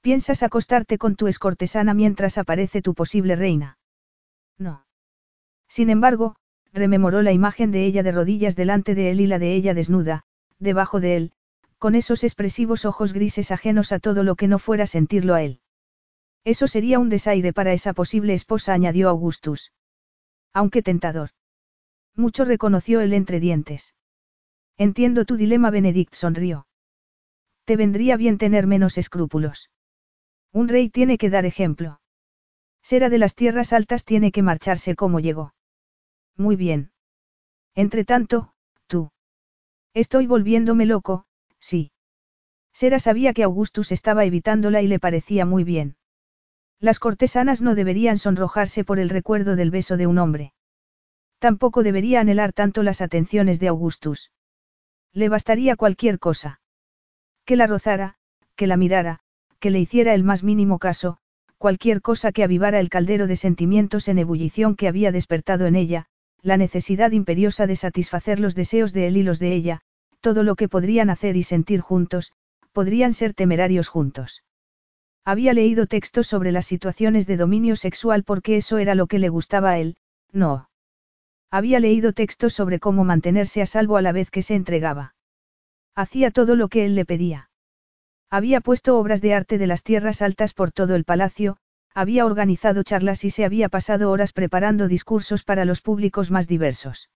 [0.00, 3.78] ¿Piensas acostarte con tu escortesana mientras aparece tu posible reina?
[4.58, 4.86] No.
[5.68, 6.36] Sin embargo,
[6.78, 10.24] rememoró la imagen de ella de rodillas delante de él y la de ella desnuda,
[10.58, 11.32] debajo de él,
[11.78, 15.60] con esos expresivos ojos grises ajenos a todo lo que no fuera sentirlo a él.
[16.44, 19.72] Eso sería un desaire para esa posible esposa, añadió Augustus.
[20.54, 21.30] Aunque tentador.
[22.16, 23.94] Mucho reconoció él entre dientes.
[24.76, 26.66] Entiendo tu dilema, Benedict sonrió.
[27.64, 29.70] Te vendría bien tener menos escrúpulos.
[30.52, 32.00] Un rey tiene que dar ejemplo.
[32.82, 35.52] Sera de las tierras altas tiene que marcharse como llegó.
[36.38, 36.92] Muy bien.
[37.74, 38.54] Entre tanto,
[38.86, 39.10] tú.
[39.92, 41.26] Estoy volviéndome loco,
[41.58, 41.90] sí.
[42.72, 45.96] Sera sabía que Augustus estaba evitándola y le parecía muy bien.
[46.78, 50.52] Las cortesanas no deberían sonrojarse por el recuerdo del beso de un hombre.
[51.40, 54.30] Tampoco debería anhelar tanto las atenciones de Augustus.
[55.12, 56.60] Le bastaría cualquier cosa.
[57.44, 58.14] Que la rozara,
[58.54, 59.18] que la mirara,
[59.58, 61.18] que le hiciera el más mínimo caso,
[61.56, 66.06] cualquier cosa que avivara el caldero de sentimientos en ebullición que había despertado en ella,
[66.42, 69.80] la necesidad imperiosa de satisfacer los deseos de él y los de ella,
[70.20, 72.32] todo lo que podrían hacer y sentir juntos,
[72.72, 74.44] podrían ser temerarios juntos.
[75.24, 79.28] Había leído textos sobre las situaciones de dominio sexual porque eso era lo que le
[79.28, 79.96] gustaba a él,
[80.32, 80.70] no.
[81.50, 85.14] Había leído textos sobre cómo mantenerse a salvo a la vez que se entregaba.
[85.94, 87.50] Hacía todo lo que él le pedía.
[88.30, 91.56] Había puesto obras de arte de las tierras altas por todo el palacio,
[91.94, 97.10] había organizado charlas y se había pasado horas preparando discursos para los públicos más diversos.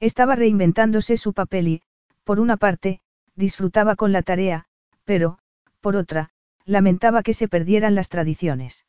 [0.00, 1.82] Estaba reinventándose su papel y,
[2.24, 3.00] por una parte,
[3.34, 4.66] disfrutaba con la tarea,
[5.04, 5.38] pero,
[5.80, 6.30] por otra,
[6.64, 8.86] lamentaba que se perdieran las tradiciones.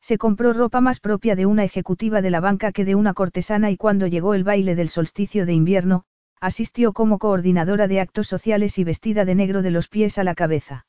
[0.00, 3.70] Se compró ropa más propia de una ejecutiva de la banca que de una cortesana
[3.70, 6.04] y cuando llegó el baile del solsticio de invierno,
[6.40, 10.34] asistió como coordinadora de actos sociales y vestida de negro de los pies a la
[10.34, 10.86] cabeza.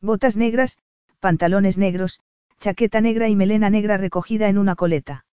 [0.00, 0.78] Botas negras,
[1.20, 2.20] pantalones negros,
[2.64, 5.26] chaqueta negra y melena negra recogida en una coleta.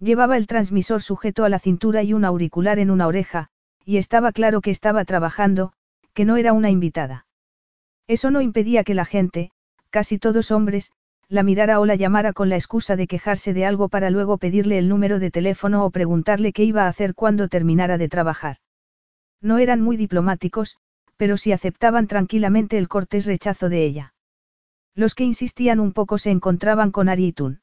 [0.00, 3.48] Llevaba el transmisor sujeto a la cintura y un auricular en una oreja,
[3.84, 5.74] y estaba claro que estaba trabajando,
[6.14, 7.26] que no era una invitada.
[8.06, 9.50] Eso no impedía que la gente,
[9.90, 10.92] casi todos hombres,
[11.28, 14.78] la mirara o la llamara con la excusa de quejarse de algo para luego pedirle
[14.78, 18.56] el número de teléfono o preguntarle qué iba a hacer cuando terminara de trabajar.
[19.42, 20.78] No eran muy diplomáticos,
[21.18, 24.14] pero sí aceptaban tranquilamente el cortés rechazo de ella.
[24.96, 27.60] Los que insistían un poco se encontraban con Arietun.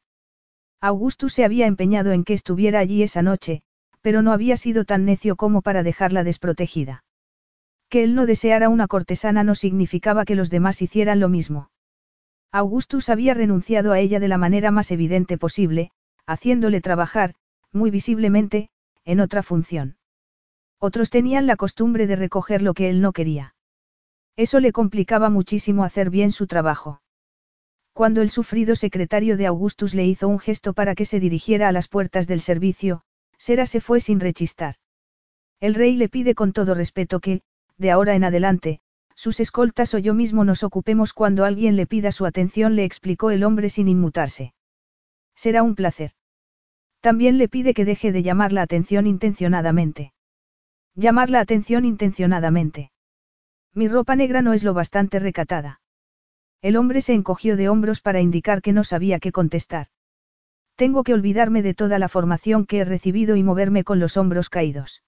[0.80, 3.64] Augustus se había empeñado en que estuviera allí esa noche,
[4.02, 7.04] pero no había sido tan necio como para dejarla desprotegida.
[7.90, 11.72] Que él no deseara una cortesana no significaba que los demás hicieran lo mismo.
[12.52, 15.90] Augustus había renunciado a ella de la manera más evidente posible,
[16.28, 17.34] haciéndole trabajar,
[17.72, 18.70] muy visiblemente,
[19.06, 19.98] en otra función.
[20.80, 23.56] Otros tenían la costumbre de recoger lo que él no quería.
[24.36, 27.03] Eso le complicaba muchísimo hacer bien su trabajo.
[27.94, 31.72] Cuando el sufrido secretario de Augustus le hizo un gesto para que se dirigiera a
[31.72, 33.04] las puertas del servicio,
[33.38, 34.76] Sera se fue sin rechistar.
[35.60, 37.42] El rey le pide con todo respeto que,
[37.78, 38.82] de ahora en adelante,
[39.16, 43.30] sus escoltas o yo mismo nos ocupemos cuando alguien le pida su atención, le explicó
[43.30, 44.56] el hombre sin inmutarse.
[45.36, 46.14] Será un placer.
[47.00, 50.14] También le pide que deje de llamar la atención intencionadamente.
[50.96, 52.92] Llamar la atención intencionadamente.
[53.76, 55.82] Mi ropa negra no es lo bastante recatada.
[56.64, 59.88] El hombre se encogió de hombros para indicar que no sabía qué contestar.
[60.78, 64.50] Tengo que olvidarme de toda la formación que he recibido y moverme con los hombros
[64.50, 65.04] caídos.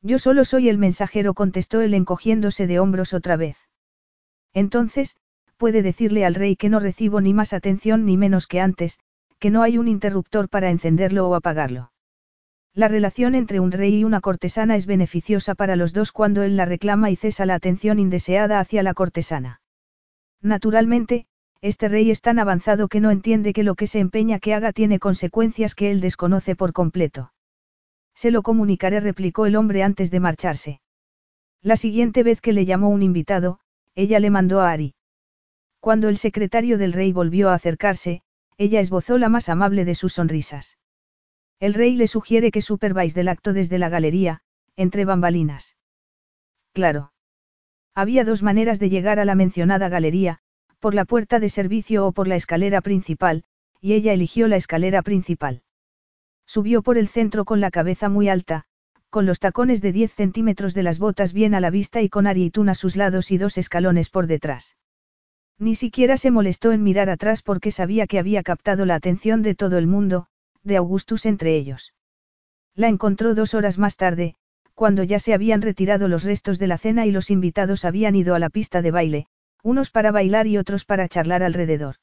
[0.00, 3.58] Yo solo soy el mensajero, contestó él encogiéndose de hombros otra vez.
[4.54, 5.16] Entonces,
[5.58, 8.98] puede decirle al rey que no recibo ni más atención ni menos que antes,
[9.38, 11.92] que no hay un interruptor para encenderlo o apagarlo.
[12.72, 16.56] La relación entre un rey y una cortesana es beneficiosa para los dos cuando él
[16.56, 19.59] la reclama y cesa la atención indeseada hacia la cortesana.
[20.42, 21.26] Naturalmente,
[21.60, 24.72] este rey es tan avanzado que no entiende que lo que se empeña que haga
[24.72, 27.32] tiene consecuencias que él desconoce por completo.
[28.14, 30.80] Se lo comunicaré, replicó el hombre antes de marcharse.
[31.62, 33.60] La siguiente vez que le llamó un invitado,
[33.94, 34.94] ella le mandó a Ari.
[35.80, 38.22] Cuando el secretario del rey volvió a acercarse,
[38.56, 40.78] ella esbozó la más amable de sus sonrisas.
[41.58, 44.40] El rey le sugiere que supervise del acto desde la galería,
[44.76, 45.76] entre bambalinas.
[46.72, 47.12] Claro.
[48.00, 50.38] Había dos maneras de llegar a la mencionada galería,
[50.78, 53.44] por la puerta de servicio o por la escalera principal,
[53.78, 55.60] y ella eligió la escalera principal.
[56.46, 58.64] Subió por el centro con la cabeza muy alta,
[59.10, 62.26] con los tacones de 10 centímetros de las botas bien a la vista y con
[62.26, 64.78] Arietun a sus lados y dos escalones por detrás.
[65.58, 69.54] Ni siquiera se molestó en mirar atrás porque sabía que había captado la atención de
[69.54, 70.26] todo el mundo,
[70.62, 71.92] de Augustus entre ellos.
[72.74, 74.36] La encontró dos horas más tarde,
[74.80, 78.34] cuando ya se habían retirado los restos de la cena y los invitados habían ido
[78.34, 79.26] a la pista de baile,
[79.62, 81.96] unos para bailar y otros para charlar alrededor.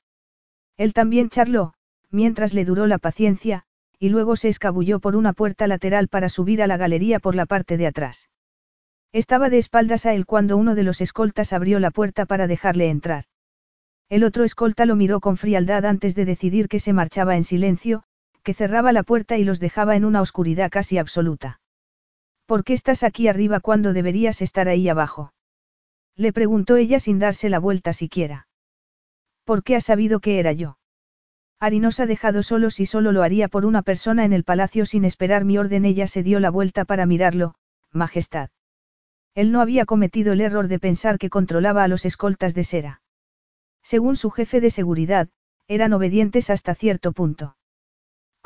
[0.78, 1.74] Él también charló,
[2.12, 3.64] mientras le duró la paciencia,
[3.98, 7.48] y luego se escabulló por una puerta lateral para subir a la galería por la
[7.48, 8.30] parte de atrás.
[9.12, 12.92] Estaba de espaldas a él cuando uno de los escoltas abrió la puerta para dejarle
[12.92, 13.24] entrar.
[14.08, 18.04] El otro escolta lo miró con frialdad antes de decidir que se marchaba en silencio,
[18.44, 21.60] que cerraba la puerta y los dejaba en una oscuridad casi absoluta.
[22.48, 25.34] ¿Por qué estás aquí arriba cuando deberías estar ahí abajo?
[26.16, 28.48] Le preguntó ella sin darse la vuelta siquiera.
[29.43, 30.77] ¿Por qué has sabido que era yo?
[31.59, 34.85] Ari nos ha dejado solos y solo lo haría por una persona en el palacio
[34.85, 35.84] sin esperar mi orden.
[35.84, 37.56] Ella se dio la vuelta para mirarlo,
[37.92, 38.50] Majestad.
[39.35, 43.01] Él no había cometido el error de pensar que controlaba a los escoltas de Sera.
[43.84, 45.27] Según su jefe de seguridad,
[45.67, 47.57] eran obedientes hasta cierto punto.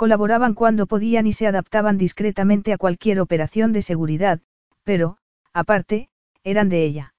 [0.02, 4.42] Colaboraban cuando podían y se adaptaban discretamente a cualquier operación de seguridad,
[4.82, 5.18] pero,
[5.54, 6.10] aparte,
[6.44, 7.14] eran de ella.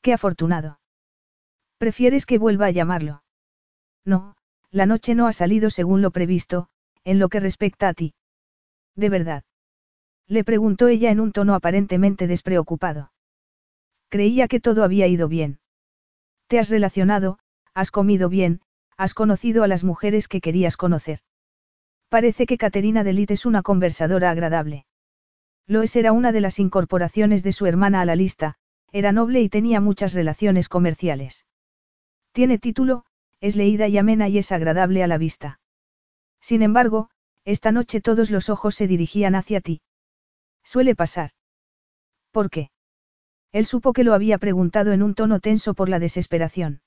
[0.00, 0.80] Qué afortunado.
[1.76, 3.24] ¿Prefieres que vuelva a llamarlo?
[4.06, 4.36] No,
[4.70, 6.68] la noche no ha salido según lo previsto,
[7.04, 8.14] en lo que respecta a ti.
[8.96, 9.44] ¿De verdad?
[10.26, 13.12] Le preguntó ella en un tono aparentemente despreocupado.
[14.08, 15.60] Creía que todo había ido bien.
[16.46, 17.38] Te has relacionado,
[17.74, 18.62] has comido bien,
[18.96, 21.20] has conocido a las mujeres que querías conocer.
[22.12, 24.84] Parece que Caterina Delit es una conversadora agradable.
[25.66, 28.56] Loes era una de las incorporaciones de su hermana a la lista,
[28.92, 31.46] era noble y tenía muchas relaciones comerciales.
[32.32, 33.06] Tiene título,
[33.40, 35.58] es leída y amena y es agradable a la vista.
[36.38, 37.08] Sin embargo,
[37.46, 39.80] esta noche todos los ojos se dirigían hacia ti.
[40.62, 41.30] Suele pasar.
[42.30, 42.68] ¿Por qué?
[43.52, 46.82] Él supo que lo había preguntado en un tono tenso por la desesperación.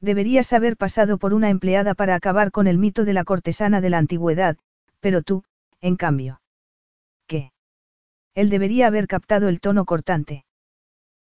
[0.00, 3.90] Deberías haber pasado por una empleada para acabar con el mito de la cortesana de
[3.90, 4.56] la antigüedad,
[5.00, 5.42] pero tú,
[5.80, 6.40] en cambio.
[7.26, 7.52] ¿Qué?
[8.34, 10.44] Él debería haber captado el tono cortante.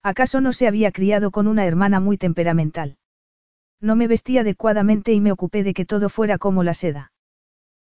[0.03, 2.97] ¿Acaso no se había criado con una hermana muy temperamental?
[3.79, 7.11] No me vestí adecuadamente y me ocupé de que todo fuera como la seda.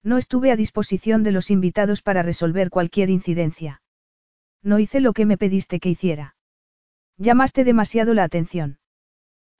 [0.03, 3.83] No estuve a disposición de los invitados para resolver cualquier incidencia.
[4.63, 6.37] No hice lo que me pediste que hiciera.
[7.19, 8.79] Llamaste demasiado la atención.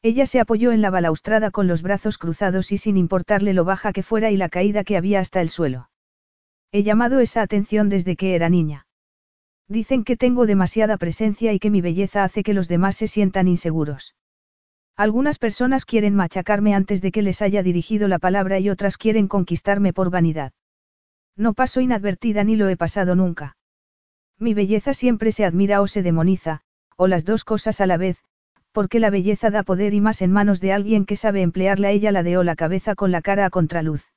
[0.09, 3.93] Ella se apoyó en la balaustrada con los brazos cruzados y sin importarle lo baja
[3.93, 5.91] que fuera y la caída que había hasta el suelo.
[6.71, 8.87] He llamado esa atención desde que era niña.
[9.67, 13.49] Dicen que tengo demasiada presencia y que mi belleza hace que los demás se sientan
[13.49, 14.15] inseguros.
[14.95, 19.27] Algunas personas quieren machacarme antes de que les haya dirigido la palabra y otras quieren
[19.27, 20.53] conquistarme por vanidad.
[21.35, 23.57] No paso inadvertida ni lo he pasado nunca.
[24.39, 26.61] Mi belleza siempre se admira o se demoniza,
[26.97, 28.19] o las dos cosas a la vez,
[28.77, 32.13] porque la belleza da poder y más en manos de alguien que sabe emplearla ella
[32.13, 34.13] la de o la cabeza con la cara a contraluz.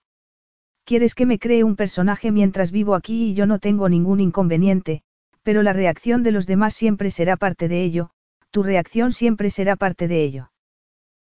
[0.84, 5.02] Quieres que me cree un personaje mientras vivo aquí y yo no tengo ningún inconveniente,
[5.44, 8.10] pero la reacción de los demás siempre será parte de ello,
[8.52, 10.52] tu reacción siempre será parte de ello.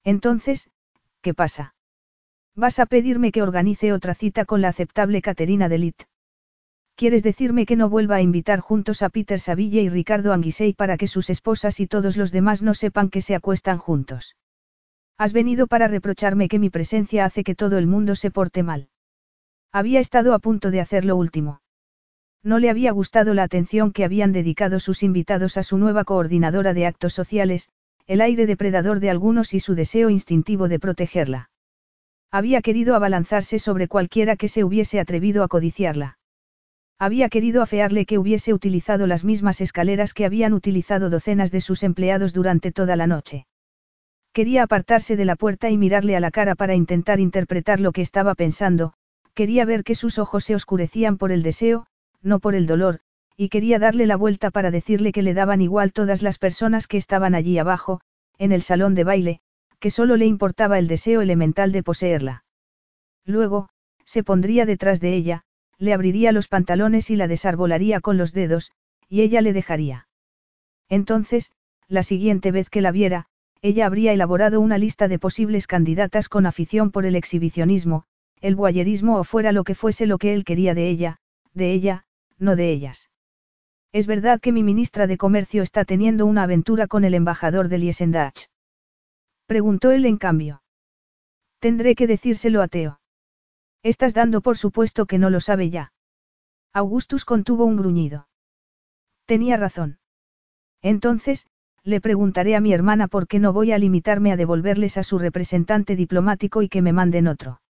[0.04, 0.72] Entonces,
[1.22, 1.76] ¿qué pasa?
[2.56, 6.09] Vas a pedirme que organice otra cita con la aceptable Caterina Delit.
[7.00, 10.98] ¿Quieres decirme que no vuelva a invitar juntos a Peter Saville y Ricardo Anguisei para
[10.98, 14.36] que sus esposas y todos los demás no sepan que se acuestan juntos?
[15.18, 18.90] Has venido para reprocharme que mi presencia hace que todo el mundo se porte mal.
[19.72, 21.62] Había estado a punto de hacer lo último.
[22.44, 26.74] No le había gustado la atención que habían dedicado sus invitados a su nueva coordinadora
[26.74, 27.70] de actos sociales,
[28.08, 31.50] el aire depredador de algunos y su deseo instintivo de protegerla.
[32.30, 36.19] Había querido abalanzarse sobre cualquiera que se hubiese atrevido a codiciarla.
[37.02, 41.84] Había querido afearle que hubiese utilizado las mismas escaleras que habían utilizado docenas de sus
[41.84, 43.48] empleados durante toda la noche.
[44.34, 48.02] Quería apartarse de la puerta y mirarle a la cara para intentar interpretar lo que
[48.02, 48.94] estaba pensando,
[49.34, 51.86] quería ver que sus ojos se oscurecían por el deseo,
[52.22, 53.00] no por el dolor,
[53.38, 56.98] y quería darle la vuelta para decirle que le daban igual todas las personas que
[56.98, 58.02] estaban allí abajo,
[58.38, 59.40] en el salón de baile,
[59.80, 62.44] que solo le importaba el deseo elemental de poseerla.
[63.26, 63.70] Luego,
[64.04, 65.46] se pondría detrás de ella,
[65.80, 68.72] le abriría los pantalones y la desarbolaría con los dedos,
[69.08, 70.08] y ella le dejaría.
[70.90, 71.52] Entonces,
[71.88, 73.26] la siguiente vez que la viera,
[73.62, 78.04] ella habría elaborado una lista de posibles candidatas con afición por el exhibicionismo,
[78.42, 81.18] el boyerismo o fuera lo que fuese lo que él quería de ella,
[81.54, 82.06] de ella,
[82.38, 83.10] no de ellas.
[83.92, 87.80] Es verdad que mi ministra de Comercio está teniendo una aventura con el embajador de
[87.80, 88.50] Liesendach.
[89.48, 90.62] Preguntó él en cambio.
[91.60, 93.00] Tendré que decírselo a Teo.
[93.84, 95.94] Estás dando por supuesto que no lo sabe ya.
[96.74, 98.28] Augustus contuvo un gruñido.
[99.26, 100.00] Tenía razón.
[100.82, 101.48] Entonces,
[101.84, 105.18] le preguntaré a mi hermana por qué no voy a limitarme a devolverles a su
[105.18, 107.62] representante diplomático y que me manden otro.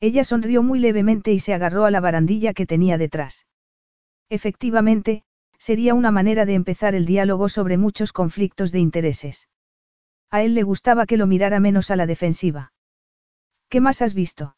[0.00, 3.46] Ella sonrió muy levemente y se agarró a la barandilla que tenía detrás.
[4.28, 5.24] Efectivamente,
[5.58, 9.48] sería una manera de empezar el diálogo sobre muchos conflictos de intereses.
[10.30, 12.72] A él le gustaba que lo mirara menos a la defensiva.
[13.68, 14.55] ¿Qué más has visto?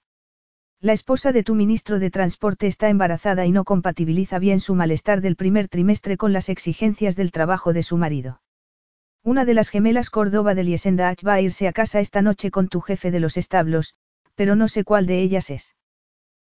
[0.81, 5.21] La esposa de tu ministro de Transporte está embarazada y no compatibiliza bien su malestar
[5.21, 8.43] del primer trimestre con las exigencias del trabajo de su marido.
[9.25, 12.69] Una de las gemelas Córdoba de Liesendach va a irse a casa esta noche con
[12.69, 13.97] tu jefe de los establos,
[14.37, 15.75] pero no sé cuál de ellas es.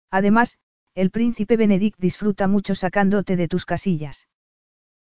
[0.10, 0.60] Además,
[0.96, 4.30] el príncipe Benedict disfruta mucho sacándote de tus casillas.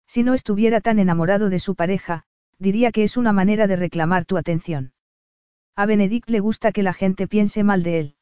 [0.06, 2.24] Si no estuviera tan enamorado de su pareja,
[2.58, 4.94] diría que es una manera de reclamar tu atención.
[5.76, 8.14] A Benedict le gusta que la gente piense mal de él.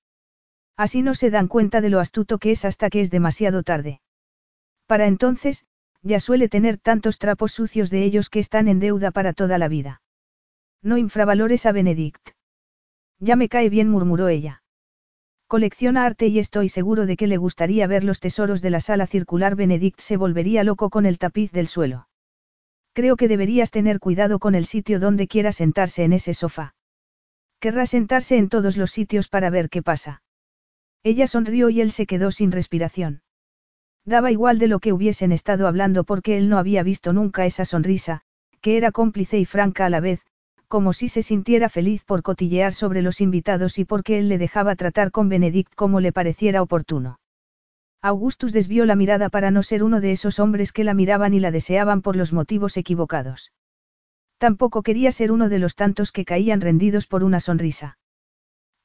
[0.76, 4.00] Así no se dan cuenta de lo astuto que es hasta que es demasiado tarde.
[4.86, 5.64] Para entonces,
[6.02, 9.68] ya suele tener tantos trapos sucios de ellos que están en deuda para toda la
[9.68, 10.02] vida.
[10.82, 12.30] No infravalores a Benedict.
[13.18, 14.62] Ya me cae bien, murmuró ella.
[15.48, 19.06] Colecciona arte y estoy seguro de que le gustaría ver los tesoros de la sala
[19.06, 19.56] circular.
[19.56, 22.08] Benedict se volvería loco con el tapiz del suelo.
[22.92, 26.74] Creo que deberías tener cuidado con el sitio donde quiera sentarse en ese sofá.
[27.60, 30.22] Querrá sentarse en todos los sitios para ver qué pasa.
[31.02, 33.23] Ella sonrió y él se quedó sin respiración.
[34.05, 37.65] Daba igual de lo que hubiesen estado hablando porque él no había visto nunca esa
[37.65, 38.23] sonrisa,
[38.60, 40.25] que era cómplice y franca a la vez,
[40.68, 44.76] como si se sintiera feliz por cotillear sobre los invitados y porque él le dejaba
[44.76, 47.20] tratar con Benedict como le pareciera oportuno.
[48.02, 51.41] Augustus desvió la mirada para no ser uno de esos hombres que la miraban y
[51.41, 53.52] la deseaban por los motivos equivocados.
[54.39, 57.99] Tampoco quería ser uno de los tantos que caían rendidos por una sonrisa.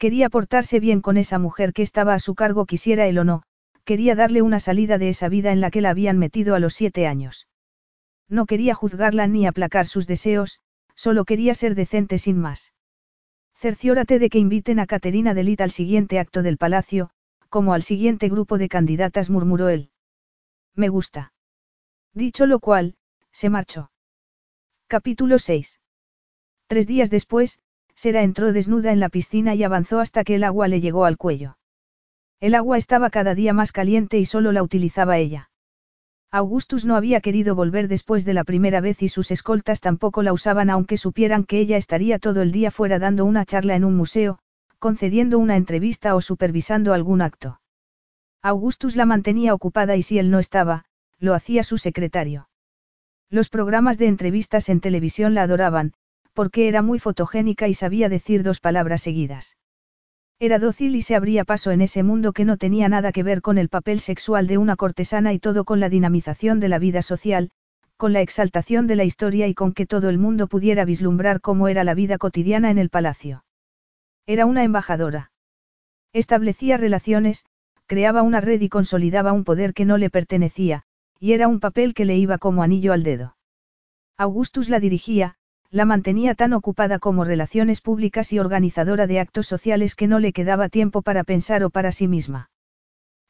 [0.01, 3.43] Quería portarse bien con esa mujer que estaba a su cargo quisiera él o no,
[3.83, 6.73] quería darle una salida de esa vida en la que la habían metido a los
[6.73, 7.47] siete años.
[8.27, 10.59] No quería juzgarla ni aplacar sus deseos,
[10.95, 12.73] solo quería ser decente sin más.
[13.53, 17.11] Cerciórate de que inviten a Caterina Delit al siguiente acto del palacio,
[17.49, 19.91] como al siguiente grupo de candidatas murmuró él.
[20.73, 21.31] Me gusta.
[22.15, 22.95] Dicho lo cual,
[23.31, 23.91] se marchó.
[24.87, 25.79] Capítulo 6.
[26.65, 27.61] Tres días después,
[28.01, 31.17] Sera entró desnuda en la piscina y avanzó hasta que el agua le llegó al
[31.17, 31.59] cuello.
[32.39, 35.51] El agua estaba cada día más caliente y solo la utilizaba ella.
[36.31, 40.33] Augustus no había querido volver después de la primera vez y sus escoltas tampoco la
[40.33, 43.95] usaban aunque supieran que ella estaría todo el día fuera dando una charla en un
[43.95, 44.39] museo,
[44.79, 47.61] concediendo una entrevista o supervisando algún acto.
[48.41, 50.85] Augustus la mantenía ocupada y si él no estaba,
[51.19, 52.49] lo hacía su secretario.
[53.29, 55.93] Los programas de entrevistas en televisión la adoraban,
[56.33, 59.57] porque era muy fotogénica y sabía decir dos palabras seguidas.
[60.39, 63.41] Era dócil y se abría paso en ese mundo que no tenía nada que ver
[63.41, 67.03] con el papel sexual de una cortesana y todo con la dinamización de la vida
[67.03, 67.51] social,
[67.95, 71.67] con la exaltación de la historia y con que todo el mundo pudiera vislumbrar cómo
[71.67, 73.45] era la vida cotidiana en el palacio.
[74.25, 75.31] Era una embajadora.
[76.11, 77.45] Establecía relaciones,
[77.85, 80.83] creaba una red y consolidaba un poder que no le pertenecía,
[81.19, 83.37] y era un papel que le iba como anillo al dedo.
[84.17, 85.35] Augustus la dirigía,
[85.71, 90.33] la mantenía tan ocupada como relaciones públicas y organizadora de actos sociales que no le
[90.33, 92.51] quedaba tiempo para pensar o para sí misma.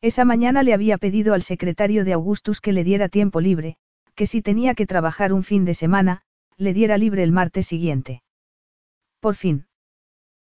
[0.02, 3.78] Esa mañana le había pedido al secretario de Augustus que le diera tiempo libre,
[4.16, 6.24] que si tenía que trabajar un fin de semana,
[6.58, 8.24] le diera libre el martes siguiente.
[9.20, 9.68] Por fin.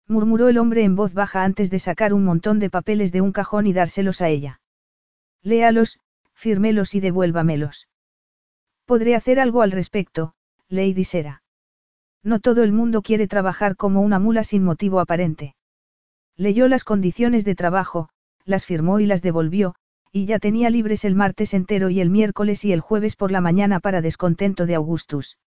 [0.08, 3.32] Murmuró el hombre en voz baja antes de sacar un montón de papeles de un
[3.32, 4.62] cajón y dárselos a ella.
[5.42, 6.00] Léalos,
[6.34, 7.90] fírmelos y devuélvamelos.
[8.86, 10.36] Podré hacer algo al respecto,
[10.70, 11.42] Lady Sera.
[12.28, 15.56] No todo el mundo quiere trabajar como una mula sin motivo aparente.
[16.36, 18.10] Leyó las condiciones de trabajo,
[18.44, 19.76] las firmó y las devolvió,
[20.12, 23.40] y ya tenía libres el martes entero y el miércoles y el jueves por la
[23.40, 25.38] mañana para descontento de Augustus.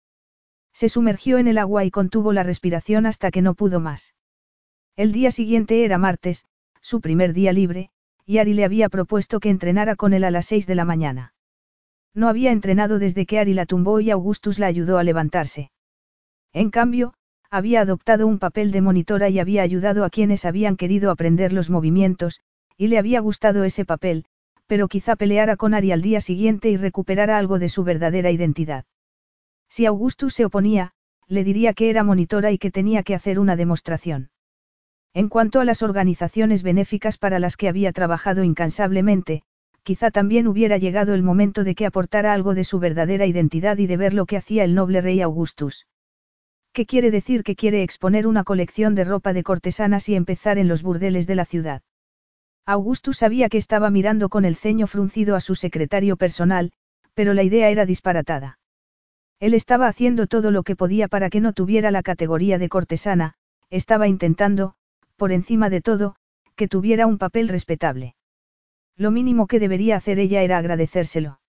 [0.72, 4.14] Se sumergió en el agua y contuvo la respiración hasta que no pudo más.
[4.96, 6.46] El día siguiente era martes,
[6.80, 7.90] su primer día libre,
[8.24, 11.34] y Ari le había propuesto que entrenara con él a las seis de la mañana.
[12.14, 15.70] No había entrenado desde que Ari la tumbó y Augustus la ayudó a levantarse.
[16.52, 17.14] En cambio,
[17.50, 21.70] había adoptado un papel de monitora y había ayudado a quienes habían querido aprender los
[21.70, 22.40] movimientos,
[22.76, 24.24] y le había gustado ese papel,
[24.66, 28.84] pero quizá peleara con Ari al día siguiente y recuperara algo de su verdadera identidad.
[29.68, 30.92] Si Augustus se oponía,
[31.26, 34.30] le diría que era monitora y que tenía que hacer una demostración.
[35.12, 39.42] En cuanto a las organizaciones benéficas para las que había trabajado incansablemente,
[39.82, 43.86] quizá también hubiera llegado el momento de que aportara algo de su verdadera identidad y
[43.86, 45.86] de ver lo que hacía el noble rey Augustus.
[46.72, 50.68] ¿Qué quiere decir que quiere exponer una colección de ropa de cortesanas y empezar en
[50.68, 51.82] los burdeles de la ciudad?
[52.64, 56.72] Augustus sabía que estaba mirando con el ceño fruncido a su secretario personal,
[57.14, 58.58] pero la idea era disparatada.
[59.40, 63.34] Él estaba haciendo todo lo que podía para que no tuviera la categoría de cortesana,
[63.70, 64.74] estaba intentando,
[65.16, 66.14] por encima de todo,
[66.54, 68.14] que tuviera un papel respetable.
[68.96, 71.39] Lo mínimo que debería hacer ella era agradecérselo.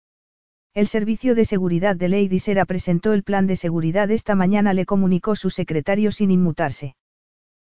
[0.73, 4.85] El Servicio de Seguridad de Lady Sera presentó el plan de seguridad esta mañana, le
[4.85, 6.95] comunicó su secretario sin inmutarse.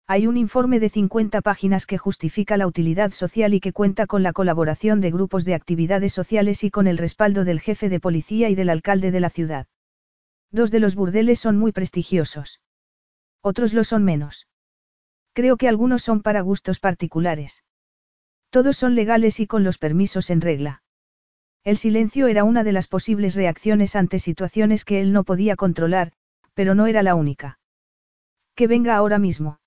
[0.05, 4.21] Hay un informe de 50 páginas que justifica la utilidad social y que cuenta con
[4.21, 8.49] la colaboración de grupos de actividades sociales y con el respaldo del jefe de policía
[8.49, 9.65] y del alcalde de la ciudad.
[10.51, 12.61] Dos de los burdeles son muy prestigiosos.
[13.41, 14.47] Otros lo son menos.
[15.33, 17.63] Creo que algunos son para gustos particulares.
[18.51, 20.83] Todos son legales y con los permisos en regla.
[21.63, 26.11] El silencio era una de las posibles reacciones ante situaciones que él no podía controlar,
[26.55, 27.59] pero no era la única.
[28.55, 29.59] Que venga ahora mismo.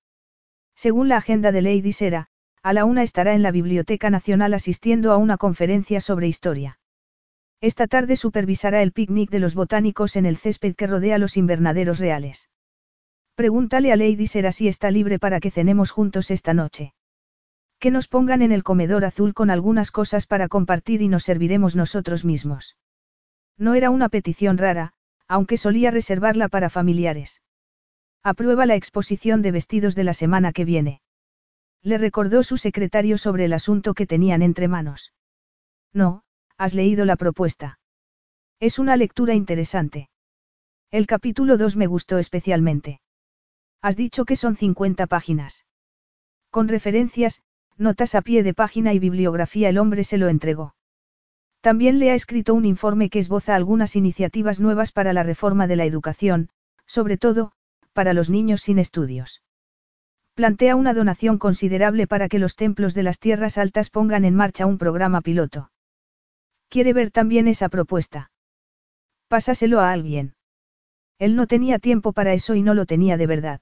[0.74, 2.28] Según la agenda de Lady Sera,
[2.62, 6.78] a la una estará en la Biblioteca Nacional asistiendo a una conferencia sobre historia.
[7.60, 11.98] Esta tarde supervisará el picnic de los botánicos en el césped que rodea los invernaderos
[11.98, 12.50] reales.
[13.36, 16.92] Pregúntale a Lady Sera si está libre para que cenemos juntos esta noche.
[17.84, 21.76] Que nos pongan en el comedor azul con algunas cosas para compartir y nos serviremos
[21.76, 22.78] nosotros mismos.
[23.58, 24.94] No era una petición rara,
[25.28, 27.42] aunque solía reservarla para familiares.
[28.22, 31.02] Aprueba la exposición de vestidos de la semana que viene.
[31.82, 35.12] Le recordó su secretario sobre el asunto que tenían entre manos.
[35.92, 36.22] No,
[36.56, 37.80] has leído la propuesta.
[38.60, 40.08] Es una lectura interesante.
[40.90, 43.02] El capítulo 2 me gustó especialmente.
[43.82, 45.66] Has dicho que son 50 páginas.
[46.48, 47.42] Con referencias,
[47.76, 50.74] notas a pie de página y bibliografía el hombre se lo entregó.
[51.60, 55.76] También le ha escrito un informe que esboza algunas iniciativas nuevas para la reforma de
[55.76, 56.50] la educación,
[56.86, 57.52] sobre todo,
[57.92, 59.42] para los niños sin estudios.
[60.34, 64.66] Plantea una donación considerable para que los templos de las tierras altas pongan en marcha
[64.66, 65.70] un programa piloto.
[66.68, 68.30] Quiere ver también esa propuesta.
[69.28, 70.34] Pásaselo a alguien.
[71.18, 73.60] Él no tenía tiempo para eso y no lo tenía de verdad.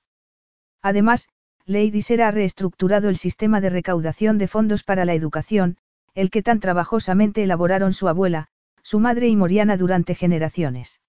[0.80, 1.28] Además,
[1.66, 5.76] Lady Sera ha reestructurado el sistema de recaudación de fondos para la educación,
[6.14, 8.48] el que tan trabajosamente elaboraron su abuela,
[8.82, 11.00] su madre y Moriana durante generaciones.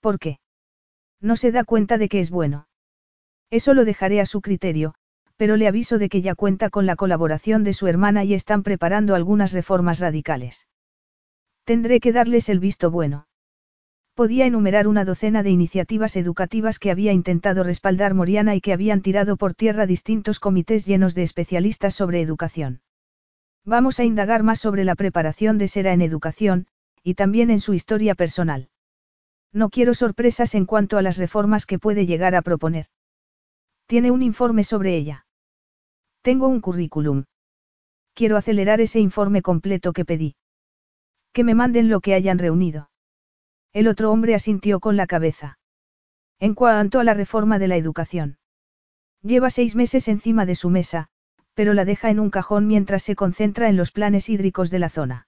[0.00, 0.38] ¿Por qué?
[1.20, 2.68] No se da cuenta de que es bueno.
[3.50, 4.94] Eso lo dejaré a su criterio,
[5.36, 8.62] pero le aviso de que ya cuenta con la colaboración de su hermana y están
[8.62, 10.68] preparando algunas reformas radicales.
[11.64, 13.26] Tendré que darles el visto bueno.
[14.14, 19.02] Podía enumerar una docena de iniciativas educativas que había intentado respaldar Moriana y que habían
[19.02, 22.80] tirado por tierra distintos comités llenos de especialistas sobre educación.
[23.64, 26.68] Vamos a indagar más sobre la preparación de Sera en educación,
[27.02, 28.68] y también en su historia personal.
[29.52, 32.86] No quiero sorpresas en cuanto a las reformas que puede llegar a proponer.
[33.86, 35.26] Tiene un informe sobre ella.
[36.22, 37.24] Tengo un currículum.
[38.14, 40.36] Quiero acelerar ese informe completo que pedí.
[41.32, 42.90] Que me manden lo que hayan reunido.
[43.74, 45.58] El otro hombre asintió con la cabeza.
[46.38, 48.38] En cuanto a la reforma de la educación.
[49.20, 51.08] Lleva seis meses encima de su mesa,
[51.54, 54.90] pero la deja en un cajón mientras se concentra en los planes hídricos de la
[54.90, 55.26] zona.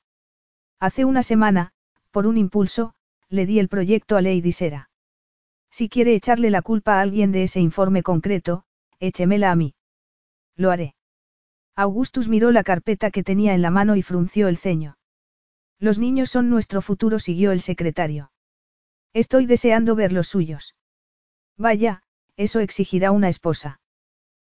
[0.79, 1.73] Hace una semana,
[2.13, 2.95] por un impulso,
[3.29, 4.91] le di el proyecto a Lady Sera.
[5.69, 8.63] Si quiere echarle la culpa a alguien de ese informe concreto,
[9.01, 9.75] échemela a mí.
[10.55, 10.95] Lo haré.
[11.75, 14.99] Augustus miró la carpeta que tenía en la mano y frunció el ceño.
[15.81, 18.31] Los niños son nuestro futuro, siguió el secretario.
[19.17, 20.75] Estoy deseando ver los suyos.
[21.57, 22.03] Vaya,
[22.37, 23.81] eso exigirá una esposa.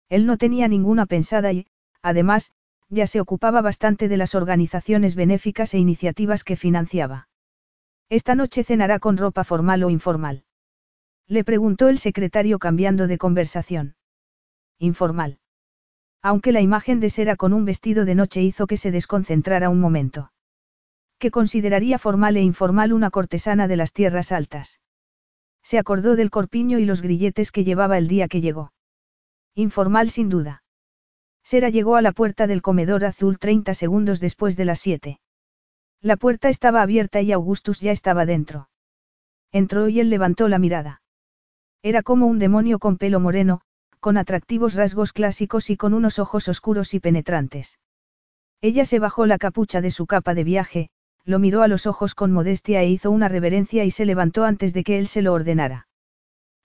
[0.08, 1.66] Él no tenía ninguna pensada y,
[2.00, 2.50] además,
[2.88, 7.28] ya se ocupaba bastante de las organizaciones benéficas e iniciativas que financiaba.
[8.08, 10.44] Esta noche cenará con ropa formal o informal.
[11.26, 13.96] Le preguntó el secretario cambiando de conversación.
[14.78, 15.40] Informal.
[16.22, 19.80] Aunque la imagen de Sera con un vestido de noche hizo que se desconcentrara un
[19.80, 20.30] momento.
[21.24, 24.78] Que consideraría formal e informal una cortesana de las tierras altas.
[25.62, 28.74] Se acordó del corpiño y los grilletes que llevaba el día que llegó.
[29.54, 30.64] Informal sin duda.
[31.42, 35.18] Sera llegó a la puerta del comedor azul 30 segundos después de las 7.
[36.02, 38.68] La puerta estaba abierta y Augustus ya estaba dentro.
[39.50, 41.00] Entró y él levantó la mirada.
[41.82, 43.62] Era como un demonio con pelo moreno,
[43.98, 47.78] con atractivos rasgos clásicos y con unos ojos oscuros y penetrantes.
[48.60, 50.90] Ella se bajó la capucha de su capa de viaje,
[51.24, 54.74] lo miró a los ojos con modestia e hizo una reverencia y se levantó antes
[54.74, 55.88] de que él se lo ordenara.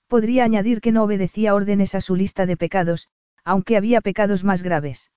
[0.07, 3.07] Podría añadir que no obedecía órdenes a su lista de pecados,
[3.43, 5.11] aunque había pecados más graves.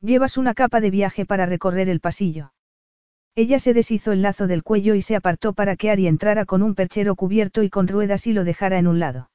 [0.00, 2.52] Llevas una capa de viaje para recorrer el pasillo.
[3.34, 6.62] Ella se deshizo el lazo del cuello y se apartó para que Ari entrara con
[6.62, 9.30] un perchero cubierto y con ruedas y lo dejara en un lado.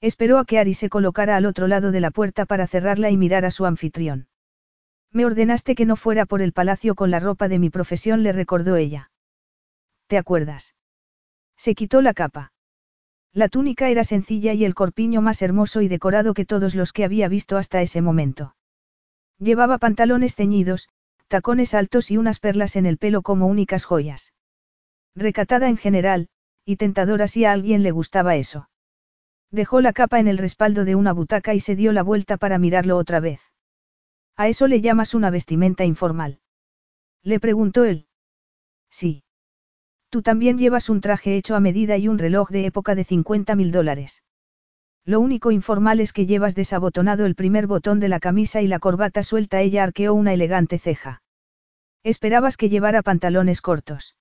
[0.00, 3.16] Esperó a que Ari se colocara al otro lado de la puerta para cerrarla y
[3.16, 4.28] mirar a su anfitrión.
[5.14, 8.32] Me ordenaste que no fuera por el palacio con la ropa de mi profesión, le
[8.32, 9.12] recordó ella.
[10.08, 10.74] ¿Te acuerdas?
[11.56, 12.52] Se quitó la capa.
[13.32, 17.04] La túnica era sencilla y el corpiño más hermoso y decorado que todos los que
[17.04, 18.56] había visto hasta ese momento.
[19.38, 20.88] Llevaba pantalones ceñidos,
[21.28, 24.34] tacones altos y unas perlas en el pelo como únicas joyas.
[25.14, 26.28] Recatada en general,
[26.64, 28.68] y tentadora si a alguien le gustaba eso.
[29.52, 32.58] Dejó la capa en el respaldo de una butaca y se dio la vuelta para
[32.58, 33.53] mirarlo otra vez.
[34.36, 36.40] ¿A eso le llamas una vestimenta informal?
[37.22, 38.06] Le preguntó él.
[38.90, 39.22] Sí.
[40.08, 43.54] Tú también llevas un traje hecho a medida y un reloj de época de 50
[43.56, 44.22] mil dólares.
[45.04, 48.78] Lo único informal es que llevas desabotonado el primer botón de la camisa y la
[48.78, 49.60] corbata suelta.
[49.60, 51.22] Ella arqueó una elegante ceja.
[52.02, 54.16] Esperabas que llevara pantalones cortos.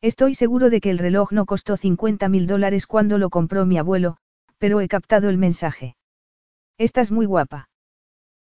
[0.00, 3.78] Estoy seguro de que el reloj no costó 50 mil dólares cuando lo compró mi
[3.78, 4.16] abuelo,
[4.58, 5.96] pero he captado el mensaje.
[6.78, 7.68] Estás muy guapa.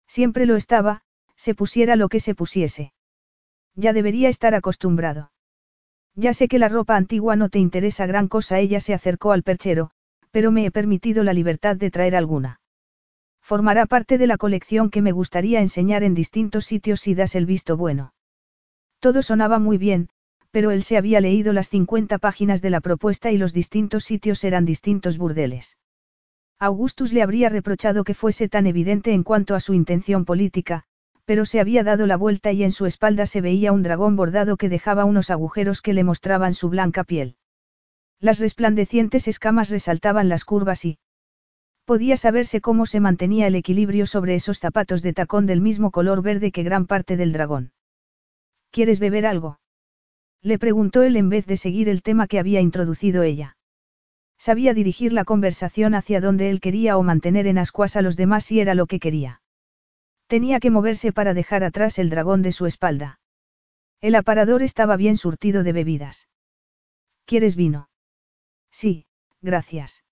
[0.07, 1.01] Siempre lo estaba,
[1.35, 2.93] se pusiera lo que se pusiese.
[3.75, 5.31] Ya debería estar acostumbrado.
[6.15, 8.59] Ya sé que la ropa antigua no te interesa gran cosa.
[8.59, 9.91] Ella se acercó al perchero,
[10.31, 12.61] pero me he permitido la libertad de traer alguna.
[13.41, 17.45] Formará parte de la colección que me gustaría enseñar en distintos sitios si das el
[17.45, 18.13] visto bueno.
[18.99, 20.09] Todo sonaba muy bien,
[20.51, 24.43] pero él se había leído las 50 páginas de la propuesta y los distintos sitios
[24.43, 25.77] eran distintos burdeles.
[26.59, 30.83] Augustus le habría reprochado que fuese tan evidente en cuanto a su intención política,
[31.25, 34.55] pero se había dado la vuelta y en su espalda se veía un dragón bordado
[34.55, 37.35] que dejaba unos agujeros que le mostraban su blanca piel.
[38.19, 40.97] Las resplandecientes escamas resaltaban las curvas y...
[41.83, 46.21] Podía saberse cómo se mantenía el equilibrio sobre esos zapatos de tacón del mismo color
[46.21, 47.73] verde que gran parte del dragón.
[48.71, 49.59] ¿Quieres beber algo?
[50.41, 53.54] Le preguntó él en vez de seguir el tema que había introducido ella.
[54.37, 58.45] Sabía dirigir la conversación hacia donde él quería o mantener en ascuas a los demás
[58.45, 59.41] si era lo que quería.
[60.27, 63.19] Tenía que moverse para dejar atrás el dragón de su espalda.
[64.01, 66.27] El aparador estaba bien surtido de bebidas.
[67.25, 67.89] ¿Quieres vino?
[68.71, 69.05] Sí,
[69.41, 70.03] gracias.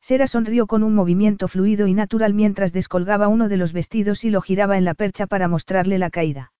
[0.00, 4.30] Sera sonrió con un movimiento fluido y natural mientras descolgaba uno de los vestidos y
[4.30, 6.52] lo giraba en la percha para mostrarle la caída.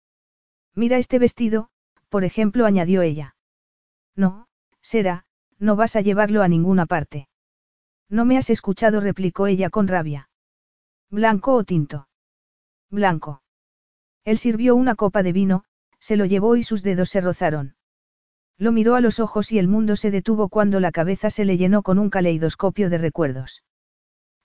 [0.74, 1.70] Mira este vestido,
[2.10, 3.36] por ejemplo, añadió ella.
[4.14, 4.48] No,
[4.82, 5.24] Sera,
[5.60, 7.28] no vas a llevarlo a ninguna parte.
[8.08, 10.28] No me has escuchado, replicó ella con rabia.
[11.10, 12.08] ¿Blanco o tinto?
[12.90, 13.42] Blanco.
[14.24, 15.64] Él sirvió una copa de vino,
[16.00, 17.76] se lo llevó y sus dedos se rozaron.
[18.58, 21.56] Lo miró a los ojos y el mundo se detuvo cuando la cabeza se le
[21.56, 23.62] llenó con un caleidoscopio de recuerdos.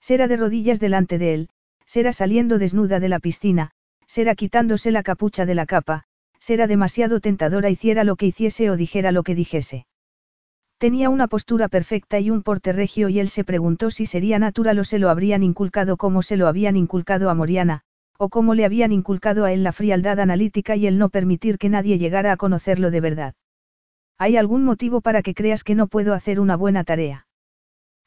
[0.00, 1.48] Sera de rodillas delante de él,
[1.84, 3.72] Sera saliendo desnuda de la piscina,
[4.06, 6.04] Sera quitándose la capucha de la capa,
[6.38, 9.86] Sera demasiado tentadora hiciera lo que hiciese o dijera lo que dijese.
[10.78, 14.78] Tenía una postura perfecta y un porte regio y él se preguntó si sería natural
[14.78, 17.80] o se lo habrían inculcado como se lo habían inculcado a Moriana,
[18.18, 21.70] o cómo le habían inculcado a él la frialdad analítica y el no permitir que
[21.70, 23.34] nadie llegara a conocerlo de verdad.
[24.18, 27.26] ¿Hay algún motivo para que creas que no puedo hacer una buena tarea?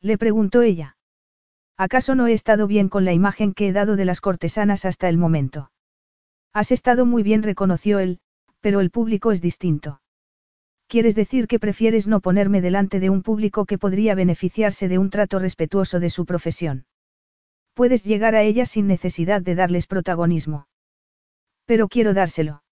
[0.02, 0.96] Le preguntó ella.
[1.76, 5.10] ¿Acaso no he estado bien con la imagen que he dado de las cortesanas hasta
[5.10, 5.72] el momento?
[6.54, 8.20] Has estado muy bien, reconoció él,
[8.60, 10.02] pero el público es distinto.
[10.90, 15.12] ¿Quieres decir que prefieres no ponerme delante de un público que podría beneficiarse de un
[15.12, 16.88] trato respetuoso de su profesión?
[17.76, 20.68] Puedes llegar a ellas sin necesidad de darles protagonismo.
[21.66, 22.64] Pero quiero dárselo.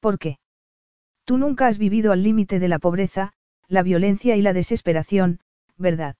[0.00, 0.38] ¿Por qué?
[1.24, 3.34] Tú nunca has vivido al límite de la pobreza,
[3.68, 5.40] la violencia y la desesperación,
[5.76, 6.16] ¿verdad?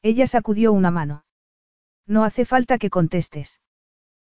[0.00, 1.24] Ella sacudió una mano.
[2.06, 3.60] No hace falta que contestes.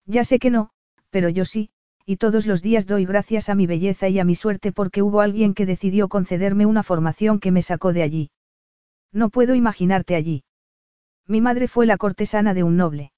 [0.06, 0.70] Ya sé que no,
[1.10, 1.70] pero yo sí,
[2.04, 5.20] y todos los días doy gracias a mi belleza y a mi suerte porque hubo
[5.20, 8.30] alguien que decidió concederme una formación que me sacó de allí.
[9.12, 10.44] No puedo imaginarte allí.
[11.26, 13.12] Mi madre fue la cortesana de un noble.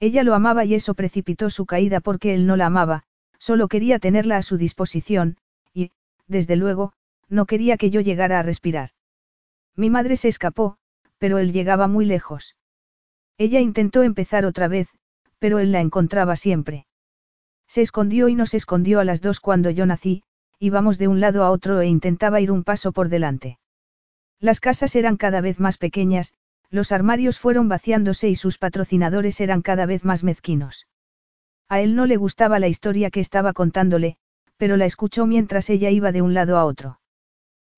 [0.00, 3.02] Ella lo amaba y eso precipitó su caída porque él no la amaba,
[3.38, 5.36] solo quería tenerla a su disposición,
[5.74, 5.90] y,
[6.26, 6.92] desde luego,
[7.28, 8.90] no quería que yo llegara a respirar.
[9.76, 10.78] Mi madre se escapó,
[11.18, 12.56] pero él llegaba muy lejos.
[13.36, 14.88] Ella intentó empezar otra vez,
[15.38, 16.87] pero él la encontraba siempre.
[17.68, 20.24] Se escondió y nos escondió a las dos cuando yo nací,
[20.58, 23.58] íbamos de un lado a otro e intentaba ir un paso por delante.
[24.40, 26.32] Las casas eran cada vez más pequeñas,
[26.70, 30.86] los armarios fueron vaciándose y sus patrocinadores eran cada vez más mezquinos.
[31.68, 34.16] A él no le gustaba la historia que estaba contándole,
[34.56, 37.00] pero la escuchó mientras ella iba de un lado a otro.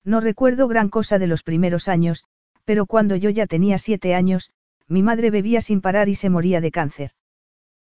[0.03, 2.23] No recuerdo gran cosa de los primeros años,
[2.65, 4.51] pero cuando yo ya tenía siete años,
[4.87, 7.11] mi madre bebía sin parar y se moría de cáncer.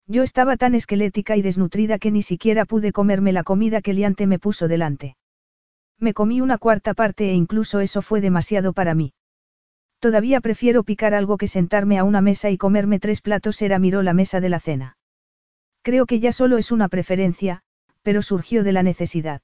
[0.08, 4.28] Yo estaba tan esquelética y desnutrida que ni siquiera pude comerme la comida que Liante
[4.28, 5.16] me puso delante.
[6.00, 9.14] Me comí una cuarta parte e incluso eso fue demasiado para mí.
[10.00, 13.62] Todavía prefiero picar algo que sentarme a una mesa y comerme tres platos.
[13.62, 14.98] Era miró la mesa de la cena.
[15.84, 17.62] Creo que ya solo es una preferencia,
[18.02, 19.42] pero surgió de la necesidad.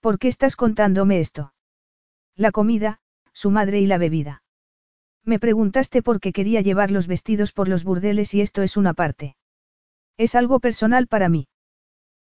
[0.00, 1.52] ¿Por qué estás contándome esto?
[2.36, 3.00] La comida,
[3.34, 4.42] su madre y la bebida.
[5.26, 8.94] Me preguntaste por qué quería llevar los vestidos por los burdeles y esto es una
[8.94, 9.36] parte.
[10.16, 11.48] Es algo personal para mí.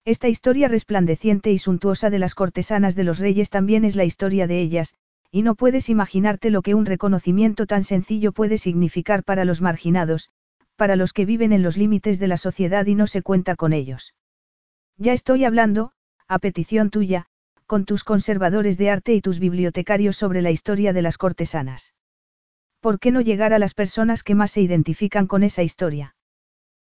[0.05, 4.45] Esta historia resplandeciente y suntuosa de las cortesanas de los reyes también es la historia
[4.45, 4.93] de ellas,
[5.31, 10.30] y no puedes imaginarte lo que un reconocimiento tan sencillo puede significar para los marginados,
[10.75, 13.73] para los que viven en los límites de la sociedad y no se cuenta con
[13.73, 14.14] ellos.
[14.97, 15.91] Ya estoy hablando,
[16.27, 17.25] a petición tuya,
[17.65, 21.93] con tus conservadores de arte y tus bibliotecarios sobre la historia de las cortesanas.
[22.80, 26.14] ¿Por qué no llegar a las personas que más se identifican con esa historia?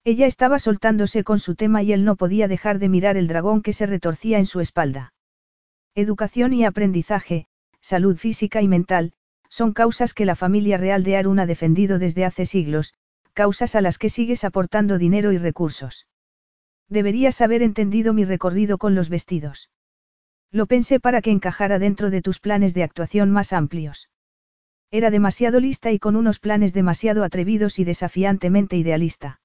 [0.05, 3.61] Ella estaba soltándose con su tema y él no podía dejar de mirar el dragón
[3.61, 5.13] que se retorcía en su espalda.
[5.95, 7.47] Educación y aprendizaje,
[7.79, 9.13] salud física y mental,
[9.47, 12.95] son causas que la familia real de Arun ha defendido desde hace siglos,
[13.33, 16.07] causas a las que sigues aportando dinero y recursos.
[16.89, 19.69] Deberías haber entendido mi recorrido con los vestidos.
[20.51, 24.09] Lo pensé para que encajara dentro de tus planes de actuación más amplios.
[24.91, 29.39] Era demasiado lista y con unos planes demasiado atrevidos y desafiantemente idealista.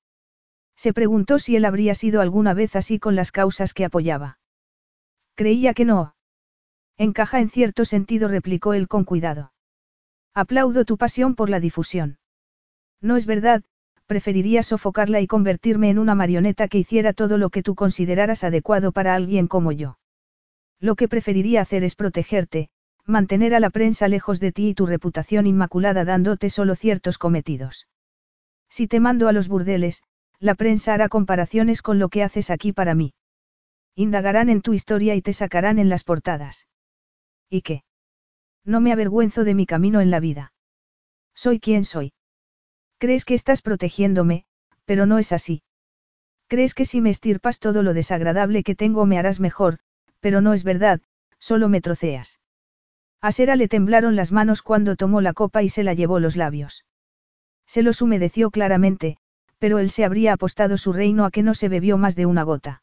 [0.78, 4.39] Se preguntó si él habría sido alguna vez así con las causas que apoyaba.
[5.34, 6.15] Creía que no.
[6.97, 9.52] Encaja en cierto sentido, replicó él con cuidado.
[10.34, 12.18] Aplaudo tu pasión por la difusión.
[13.00, 13.65] No es verdad,
[14.07, 18.92] preferiría sofocarla y convertirme en una marioneta que hiciera todo lo que tú consideraras adecuado
[18.92, 19.98] para alguien como yo.
[20.78, 22.70] Lo que preferiría hacer es protegerte,
[23.05, 27.89] mantener a la prensa lejos de ti y tu reputación inmaculada dándote solo ciertos cometidos.
[28.68, 30.02] Si te mando a los burdeles,
[30.41, 33.15] la prensa hará comparaciones con lo que haces aquí para mí.
[33.94, 36.68] Indagarán en tu historia y te sacarán en las portadas.
[37.50, 37.83] ¿Y qué?
[38.65, 40.52] No me avergüenzo de mi camino en la vida.
[41.34, 42.12] Soy quien soy.
[42.99, 44.44] Crees que estás protegiéndome,
[44.84, 45.62] pero no es así.
[46.49, 49.78] Crees que si me estirpas todo lo desagradable que tengo me harás mejor,
[50.20, 51.00] pero no es verdad,
[51.39, 52.41] solo me troceas.
[53.20, 56.36] A Sera le temblaron las manos cuando tomó la copa y se la llevó los
[56.36, 56.84] labios.
[57.67, 59.18] Se los humedeció claramente,
[59.59, 62.43] pero él se habría apostado su reino a que no se bebió más de una
[62.43, 62.83] gota.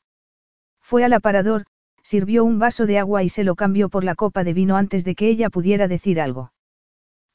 [0.82, 1.66] Fue al aparador,
[2.04, 5.04] sirvió un vaso de agua y se lo cambió por la copa de vino antes
[5.04, 6.54] de que ella pudiera decir algo.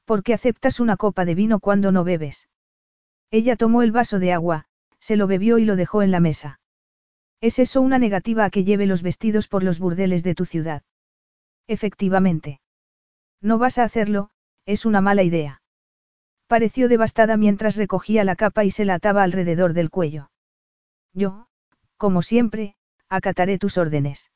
[0.04, 2.48] ¿Por qué aceptas una copa de vino cuando no bebes?
[3.30, 4.66] Ella tomó el vaso de agua,
[4.98, 6.60] se lo bebió y lo dejó en la mesa.
[7.40, 10.82] ¿Es eso una negativa a que lleve los vestidos por los burdeles de tu ciudad?
[11.66, 12.60] Efectivamente.
[13.40, 14.30] No vas a hacerlo,
[14.66, 15.59] es una mala idea.
[16.50, 20.32] Pareció devastada mientras recogía la capa y se la ataba alrededor del cuello.
[21.12, 21.46] Yo,
[21.96, 22.74] como siempre,
[23.08, 24.32] acataré tus órdenes.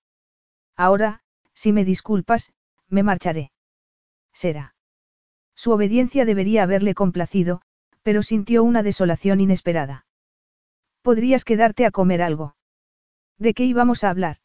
[0.77, 1.23] Ahora,
[1.55, 2.53] si me disculpas,
[2.89, 3.51] me marcharé.
[4.33, 4.77] Será.
[5.57, 7.63] Su obediencia debería haberle complacido,
[8.05, 10.07] pero sintió una desolación inesperada.
[11.03, 12.55] ¿Podrías quedarte a comer algo?
[13.39, 14.37] ¿De qué íbamos a hablar?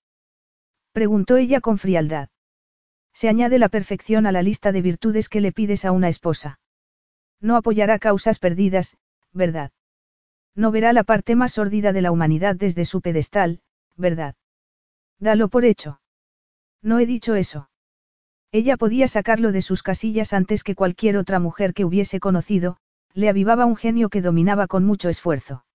[0.91, 2.29] Preguntó ella con frialdad.
[3.13, 6.59] Se añade la perfección a la lista de virtudes que le pides a una esposa.
[7.41, 8.97] No apoyará causas perdidas,
[9.33, 9.71] ¿verdad?
[10.55, 13.61] No verá la parte más sórdida de la humanidad desde su pedestal,
[13.95, 14.35] ¿verdad?
[15.19, 16.01] Dalo por hecho.
[16.81, 17.69] No he dicho eso.
[18.51, 22.77] Ella podía sacarlo de sus casillas antes que cualquier otra mujer que hubiese conocido,
[23.13, 25.65] le avivaba un genio que dominaba con mucho esfuerzo.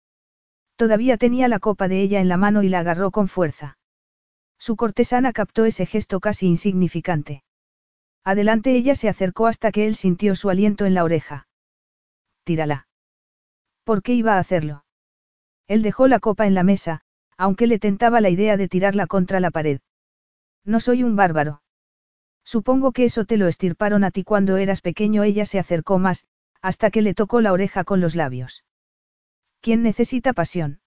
[0.76, 3.78] Todavía tenía la copa de ella en la mano y la agarró con fuerza.
[4.58, 7.44] Su cortesana captó ese gesto casi insignificante.
[8.24, 11.46] Adelante ella se acercó hasta que él sintió su aliento en la oreja.
[12.44, 12.86] Tírala.
[13.84, 14.84] ¿Por qué iba a hacerlo?
[15.66, 17.00] Él dejó la copa en la mesa,
[17.36, 19.80] aunque le tentaba la idea de tirarla contra la pared.
[20.64, 21.62] No soy un bárbaro.
[22.44, 25.22] Supongo que eso te lo estirparon a ti cuando eras pequeño.
[25.22, 26.26] Ella se acercó más,
[26.60, 28.64] hasta que le tocó la oreja con los labios.
[29.60, 30.80] ¿Quién necesita pasión?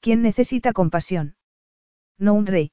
[0.00, 1.36] ¿Quién necesita compasión?
[2.18, 2.72] No un rey.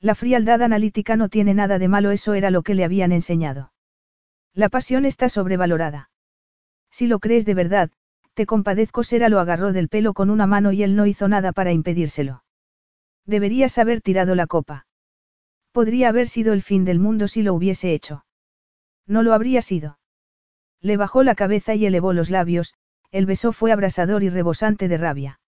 [0.00, 3.72] La frialdad analítica no tiene nada de malo, eso era lo que le habían enseñado.
[4.52, 6.10] La pasión está sobrevalorada.
[6.94, 7.90] Si lo crees de verdad,
[8.34, 9.02] te compadezco.
[9.02, 12.44] Sera lo agarró del pelo con una mano y él no hizo nada para impedírselo.
[13.26, 14.86] Deberías haber tirado la copa.
[15.72, 18.24] Podría haber sido el fin del mundo si lo hubiese hecho.
[19.08, 19.98] No lo habría sido.
[20.80, 22.74] Le bajó la cabeza y elevó los labios,
[23.10, 25.40] el beso fue abrasador y rebosante de rabia.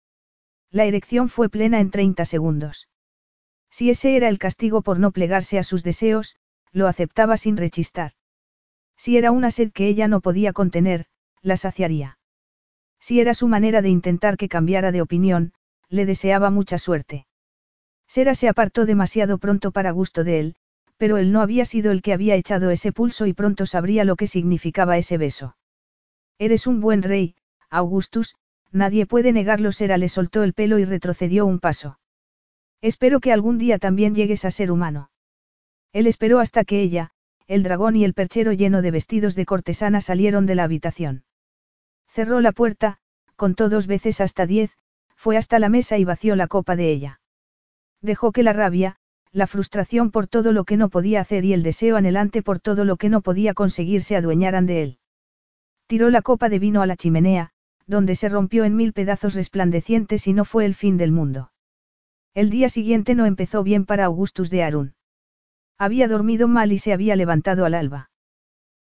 [0.70, 2.88] La erección fue plena en 30 segundos.
[3.68, 6.36] Si ese era el castigo por no plegarse a sus deseos,
[6.72, 8.12] lo aceptaba sin rechistar.
[8.96, 11.06] Si era una sed que ella no podía contener,
[11.44, 12.18] la saciaría.
[12.98, 15.52] Si era su manera de intentar que cambiara de opinión,
[15.88, 17.26] le deseaba mucha suerte.
[18.08, 20.56] Sera se apartó demasiado pronto para gusto de él,
[20.96, 24.16] pero él no había sido el que había echado ese pulso y pronto sabría lo
[24.16, 25.56] que significaba ese beso.
[26.38, 27.36] Eres un buen rey,
[27.68, 28.36] Augustus,
[28.72, 29.70] nadie puede negarlo.
[29.70, 31.98] Sera le soltó el pelo y retrocedió un paso.
[32.80, 35.10] Espero que algún día también llegues a ser humano.
[35.92, 37.10] Él esperó hasta que ella,
[37.46, 41.24] el dragón y el perchero lleno de vestidos de cortesana salieron de la habitación.
[42.14, 42.98] Cerró la puerta,
[43.34, 44.78] contó dos veces hasta diez,
[45.16, 47.20] fue hasta la mesa y vació la copa de ella.
[48.02, 48.98] Dejó que la rabia,
[49.32, 52.84] la frustración por todo lo que no podía hacer y el deseo anhelante por todo
[52.84, 54.98] lo que no podía conseguir se adueñaran de él.
[55.88, 57.50] Tiró la copa de vino a la chimenea,
[57.88, 61.50] donde se rompió en mil pedazos resplandecientes y no fue el fin del mundo.
[62.32, 64.94] El día siguiente no empezó bien para Augustus de Arun.
[65.78, 68.10] Había dormido mal y se había levantado al alba.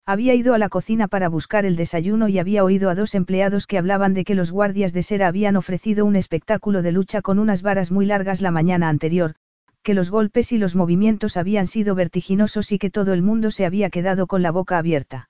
[0.10, 3.68] Había ido a la cocina para buscar el desayuno y había oído a dos empleados
[3.68, 7.38] que hablaban de que los guardias de Sera habían ofrecido un espectáculo de lucha con
[7.38, 9.36] unas varas muy largas la mañana anterior,
[9.84, 13.68] que los golpes y los movimientos habían sido vertiginosos y que todo el mundo se
[13.68, 15.30] había quedado con la boca abierta.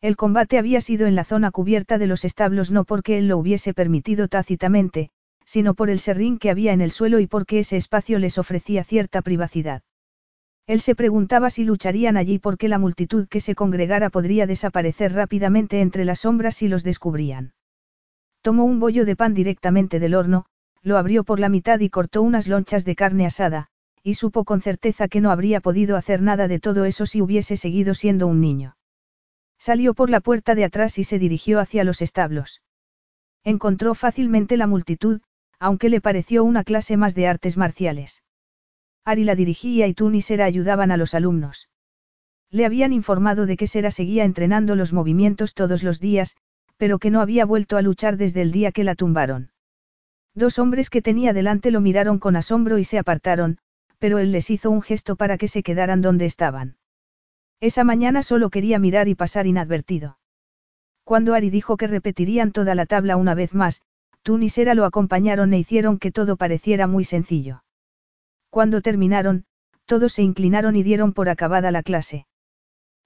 [0.00, 3.36] El combate había sido en la zona cubierta de los establos no porque él lo
[3.36, 5.10] hubiese permitido tácitamente,
[5.44, 8.82] sino por el serrín que había en el suelo y porque ese espacio les ofrecía
[8.82, 9.82] cierta privacidad.
[10.66, 15.80] Él se preguntaba si lucharían allí porque la multitud que se congregara podría desaparecer rápidamente
[15.80, 17.52] entre las sombras si los descubrían.
[18.42, 20.46] Tomó un bollo de pan directamente del horno,
[20.82, 23.68] lo abrió por la mitad y cortó unas lonchas de carne asada,
[24.02, 27.56] y supo con certeza que no habría podido hacer nada de todo eso si hubiese
[27.56, 28.76] seguido siendo un niño.
[29.58, 32.62] Salió por la puerta de atrás y se dirigió hacia los establos.
[33.44, 35.20] Encontró fácilmente la multitud,
[35.58, 38.22] aunque le pareció una clase más de artes marciales.
[39.04, 41.68] Ari la dirigía y Tun y Sera ayudaban a los alumnos.
[42.50, 46.36] Le habían informado de que Sera seguía entrenando los movimientos todos los días,
[46.76, 49.52] pero que no había vuelto a luchar desde el día que la tumbaron.
[50.34, 53.58] Dos hombres que tenía delante lo miraron con asombro y se apartaron,
[53.98, 56.76] pero él les hizo un gesto para que se quedaran donde estaban.
[57.60, 60.18] Esa mañana solo quería mirar y pasar inadvertido.
[61.04, 63.82] Cuando Ari dijo que repetirían toda la tabla una vez más,
[64.22, 67.62] Tun y Sera lo acompañaron e hicieron que todo pareciera muy sencillo.
[68.50, 69.44] Cuando terminaron,
[69.86, 72.26] todos se inclinaron y dieron por acabada la clase.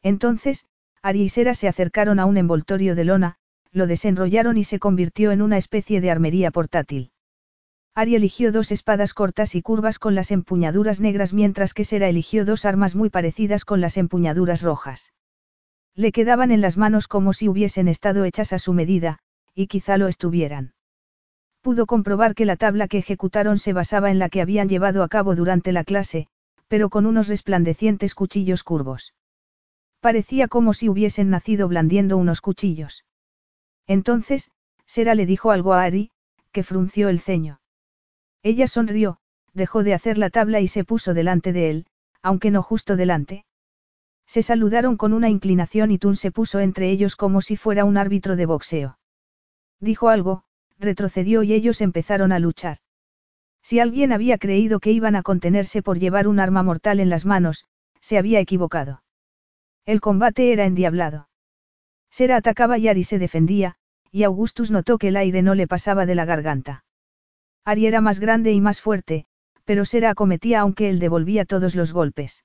[0.03, 0.67] Entonces,
[1.03, 3.37] Ari y Sera se acercaron a un envoltorio de lona,
[3.71, 7.11] lo desenrollaron y se convirtió en una especie de armería portátil.
[7.95, 12.45] Ari eligió dos espadas cortas y curvas con las empuñaduras negras mientras que Sera eligió
[12.45, 15.13] dos armas muy parecidas con las empuñaduras rojas.
[15.95, 19.21] Le quedaban en las manos como si hubiesen estado hechas a su medida,
[19.55, 20.74] y quizá lo estuvieran.
[21.65, 25.09] Pudo comprobar que la tabla que ejecutaron se basaba en la que habían llevado a
[25.09, 26.27] cabo durante la clase,
[26.69, 29.15] pero con unos resplandecientes cuchillos curvos.
[30.01, 33.07] Parecía como si hubiesen nacido blandiendo unos cuchillos.
[33.87, 34.51] Entonces,
[34.85, 36.11] Sera le dijo algo a Ari,
[36.53, 37.63] que frunció el ceño.
[38.43, 39.17] Ella sonrió,
[39.55, 41.87] dejó de hacer la tabla y se puso delante de él,
[42.21, 43.47] aunque no justo delante.
[44.27, 47.97] Se saludaron con una inclinación y Tun se puso entre ellos como si fuera un
[47.97, 48.99] árbitro de boxeo.
[49.81, 50.45] Dijo algo,
[50.79, 52.79] retrocedió y ellos empezaron a luchar.
[53.63, 57.25] Si alguien había creído que iban a contenerse por llevar un arma mortal en las
[57.25, 57.65] manos,
[58.01, 59.03] se había equivocado.
[59.87, 61.29] El combate era endiablado.
[62.11, 63.77] Sera atacaba y Ari se defendía,
[64.11, 66.85] y Augustus notó que el aire no le pasaba de la garganta.
[67.65, 69.27] Ari era más grande y más fuerte,
[69.65, 72.45] pero Sera acometía aunque él devolvía todos los golpes.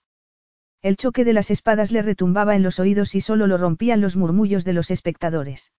[0.81, 4.15] El choque de las espadas le retumbaba en los oídos y solo lo rompían los
[4.15, 5.73] murmullos de los espectadores.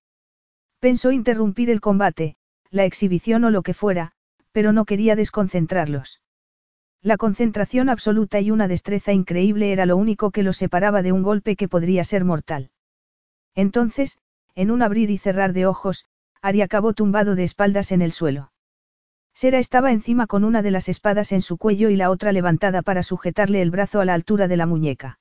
[0.78, 2.36] Pensó interrumpir el combate,
[2.70, 4.12] la exhibición o lo que fuera,
[4.52, 6.20] pero no quería desconcentrarlos.
[7.02, 11.23] La concentración absoluta y una destreza increíble era lo único que los separaba de un
[11.23, 12.70] golpe que podría ser mortal.
[13.55, 14.18] Entonces,
[14.55, 16.07] en un abrir y cerrar de ojos,
[16.42, 18.52] Ari acabó tumbado de espaldas en el suelo.
[19.34, 22.82] Sera estaba encima con una de las espadas en su cuello y la otra levantada
[22.82, 25.19] para sujetarle el brazo a la altura de la muñeca.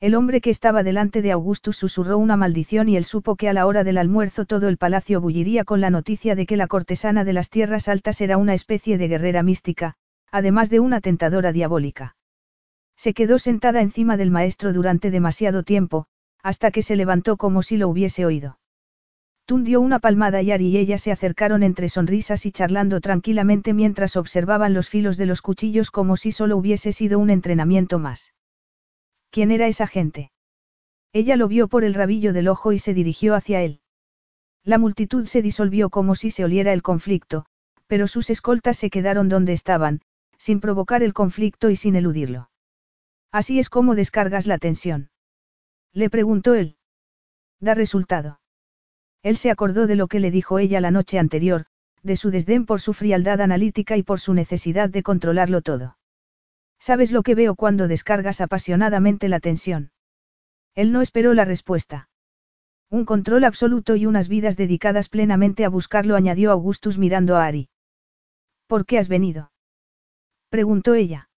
[0.00, 3.52] El hombre que estaba delante de Augustus susurró una maldición y él supo que a
[3.52, 7.22] la hora del almuerzo todo el palacio bulliría con la noticia de que la cortesana
[7.22, 9.96] de las tierras altas era una especie de guerrera mística,
[10.30, 12.16] además de una tentadora diabólica.
[12.96, 16.06] Se quedó sentada encima del maestro durante demasiado tiempo,
[16.42, 18.58] hasta que se levantó como si lo hubiese oído.
[19.44, 23.74] Tun dio una palmada y Ari y ella se acercaron entre sonrisas y charlando tranquilamente
[23.74, 28.32] mientras observaban los filos de los cuchillos como si solo hubiese sido un entrenamiento más.
[29.30, 30.32] ¿Quién era esa gente?
[31.12, 33.80] Ella lo vio por el rabillo del ojo y se dirigió hacia él.
[34.64, 37.46] La multitud se disolvió como si se oliera el conflicto,
[37.86, 40.00] pero sus escoltas se quedaron donde estaban,
[40.36, 42.50] sin provocar el conflicto y sin eludirlo.
[43.32, 45.10] Así es como descargas la tensión.
[45.92, 46.76] Le preguntó él.
[47.60, 48.40] Da resultado.
[49.22, 51.66] Él se acordó de lo que le dijo ella la noche anterior,
[52.02, 55.96] de su desdén por su frialdad analítica y por su necesidad de controlarlo todo.
[56.80, 59.92] ¿Sabes lo que veo cuando descargas apasionadamente la tensión?
[60.74, 62.08] Él no esperó la respuesta.
[62.88, 67.68] Un control absoluto y unas vidas dedicadas plenamente a buscarlo, añadió Augustus mirando a Ari.
[68.66, 69.52] ¿Por qué has venido?
[70.48, 71.28] preguntó ella.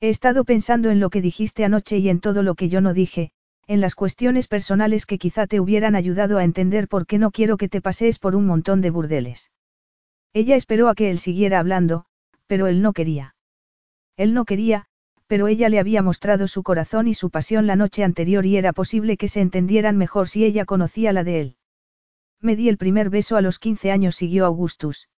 [0.00, 2.94] He estado pensando en lo que dijiste anoche y en todo lo que yo no
[2.94, 3.32] dije,
[3.66, 7.56] en las cuestiones personales que quizá te hubieran ayudado a entender por qué no quiero
[7.56, 9.50] que te pasees por un montón de burdeles.
[10.32, 12.06] Ella esperó a que él siguiera hablando,
[12.46, 13.34] pero él no quería.
[14.20, 14.84] Él no quería,
[15.28, 18.74] pero ella le había mostrado su corazón y su pasión la noche anterior y era
[18.74, 21.56] posible que se entendieran mejor si ella conocía la de él.
[22.38, 25.08] Me di el primer beso a los 15 años, siguió Augustus.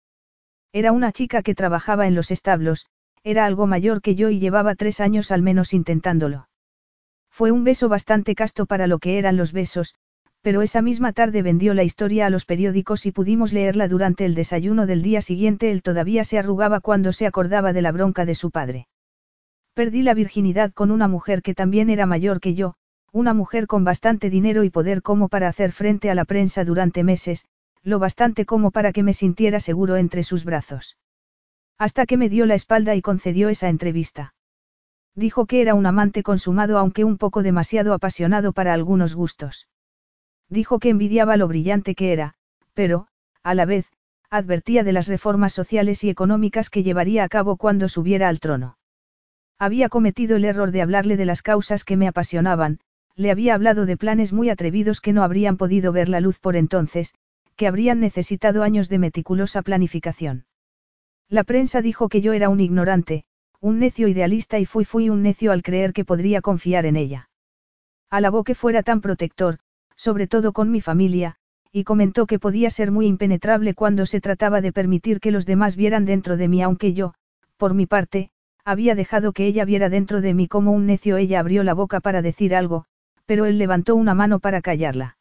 [0.73, 2.87] Era una chica que trabajaba en los establos,
[3.25, 6.49] era algo mayor que yo y llevaba tres años al menos intentándolo.
[7.29, 9.97] Fue un beso bastante casto para lo que eran los besos,
[10.43, 14.37] pero esa misma tarde vendió la historia a los periódicos y pudimos leerla durante el
[14.37, 15.73] desayuno del día siguiente.
[15.73, 18.87] Él todavía se arrugaba cuando se acordaba de la bronca de su padre.
[19.75, 22.75] Perdí la virginidad con una mujer que también era mayor que yo,
[23.11, 27.03] una mujer con bastante dinero y poder como para hacer frente a la prensa durante
[27.05, 27.47] meses,
[27.83, 30.99] lo bastante como para que me sintiera seguro entre sus brazos.
[31.79, 34.35] Hasta que me dio la espalda y concedió esa entrevista.
[35.15, 39.69] Dijo que era un amante consumado aunque un poco demasiado apasionado para algunos gustos.
[40.49, 42.35] Dijo que envidiaba lo brillante que era,
[42.75, 43.09] pero,
[43.43, 43.91] a la vez,
[44.31, 48.77] advertía de las reformas sociales y económicas que llevaría a cabo cuando subiera al trono.
[49.59, 52.81] Había cometido el error de hablarle de las causas que me apasionaban,
[53.15, 56.57] le había hablado de planes muy atrevidos que no habrían podido ver la luz por
[56.57, 57.15] entonces,
[57.57, 60.47] que habrían necesitado años de meticulosa planificación.
[61.29, 63.25] La prensa dijo que yo era un ignorante,
[63.61, 67.31] un necio idealista y fui fui un necio al creer que podría confiar en ella.
[68.11, 69.59] Alabó que fuera tan protector,
[69.95, 71.37] sobre todo con mi familia,
[71.71, 75.77] y comentó que podía ser muy impenetrable cuando se trataba de permitir que los demás
[75.77, 77.15] vieran dentro de mí, aunque yo,
[77.57, 78.32] por mi parte,
[78.65, 81.17] había dejado que ella viera dentro de mí como un necio.
[81.17, 82.85] Ella abrió la boca para decir algo,
[83.27, 85.17] pero él levantó una mano para callarla.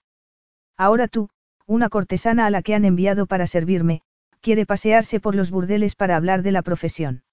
[0.77, 1.29] Ahora tú,
[1.65, 4.01] una cortesana a la que han enviado para servirme,
[4.41, 7.23] quiere pasearse por los burdeles para hablar de la profesión.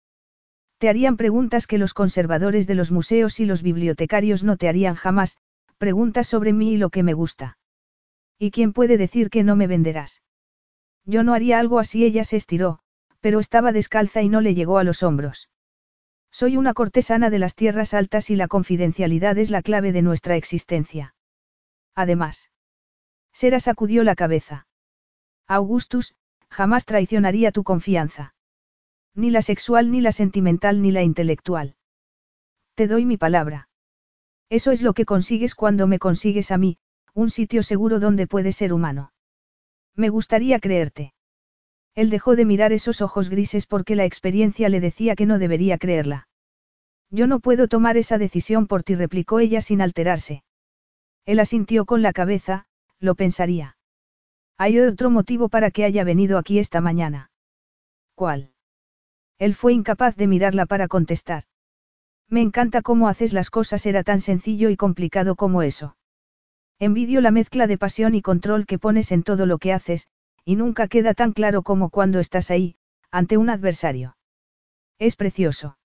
[0.78, 4.95] Te harían preguntas que los conservadores de los museos y los bibliotecarios no te harían
[4.95, 5.37] jamás,
[5.78, 7.59] preguntas sobre mí y lo que me gusta.
[8.39, 10.23] ¿Y quién puede decir que no me venderás?
[11.05, 12.78] Yo no haría algo así, ella se estiró,
[13.20, 15.49] pero estaba descalza y no le llegó a los hombros.
[16.39, 20.36] Soy una cortesana de las tierras altas y la confidencialidad es la clave de nuestra
[20.36, 21.17] existencia.
[21.97, 22.52] Además.
[23.33, 24.68] Sera sacudió la cabeza.
[25.49, 26.15] Augustus,
[26.49, 28.36] jamás traicionaría tu confianza.
[29.17, 31.75] Ni la sexual, ni la sentimental, ni la intelectual.
[32.76, 33.68] Te doy mi palabra.
[34.49, 36.78] Eso es lo que consigues cuando me consigues a mí,
[37.15, 39.12] un sitio seguro donde puedes ser humano.
[39.97, 41.15] Me gustaría creerte.
[41.99, 45.78] Él dejó de mirar esos ojos grises porque la experiencia le decía que no debería
[45.78, 46.28] creerla.
[47.10, 50.44] Yo no puedo tomar esa decisión por ti, replicó ella sin alterarse.
[51.27, 52.67] Él asintió con la cabeza,
[53.01, 53.77] lo pensaría.
[54.57, 57.33] Hay otro motivo para que haya venido aquí esta mañana.
[58.15, 58.52] ¿Cuál?
[59.41, 61.47] Él fue incapaz de mirarla para contestar.
[62.28, 65.97] Me encanta cómo haces las cosas, era tan sencillo y complicado como eso.
[66.78, 70.07] Envidio la mezcla de pasión y control que pones en todo lo que haces,
[70.49, 72.77] y nunca queda tan claro como cuando estás ahí,
[73.10, 74.17] ante un adversario.
[74.99, 75.77] Es precioso.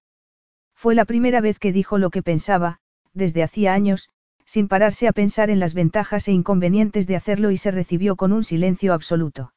[0.73, 2.79] Fue la primera vez que dijo lo que pensaba,
[3.11, 4.09] desde hacía años,
[4.45, 8.31] sin pararse a pensar en las ventajas e inconvenientes de hacerlo y se recibió con
[8.31, 9.53] un silencio absoluto.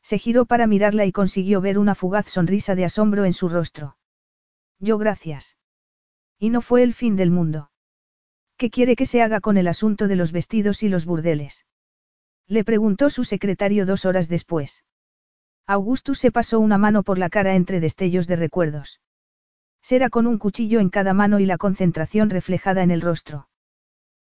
[0.00, 3.96] Se giró para mirarla y consiguió ver una fugaz sonrisa de asombro en su rostro.
[4.78, 5.56] Yo gracias.
[6.38, 7.72] Y no fue el fin del mundo.
[8.56, 11.66] ¿Qué quiere que se haga con el asunto de los vestidos y los burdeles?
[12.50, 14.84] Le preguntó su secretario dos horas después.
[15.68, 19.00] Augustus se pasó una mano por la cara entre destellos de recuerdos.
[19.82, 23.48] Será con un cuchillo en cada mano y la concentración reflejada en el rostro.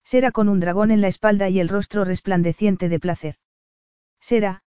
[0.04, 3.34] Será con un dragón en la espalda y el rostro resplandeciente de placer.
[4.20, 4.62] Será,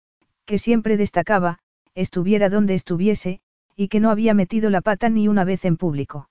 [0.46, 1.58] que siempre destacaba,
[1.96, 3.42] estuviera donde estuviese,
[3.76, 6.30] y que no había metido la pata ni una vez en público.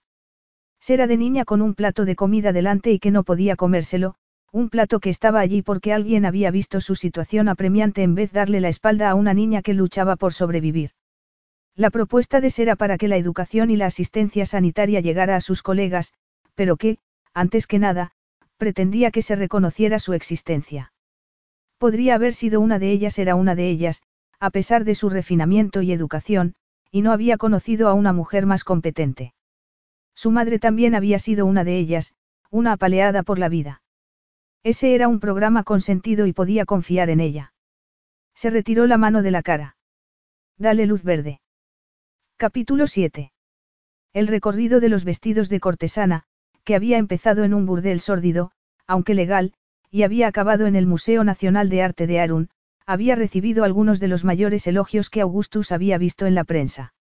[0.79, 4.15] Será de niña con un plato de comida delante y que no podía comérselo,
[4.53, 8.61] un plato que estaba allí porque alguien había visto su situación apremiante en vez darle
[8.61, 10.91] la espalda a una niña que luchaba por sobrevivir.
[11.75, 15.63] La propuesta de Sera para que la educación y la asistencia sanitaria llegara a sus
[15.63, 16.15] colegas,
[16.55, 16.99] pero que,
[17.35, 18.13] antes que nada,
[18.57, 20.93] pretendía que se reconociera su existencia.
[21.79, 24.03] Podría haber sido una de ellas, era una de ellas,
[24.41, 26.55] a pesar de su refinamiento y educación,
[26.91, 29.35] y no había conocido a una mujer más competente.
[30.15, 32.15] Su madre también había sido una de ellas,
[32.51, 33.83] una apaleada por la vida.
[34.67, 37.53] Ese era un programa con sentido y podía confiar en ella.
[38.35, 39.77] Se retiró la mano de la cara.
[40.59, 41.41] Dale luz verde.
[42.37, 43.31] Capítulo 7.
[44.13, 46.25] El recorrido de los vestidos de cortesana,
[46.65, 48.51] que había empezado en un burdel sórdido,
[48.89, 49.55] aunque legal,
[49.89, 52.51] y había acabado en el Museo Nacional de Arte de Arun,
[52.87, 56.93] había recibido algunos de los mayores elogios que Augustus había visto en la prensa.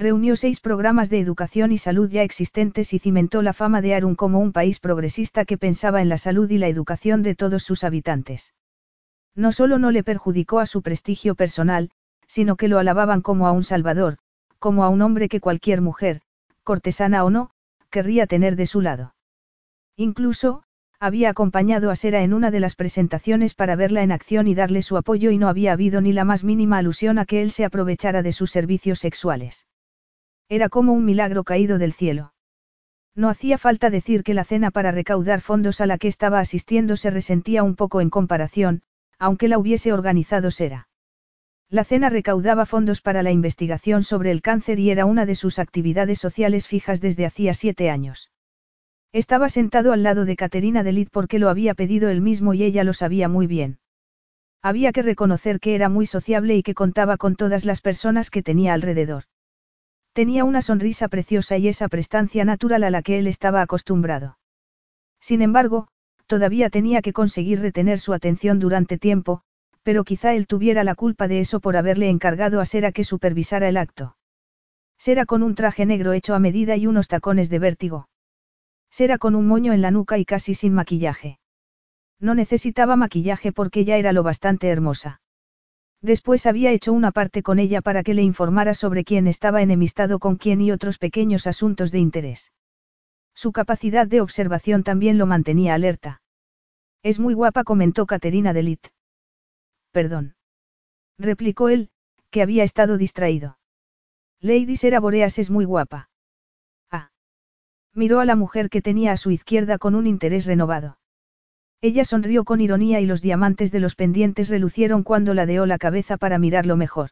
[0.00, 4.14] Reunió seis programas de educación y salud ya existentes y cimentó la fama de Arun
[4.14, 7.82] como un país progresista que pensaba en la salud y la educación de todos sus
[7.82, 8.54] habitantes.
[9.34, 11.90] No solo no le perjudicó a su prestigio personal,
[12.28, 14.18] sino que lo alababan como a un salvador,
[14.60, 16.20] como a un hombre que cualquier mujer,
[16.62, 17.50] cortesana o no,
[17.90, 19.16] querría tener de su lado.
[19.96, 20.62] Incluso,
[21.00, 24.82] había acompañado a Sera en una de las presentaciones para verla en acción y darle
[24.82, 27.64] su apoyo y no había habido ni la más mínima alusión a que él se
[27.64, 29.66] aprovechara de sus servicios sexuales.
[30.48, 32.32] Era como un milagro caído del cielo.
[33.14, 36.96] No hacía falta decir que la cena para recaudar fondos a la que estaba asistiendo
[36.96, 38.82] se resentía un poco en comparación,
[39.18, 40.88] aunque la hubiese organizado Sera.
[41.68, 45.58] La cena recaudaba fondos para la investigación sobre el cáncer y era una de sus
[45.58, 48.30] actividades sociales fijas desde hacía siete años.
[49.12, 52.84] Estaba sentado al lado de Caterina Delit porque lo había pedido él mismo y ella
[52.84, 53.80] lo sabía muy bien.
[54.62, 58.42] Había que reconocer que era muy sociable y que contaba con todas las personas que
[58.42, 59.24] tenía alrededor.
[60.18, 64.36] Tenía una sonrisa preciosa y esa prestancia natural a la que él estaba acostumbrado.
[65.20, 65.86] Sin embargo,
[66.26, 69.42] todavía tenía que conseguir retener su atención durante tiempo,
[69.84, 73.68] pero quizá él tuviera la culpa de eso por haberle encargado a Sera que supervisara
[73.68, 74.16] el acto.
[74.98, 78.08] Sera con un traje negro hecho a medida y unos tacones de vértigo.
[78.90, 81.38] Será con un moño en la nuca y casi sin maquillaje.
[82.18, 85.20] No necesitaba maquillaje porque ya era lo bastante hermosa.
[86.00, 90.18] Después había hecho una parte con ella para que le informara sobre quién estaba enemistado
[90.18, 92.52] con quién y otros pequeños asuntos de interés.
[93.34, 96.22] Su capacidad de observación también lo mantenía alerta.
[97.02, 98.88] Es muy guapa, comentó Caterina Delit.
[99.92, 100.34] Perdón.
[101.18, 101.90] Replicó él,
[102.30, 103.58] que había estado distraído.
[104.40, 106.10] Lady Sera Boreas es muy guapa.
[106.90, 107.10] Ah.
[107.92, 110.98] Miró a la mujer que tenía a su izquierda con un interés renovado.
[111.80, 116.16] Ella sonrió con ironía y los diamantes de los pendientes relucieron cuando ladeó la cabeza
[116.16, 117.10] para mirarlo mejor.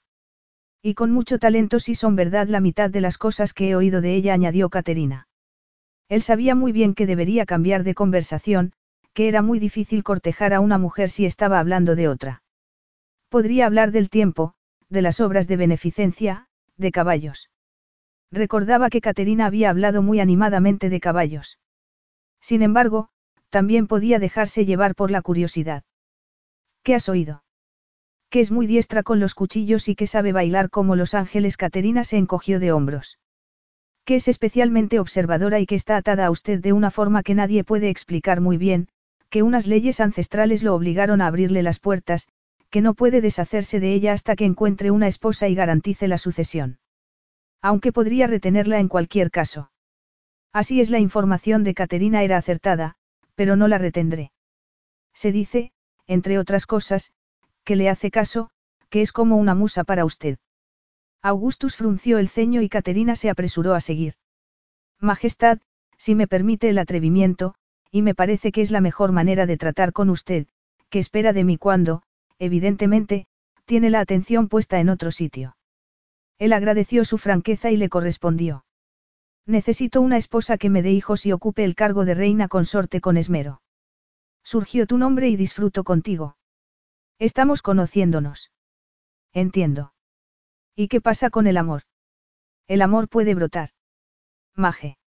[0.83, 4.01] Y con mucho talento si son verdad la mitad de las cosas que he oído
[4.01, 5.29] de ella, añadió Caterina.
[6.09, 8.73] Él sabía muy bien que debería cambiar de conversación,
[9.13, 12.43] que era muy difícil cortejar a una mujer si estaba hablando de otra.
[13.29, 14.55] Podría hablar del tiempo,
[14.89, 17.51] de las obras de beneficencia, de caballos.
[18.31, 21.59] Recordaba que Caterina había hablado muy animadamente de caballos.
[22.41, 23.09] Sin embargo,
[23.51, 25.85] también podía dejarse llevar por la curiosidad.
[26.83, 27.43] ¿Qué has oído?
[28.31, 31.57] Que es muy diestra con los cuchillos y que sabe bailar como los ángeles.
[31.57, 33.19] Caterina se encogió de hombros.
[34.05, 37.65] Que es especialmente observadora y que está atada a usted de una forma que nadie
[37.65, 38.89] puede explicar muy bien,
[39.31, 42.29] que unas leyes ancestrales lo obligaron a abrirle las puertas,
[42.71, 46.79] que no puede deshacerse de ella hasta que encuentre una esposa y garantice la sucesión.
[47.63, 49.71] Aunque podría retenerla en cualquier caso.
[50.53, 52.97] Así es la información de Caterina era acertada,
[53.37, 54.33] pero no la retendré.
[55.15, 55.71] Se dice,
[56.09, 57.13] entre otras cosas,
[57.65, 58.51] que le hace caso,
[58.91, 60.39] que es como una musa para usted.
[61.23, 64.15] Augustus frunció el ceño y Caterina se apresuró a seguir.
[65.01, 65.61] Majestad,
[65.97, 67.55] si me permite el atrevimiento,
[67.91, 70.47] y me parece que es la mejor manera de tratar con usted,
[70.91, 72.03] que espera de mí cuando,
[72.39, 73.27] evidentemente,
[73.65, 75.57] tiene la atención puesta en otro sitio.
[76.39, 78.66] Él agradeció su franqueza y le correspondió.
[79.47, 83.17] Necesito una esposa que me dé hijos y ocupe el cargo de reina consorte con
[83.17, 83.63] esmero.
[84.43, 86.37] Surgió tu nombre y disfruto contigo.
[87.19, 88.51] Estamos conociéndonos.
[89.33, 89.95] Entiendo.
[90.75, 91.83] ¿Y qué pasa con el amor?
[92.67, 93.71] El amor puede brotar.
[94.55, 94.99] Maje.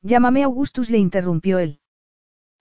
[0.00, 1.80] Llámame Augustus, le interrumpió él.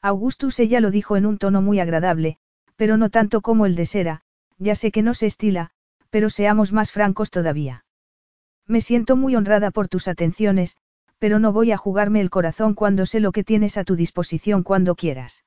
[0.01, 2.37] Augustus ella lo dijo en un tono muy agradable,
[2.75, 4.23] pero no tanto como el de Sera,
[4.57, 5.71] ya sé que no se estila,
[6.09, 7.85] pero seamos más francos todavía.
[8.65, 10.77] Me siento muy honrada por tus atenciones,
[11.19, 14.63] pero no voy a jugarme el corazón cuando sé lo que tienes a tu disposición
[14.63, 15.43] cuando quieras.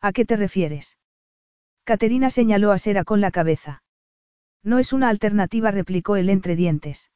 [0.00, 0.98] ¿A qué te refieres?
[1.84, 3.82] Caterina señaló a Sera con la cabeza.
[4.62, 7.10] No es una alternativa, replicó él entre dientes.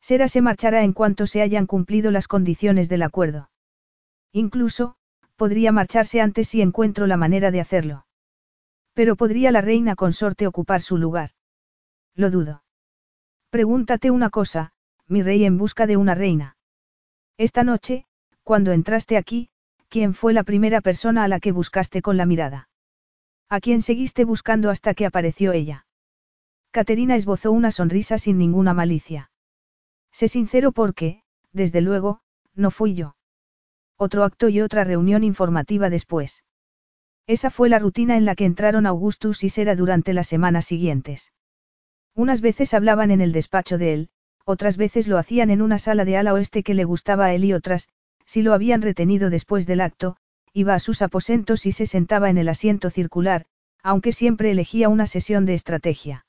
[0.00, 3.50] Sera se marchará en cuanto se hayan cumplido las condiciones del acuerdo.
[4.32, 4.96] Incluso,
[5.36, 8.06] podría marcharse antes si encuentro la manera de hacerlo.
[8.94, 11.30] Pero podría la reina consorte ocupar su lugar.
[12.14, 12.62] Lo dudo.
[13.50, 14.72] Pregúntate una cosa,
[15.06, 16.56] mi rey en busca de una reina.
[17.40, 18.04] Esta noche,
[18.42, 19.48] cuando entraste aquí,
[19.88, 22.68] ¿quién fue la primera persona a la que buscaste con la mirada?
[23.48, 25.86] ¿A quién seguiste buscando hasta que apareció ella?
[26.70, 29.30] Caterina esbozó una sonrisa sin ninguna malicia.
[30.12, 32.20] Sé sincero porque, desde luego,
[32.54, 33.16] no fui yo.
[33.96, 36.44] Otro acto y otra reunión informativa después.
[37.26, 41.32] Esa fue la rutina en la que entraron Augustus y Sera durante las semanas siguientes.
[42.14, 44.10] Unas veces hablaban en el despacho de él,
[44.50, 47.44] otras veces lo hacían en una sala de ala oeste que le gustaba a él
[47.44, 47.88] y otras,
[48.26, 50.16] si lo habían retenido después del acto,
[50.52, 53.46] iba a sus aposentos y se sentaba en el asiento circular,
[53.82, 56.26] aunque siempre elegía una sesión de estrategia.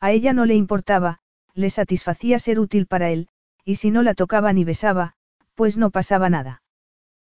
[0.00, 1.20] A ella no le importaba,
[1.54, 3.28] le satisfacía ser útil para él,
[3.64, 5.14] y si no la tocaba ni besaba,
[5.54, 6.62] pues no pasaba nada.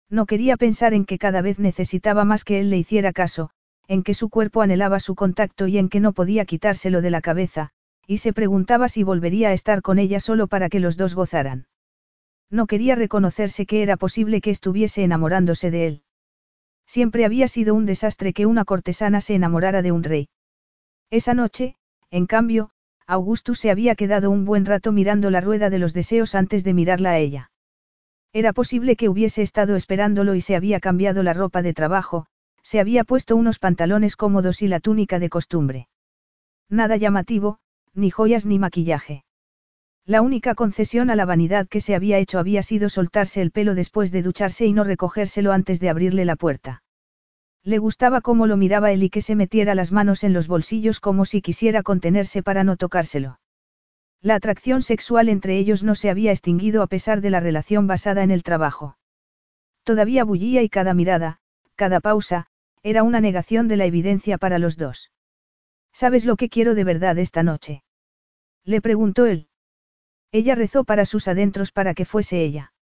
[0.09, 3.49] No quería pensar en que cada vez necesitaba más que él le hiciera caso,
[3.88, 7.22] en que su cuerpo anhelaba su contacto y en que no podía quitárselo de la
[7.22, 7.72] cabeza,
[8.11, 11.67] y se preguntaba si volvería a estar con ella solo para que los dos gozaran.
[12.49, 16.03] No quería reconocerse que era posible que estuviese enamorándose de él.
[16.85, 20.27] Siempre había sido un desastre que una cortesana se enamorara de un rey.
[21.09, 21.77] Esa noche,
[22.09, 22.72] en cambio,
[23.07, 26.73] Augustus se había quedado un buen rato mirando la rueda de los deseos antes de
[26.73, 27.51] mirarla a ella.
[28.33, 32.25] Era posible que hubiese estado esperándolo y se había cambiado la ropa de trabajo,
[32.61, 35.88] se había puesto unos pantalones cómodos y la túnica de costumbre.
[36.67, 37.60] Nada llamativo,
[37.93, 39.23] ni joyas ni maquillaje.
[40.05, 43.75] La única concesión a la vanidad que se había hecho había sido soltarse el pelo
[43.75, 46.83] después de ducharse y no recogérselo antes de abrirle la puerta.
[47.63, 50.99] Le gustaba cómo lo miraba él y que se metiera las manos en los bolsillos
[50.99, 53.39] como si quisiera contenerse para no tocárselo.
[54.21, 58.23] La atracción sexual entre ellos no se había extinguido a pesar de la relación basada
[58.23, 58.97] en el trabajo.
[59.83, 61.39] Todavía bullía y cada mirada,
[61.75, 62.47] cada pausa,
[62.83, 65.11] era una negación de la evidencia para los dos.
[65.93, 67.83] ¿Sabes lo que quiero de verdad esta noche?
[68.63, 69.47] Le preguntó él.
[70.31, 72.73] Ella rezó para sus adentros para que fuese ella.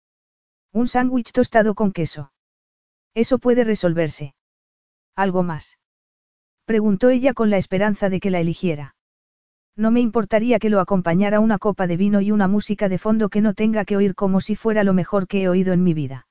[0.71, 2.31] Un sándwich tostado con queso.
[3.15, 4.35] Eso puede resolverse.
[5.15, 5.79] ¿Algo más?
[6.65, 8.95] Preguntó ella con la esperanza de que la eligiera.
[9.75, 13.29] No me importaría que lo acompañara una copa de vino y una música de fondo
[13.29, 15.93] que no tenga que oír como si fuera lo mejor que he oído en mi
[15.93, 16.27] vida.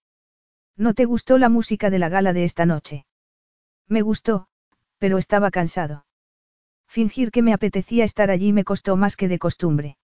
[0.76, 3.06] ¿No te gustó la música de la gala de esta noche?
[3.88, 4.46] Me gustó,
[4.98, 6.06] pero estaba cansado.
[6.88, 9.98] Fingir que me apetecía estar allí me costó más que de costumbre.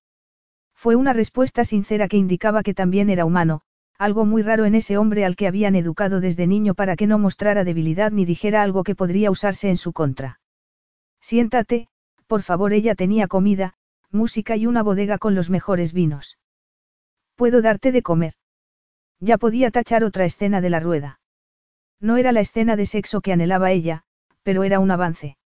[0.74, 3.62] Fue una respuesta sincera que indicaba que también era humano,
[3.98, 7.18] algo muy raro en ese hombre al que habían educado desde niño para que no
[7.18, 10.40] mostrara debilidad ni dijera algo que podría usarse en su contra.
[11.20, 11.88] Siéntate,
[12.26, 13.74] por favor, ella tenía comida,
[14.10, 16.38] música y una bodega con los mejores vinos.
[17.34, 18.34] ¿Puedo darte de comer?
[19.20, 21.20] Ya podía tachar otra escena de la rueda.
[22.00, 24.04] No era la escena de sexo que anhelaba ella,
[24.42, 25.38] pero era un avance.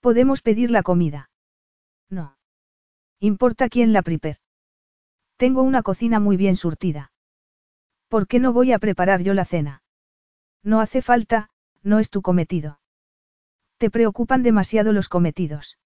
[0.00, 1.30] ¿Podemos pedir la comida?
[2.08, 2.36] No.
[3.20, 4.40] Importa quién la prepare.
[5.36, 7.12] Tengo una cocina muy bien surtida.
[8.08, 9.82] ¿Por qué no voy a preparar yo la cena?
[10.62, 11.50] No hace falta,
[11.82, 12.80] no es tu cometido.
[13.78, 15.78] Te preocupan demasiado los cometidos.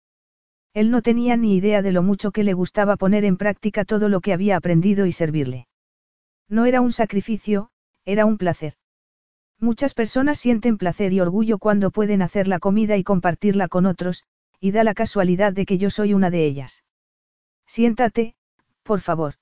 [0.73, 4.09] Él no tenía ni idea de lo mucho que le gustaba poner en práctica todo
[4.09, 5.69] lo que había aprendido y servirle.
[6.49, 7.71] No era un sacrificio,
[8.05, 8.75] era un placer.
[9.61, 14.25] Muchas personas sienten placer y orgullo cuando pueden hacer la comida y compartirla con otros,
[14.61, 16.85] y da la casualidad de que yo soy una de ellas.
[17.67, 18.35] Siéntate,
[18.83, 19.35] por favor.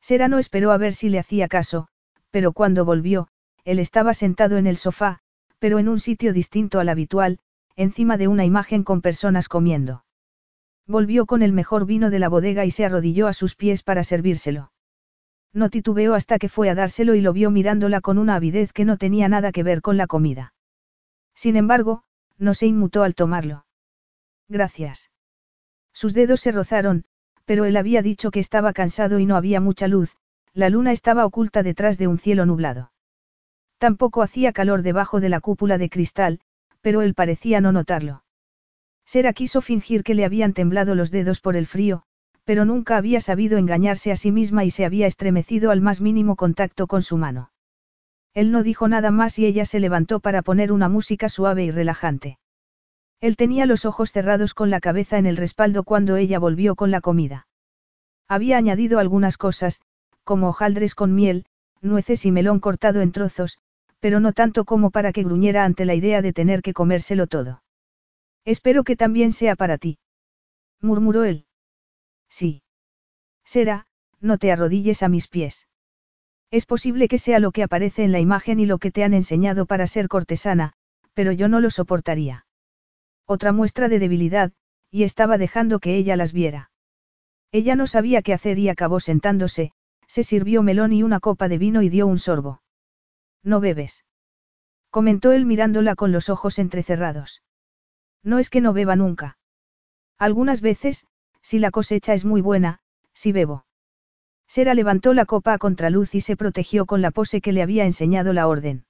[0.00, 1.88] Sera no esperó a ver si le hacía caso,
[2.30, 3.28] pero cuando volvió,
[3.64, 5.20] él estaba sentado en el sofá,
[5.58, 7.38] pero en un sitio distinto al habitual,
[7.76, 10.04] encima de una imagen con personas comiendo.
[10.86, 14.04] Volvió con el mejor vino de la bodega y se arrodilló a sus pies para
[14.04, 14.70] servírselo.
[15.52, 18.84] No titubeó hasta que fue a dárselo y lo vio mirándola con una avidez que
[18.84, 20.54] no tenía nada que ver con la comida.
[21.34, 22.02] Sin embargo,
[22.38, 23.66] no se inmutó al tomarlo.
[24.48, 25.10] Gracias.
[25.92, 27.04] Sus dedos se rozaron,
[27.46, 30.16] pero él había dicho que estaba cansado y no había mucha luz,
[30.52, 32.92] la luna estaba oculta detrás de un cielo nublado.
[33.78, 36.40] Tampoco hacía calor debajo de la cúpula de cristal,
[36.80, 38.24] pero él parecía no notarlo.
[39.04, 42.04] Sera quiso fingir que le habían temblado los dedos por el frío,
[42.46, 46.36] pero nunca había sabido engañarse a sí misma y se había estremecido al más mínimo
[46.36, 47.50] contacto con su mano.
[48.34, 51.72] Él no dijo nada más y ella se levantó para poner una música suave y
[51.72, 52.38] relajante.
[53.20, 56.92] Él tenía los ojos cerrados con la cabeza en el respaldo cuando ella volvió con
[56.92, 57.48] la comida.
[58.28, 59.80] Había añadido algunas cosas,
[60.22, 61.46] como hojaldres con miel,
[61.80, 63.58] nueces y melón cortado en trozos,
[63.98, 67.62] pero no tanto como para que gruñera ante la idea de tener que comérselo todo.
[68.44, 69.98] Espero que también sea para ti.
[70.80, 71.45] murmuró él.
[72.28, 72.62] Sí.
[73.44, 73.86] Será,
[74.20, 75.68] no te arrodilles a mis pies.
[76.50, 79.14] Es posible que sea lo que aparece en la imagen y lo que te han
[79.14, 80.72] enseñado para ser cortesana,
[81.14, 82.46] pero yo no lo soportaría.
[83.26, 84.52] Otra muestra de debilidad,
[84.90, 86.70] y estaba dejando que ella las viera.
[87.52, 89.72] Ella no sabía qué hacer y acabó sentándose,
[90.06, 92.62] se sirvió melón y una copa de vino y dio un sorbo.
[93.42, 94.04] No bebes.
[94.90, 97.42] Comentó él mirándola con los ojos entrecerrados.
[98.22, 99.38] No es que no beba nunca.
[100.18, 101.06] Algunas veces,
[101.46, 102.80] si la cosecha es muy buena,
[103.14, 103.66] sí bebo.
[104.48, 107.84] Sera levantó la copa a contraluz y se protegió con la pose que le había
[107.84, 108.84] enseñado la orden.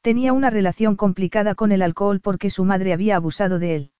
[0.00, 3.90] Tenía una relación complicada con el alcohol porque su madre había abusado de él.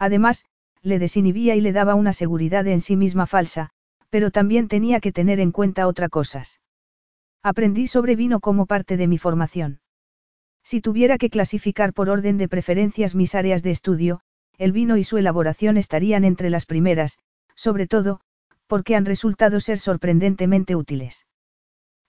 [0.00, 0.44] Además,
[0.82, 3.70] le desinhibía y le daba una seguridad en sí misma falsa,
[4.10, 6.60] pero también tenía que tener en cuenta otras cosas.
[7.44, 9.78] Aprendí sobre vino como parte de mi formación.
[10.64, 14.20] Si tuviera que clasificar por orden de preferencias mis áreas de estudio,
[14.58, 17.18] el vino y su elaboración estarían entre las primeras,
[17.54, 18.20] sobre todo,
[18.66, 21.26] porque han resultado ser sorprendentemente útiles.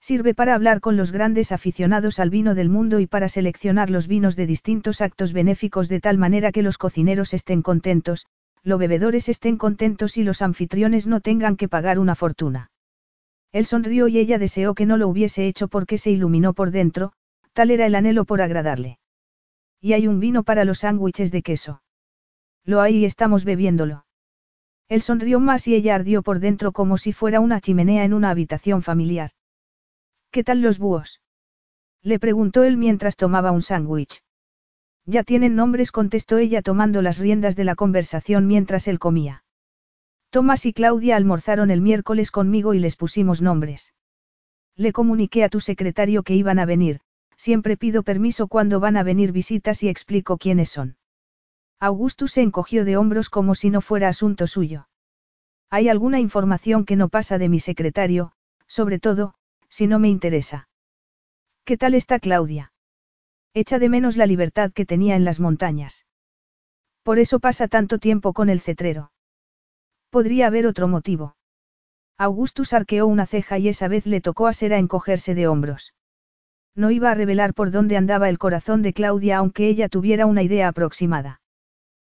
[0.00, 4.06] Sirve para hablar con los grandes aficionados al vino del mundo y para seleccionar los
[4.06, 8.26] vinos de distintos actos benéficos de tal manera que los cocineros estén contentos,
[8.62, 12.70] los bebedores estén contentos y los anfitriones no tengan que pagar una fortuna.
[13.52, 17.12] Él sonrió y ella deseó que no lo hubiese hecho porque se iluminó por dentro,
[17.52, 18.98] Tal era el anhelo por agradarle.
[19.80, 21.82] Y hay un vino para los sándwiches de queso.
[22.64, 24.04] Lo hay y estamos bebiéndolo.
[24.88, 28.30] Él sonrió más y ella ardió por dentro como si fuera una chimenea en una
[28.30, 29.30] habitación familiar.
[30.30, 31.20] ¿Qué tal los búhos?
[32.02, 34.22] Le preguntó él mientras tomaba un sándwich.
[35.06, 39.44] Ya tienen nombres, contestó ella tomando las riendas de la conversación mientras él comía.
[40.30, 43.92] Tomás y Claudia almorzaron el miércoles conmigo y les pusimos nombres.
[44.76, 47.00] Le comuniqué a tu secretario que iban a venir,
[47.36, 50.96] siempre pido permiso cuando van a venir visitas y explico quiénes son.
[51.82, 54.86] Augustus se encogió de hombros como si no fuera asunto suyo.
[55.70, 58.32] Hay alguna información que no pasa de mi secretario,
[58.66, 59.34] sobre todo,
[59.70, 60.68] si no me interesa.
[61.64, 62.72] ¿Qué tal está Claudia?
[63.54, 66.04] Echa de menos la libertad que tenía en las montañas.
[67.02, 69.10] Por eso pasa tanto tiempo con el cetrero.
[70.10, 71.36] Podría haber otro motivo.
[72.18, 75.94] Augustus arqueó una ceja y esa vez le tocó a Sera encogerse de hombros.
[76.74, 80.42] No iba a revelar por dónde andaba el corazón de Claudia aunque ella tuviera una
[80.42, 81.39] idea aproximada.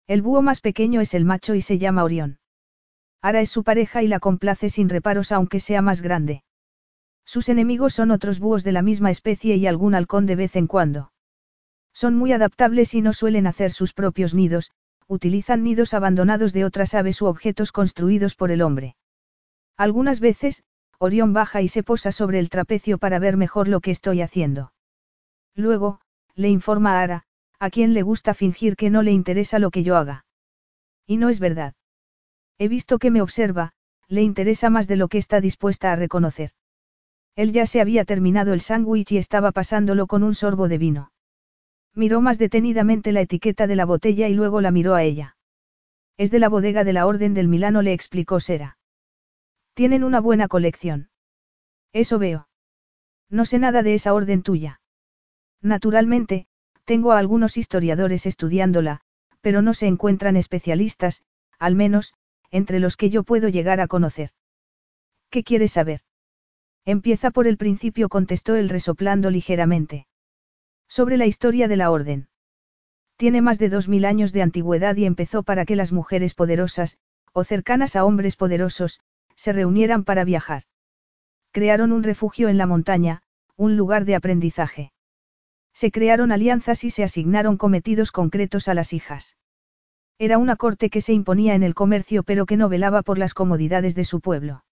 [0.08, 2.40] El búho más pequeño es el macho y se llama Orión.
[3.22, 6.43] Ara es su pareja y la complace sin reparos aunque sea más grande.
[7.25, 10.67] Sus enemigos son otros búhos de la misma especie y algún halcón de vez en
[10.67, 11.11] cuando.
[11.92, 14.72] Son muy adaptables y no suelen hacer sus propios nidos,
[15.08, 18.95] utilizan nidos abandonados de otras aves u objetos construidos por el hombre.
[19.75, 20.64] Algunas veces,
[21.00, 24.72] Orión baja y se posa sobre el trapecio para ver mejor lo que estoy haciendo.
[25.56, 26.00] Luego,
[26.35, 27.25] le informa a Ara,
[27.59, 30.25] a quien le gusta fingir que no le interesa lo que yo haga.
[31.06, 31.74] Y no es verdad.
[32.58, 33.74] He visto que me observa,
[34.08, 36.51] le interesa más de lo que está dispuesta a reconocer.
[37.35, 41.11] Él ya se había terminado el sándwich y estaba pasándolo con un sorbo de vino.
[41.93, 45.38] Miró más detenidamente la etiqueta de la botella y luego la miró a ella.
[46.17, 48.77] Es de la bodega de la Orden del Milano, le explicó Sera.
[49.74, 51.09] Tienen una buena colección.
[51.92, 52.48] Eso veo.
[53.30, 54.82] No sé nada de esa orden tuya.
[55.61, 56.48] Naturalmente,
[56.85, 59.01] tengo a algunos historiadores estudiándola,
[59.41, 61.23] pero no se encuentran especialistas,
[61.59, 62.14] al menos,
[62.51, 64.30] entre los que yo puedo llegar a conocer.
[65.30, 66.01] ¿Qué quieres saber?
[66.85, 70.07] Empieza por el principio, contestó él resoplando ligeramente.
[70.88, 72.27] Sobre la historia de la orden.
[73.17, 76.97] Tiene más de dos mil años de antigüedad y empezó para que las mujeres poderosas,
[77.33, 79.01] o cercanas a hombres poderosos,
[79.35, 80.64] se reunieran para viajar.
[81.51, 83.23] Crearon un refugio en la montaña,
[83.55, 84.91] un lugar de aprendizaje.
[85.75, 89.35] Se crearon alianzas y se asignaron cometidos concretos a las hijas.
[90.17, 93.33] Era una corte que se imponía en el comercio pero que no velaba por las
[93.33, 94.63] comodidades de su pueblo.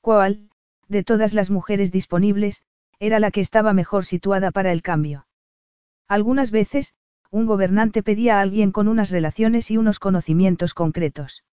[0.00, 0.50] ¿Cuál,
[0.88, 2.64] de todas las mujeres disponibles,
[2.98, 5.28] era la que estaba mejor situada para el cambio?
[6.08, 6.94] Algunas veces,
[7.30, 11.44] un gobernante pedía a alguien con unas relaciones y unos conocimientos concretos.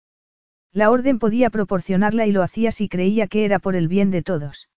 [0.72, 4.24] La orden podía proporcionarla y lo hacía si creía que era por el bien de
[4.24, 4.70] todos.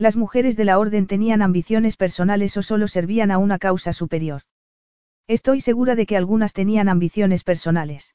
[0.00, 4.40] Las mujeres de la orden tenían ambiciones personales o solo servían a una causa superior.
[5.26, 8.14] Estoy segura de que algunas tenían ambiciones personales.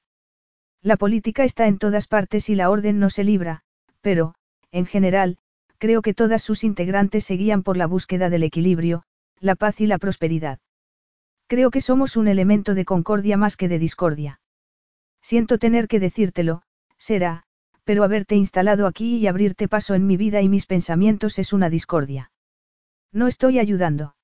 [0.81, 3.61] La política está en todas partes y la orden no se libra,
[4.01, 4.33] pero,
[4.71, 5.37] en general,
[5.77, 9.03] creo que todas sus integrantes seguían por la búsqueda del equilibrio,
[9.39, 10.57] la paz y la prosperidad.
[11.45, 14.39] Creo que somos un elemento de concordia más que de discordia.
[15.21, 16.63] Siento tener que decírtelo,
[16.97, 17.43] será,
[17.85, 21.69] pero haberte instalado aquí y abrirte paso en mi vida y mis pensamientos es una
[21.69, 22.31] discordia.
[23.13, 24.15] No estoy ayudando.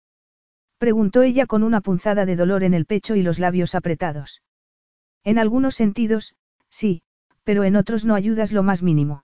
[0.78, 4.42] Preguntó ella con una punzada de dolor en el pecho y los labios apretados.
[5.24, 6.36] En algunos sentidos,
[6.70, 7.04] sí,
[7.44, 9.24] pero en otros no ayudas lo más mínimo.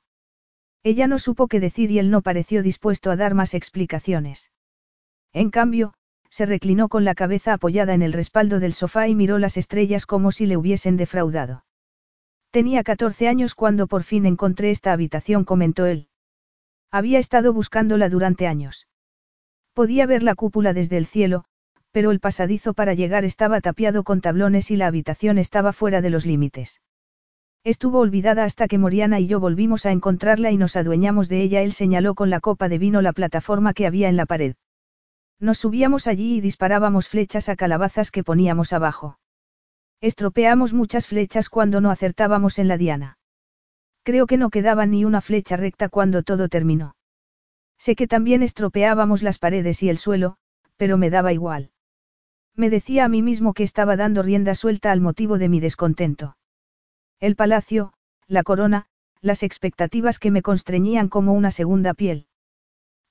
[0.83, 4.51] Ella no supo qué decir y él no pareció dispuesto a dar más explicaciones.
[5.33, 5.93] En cambio,
[6.29, 10.05] se reclinó con la cabeza apoyada en el respaldo del sofá y miró las estrellas
[10.05, 11.65] como si le hubiesen defraudado.
[12.51, 16.07] Tenía 14 años cuando por fin encontré esta habitación, comentó él.
[16.91, 18.87] Había estado buscándola durante años.
[19.73, 21.43] Podía ver la cúpula desde el cielo,
[21.91, 26.09] pero el pasadizo para llegar estaba tapiado con tablones y la habitación estaba fuera de
[26.09, 26.81] los límites.
[27.63, 31.61] Estuvo olvidada hasta que Moriana y yo volvimos a encontrarla y nos adueñamos de ella.
[31.61, 34.55] Él señaló con la copa de vino la plataforma que había en la pared.
[35.39, 39.19] Nos subíamos allí y disparábamos flechas a calabazas que poníamos abajo.
[40.01, 43.17] Estropeamos muchas flechas cuando no acertábamos en la diana.
[44.03, 46.95] Creo que no quedaba ni una flecha recta cuando todo terminó.
[47.79, 50.37] Sé que también estropeábamos las paredes y el suelo,
[50.77, 51.71] pero me daba igual.
[52.55, 56.37] Me decía a mí mismo que estaba dando rienda suelta al motivo de mi descontento.
[57.19, 57.93] El palacio,
[58.27, 58.87] la corona,
[59.21, 62.27] las expectativas que me constreñían como una segunda piel.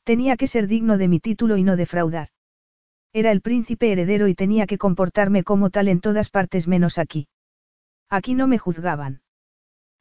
[0.05, 2.29] Tenía que ser digno de mi título y no defraudar.
[3.17, 7.29] Era el príncipe heredero y tenía que comportarme como tal en todas partes menos aquí.
[8.11, 9.23] Aquí no me juzgaban.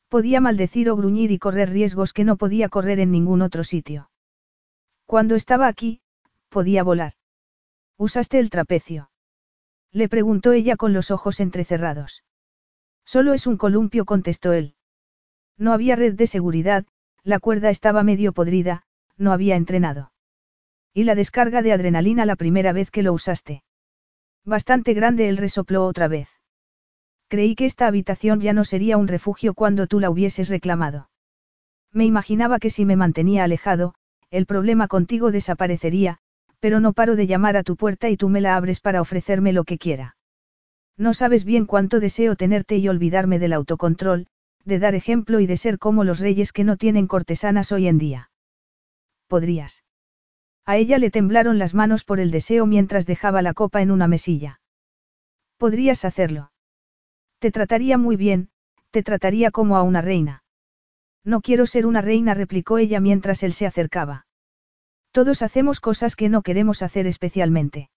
[0.09, 4.09] Podía maldecir o gruñir y correr riesgos que no podía correr en ningún otro sitio.
[5.05, 6.01] Cuando estaba aquí,
[6.49, 7.13] podía volar.
[7.95, 9.09] ¿Usaste el trapecio?
[9.93, 12.25] Le preguntó ella con los ojos entrecerrados.
[13.05, 14.75] Solo es un columpio, contestó él.
[15.57, 16.85] No había red de seguridad,
[17.23, 18.83] la cuerda estaba medio podrida,
[19.15, 20.11] no había entrenado.
[20.97, 23.63] ¿Y la descarga de adrenalina la primera vez que lo usaste?
[24.45, 26.29] Bastante grande, él resopló otra vez.
[27.27, 31.09] Creí que esta habitación ya no sería un refugio cuando tú la hubieses reclamado.
[31.91, 33.93] Me imaginaba que si me mantenía alejado,
[34.31, 36.19] el problema contigo desaparecería,
[36.61, 39.51] pero no paro de llamar a tu puerta y tú me la abres para ofrecerme
[39.51, 40.15] lo que quiera.
[40.97, 44.27] No sabes bien cuánto deseo tenerte y olvidarme del autocontrol,
[44.63, 47.97] de dar ejemplo y de ser como los reyes que no tienen cortesanas hoy en
[47.97, 48.31] día.
[49.27, 49.84] Podrías.
[50.65, 54.07] A ella le temblaron las manos por el deseo mientras dejaba la copa en una
[54.07, 54.59] mesilla.
[55.57, 56.51] Podrías hacerlo.
[57.39, 58.49] Te trataría muy bien,
[58.91, 60.43] te trataría como a una reina.
[61.23, 64.25] No quiero ser una reina, replicó ella mientras él se acercaba.
[65.11, 67.89] Todos hacemos cosas que no queremos hacer especialmente.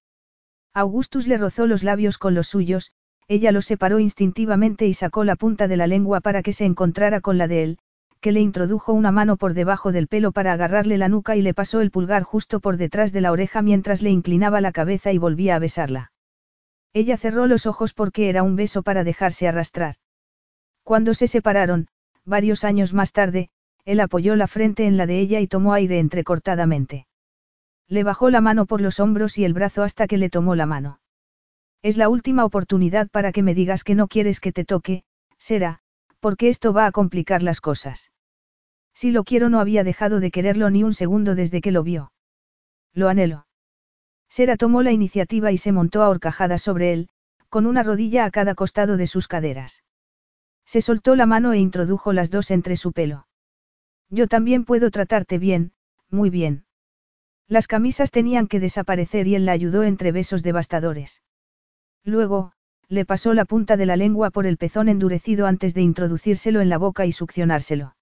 [0.75, 2.93] Augustus le rozó los labios con los suyos,
[3.29, 7.21] ella los separó instintivamente y sacó la punta de la lengua para que se encontrara
[7.21, 7.79] con la de él,
[8.21, 11.55] que le introdujo una mano por debajo del pelo para agarrarle la nuca y le
[11.55, 15.19] pasó el pulgar justo por detrás de la oreja mientras le inclinaba la cabeza y
[15.19, 16.13] volvía a besarla.
[16.93, 19.97] Ella cerró los ojos porque era un beso para dejarse arrastrar.
[20.83, 21.89] Cuando se separaron,
[22.25, 23.51] varios años más tarde,
[23.85, 27.07] él apoyó la frente en la de ella y tomó aire entrecortadamente.
[27.89, 30.67] Le bajó la mano por los hombros y el brazo hasta que le tomó la
[30.67, 31.01] mano.
[31.83, 35.05] Es la última oportunidad para que me digas que no quieres que te toque,
[35.39, 35.81] será,
[36.21, 38.11] porque esto va a complicar las cosas.
[38.95, 42.13] Si lo quiero no había dejado de quererlo ni un segundo desde que lo vio.
[42.93, 43.47] Lo anhelo.
[44.29, 47.09] Sera tomó la iniciativa y se montó a horcajadas sobre él,
[47.49, 49.85] con una rodilla a cada costado de sus caderas.
[50.67, 53.27] Se soltó la mano e introdujo las dos entre su pelo.
[54.11, 55.73] Yo también puedo tratarte bien,
[56.11, 56.65] muy bien.
[57.47, 61.23] Las camisas tenían que desaparecer y él la ayudó entre besos devastadores.
[62.05, 62.53] Luego,
[62.89, 66.68] le pasó la punta de la lengua por el pezón endurecido antes de introducírselo en
[66.68, 67.94] la boca y succionárselo.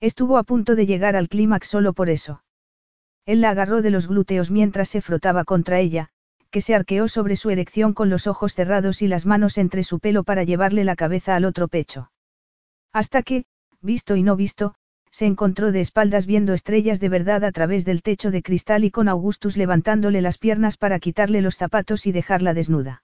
[0.00, 2.42] Estuvo a punto de llegar al clímax solo por eso.
[3.26, 6.08] Él la agarró de los glúteos mientras se frotaba contra ella,
[6.50, 10.00] que se arqueó sobre su erección con los ojos cerrados y las manos entre su
[10.00, 12.10] pelo para llevarle la cabeza al otro pecho.
[12.92, 13.44] Hasta que,
[13.80, 14.74] visto y no visto,
[15.12, 18.90] se encontró de espaldas viendo estrellas de verdad a través del techo de cristal y
[18.90, 23.02] con Augustus levantándole las piernas para quitarle los zapatos y dejarla desnuda.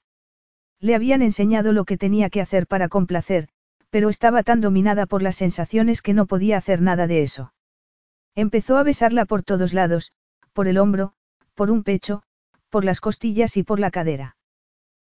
[0.80, 3.48] Le habían enseñado lo que tenía que hacer para complacer,
[3.90, 7.52] pero estaba tan dominada por las sensaciones que no podía hacer nada de eso.
[8.34, 10.12] Empezó a besarla por todos lados,
[10.52, 11.14] por el hombro,
[11.54, 12.22] por un pecho,
[12.68, 14.36] por las costillas y por la cadera.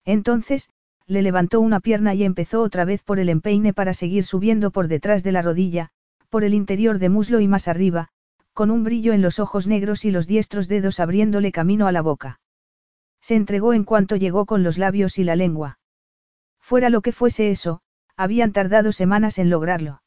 [0.04, 0.70] Entonces,
[1.08, 4.88] le levantó una pierna y empezó otra vez por el empeine para seguir subiendo por
[4.88, 5.90] detrás de la rodilla,
[6.30, 8.10] por el interior de muslo y más arriba,
[8.54, 12.02] con un brillo en los ojos negros y los diestros dedos abriéndole camino a la
[12.02, 12.40] boca.
[13.24, 15.80] Se entregó en cuanto llegó con los labios y la lengua.
[16.60, 17.82] Fuera lo que fuese eso,
[18.18, 20.04] habían tardado semanas en lograrlo.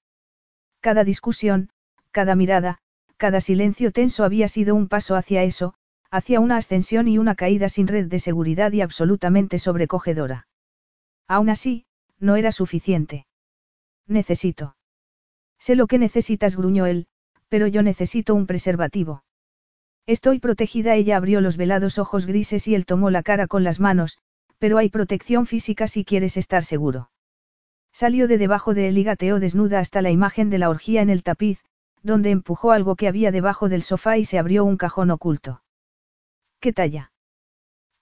[0.80, 1.70] Cada discusión,
[2.10, 2.78] cada mirada,
[3.16, 5.72] cada silencio tenso había sido un paso hacia eso,
[6.10, 10.46] hacia una ascensión y una caída sin red de seguridad y absolutamente sobrecogedora.
[11.26, 11.86] Aún así,
[12.20, 13.26] no era suficiente.
[14.06, 14.76] Necesito.
[15.58, 17.06] Sé lo que necesitas, gruñó él,
[17.48, 19.24] pero yo necesito un preservativo.
[20.06, 23.80] Estoy protegida, ella abrió los velados ojos grises y él tomó la cara con las
[23.80, 24.18] manos,
[24.58, 27.10] pero hay protección física si quieres estar seguro.
[27.92, 31.10] Salió de debajo de él y gateó desnuda hasta la imagen de la orgía en
[31.10, 31.64] el tapiz,
[32.02, 35.62] donde empujó algo que había debajo del sofá y se abrió un cajón oculto.
[36.60, 37.10] ¿Qué talla?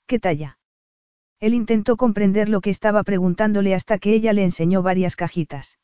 [0.07, 0.58] ¿Qué talla?
[1.41, 5.78] Él intentó comprender lo que estaba preguntándole hasta que ella le enseñó varias cajitas.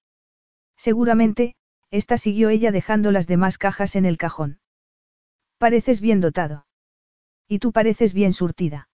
[0.77, 1.55] Seguramente,
[1.91, 4.59] esta siguió ella dejando las demás cajas en el cajón.
[5.61, 6.65] Pareces bien dotado.
[7.47, 8.89] Y tú pareces bien surtida.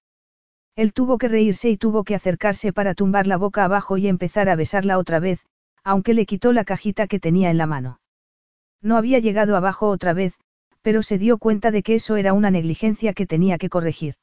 [0.75, 4.49] Él tuvo que reírse y tuvo que acercarse para tumbar la boca abajo y empezar
[4.49, 5.47] a besarla otra vez,
[5.85, 8.01] aunque le quitó la cajita que tenía en la mano.
[8.83, 10.35] No había llegado abajo otra vez,
[10.83, 14.17] pero se dio cuenta de que eso era una negligencia que tenía que corregir.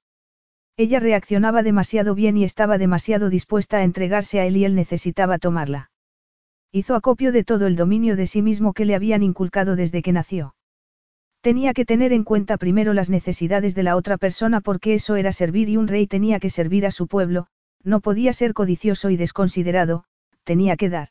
[0.75, 5.37] Ella reaccionaba demasiado bien y estaba demasiado dispuesta a entregarse a él y él necesitaba
[5.37, 5.91] tomarla.
[6.73, 10.11] Hizo acopio de todo el dominio de sí mismo que le habían inculcado desde que
[10.11, 10.55] nació.
[11.43, 15.33] Tenía que tener en cuenta primero las necesidades de la otra persona porque eso era
[15.33, 17.47] servir y un rey tenía que servir a su pueblo,
[17.83, 20.05] no podía ser codicioso y desconsiderado,
[20.45, 21.09] tenía que dar.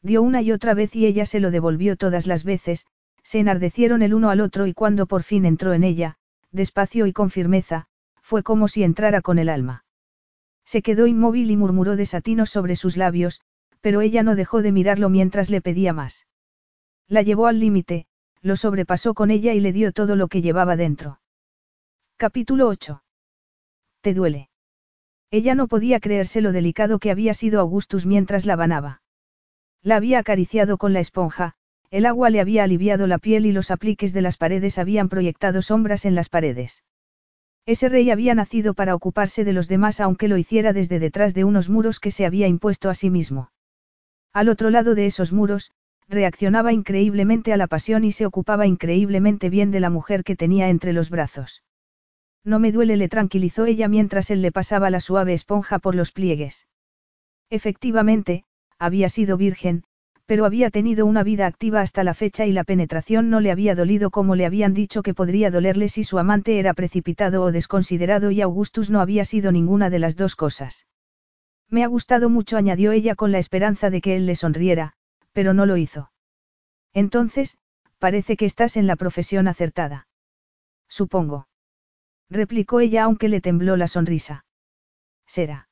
[0.00, 2.86] Dio una y otra vez y ella se lo devolvió todas las veces,
[3.22, 6.16] se enardecieron el uno al otro y cuando por fin entró en ella,
[6.50, 7.88] despacio y con firmeza,
[8.22, 9.84] fue como si entrara con el alma.
[10.64, 13.42] Se quedó inmóvil y murmuró desatinos sobre sus labios,
[13.82, 16.26] pero ella no dejó de mirarlo mientras le pedía más.
[17.06, 18.06] La llevó al límite,
[18.42, 21.20] lo sobrepasó con ella y le dio todo lo que llevaba dentro.
[22.16, 23.02] Capítulo 8.
[24.00, 24.50] ¿Te duele?
[25.30, 29.02] Ella no podía creerse lo delicado que había sido Augustus mientras la banaba.
[29.82, 31.54] La había acariciado con la esponja,
[31.90, 35.62] el agua le había aliviado la piel y los apliques de las paredes habían proyectado
[35.62, 36.84] sombras en las paredes.
[37.64, 41.44] Ese rey había nacido para ocuparse de los demás aunque lo hiciera desde detrás de
[41.44, 43.52] unos muros que se había impuesto a sí mismo.
[44.32, 45.70] Al otro lado de esos muros,
[46.12, 50.68] reaccionaba increíblemente a la pasión y se ocupaba increíblemente bien de la mujer que tenía
[50.68, 51.64] entre los brazos.
[52.44, 56.12] No me duele, le tranquilizó ella mientras él le pasaba la suave esponja por los
[56.12, 56.68] pliegues.
[57.50, 58.44] Efectivamente,
[58.78, 59.84] había sido virgen,
[60.26, 63.74] pero había tenido una vida activa hasta la fecha y la penetración no le había
[63.74, 68.30] dolido como le habían dicho que podría dolerle si su amante era precipitado o desconsiderado
[68.30, 70.86] y Augustus no había sido ninguna de las dos cosas.
[71.68, 74.94] Me ha gustado mucho, añadió ella con la esperanza de que él le sonriera,
[75.32, 76.10] pero no lo hizo.
[76.92, 77.58] Entonces,
[77.98, 80.08] parece que estás en la profesión acertada.
[80.88, 81.48] Supongo.
[82.28, 84.44] Replicó ella aunque le tembló la sonrisa.
[85.26, 85.68] Será.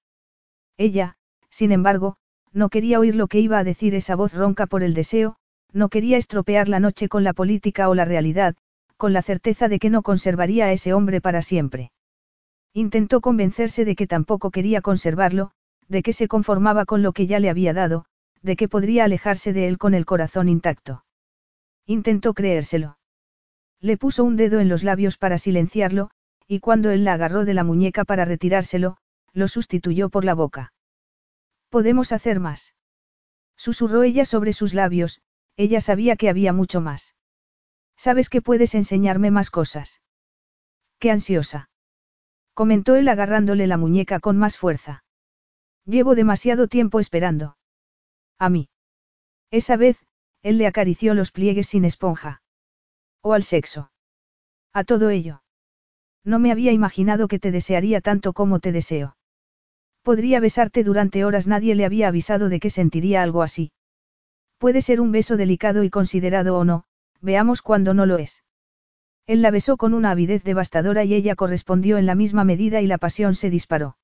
[0.77, 1.17] Ella,
[1.51, 2.17] sin embargo,
[2.53, 5.37] no quería oír lo que iba a decir esa voz ronca por el deseo,
[5.73, 8.57] no quería estropear la noche con la política o la realidad,
[8.97, 11.93] con la certeza de que no conservaría a ese hombre para siempre.
[12.73, 15.53] Intentó convencerse de que tampoco quería conservarlo,
[15.89, 18.05] de que se conformaba con lo que ya le había dado,
[18.43, 21.05] de que podría alejarse de él con el corazón intacto.
[21.87, 22.99] Intentó creérselo.
[23.81, 26.11] Le puso un dedo en los labios para silenciarlo,
[26.47, 28.97] y cuando él la agarró de la muñeca para retirárselo,
[29.33, 30.73] lo sustituyó por la boca.
[31.69, 32.75] Podemos hacer más.
[33.57, 35.23] Susurró ella sobre sus labios,
[35.57, 37.15] ella sabía que había mucho más.
[37.97, 40.01] Sabes que puedes enseñarme más cosas.
[40.99, 41.71] Qué ansiosa.
[42.55, 45.05] Comentó él agarrándole la muñeca con más fuerza.
[45.85, 47.57] Llevo demasiado tiempo esperando.
[48.41, 48.71] A mí.
[49.51, 49.99] Esa vez,
[50.43, 52.43] él le acarició los pliegues sin esponja.
[53.23, 53.93] O al sexo.
[54.73, 55.43] A todo ello.
[56.25, 59.17] No me había imaginado que te desearía tanto como te deseo.
[60.03, 63.73] Podría besarte durante horas, nadie le había avisado de que sentiría algo así.
[64.59, 66.85] Puede ser un beso delicado y considerado o no,
[67.21, 68.43] veamos cuándo no lo es.
[69.27, 72.87] Él la besó con una avidez devastadora y ella correspondió en la misma medida y
[72.87, 73.99] la pasión se disparó.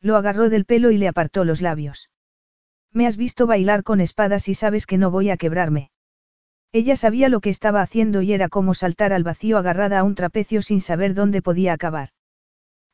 [0.00, 2.11] Lo agarró del pelo y le apartó los labios.
[2.92, 5.90] Me has visto bailar con espadas y sabes que no voy a quebrarme.
[6.72, 10.14] Ella sabía lo que estaba haciendo y era como saltar al vacío agarrada a un
[10.14, 12.10] trapecio sin saber dónde podía acabar.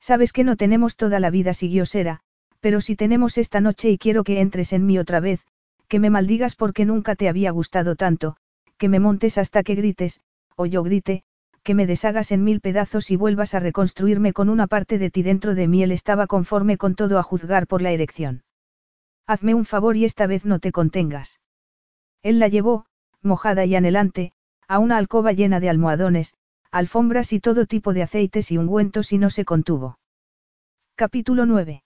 [0.00, 2.20] Sabes que no tenemos toda la vida, siguió Sera,
[2.60, 5.44] pero si tenemos esta noche y quiero que entres en mí otra vez,
[5.88, 8.36] que me maldigas porque nunca te había gustado tanto,
[8.76, 10.20] que me montes hasta que grites,
[10.56, 11.22] o yo grite,
[11.62, 15.22] que me deshagas en mil pedazos y vuelvas a reconstruirme con una parte de ti
[15.22, 15.82] dentro de mí.
[15.82, 18.42] Él estaba conforme con todo a juzgar por la erección.
[19.28, 21.38] Hazme un favor y esta vez no te contengas.
[22.22, 22.86] Él la llevó,
[23.20, 24.32] mojada y anhelante,
[24.66, 26.32] a una alcoba llena de almohadones,
[26.70, 29.98] alfombras y todo tipo de aceites y ungüentos y no se contuvo.
[30.94, 31.82] Capítulo 9.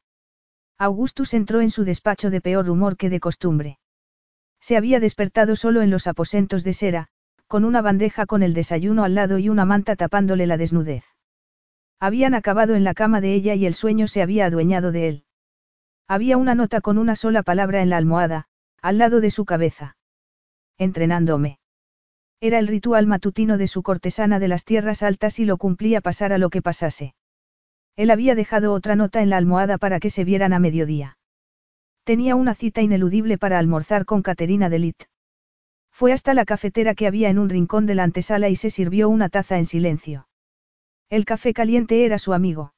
[0.79, 3.81] Augustus entró en su despacho de peor humor que de costumbre.
[4.61, 7.09] Se había despertado solo en los aposentos de Sera,
[7.49, 11.05] con una bandeja con el desayuno al lado y una manta tapándole la desnudez.
[11.99, 15.25] Habían acabado en la cama de ella y el sueño se había adueñado de él.
[16.13, 18.45] Había una nota con una sola palabra en la almohada,
[18.83, 19.97] al lado de su cabeza.
[20.77, 21.59] Entrenándome.
[22.39, 26.37] Era el ritual matutino de su cortesana de las tierras altas y lo cumplía pasara
[26.37, 27.15] lo que pasase.
[27.97, 31.17] Él había dejado otra nota en la almohada para que se vieran a mediodía.
[32.05, 35.05] Tenía una cita ineludible para almorzar con Caterina Delit.
[35.91, 39.09] Fue hasta la cafetera que había en un rincón de la antesala y se sirvió
[39.09, 40.29] una taza en silencio.
[41.09, 42.75] El café caliente era su amigo.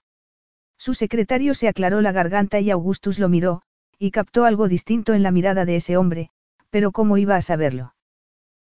[0.85, 3.63] Su secretario se aclaró la garganta y Augustus lo miró,
[3.99, 6.29] y captó algo distinto en la mirada de ese hombre,
[6.69, 7.95] pero ¿cómo iba a saberlo?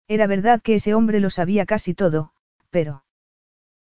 [0.07, 2.31] Era verdad que ese hombre lo sabía casi todo,
[2.69, 3.03] pero...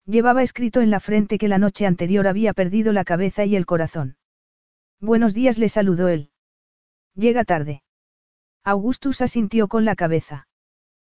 [0.07, 3.67] Llevaba escrito en la frente que la noche anterior había perdido la cabeza y el
[3.67, 4.17] corazón.
[4.99, 6.31] Buenos días le saludó él.
[7.13, 7.83] Llega tarde.
[8.63, 10.47] Augustus asintió con la cabeza.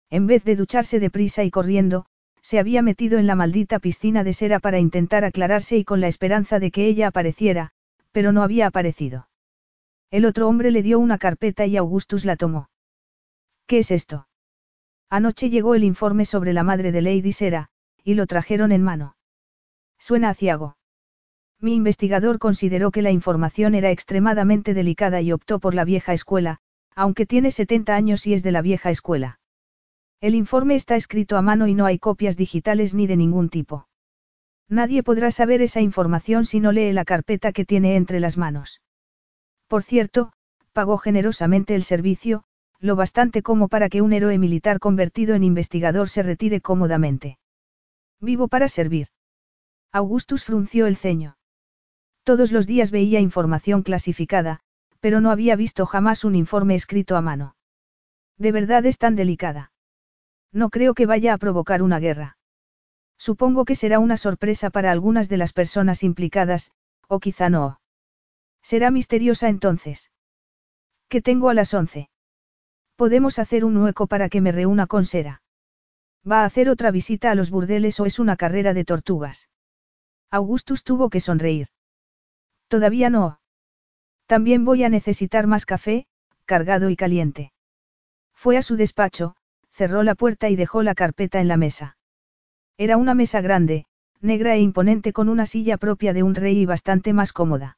[0.10, 2.08] En vez de ducharse deprisa y corriendo,
[2.46, 6.08] se había metido en la maldita piscina de cera para intentar aclararse y con la
[6.08, 7.72] esperanza de que ella apareciera,
[8.12, 9.28] pero no había aparecido.
[10.12, 12.70] El otro hombre le dio una carpeta y Augustus la tomó.
[13.66, 14.28] ¿Qué es esto?
[15.10, 17.70] Anoche llegó el informe sobre la madre de Lady Sera,
[18.04, 19.16] y lo trajeron en mano.
[19.98, 20.78] Suena aciago.
[21.60, 26.60] Mi investigador consideró que la información era extremadamente delicada y optó por la vieja escuela,
[26.94, 29.40] aunque tiene 70 años y es de la vieja escuela.
[30.26, 33.88] El informe está escrito a mano y no hay copias digitales ni de ningún tipo.
[34.68, 38.82] Nadie podrá saber esa información si no lee la carpeta que tiene entre las manos.
[39.68, 40.34] Por cierto,
[40.74, 42.44] pagó generosamente el servicio,
[42.80, 47.38] lo bastante como para que un héroe militar convertido en investigador se retire cómodamente.
[48.20, 49.10] Vivo para servir.
[49.92, 51.38] Augustus frunció el ceño.
[52.24, 54.62] Todos los días veía información clasificada,
[55.00, 57.56] pero no había visto jamás un informe escrito a mano.
[58.40, 59.72] ¿De verdad es tan delicada?
[60.56, 62.38] No creo que vaya a provocar una guerra.
[63.18, 66.72] Supongo que será una sorpresa para algunas de las personas implicadas,
[67.10, 67.82] o quizá no.
[68.62, 70.12] Será misteriosa entonces.
[71.10, 72.10] ¿Qué tengo a las once?
[72.96, 75.42] Podemos hacer un hueco para que me reúna con Sera.
[76.30, 79.50] ¿Va a hacer otra visita a los burdeles o es una carrera de tortugas?
[80.32, 81.68] Augustus tuvo que sonreír.
[82.70, 83.42] Todavía no.
[84.26, 86.08] También voy a necesitar más café,
[86.46, 87.52] cargado y caliente.
[88.34, 89.36] Fue a su despacho,
[89.76, 91.98] cerró la puerta y dejó la carpeta en la mesa.
[92.78, 93.86] Era una mesa grande,
[94.22, 97.78] negra e imponente con una silla propia de un rey y bastante más cómoda.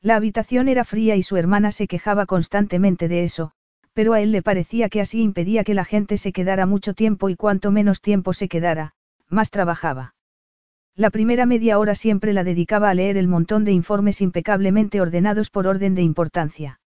[0.00, 3.50] La habitación era fría y su hermana se quejaba constantemente de eso,
[3.94, 7.28] pero a él le parecía que así impedía que la gente se quedara mucho tiempo
[7.28, 8.92] y cuanto menos tiempo se quedara,
[9.28, 10.14] más trabajaba.
[10.94, 15.50] La primera media hora siempre la dedicaba a leer el montón de informes impecablemente ordenados
[15.50, 16.80] por orden de importancia.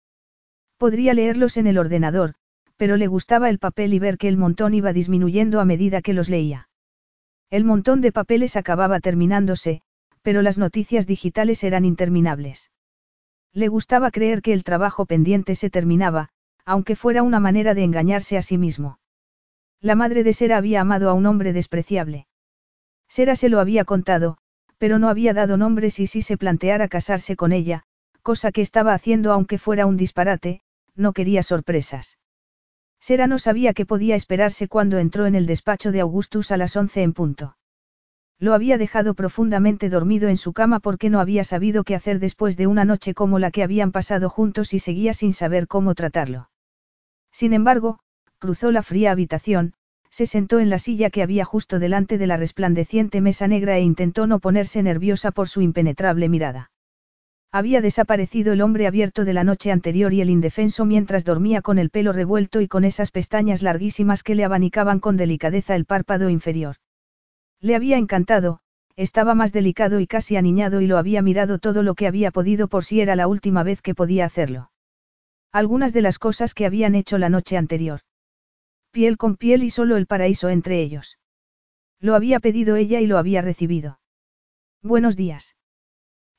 [0.78, 2.34] Podría leerlos en el ordenador,
[2.80, 6.14] pero le gustaba el papel y ver que el montón iba disminuyendo a medida que
[6.14, 6.70] los leía.
[7.50, 9.82] El montón de papeles acababa terminándose,
[10.22, 12.70] pero las noticias digitales eran interminables.
[13.52, 16.30] Le gustaba creer que el trabajo pendiente se terminaba,
[16.64, 18.98] aunque fuera una manera de engañarse a sí mismo.
[19.82, 22.28] La madre de Sera había amado a un hombre despreciable.
[23.08, 24.38] Sera se lo había contado,
[24.78, 27.82] pero no había dado nombres y si se planteara casarse con ella,
[28.22, 30.62] cosa que estaba haciendo aunque fuera un disparate,
[30.94, 32.16] no quería sorpresas.
[33.00, 36.76] Sera no sabía qué podía esperarse cuando entró en el despacho de Augustus a las
[36.76, 37.56] once en punto.
[38.38, 42.56] Lo había dejado profundamente dormido en su cama porque no había sabido qué hacer después
[42.56, 46.50] de una noche como la que habían pasado juntos y seguía sin saber cómo tratarlo.
[47.32, 48.00] Sin embargo,
[48.38, 49.74] cruzó la fría habitación,
[50.10, 53.82] se sentó en la silla que había justo delante de la resplandeciente mesa negra e
[53.82, 56.70] intentó no ponerse nerviosa por su impenetrable mirada.
[57.52, 61.78] Había desaparecido el hombre abierto de la noche anterior y el indefenso mientras dormía con
[61.78, 66.30] el pelo revuelto y con esas pestañas larguísimas que le abanicaban con delicadeza el párpado
[66.30, 66.76] inferior.
[67.60, 68.60] Le había encantado,
[68.94, 72.68] estaba más delicado y casi aniñado y lo había mirado todo lo que había podido
[72.68, 74.70] por si era la última vez que podía hacerlo.
[75.50, 78.00] Algunas de las cosas que habían hecho la noche anterior.
[78.92, 81.18] Piel con piel y solo el paraíso entre ellos.
[81.98, 83.98] Lo había pedido ella y lo había recibido.
[84.82, 85.56] Buenos días.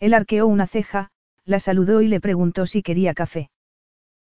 [0.01, 1.11] Él arqueó una ceja,
[1.45, 3.51] la saludó y le preguntó si quería café.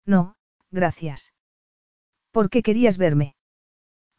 [0.06, 0.36] No,
[0.70, 1.34] gracias.
[2.30, 3.36] ¿Por qué querías verme?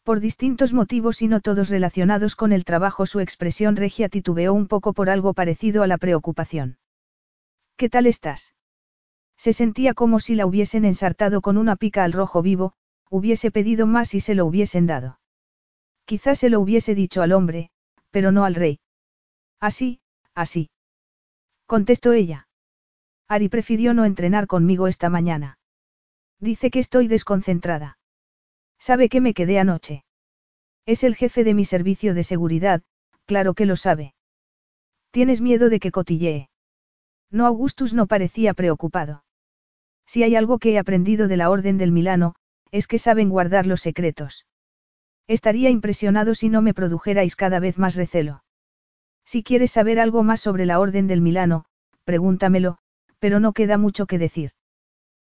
[0.04, 4.68] Por distintos motivos y no todos relacionados con el trabajo su expresión regia titubeó un
[4.68, 6.78] poco por algo parecido a la preocupación.
[7.76, 8.54] ¿Qué tal estás?
[9.36, 12.74] Se sentía como si la hubiesen ensartado con una pica al rojo vivo,
[13.10, 15.18] hubiese pedido más y se lo hubiesen dado.
[16.04, 17.70] Quizás se lo hubiese dicho al hombre,
[18.12, 18.78] pero no al rey.
[19.58, 20.00] Así,
[20.34, 20.70] así
[21.68, 22.48] contestó ella.
[23.28, 25.58] Ari prefirió no entrenar conmigo esta mañana.
[26.40, 27.98] Dice que estoy desconcentrada.
[28.78, 30.04] ¿Sabe que me quedé anoche?
[30.86, 32.82] Es el jefe de mi servicio de seguridad,
[33.26, 34.14] claro que lo sabe.
[35.10, 36.48] ¿Tienes miedo de que cotillee?
[37.30, 39.24] No, Augustus no parecía preocupado.
[40.06, 42.34] Si hay algo que he aprendido de la Orden del Milano,
[42.70, 44.46] es que saben guardar los secretos.
[45.26, 48.42] Estaría impresionado si no me produjerais cada vez más recelo.
[49.30, 51.66] Si quieres saber algo más sobre la Orden del Milano,
[52.04, 52.78] pregúntamelo,
[53.18, 54.52] pero no queda mucho que decir.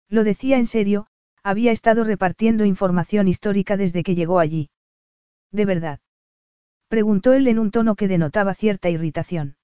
[0.10, 1.06] Lo decía en serio,
[1.44, 4.72] había estado repartiendo información histórica desde que llegó allí.
[5.52, 6.00] ¿De verdad?
[6.88, 9.56] Preguntó él en un tono que denotaba cierta irritación.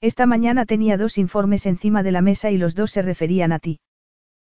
[0.00, 3.60] Esta mañana tenía dos informes encima de la mesa y los dos se referían a
[3.60, 3.78] ti.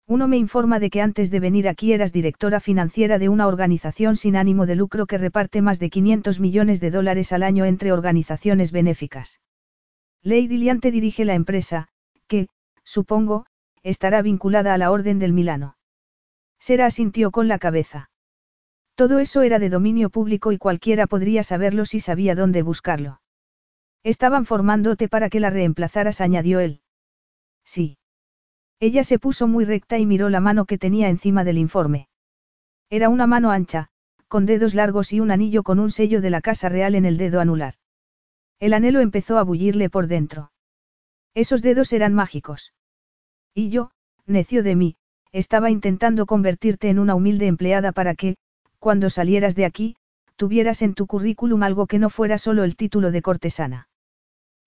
[0.09, 4.15] Uno me informa de que antes de venir aquí eras directora financiera de una organización
[4.15, 7.91] sin ánimo de lucro que reparte más de 500 millones de dólares al año entre
[7.91, 9.41] organizaciones benéficas.
[10.23, 11.89] Lady Liante dirige la empresa,
[12.27, 12.47] que,
[12.85, 13.47] supongo,
[13.83, 15.75] estará vinculada a la Orden del Milano.
[16.57, 18.09] Sera asintió con la cabeza.
[18.95, 23.19] Todo eso era de dominio público y cualquiera podría saberlo si sabía dónde buscarlo.
[24.03, 26.81] Estaban formándote para que la reemplazaras, añadió él.
[27.65, 27.97] Sí.
[28.79, 32.07] Ella se puso muy recta y miró la mano que tenía encima del informe.
[32.89, 33.89] Era una mano ancha,
[34.27, 37.17] con dedos largos y un anillo con un sello de la Casa Real en el
[37.17, 37.73] dedo anular.
[38.59, 40.51] El anhelo empezó a bullirle por dentro.
[41.33, 42.73] Esos dedos eran mágicos.
[43.53, 43.91] Y yo,
[44.25, 44.95] necio de mí,
[45.31, 48.37] estaba intentando convertirte en una humilde empleada para que,
[48.79, 49.95] cuando salieras de aquí,
[50.35, 53.89] tuvieras en tu currículum algo que no fuera solo el título de cortesana.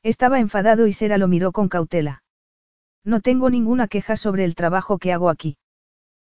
[0.02, 2.22] Estaba enfadado y Sera lo miró con cautela.
[3.04, 5.56] No tengo ninguna queja sobre el trabajo que hago aquí.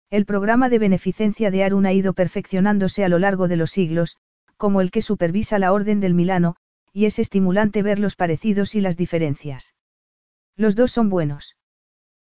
[0.10, 4.18] El programa de beneficencia de Arun ha ido perfeccionándose a lo largo de los siglos,
[4.58, 6.56] como el que supervisa la Orden del Milano,
[6.94, 9.74] y es estimulante ver los parecidos y las diferencias.
[10.56, 11.56] Los dos son buenos.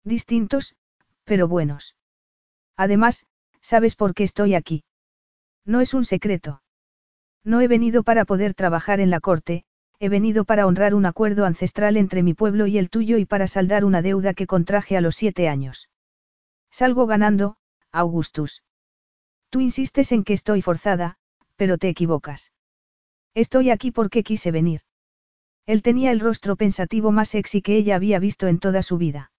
[0.03, 0.75] Distintos,
[1.24, 1.95] pero buenos.
[2.75, 3.25] Además,
[3.61, 4.83] ¿sabes por qué estoy aquí?
[5.66, 6.61] No es un secreto.
[7.43, 9.66] No he venido para poder trabajar en la corte,
[10.00, 13.48] he venido para honrar un acuerdo ancestral entre mi pueblo y el tuyo y para
[13.48, 15.90] saldar una deuda que contraje a los siete años.
[16.69, 17.58] Salgo ganando,
[17.92, 18.64] Augustus.
[19.50, 21.17] Tú insistes en que estoy forzada,
[21.56, 22.51] pero te equivocas.
[23.34, 24.82] Estoy aquí porque quise venir.
[25.66, 29.32] Él tenía el rostro pensativo más sexy que ella había visto en toda su vida.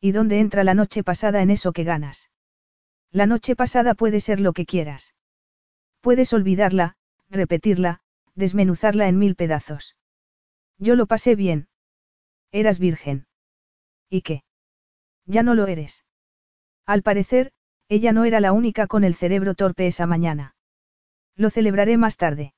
[0.00, 2.30] ¿Y dónde entra la noche pasada en eso que ganas?
[3.10, 5.14] La noche pasada puede ser lo que quieras.
[6.00, 6.96] Puedes olvidarla,
[7.30, 8.00] repetirla,
[8.36, 9.96] desmenuzarla en mil pedazos.
[10.78, 11.68] Yo lo pasé bien.
[12.52, 13.26] Eras virgen.
[14.08, 14.44] ¿Y qué?
[15.24, 16.04] Ya no lo eres.
[16.86, 17.52] Al parecer,
[17.88, 20.54] Ella no era la única con el cerebro torpe esa mañana.
[21.36, 22.52] Lo celebraré más tarde.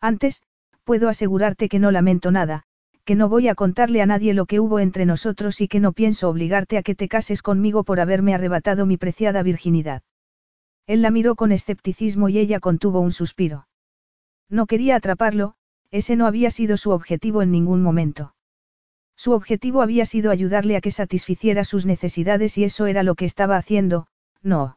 [0.00, 0.42] Antes,
[0.84, 2.64] puedo asegurarte que no lamento nada,
[3.04, 5.92] que no voy a contarle a nadie lo que hubo entre nosotros y que no
[5.92, 10.02] pienso obligarte a que te cases conmigo por haberme arrebatado mi preciada virginidad.
[10.86, 13.66] Él la miró con escepticismo y ella contuvo un suspiro.
[14.52, 15.54] No quería atraparlo,
[15.90, 18.34] ese no había sido su objetivo en ningún momento.
[19.16, 23.24] Su objetivo había sido ayudarle a que satisficiera sus necesidades y eso era lo que
[23.24, 24.08] estaba haciendo,
[24.42, 24.76] no.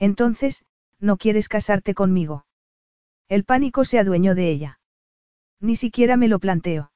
[0.00, 0.64] Entonces,
[0.98, 2.46] ¿no quieres casarte conmigo?
[3.28, 4.80] El pánico se adueñó de ella.
[5.60, 6.90] Ni siquiera me lo planteo.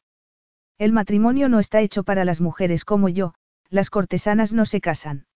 [0.79, 3.35] El matrimonio no está hecho para las mujeres como yo,
[3.71, 5.27] las cortesanas no se casan.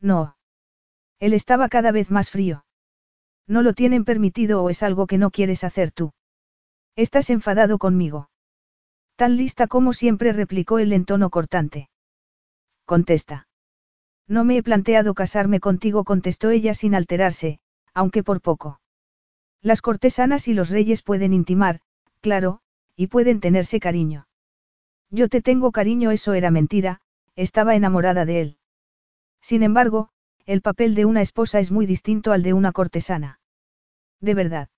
[0.00, 0.36] No.
[1.20, 2.65] Él estaba cada vez más frío.
[3.46, 6.12] No lo tienen permitido o es algo que no quieres hacer tú.
[6.96, 8.30] Estás enfadado conmigo.
[9.16, 11.88] Tan lista como siempre replicó él en tono cortante.
[12.84, 13.48] Contesta.
[14.28, 17.60] No me he planteado casarme contigo, contestó ella sin alterarse,
[17.94, 18.80] aunque por poco.
[19.62, 21.80] Las cortesanas y los reyes pueden intimar,
[22.20, 22.60] claro,
[22.96, 24.26] y pueden tenerse cariño.
[25.10, 27.00] Yo te tengo cariño, eso era mentira,
[27.36, 28.58] estaba enamorada de él.
[29.40, 30.10] Sin embargo,
[30.46, 33.40] el papel de una esposa es muy distinto al de una cortesana.
[34.20, 34.68] De verdad.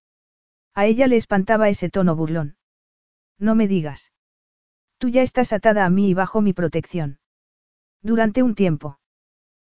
[0.75, 2.57] A ella le espantaba ese tono burlón.
[3.39, 4.13] No me digas.
[4.97, 7.19] Tú ya estás atada a mí y bajo mi protección.
[8.03, 8.99] Durante un tiempo.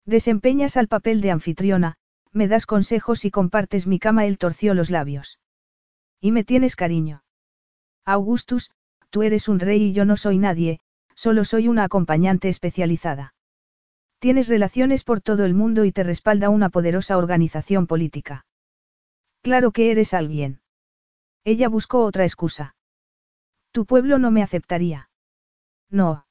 [0.07, 1.97] Desempeñas al papel de anfitriona,
[2.33, 4.27] me das consejos y compartes mi cama.
[4.27, 5.41] Él torció los labios.
[6.21, 7.23] Y me tienes cariño.
[8.05, 8.71] Augustus,
[9.11, 10.81] tú eres un rey y yo no soy nadie,
[11.15, 13.35] solo soy una acompañante especializada.
[14.23, 18.47] Tienes relaciones por todo el mundo y te respalda una poderosa organización política.
[19.43, 20.61] Claro que eres alguien.
[21.43, 22.77] Ella buscó otra excusa.
[23.73, 25.11] Tu pueblo no me aceptaría.
[25.91, 26.25] No.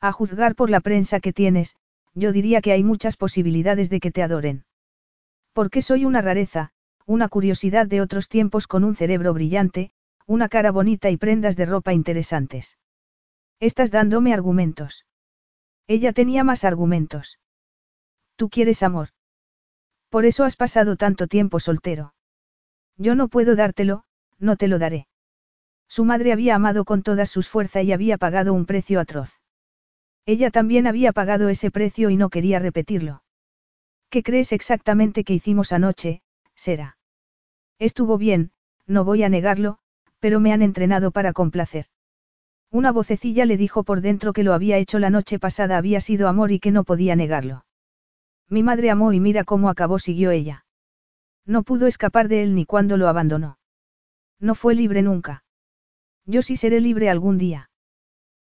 [0.00, 1.76] A juzgar por la prensa que tienes,
[2.14, 4.64] yo diría que hay muchas posibilidades de que te adoren.
[5.52, 6.72] Porque soy una rareza,
[7.06, 9.92] una curiosidad de otros tiempos con un cerebro brillante,
[10.26, 12.76] una cara bonita y prendas de ropa interesantes.
[13.60, 15.06] Estás dándome argumentos.
[15.86, 17.38] Ella tenía más argumentos.
[18.36, 19.10] Tú quieres amor.
[20.08, 22.14] Por eso has pasado tanto tiempo soltero.
[22.96, 24.04] Yo no puedo dártelo,
[24.38, 25.08] no te lo daré.
[25.88, 29.40] Su madre había amado con todas sus fuerzas y había pagado un precio atroz.
[30.26, 33.22] Ella también había pagado ese precio y no quería repetirlo.
[34.08, 36.22] ¿Qué crees exactamente que hicimos anoche,
[36.54, 36.96] Sera?
[37.78, 38.52] Estuvo bien,
[38.86, 39.78] no voy a negarlo,
[40.20, 41.86] pero me han entrenado para complacer.
[42.70, 46.28] Una vocecilla le dijo por dentro que lo había hecho la noche pasada había sido
[46.28, 47.64] amor y que no podía negarlo.
[48.48, 50.64] Mi madre amó y mira cómo acabó, siguió ella.
[51.46, 53.58] No pudo escapar de él ni cuando lo abandonó.
[54.40, 55.44] No fue libre nunca.
[56.26, 57.70] Yo sí seré libre algún día.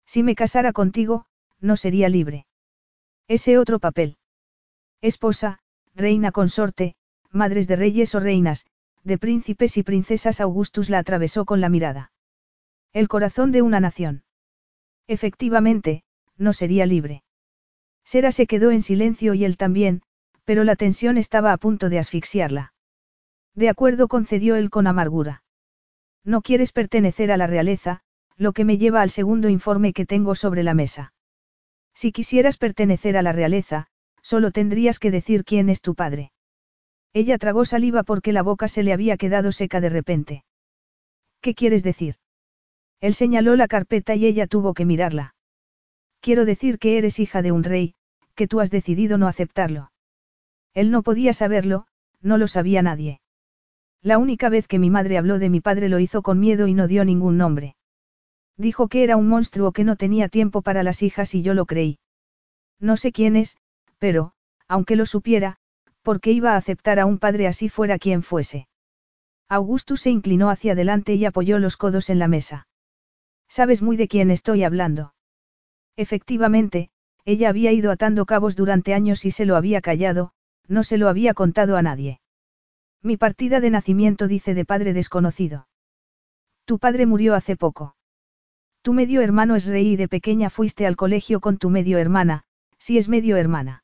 [0.06, 1.26] Si me casara contigo,
[1.60, 2.46] no sería libre.
[3.28, 4.18] Ese otro papel.
[5.02, 5.60] Esposa,
[5.96, 6.96] reina consorte,
[7.32, 8.66] madres de reyes o reinas,
[9.04, 12.12] de príncipes y princesas Augustus la atravesó con la mirada.
[12.94, 14.24] El corazón de una nación.
[15.08, 16.04] Efectivamente,
[16.38, 17.24] no sería libre.
[18.04, 20.02] Sera se quedó en silencio y él también,
[20.44, 22.74] pero la tensión estaba a punto de asfixiarla.
[23.54, 25.44] De acuerdo concedió él con amargura.
[26.24, 28.02] No quieres pertenecer a la realeza,
[28.36, 31.14] lo que me lleva al segundo informe que tengo sobre la mesa.
[31.94, 33.88] Si quisieras pertenecer a la realeza,
[34.22, 36.32] solo tendrías que decir quién es tu padre.
[37.14, 40.44] Ella tragó saliva porque la boca se le había quedado seca de repente.
[41.42, 42.16] ¿Qué quieres decir?
[43.02, 45.36] Él señaló la carpeta y ella tuvo que mirarla.
[46.22, 47.96] Quiero decir que eres hija de un rey,
[48.36, 49.92] que tú has decidido no aceptarlo.
[50.74, 51.88] Él no podía saberlo,
[52.22, 53.22] no lo sabía nadie.
[54.02, 56.74] La única vez que mi madre habló de mi padre lo hizo con miedo y
[56.74, 57.76] no dio ningún nombre.
[58.58, 61.66] Dijo que era un monstruo que no tenía tiempo para las hijas y yo lo
[61.66, 62.00] creí.
[62.80, 63.58] No sé quién es,
[63.98, 64.34] pero,
[64.68, 65.58] aunque lo supiera,
[66.02, 68.68] ¿por qué iba a aceptar a un padre así fuera quien fuese?
[69.50, 72.68] Augustus se inclinó hacia adelante y apoyó los codos en la mesa.
[73.50, 75.14] Sabes muy de quién estoy hablando.
[75.98, 76.92] Efectivamente,
[77.26, 80.32] ella había ido atando cabos durante años y se lo había callado,
[80.68, 82.22] no se lo había contado a nadie.
[83.02, 85.68] Mi partida de nacimiento dice de padre desconocido.
[86.66, 87.96] Tu padre murió hace poco.
[88.82, 92.44] Tu medio hermano es rey y de pequeña fuiste al colegio con tu medio hermana,
[92.78, 93.84] si es medio hermana.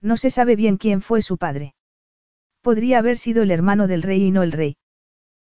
[0.00, 1.74] No se sabe bien quién fue su padre.
[2.60, 4.76] Podría haber sido el hermano del rey y no el rey.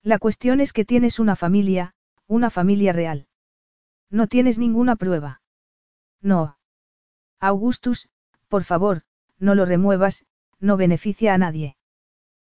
[0.04, 1.94] La cuestión es que tienes una familia,
[2.32, 3.28] una familia real.
[4.10, 5.42] No tienes ninguna prueba.
[6.22, 6.58] No.
[7.42, 8.08] Augustus,
[8.48, 9.02] por favor,
[9.38, 10.26] no lo remuevas,
[10.58, 11.76] no beneficia a nadie.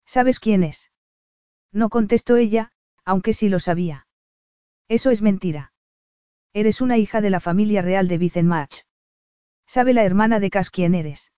[0.05, 0.91] ¿Sabes quién es?
[1.71, 2.73] No contestó ella,
[3.05, 4.05] aunque sí lo sabía.
[4.89, 5.71] Eso es mentira.
[6.51, 8.81] Eres una hija de la familia real de Vicenmach.
[9.65, 11.31] ¿Sabe la hermana de Cas quién eres?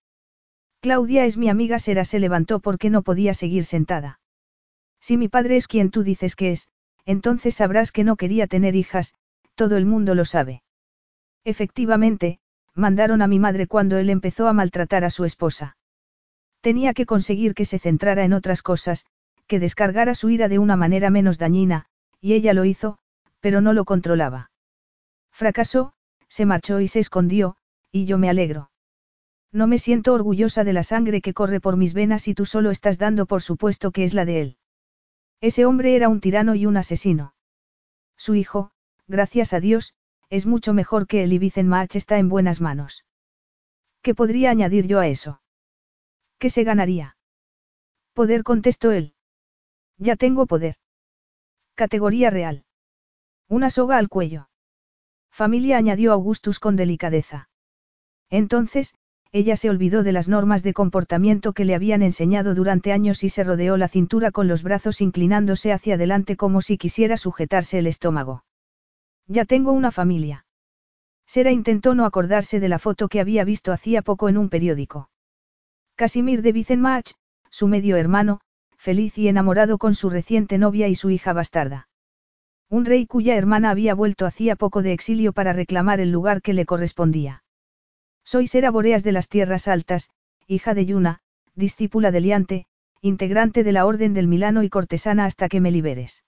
[0.79, 4.19] Claudia es mi amiga, Sera se levantó porque no podía seguir sentada.
[4.99, 6.69] Si mi padre es quien tú dices que es,
[7.05, 9.13] entonces sabrás que no quería tener hijas,
[9.55, 10.63] todo el mundo lo sabe.
[11.43, 12.39] Efectivamente,
[12.75, 15.77] mandaron a mi madre cuando él empezó a maltratar a su esposa.
[16.61, 19.05] Tenía que conseguir que se centrara en otras cosas,
[19.47, 21.87] que descargara su ira de una manera menos dañina,
[22.21, 22.99] y ella lo hizo,
[23.39, 24.51] pero no lo controlaba.
[25.31, 25.93] Fracasó,
[26.27, 27.57] se marchó y se escondió,
[27.91, 28.69] y yo me alegro.
[29.51, 32.71] No me siento orgullosa de la sangre que corre por mis venas y tú solo
[32.71, 34.57] estás dando por supuesto que es la de él.
[35.41, 37.33] Ese hombre era un tirano y un asesino.
[38.15, 38.71] Su hijo,
[39.07, 39.95] gracias a Dios,
[40.29, 43.05] es mucho mejor que él y Vicenmach está en buenas manos.
[44.03, 45.41] ¿Qué podría añadir yo a eso?
[46.37, 47.17] ¿Qué se ganaría?
[48.13, 49.15] Poder contestó él.
[49.97, 50.75] Ya tengo poder.
[51.75, 52.65] Categoría real.
[53.47, 54.49] Una soga al cuello.
[55.31, 57.49] Familia añadió Augustus con delicadeza.
[58.29, 58.93] Entonces,
[59.33, 63.29] ella se olvidó de las normas de comportamiento que le habían enseñado durante años y
[63.29, 67.87] se rodeó la cintura con los brazos inclinándose hacia adelante como si quisiera sujetarse el
[67.87, 68.43] estómago.
[69.27, 70.45] Ya tengo una familia.
[71.25, 75.09] Sera intentó no acordarse de la foto que había visto hacía poco en un periódico.
[75.95, 77.13] Casimir de Vicenmach,
[77.49, 78.41] su medio hermano,
[78.77, 81.87] feliz y enamorado con su reciente novia y su hija bastarda.
[82.69, 86.53] Un rey cuya hermana había vuelto hacía poco de exilio para reclamar el lugar que
[86.53, 87.40] le correspondía.
[88.23, 90.09] Soy Sera Boreas de las Tierras Altas,
[90.47, 91.21] hija de Yuna,
[91.55, 92.65] discípula de Liante,
[93.01, 96.23] integrante de la Orden del Milano y cortesana hasta que me liberes.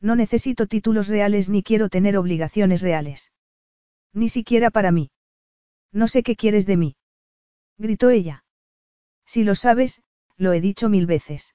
[0.00, 3.32] No necesito títulos reales ni quiero tener obligaciones reales.
[4.12, 5.10] Ni siquiera para mí.
[5.92, 6.96] No sé qué quieres de mí.
[7.78, 8.44] Gritó ella.
[9.24, 10.02] Si lo sabes,
[10.36, 11.54] lo he dicho mil veces.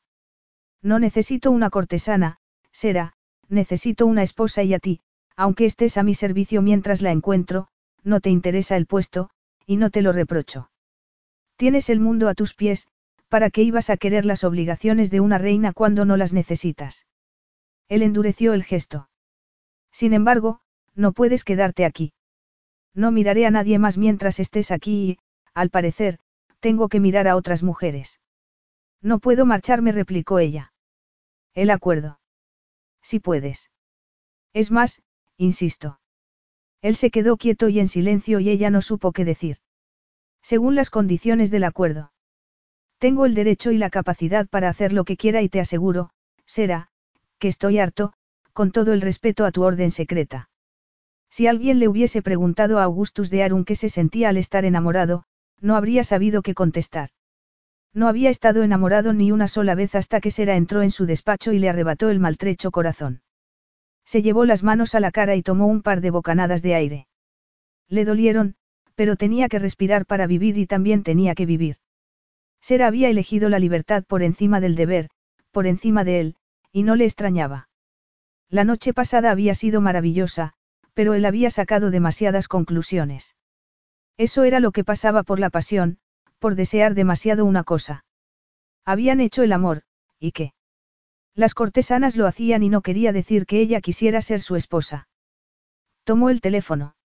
[0.81, 2.37] No necesito una cortesana,
[2.71, 3.13] Sera,
[3.47, 5.01] necesito una esposa y a ti,
[5.35, 7.67] aunque estés a mi servicio mientras la encuentro,
[8.03, 9.29] no te interesa el puesto,
[9.71, 10.69] y no te lo reprocho.
[11.55, 12.89] Tienes el mundo a tus pies,
[13.29, 17.07] ¿para qué ibas a querer las obligaciones de una reina cuando no las necesitas?
[17.87, 19.07] Él endureció el gesto.
[19.89, 20.59] Sin embargo,
[20.93, 22.11] no puedes quedarte aquí.
[22.93, 25.19] No miraré a nadie más mientras estés aquí y,
[25.53, 26.19] al parecer,
[26.59, 28.19] tengo que mirar a otras mujeres.
[29.01, 30.73] No puedo marcharme, replicó ella.
[31.53, 32.19] El acuerdo.
[33.01, 33.71] Si puedes.
[34.51, 35.01] Es más,
[35.37, 36.00] insisto.
[36.81, 39.57] Él se quedó quieto y en silencio y ella no supo qué decir.
[40.41, 42.11] Según las condiciones del acuerdo.
[42.97, 46.11] Tengo el derecho y la capacidad para hacer lo que quiera y te aseguro,
[46.45, 46.89] será,
[47.39, 48.13] que estoy harto,
[48.53, 50.49] con todo el respeto a tu orden secreta.
[51.29, 55.23] Si alguien le hubiese preguntado a Augustus de Arun qué se sentía al estar enamorado,
[55.61, 57.09] no habría sabido qué contestar.
[57.93, 61.53] No había estado enamorado ni una sola vez hasta que Sera entró en su despacho
[61.53, 63.21] y le arrebató el maltrecho corazón.
[64.11, 67.07] Se llevó las manos a la cara y tomó un par de bocanadas de aire.
[67.87, 68.55] Le dolieron,
[68.93, 71.77] pero tenía que respirar para vivir y también tenía que vivir.
[72.59, 75.09] Sera había elegido la libertad por encima del deber,
[75.51, 76.35] por encima de él,
[76.73, 77.69] y no le extrañaba.
[78.49, 80.55] La noche pasada había sido maravillosa,
[80.93, 83.37] pero él había sacado demasiadas conclusiones.
[84.17, 85.99] Eso era lo que pasaba por la pasión,
[86.37, 88.03] por desear demasiado una cosa.
[88.83, 89.83] Habían hecho el amor,
[90.19, 90.51] ¿y qué?
[91.35, 95.07] Las cortesanas lo hacían y no quería decir que ella quisiera ser su esposa.
[96.03, 96.95] Tomó el teléfono.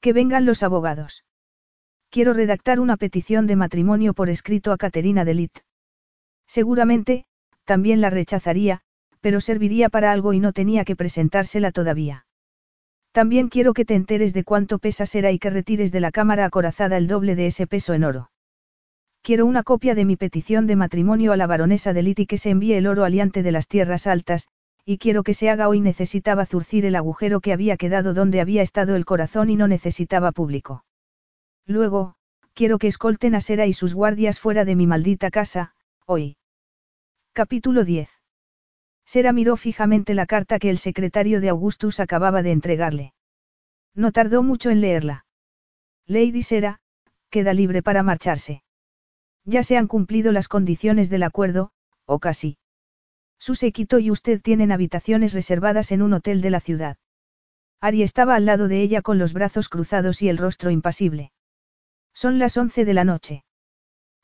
[0.00, 1.24] Que vengan los abogados.
[2.10, 5.58] Quiero redactar una petición de matrimonio por escrito a Caterina Delit.
[6.46, 7.26] Seguramente,
[7.64, 8.80] también la rechazaría,
[9.20, 12.26] pero serviría para algo y no tenía que presentársela todavía.
[13.12, 16.44] También quiero que te enteres de cuánto pesa Sera y que retires de la cámara
[16.44, 18.30] acorazada el doble de ese peso en oro.
[19.22, 22.38] Quiero una copia de mi petición de matrimonio a la baronesa de Lit y que
[22.38, 24.48] se envíe el oro aliante de las tierras altas,
[24.84, 28.62] y quiero que se haga hoy necesitaba zurcir el agujero que había quedado donde había
[28.62, 30.84] estado el corazón y no necesitaba público.
[31.66, 32.14] Luego,
[32.54, 35.74] quiero que escolten a Sera y sus guardias fuera de mi maldita casa,
[36.06, 36.38] hoy.
[37.34, 38.08] Capítulo 10.
[39.04, 43.12] Sera miró fijamente la carta que el secretario de Augustus acababa de entregarle.
[43.94, 45.26] No tardó mucho en leerla.
[46.06, 46.80] Lady Sera,
[47.28, 48.62] queda libre para marcharse.
[49.50, 51.70] Ya se han cumplido las condiciones del acuerdo,
[52.04, 52.58] o casi.
[53.38, 56.98] Su séquito y usted tienen habitaciones reservadas en un hotel de la ciudad.
[57.80, 61.32] Ari estaba al lado de ella con los brazos cruzados y el rostro impasible.
[62.12, 63.46] Son las once de la noche.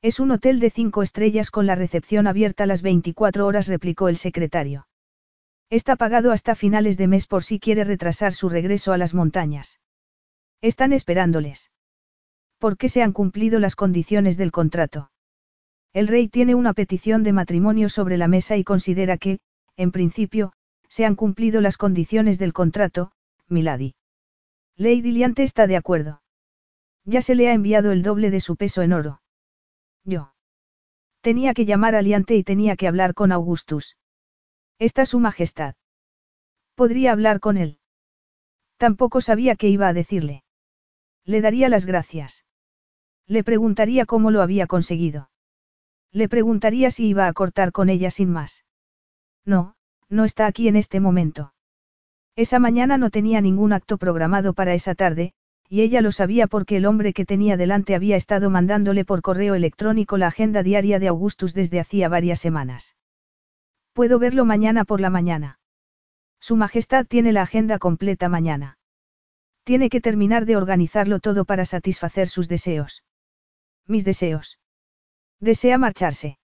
[0.03, 4.19] Es un hotel de cinco estrellas con la recepción abierta las 24 horas, replicó el
[4.19, 4.89] secretario.
[5.71, 9.81] Está pagado hasta finales de mes por si quiere retrasar su regreso a las montañas.
[10.61, 11.71] Están esperándoles.
[12.59, 15.13] ¿Por qué se han cumplido las condiciones del contrato?
[15.95, 19.39] El rey tiene una petición de matrimonio sobre la mesa y considera que,
[19.77, 20.53] en principio,
[20.89, 23.13] se han cumplido las condiciones del contrato,
[23.49, 23.95] Milady.
[24.77, 26.21] Lady Liante está de acuerdo.
[27.05, 29.23] Ya se le ha enviado el doble de su peso en oro.
[30.03, 30.35] Yo.
[31.21, 33.97] Tenía que llamar a Liante y tenía que hablar con Augustus.
[34.81, 35.77] Está su majestad.
[36.75, 37.79] Podría hablar con él.
[38.79, 40.43] Tampoco sabía qué iba a decirle.
[41.25, 42.45] Le daría las gracias.
[43.29, 45.31] Le preguntaría cómo lo había conseguido.
[46.15, 48.65] Le preguntaría si iba a cortar con ella sin más.
[49.45, 49.75] No,
[50.09, 51.53] no está aquí en este momento.
[52.37, 55.33] Esa mañana no tenía ningún acto programado para esa tarde,
[55.69, 59.57] y ella lo sabía porque el hombre que tenía delante había estado mandándole por correo
[59.57, 62.97] electrónico la agenda diaria de Augustus desde hacía varias semanas.
[63.93, 65.59] Puedo verlo mañana por la mañana.
[66.39, 68.79] Su Majestad tiene la agenda completa mañana.
[69.65, 73.03] Tiene que terminar de organizarlo todo para satisfacer sus deseos.
[73.89, 74.61] Mis deseos.
[75.45, 76.39] Desea marcharse.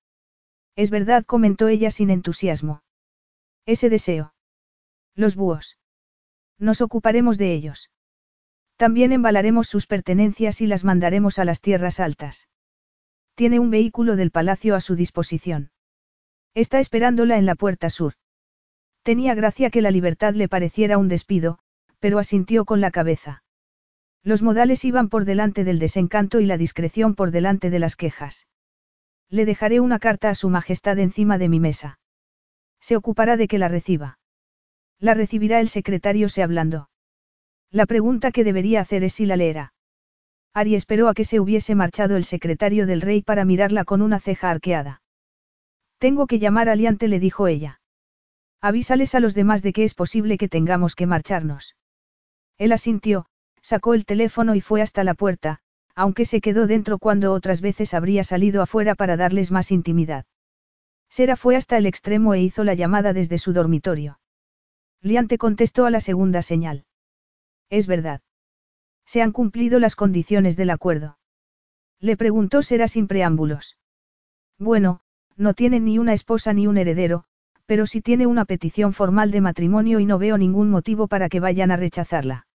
[0.76, 2.82] Es verdad, comentó ella sin entusiasmo.
[3.64, 4.34] Ese deseo.
[5.14, 5.78] Los búhos.
[6.58, 7.90] Nos ocuparemos de ellos.
[8.76, 12.50] También embalaremos sus pertenencias y las mandaremos a las tierras altas.
[13.36, 15.70] Tiene un vehículo del palacio a su disposición.
[16.52, 18.12] Está esperándola en la puerta sur.
[19.02, 21.58] Tenía gracia que la libertad le pareciera un despido,
[22.00, 23.44] pero asintió con la cabeza.
[24.22, 28.46] Los modales iban por delante del desencanto y la discreción por delante de las quejas.
[29.31, 32.00] Le dejaré una carta a su majestad encima de mi mesa.
[32.81, 34.18] Se ocupará de que la reciba.
[34.99, 36.91] La recibirá el secretario se hablando.
[37.70, 39.73] La pregunta que debería hacer es si la leerá.
[40.52, 44.18] Ari esperó a que se hubiese marchado el secretario del rey para mirarla con una
[44.18, 45.02] ceja arqueada.
[45.99, 47.81] Tengo que llamar a Liante, le dijo ella.
[48.60, 51.76] Avísales a los demás de que es posible que tengamos que marcharnos.
[52.59, 53.26] Él asintió,
[53.62, 55.60] sacó el teléfono y fue hasta la puerta,
[56.00, 60.24] aunque se quedó dentro cuando otras veces habría salido afuera para darles más intimidad.
[61.10, 64.18] Sera fue hasta el extremo e hizo la llamada desde su dormitorio.
[65.02, 66.86] Liante contestó a la segunda señal.
[67.68, 68.22] Es verdad.
[69.04, 71.18] Se han cumplido las condiciones del acuerdo.
[71.98, 73.76] Le preguntó Sera sin preámbulos.
[74.58, 75.02] Bueno,
[75.36, 77.24] no tiene ni una esposa ni un heredero,
[77.66, 81.40] pero sí tiene una petición formal de matrimonio y no veo ningún motivo para que
[81.40, 82.46] vayan a rechazarla.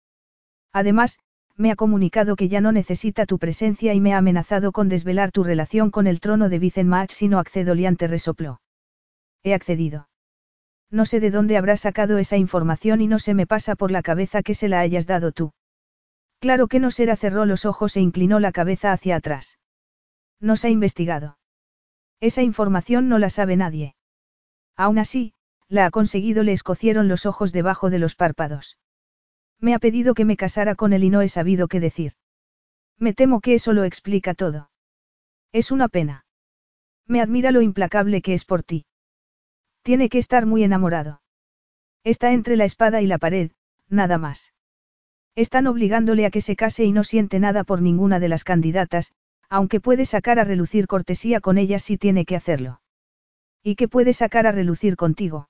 [0.74, 1.20] Además,
[1.58, 5.32] me ha comunicado que ya no necesita tu presencia y me ha amenazado con desvelar
[5.32, 8.62] tu relación con el trono de Vicenmach si no accedo liante resopló.
[9.44, 10.10] He accedido.
[10.92, 14.02] No sé de dónde habrá sacado esa información y no se me pasa por la
[14.02, 15.54] cabeza que se la hayas dado tú.
[16.40, 19.58] Claro que no será cerró los ojos e inclinó la cabeza hacia atrás.
[20.40, 21.38] Nos ha investigado.
[22.20, 23.96] Esa información no la sabe nadie.
[24.76, 25.34] Aún así,
[25.70, 28.78] la ha conseguido, le escocieron los ojos debajo de los párpados.
[29.60, 32.14] Me ha pedido que me casara con él y no he sabido qué decir.
[32.98, 34.70] Me temo que eso lo explica todo.
[35.52, 36.26] Es una pena.
[37.08, 38.86] Me admira lo implacable que es por ti.
[39.84, 41.22] Tiene que estar muy enamorado.
[42.04, 43.52] Está entre la espada y la pared,
[43.90, 44.54] nada más.
[45.36, 49.14] Están obligándole a que se case y no siente nada por ninguna de las candidatas,
[49.50, 52.82] aunque puede sacar a relucir cortesía con ellas si tiene que hacerlo.
[53.62, 55.50] ¿Y qué puede sacar a relucir contigo?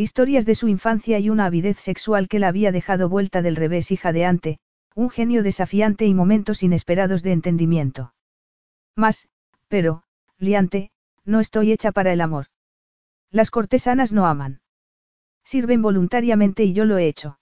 [0.00, 3.90] Historias de su infancia y una avidez sexual que la había dejado vuelta del revés
[3.90, 4.58] y jadeante,
[4.94, 8.14] un genio desafiante y momentos inesperados de entendimiento.
[8.96, 9.28] Más,
[9.68, 10.04] pero,
[10.38, 10.90] liante,
[11.26, 12.46] no estoy hecha para el amor.
[13.30, 14.62] Las cortesanas no aman.
[15.44, 17.38] Sirven voluntariamente y yo lo he hecho.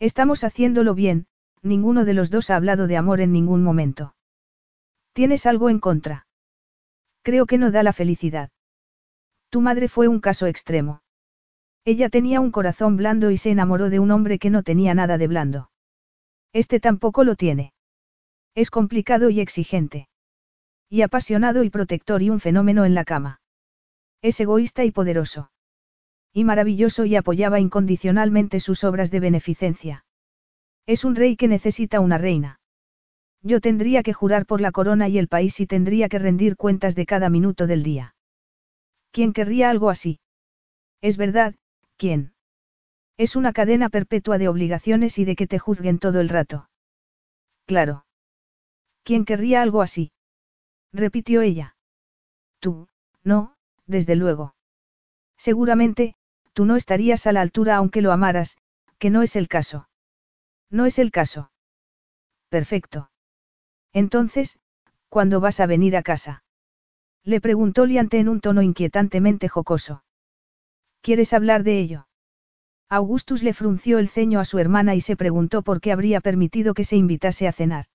[0.00, 1.28] Estamos haciéndolo bien,
[1.62, 4.16] ninguno de los dos ha hablado de amor en ningún momento.
[5.12, 6.26] ¿Tienes algo en contra?
[7.22, 8.50] Creo que no da la felicidad.
[9.48, 11.02] Tu madre fue un caso extremo.
[11.84, 15.18] Ella tenía un corazón blando y se enamoró de un hombre que no tenía nada
[15.18, 15.70] de blando.
[16.52, 17.72] Este tampoco lo tiene.
[18.54, 20.08] Es complicado y exigente.
[20.90, 23.40] Y apasionado y protector y un fenómeno en la cama.
[24.22, 25.50] Es egoísta y poderoso.
[26.32, 30.04] Y maravilloso y apoyaba incondicionalmente sus obras de beneficencia.
[30.86, 32.60] Es un rey que necesita una reina.
[33.42, 36.94] Yo tendría que jurar por la corona y el país y tendría que rendir cuentas
[36.94, 38.14] de cada minuto del día.
[39.12, 40.20] ¿Quién querría algo así?
[41.00, 41.54] Es verdad,
[41.98, 42.32] ¿quién?
[43.18, 46.70] Es una cadena perpetua de obligaciones y de que te juzguen todo el rato.
[47.66, 48.06] Claro.
[49.02, 50.12] ¿Quién querría algo así?
[50.92, 51.76] repitió ella.
[52.60, 52.88] Tú,
[53.24, 54.54] no, desde luego.
[55.36, 56.14] Seguramente,
[56.52, 58.56] tú no estarías a la altura aunque lo amaras,
[58.98, 59.88] que no es el caso.
[60.70, 61.50] No es el caso.
[62.48, 63.10] Perfecto.
[63.92, 64.58] Entonces,
[65.08, 66.44] ¿cuándo vas a venir a casa?
[67.24, 70.04] Le preguntó Liante en un tono inquietantemente jocoso.
[71.00, 72.06] ¿Quieres hablar de ello?
[72.88, 76.74] Augustus le frunció el ceño a su hermana y se preguntó por qué habría permitido
[76.74, 77.86] que se invitase a cenar.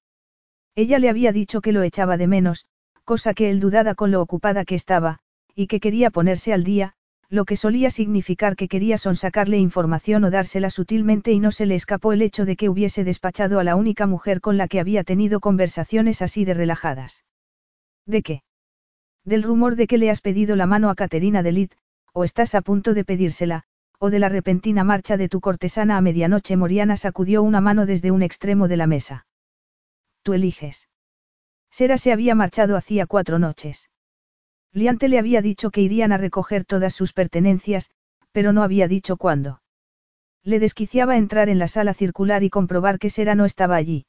[0.75, 2.67] Ella le había dicho que lo echaba de menos,
[3.03, 5.19] cosa que él dudaba con lo ocupada que estaba,
[5.56, 6.93] y que quería ponerse al día,
[7.30, 11.73] lo que solía significar que quería sonsacarle información o dársela sutilmente y no se le
[11.73, 15.03] escapó el hecho de que hubiese despachado a la única mujer con la que había
[15.03, 17.23] tenido conversaciones así de relajadas.
[18.06, 18.43] ¿De qué?
[19.25, 21.51] Del rumor de que le has pedido la mano a Caterina de
[22.14, 23.64] o estás a punto de pedírsela,
[24.00, 26.56] o de la repentina marcha de tu cortesana a medianoche.
[26.56, 29.25] Moriana sacudió una mano desde un extremo de la mesa.
[30.22, 30.90] Tú eliges.
[31.72, 33.90] Sera se había marchado hacía cuatro noches.
[34.72, 37.90] Liante le había dicho que irían a recoger todas sus pertenencias,
[38.32, 39.61] pero no había dicho cuándo.
[40.43, 44.06] Le desquiciaba entrar en la sala circular y comprobar que Sera no estaba allí.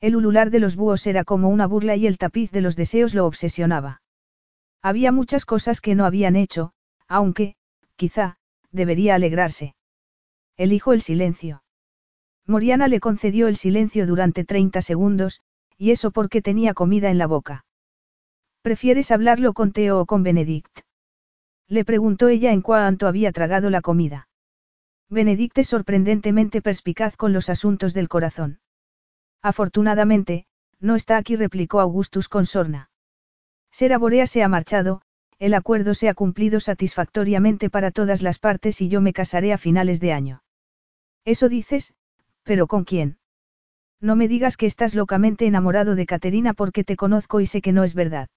[0.00, 3.14] El ulular de los búhos era como una burla y el tapiz de los deseos
[3.14, 4.02] lo obsesionaba.
[4.82, 6.72] Había muchas cosas que no habían hecho,
[7.08, 7.56] aunque,
[7.96, 8.38] quizá,
[8.70, 9.74] debería alegrarse.
[10.56, 11.62] Elijo el silencio.
[12.46, 15.40] Moriana le concedió el silencio durante 30 segundos,
[15.76, 17.64] y eso porque tenía comida en la boca.
[18.62, 20.80] ¿Prefieres hablarlo con Teo o con Benedict?
[21.68, 24.28] Le preguntó ella en cuanto había tragado la comida.
[25.08, 28.60] Benedict es sorprendentemente perspicaz con los asuntos del corazón.
[29.42, 30.46] Afortunadamente,
[30.80, 32.90] no está aquí, replicó Augustus con sorna.
[33.70, 35.02] Sera Borea se ha marchado,
[35.38, 39.58] el acuerdo se ha cumplido satisfactoriamente para todas las partes y yo me casaré a
[39.58, 40.42] finales de año.
[41.24, 41.92] Eso dices,
[42.42, 43.18] pero ¿con quién?
[44.00, 47.72] No me digas que estás locamente enamorado de Caterina porque te conozco y sé que
[47.72, 48.28] no es verdad.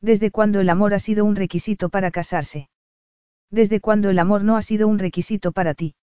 [0.00, 2.68] ¿Desde cuándo el amor ha sido un requisito para casarse?
[3.50, 5.94] ¿Desde cuándo el amor no ha sido un requisito para ti?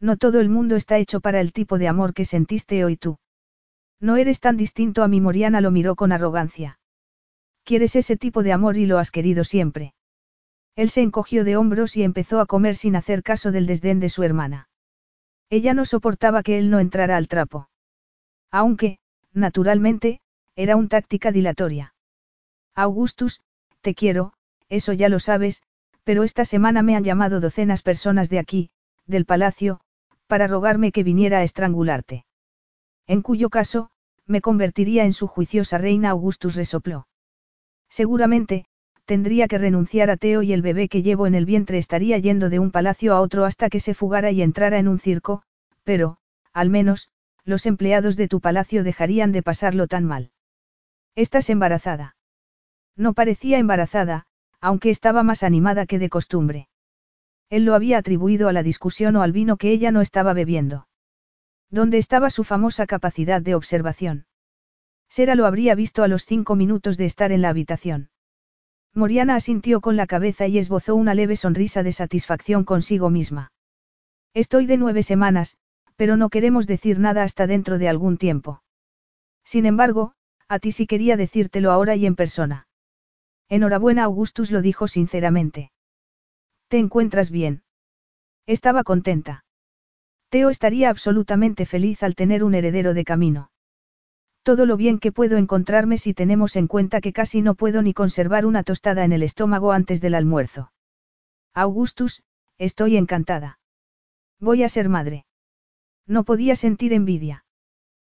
[0.00, 3.18] No todo el mundo está hecho para el tipo de amor que sentiste hoy tú.
[4.00, 6.77] No eres tan distinto a mi Moriana lo miró con arrogancia.
[7.68, 9.92] Quieres ese tipo de amor y lo has querido siempre.
[10.74, 14.08] Él se encogió de hombros y empezó a comer sin hacer caso del desdén de
[14.08, 14.70] su hermana.
[15.50, 17.68] Ella no soportaba que él no entrara al trapo.
[18.50, 19.00] Aunque,
[19.34, 20.22] naturalmente,
[20.56, 21.92] era un táctica dilatoria.
[22.74, 23.42] Augustus,
[23.82, 24.32] te quiero,
[24.70, 25.62] eso ya lo sabes,
[26.04, 28.70] pero esta semana me han llamado docenas personas de aquí,
[29.04, 29.80] del palacio,
[30.26, 32.24] para rogarme que viniera a estrangularte.
[33.06, 33.90] En cuyo caso,
[34.24, 37.07] me convertiría en su juiciosa reina Augustus resopló.
[37.88, 38.66] Seguramente,
[39.04, 42.50] tendría que renunciar a Teo y el bebé que llevo en el vientre estaría yendo
[42.50, 45.42] de un palacio a otro hasta que se fugara y entrara en un circo,
[45.82, 46.18] pero,
[46.52, 47.10] al menos,
[47.44, 50.30] los empleados de tu palacio dejarían de pasarlo tan mal.
[51.14, 52.16] Estás embarazada.
[52.94, 54.26] No parecía embarazada,
[54.60, 56.68] aunque estaba más animada que de costumbre.
[57.48, 60.86] Él lo había atribuido a la discusión o al vino que ella no estaba bebiendo.
[61.70, 64.26] ¿Dónde estaba su famosa capacidad de observación?
[65.08, 68.10] Sera lo habría visto a los cinco minutos de estar en la habitación.
[68.94, 73.52] Moriana asintió con la cabeza y esbozó una leve sonrisa de satisfacción consigo misma.
[74.34, 75.56] Estoy de nueve semanas,
[75.96, 78.62] pero no queremos decir nada hasta dentro de algún tiempo.
[79.44, 80.12] Sin embargo,
[80.48, 82.66] a ti sí quería decírtelo ahora y en persona.
[83.48, 85.72] Enhorabuena, Augustus lo dijo sinceramente.
[86.68, 87.62] ¿Te encuentras bien?
[88.46, 89.44] Estaba contenta.
[90.28, 93.50] Teo estaría absolutamente feliz al tener un heredero de camino.
[94.48, 97.92] Todo lo bien que puedo encontrarme si tenemos en cuenta que casi no puedo ni
[97.92, 100.72] conservar una tostada en el estómago antes del almuerzo.
[101.52, 102.22] Augustus,
[102.56, 103.58] estoy encantada.
[104.40, 105.26] Voy a ser madre.
[106.06, 107.44] No podía sentir envidia.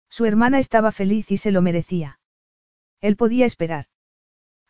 [0.08, 2.18] Su hermana estaba feliz y se lo merecía.
[3.02, 3.84] Él podía esperar.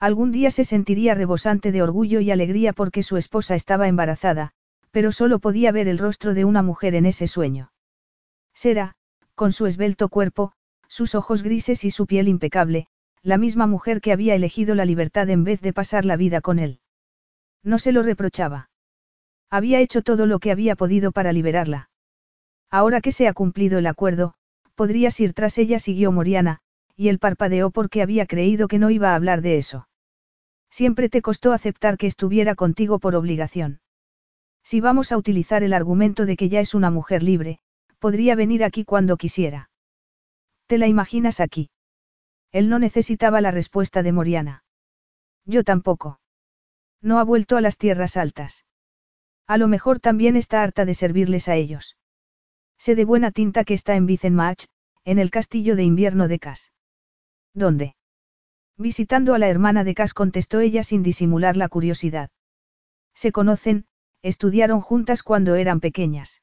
[0.00, 4.50] Algún día se sentiría rebosante de orgullo y alegría porque su esposa estaba embarazada,
[4.90, 7.70] pero solo podía ver el rostro de una mujer en ese sueño.
[8.52, 8.96] Sera,
[9.36, 10.54] con su esbelto cuerpo,
[10.92, 12.86] sus ojos grises y su piel impecable,
[13.22, 16.58] la misma mujer que había elegido la libertad en vez de pasar la vida con
[16.58, 16.80] él.
[17.62, 18.68] No se lo reprochaba.
[19.48, 21.88] Había hecho todo lo que había podido para liberarla.
[22.70, 24.34] Ahora que se ha cumplido el acuerdo,
[24.74, 26.58] podrías ir tras ella, siguió Moriana,
[26.94, 29.88] y él parpadeó porque había creído que no iba a hablar de eso.
[30.68, 33.80] Siempre te costó aceptar que estuviera contigo por obligación.
[34.62, 37.60] Si vamos a utilizar el argumento de que ya es una mujer libre,
[37.98, 39.70] podría venir aquí cuando quisiera.
[40.72, 41.68] ¿Te la imaginas aquí?
[42.50, 44.64] Él no necesitaba la respuesta de Moriana.
[45.44, 46.18] Yo tampoco.
[47.02, 48.64] No ha vuelto a las tierras altas.
[49.46, 51.98] A lo mejor también está harta de servirles a ellos.
[52.78, 54.64] Sé de buena tinta que está en Vicenmach,
[55.04, 56.72] en el castillo de invierno de Cas.
[57.52, 57.94] ¿Dónde?
[58.78, 62.30] Visitando a la hermana de Cas contestó ella sin disimular la curiosidad.
[63.12, 63.84] Se conocen,
[64.22, 66.40] estudiaron juntas cuando eran pequeñas.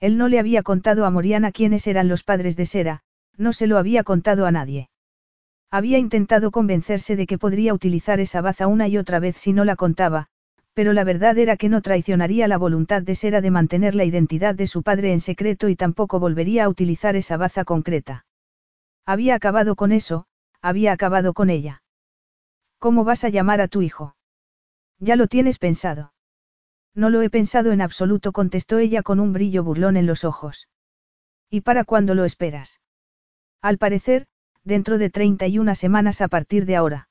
[0.00, 3.04] Él no le había contado a Moriana quiénes eran los padres de Sera,
[3.38, 4.90] no se lo había contado a nadie.
[5.70, 9.64] Había intentado convencerse de que podría utilizar esa baza una y otra vez si no
[9.64, 10.26] la contaba,
[10.74, 14.54] pero la verdad era que no traicionaría la voluntad de Sera de mantener la identidad
[14.54, 18.26] de su padre en secreto y tampoco volvería a utilizar esa baza concreta.
[19.04, 20.26] Había acabado con eso,
[20.62, 21.82] había acabado con ella.
[22.78, 24.16] ¿Cómo vas a llamar a tu hijo?
[24.98, 26.12] Ya lo tienes pensado.
[26.94, 30.68] No lo he pensado en absoluto, contestó ella con un brillo burlón en los ojos.
[31.50, 32.80] ¿Y para cuándo lo esperas?
[33.60, 34.26] Al parecer,
[34.64, 37.08] dentro de 31 semanas a partir de ahora.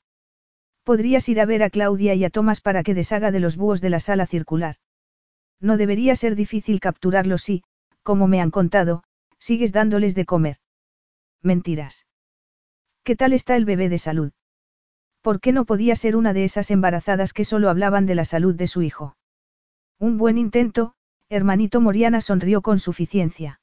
[0.84, 3.82] Podrías ir a ver a Claudia y a Tomás para que deshaga de los búhos
[3.82, 4.78] de la sala circular.
[5.60, 7.64] No debería ser difícil capturarlos si,
[8.04, 9.04] como me han contado,
[9.38, 10.58] sigues dándoles de comer.
[11.42, 12.06] Mentiras.
[13.04, 14.32] ¿Qué tal está el bebé de salud?
[15.22, 18.56] ¿Por qué no podía ser una de esas embarazadas que solo hablaban de la salud
[18.56, 19.18] de su hijo?
[20.00, 20.94] Un buen intento,
[21.28, 23.60] hermanito Moriana sonrió con suficiencia.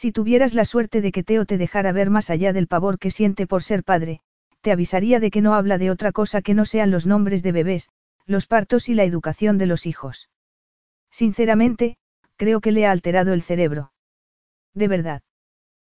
[0.00, 3.10] Si tuvieras la suerte de que Teo te dejara ver más allá del pavor que
[3.10, 4.22] siente por ser padre,
[4.62, 7.52] te avisaría de que no habla de otra cosa que no sean los nombres de
[7.52, 7.90] bebés,
[8.24, 10.30] los partos y la educación de los hijos.
[11.10, 11.98] Sinceramente,
[12.36, 13.92] creo que le ha alterado el cerebro.
[14.72, 15.20] De verdad.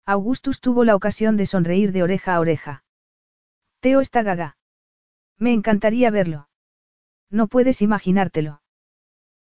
[0.06, 2.84] Augustus tuvo la ocasión de sonreír de oreja a oreja.
[3.80, 4.56] Teo está gaga.
[5.36, 6.48] Me encantaría verlo.
[7.28, 8.62] No puedes imaginártelo.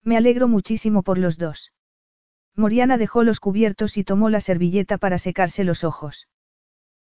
[0.04, 1.72] Me alegro muchísimo por los dos.
[2.60, 6.28] Moriana dejó los cubiertos y tomó la servilleta para secarse los ojos.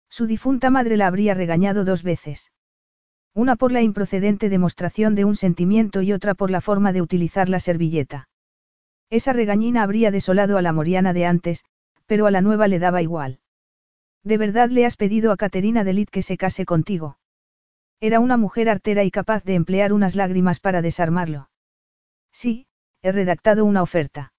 [0.09, 2.53] Su difunta madre la habría regañado dos veces.
[3.35, 7.49] Una por la improcedente demostración de un sentimiento y otra por la forma de utilizar
[7.49, 8.29] la servilleta.
[9.09, 11.65] Esa regañina habría desolado a la Moriana de antes,
[12.05, 13.41] pero a la nueva le daba igual.
[14.23, 17.19] ¿De verdad le has pedido a Caterina Delit que se case contigo?
[17.99, 21.49] Era una mujer artera y capaz de emplear unas lágrimas para desarmarlo.
[22.31, 22.67] Sí,
[23.01, 24.31] he redactado una oferta.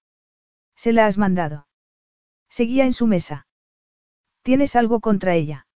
[0.83, 1.67] ¿Se la has mandado?
[2.49, 3.45] Seguía en su mesa.
[4.41, 5.67] ¿Tienes algo contra ella?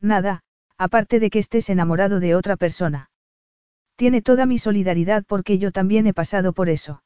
[0.00, 0.40] Nada,
[0.76, 3.10] aparte de que estés enamorado de otra persona.
[3.94, 7.04] Tiene toda mi solidaridad porque yo también he pasado por eso.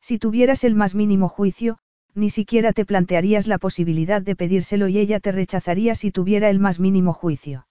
[0.00, 1.78] Si tuvieras el más mínimo juicio,
[2.14, 6.58] ni siquiera te plantearías la posibilidad de pedírselo y ella te rechazaría si tuviera el
[6.58, 7.68] más mínimo juicio.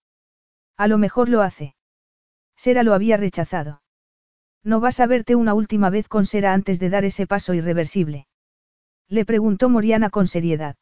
[0.77, 1.75] A lo mejor lo hace.
[2.55, 3.81] Sera lo había rechazado.
[4.63, 8.25] No vas a verte una última vez con Sera antes de dar ese paso irreversible.
[9.09, 10.75] Le preguntó Moriana con seriedad.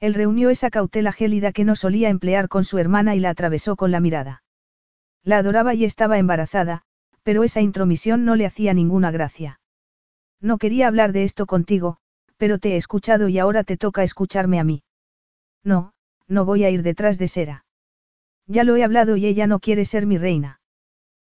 [0.00, 3.74] Él reunió esa cautela gélida que no solía emplear con su hermana y la atravesó
[3.74, 4.42] con la mirada.
[5.24, 6.82] La adoraba y estaba embarazada,
[7.22, 9.60] pero esa intromisión no le hacía ninguna gracia.
[10.40, 11.96] No quería hablar de esto contigo,
[12.36, 14.84] pero te he escuchado y ahora te toca escucharme a mí.
[15.64, 15.92] No,
[16.28, 17.64] no voy a ir detrás de Sera.
[18.46, 20.60] Ya lo he hablado y ella no quiere ser mi reina.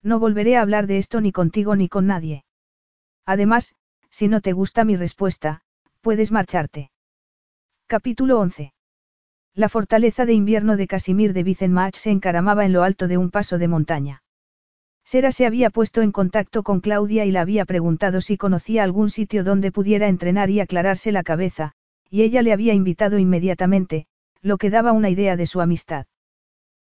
[0.03, 2.45] No volveré a hablar de esto ni contigo ni con nadie.
[3.25, 3.75] Además,
[4.11, 5.63] si no te gusta mi respuesta,
[6.01, 6.91] puedes marcharte.
[7.87, 8.73] Capítulo 11.
[9.55, 13.31] La fortaleza de invierno de Casimir de Vicenmach se encaramaba en lo alto de un
[13.31, 14.23] paso de montaña.
[15.05, 19.11] Sera se había puesto en contacto con Claudia y la había preguntado si conocía algún
[19.11, 21.73] sitio donde pudiera entrenar y aclararse la cabeza,
[22.09, 24.07] y ella le había invitado inmediatamente,
[24.41, 26.07] lo que daba una idea de su amistad.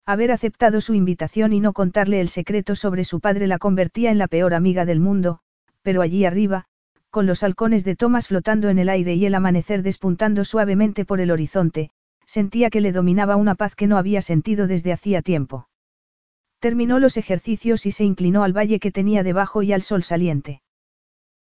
[0.05, 4.17] Haber aceptado su invitación y no contarle el secreto sobre su padre la convertía en
[4.17, 5.39] la peor amiga del mundo,
[5.83, 6.65] pero allí arriba,
[7.15, 11.21] con los halcones de Thomas flotando en el aire y el amanecer despuntando suavemente por
[11.21, 11.89] el horizonte,
[12.25, 15.69] sentía que le dominaba una paz que no había sentido desde hacía tiempo.
[16.59, 20.61] Terminó los ejercicios y se inclinó al valle que tenía debajo y al sol saliente.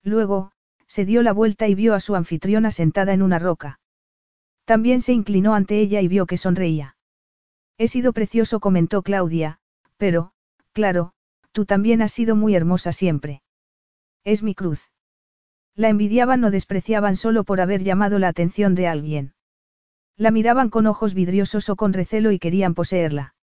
[0.01, 0.53] Luego,
[0.87, 3.81] se dio la vuelta y vio a su anfitriona sentada en una roca.
[4.63, 6.95] También se inclinó ante ella y vio que sonreía.
[7.77, 9.59] He sido precioso, comentó Claudia,
[9.97, 10.31] pero,
[10.71, 11.11] claro,
[11.51, 13.41] tú también has sido muy hermosa siempre.
[14.23, 14.89] Es mi cruz.
[15.75, 19.33] La envidiaban o despreciaban solo por haber llamado la atención de alguien.
[20.17, 23.35] La miraban con ojos vidriosos o con recelo y querían poseerla.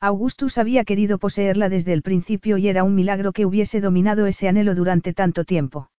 [0.00, 4.48] Augustus había querido poseerla desde el principio y era un milagro que hubiese dominado ese
[4.48, 5.90] anhelo durante tanto tiempo.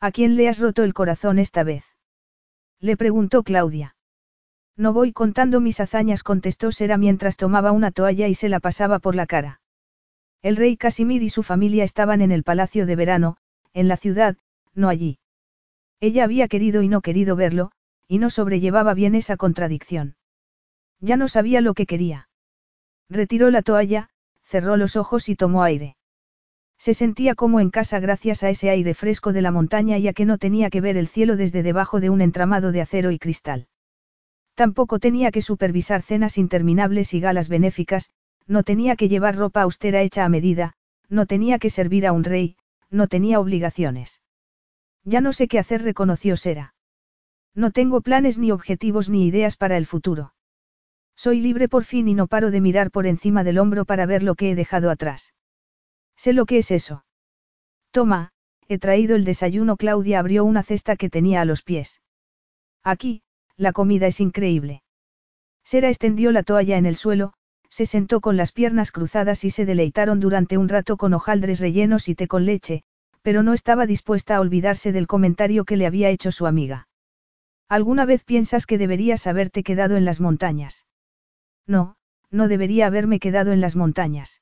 [0.00, 1.84] ¿A quién le has roto el corazón esta vez?
[2.80, 3.96] Le preguntó Claudia.
[4.76, 9.00] No voy contando mis hazañas, contestó Sera mientras tomaba una toalla y se la pasaba
[9.00, 9.60] por la cara.
[10.40, 13.36] El rey Casimir y su familia estaban en el palacio de verano,
[13.74, 14.36] en la ciudad,
[14.78, 15.18] no allí.
[16.00, 17.72] Ella había querido y no querido verlo,
[18.06, 20.16] y no sobrellevaba bien esa contradicción.
[21.00, 22.28] Ya no sabía lo que quería.
[23.10, 24.08] Retiró la toalla,
[24.44, 25.96] cerró los ojos y tomó aire.
[26.78, 30.12] Se sentía como en casa gracias a ese aire fresco de la montaña y a
[30.12, 33.18] que no tenía que ver el cielo desde debajo de un entramado de acero y
[33.18, 33.66] cristal.
[34.54, 38.10] Tampoco tenía que supervisar cenas interminables y galas benéficas,
[38.46, 40.74] no tenía que llevar ropa austera hecha a medida,
[41.08, 42.56] no tenía que servir a un rey,
[42.90, 44.20] no tenía obligaciones.
[45.08, 46.74] Ya no sé qué hacer, reconoció Sera.
[47.54, 50.34] No tengo planes ni objetivos ni ideas para el futuro.
[51.16, 54.22] Soy libre por fin y no paro de mirar por encima del hombro para ver
[54.22, 55.32] lo que he dejado atrás.
[56.14, 57.06] Sé lo que es eso.
[57.90, 58.32] Toma,
[58.68, 59.78] he traído el desayuno.
[59.78, 62.02] Claudia abrió una cesta que tenía a los pies.
[62.84, 63.22] Aquí,
[63.56, 64.82] la comida es increíble.
[65.64, 67.32] Sera extendió la toalla en el suelo,
[67.70, 72.10] se sentó con las piernas cruzadas y se deleitaron durante un rato con hojaldres rellenos
[72.10, 72.84] y té con leche,
[73.22, 76.88] pero no estaba dispuesta a olvidarse del comentario que le había hecho su amiga.
[77.68, 80.86] ¿Alguna vez piensas que deberías haberte quedado en las montañas?
[81.66, 81.96] No,
[82.30, 84.40] no debería haberme quedado en las montañas.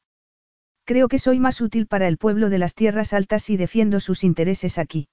[0.85, 4.23] Creo que soy más útil para el pueblo de las tierras altas y defiendo sus
[4.23, 5.09] intereses aquí.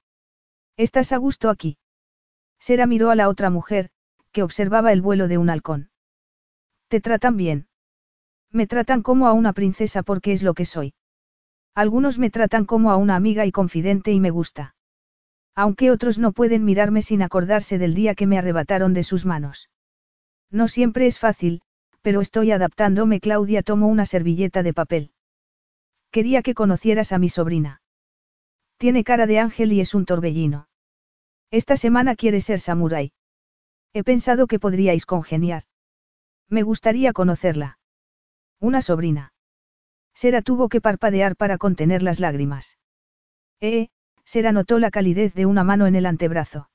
[0.78, 1.78] ¿Estás a gusto aquí?
[2.60, 3.90] Sera miró a la otra mujer,
[4.32, 5.90] que observaba el vuelo de un halcón.
[6.88, 7.68] ¿Te tratan bien?
[8.52, 10.94] Me tratan como a una princesa porque es lo que soy.
[11.76, 14.76] Algunos me tratan como a una amiga y confidente y me gusta.
[15.56, 19.70] Aunque otros no pueden mirarme sin acordarse del día que me arrebataron de sus manos.
[20.52, 21.62] No siempre es fácil,
[22.02, 23.20] pero estoy adaptándome.
[23.20, 25.12] Claudia tomó una servilleta de papel.
[26.12, 27.82] Quería que conocieras a mi sobrina.
[28.78, 30.68] Tiene cara de ángel y es un torbellino.
[31.50, 33.14] Esta semana quiere ser samurái.
[33.94, 35.64] He pensado que podríais congeniar.
[36.50, 37.80] Me gustaría conocerla.
[38.60, 39.33] Una sobrina.
[40.14, 42.78] Sera tuvo que parpadear para contener las lágrimas.
[43.60, 43.90] Eh,
[44.24, 46.70] Sera notó la calidez de una mano en el antebrazo.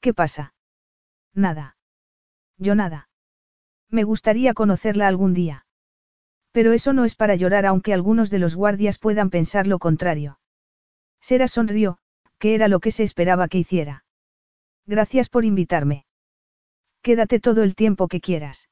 [0.00, 0.54] ¿Qué pasa?
[1.34, 1.76] Nada.
[2.58, 3.08] Yo nada.
[3.90, 5.66] Me gustaría conocerla algún día.
[6.52, 10.38] Pero eso no es para llorar aunque algunos de los guardias puedan pensar lo contrario.
[11.20, 11.98] Sera sonrió,
[12.38, 14.04] que era lo que se esperaba que hiciera.
[14.86, 16.06] Gracias por invitarme.
[17.02, 18.70] Quédate todo el tiempo que quieras.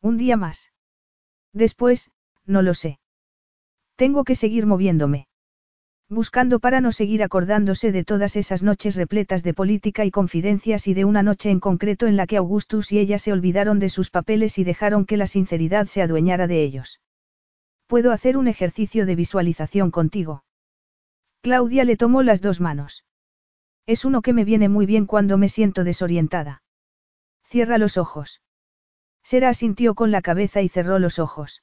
[0.00, 0.72] Un día más.
[1.52, 2.10] Después,
[2.46, 2.98] no lo sé.
[3.96, 5.26] Tengo que seguir moviéndome.
[6.08, 10.94] Buscando para no seguir acordándose de todas esas noches repletas de política y confidencias y
[10.94, 14.10] de una noche en concreto en la que Augustus y ella se olvidaron de sus
[14.10, 17.00] papeles y dejaron que la sinceridad se adueñara de ellos.
[17.88, 20.44] Puedo hacer un ejercicio de visualización contigo.
[21.40, 23.04] Claudia le tomó las dos manos.
[23.86, 26.62] Es uno que me viene muy bien cuando me siento desorientada.
[27.44, 28.42] Cierra los ojos.
[29.24, 31.62] Sera asintió con la cabeza y cerró los ojos.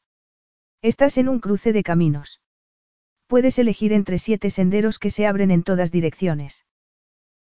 [0.84, 2.42] Estás en un cruce de caminos.
[3.28, 6.66] Puedes elegir entre siete senderos que se abren en todas direcciones.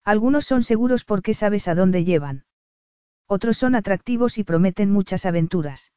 [0.03, 2.45] Algunos son seguros porque sabes a dónde llevan.
[3.25, 5.91] Otros son atractivos y prometen muchas aventuras.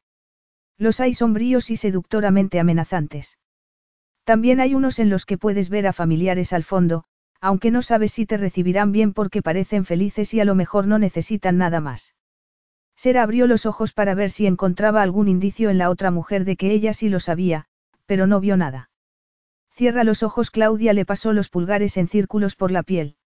[0.79, 3.37] Los hay sombríos y seductoramente amenazantes.
[4.23, 7.03] También hay unos en los que puedes ver a familiares al fondo,
[7.41, 10.97] aunque no sabes si te recibirán bien porque parecen felices y a lo mejor no
[10.97, 12.15] necesitan nada más.
[12.95, 16.55] Sera abrió los ojos para ver si encontraba algún indicio en la otra mujer de
[16.55, 17.65] que ella sí lo sabía,
[18.05, 18.89] pero no vio nada.
[19.71, 23.17] Cierra los ojos, Claudia le pasó los pulgares en círculos por la piel.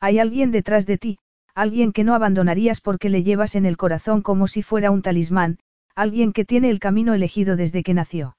[0.00, 1.18] Hay alguien detrás de ti,
[1.54, 5.58] alguien que no abandonarías porque le llevas en el corazón como si fuera un talismán,
[5.96, 8.36] Alguien que tiene el camino elegido desde que nació.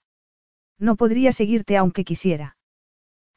[0.78, 2.56] No podría seguirte aunque quisiera.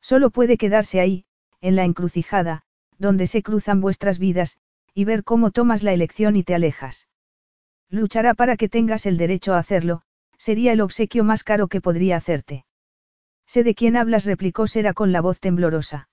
[0.02, 1.24] Solo puede quedarse ahí,
[1.62, 2.62] en la encrucijada,
[2.98, 4.58] donde se cruzan vuestras vidas,
[4.92, 7.08] y ver cómo tomas la elección y te alejas.
[7.90, 10.02] Luchará para que tengas el derecho a hacerlo,
[10.38, 12.64] sería el obsequio más caro que podría hacerte.
[13.46, 16.08] Sé de quién hablas, replicó Sera con la voz temblorosa.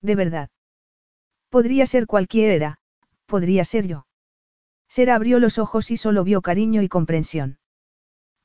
[0.00, 0.50] De verdad.
[1.48, 2.78] Podría ser cualquiera,
[3.26, 4.06] podría ser yo.
[4.88, 7.58] Sera abrió los ojos y solo vio cariño y comprensión.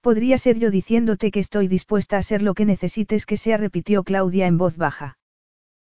[0.02, 4.03] Podría ser yo diciéndote que estoy dispuesta a ser lo que necesites que sea, repitió
[4.03, 5.19] Claudia en voz baja.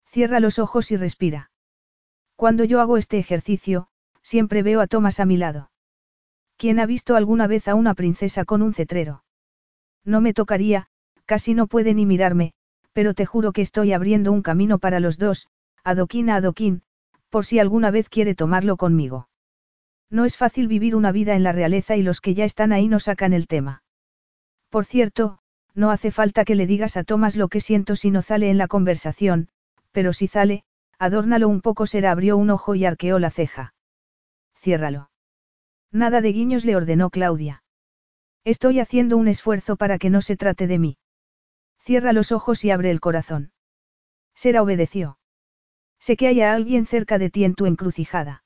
[0.07, 1.51] Cierra los ojos y respira.
[2.36, 3.89] Cuando yo hago este ejercicio,
[4.23, 5.70] siempre veo a Thomas a mi lado.
[6.65, 9.23] ¿Quién ha visto alguna vez a una princesa con un cetrero?
[10.02, 10.86] No me tocaría,
[11.26, 12.55] casi no puede ni mirarme,
[12.94, 15.49] pero te juro que estoy abriendo un camino para los dos,
[15.84, 16.81] adoquín a adoquín,
[17.28, 19.28] por si alguna vez quiere tomarlo conmigo.
[20.09, 22.89] No es fácil vivir una vida en la realeza y los que ya están ahí
[22.89, 23.83] no sacan el tema.
[24.70, 25.41] Por cierto,
[25.75, 28.57] no hace falta que le digas a Tomás lo que siento si no sale en
[28.57, 29.51] la conversación,
[29.93, 30.65] pero si sale,
[30.99, 31.84] adórnalo un poco.
[31.84, 33.75] Será abrió un ojo y arqueó la ceja.
[34.57, 35.10] Ciérralo.
[35.94, 37.62] Nada de guiños le ordenó Claudia.
[38.42, 40.98] Estoy haciendo un esfuerzo para que no se trate de mí.
[41.78, 43.52] Cierra los ojos y abre el corazón.
[44.34, 45.18] Sera obedeció.
[46.00, 48.42] Sé que hay alguien cerca de ti en tu encrucijada.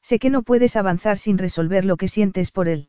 [0.00, 2.88] Sé que no puedes avanzar sin resolver lo que sientes por él.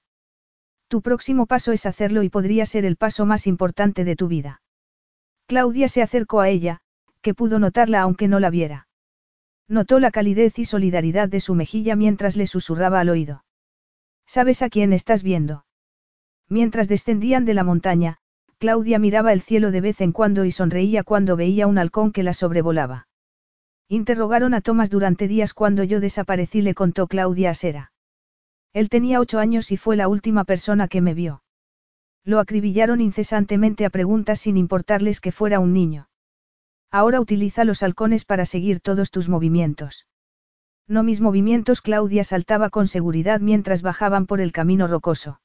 [0.88, 4.62] Tu próximo paso es hacerlo y podría ser el paso más importante de tu vida.
[5.46, 6.80] Claudia se acercó a ella,
[7.22, 8.88] que pudo notarla aunque no la viera.
[9.68, 13.44] Notó la calidez y solidaridad de su mejilla mientras le susurraba al oído.
[14.26, 15.66] ¿Sabes a quién estás viendo?
[16.50, 18.18] Mientras descendían de la montaña,
[18.58, 22.24] Claudia miraba el cielo de vez en cuando y sonreía cuando veía un halcón que
[22.24, 23.08] la sobrevolaba.
[23.90, 27.92] Interrogaron a Tomás durante días cuando yo desaparecí, le contó Claudia a Sera.
[28.72, 31.44] Él tenía ocho años y fue la última persona que me vio.
[32.24, 36.08] Lo acribillaron incesantemente a preguntas sin importarles que fuera un niño.
[36.90, 40.08] Ahora utiliza los halcones para seguir todos tus movimientos.
[40.88, 45.40] No mis movimientos, Claudia saltaba con seguridad mientras bajaban por el camino rocoso.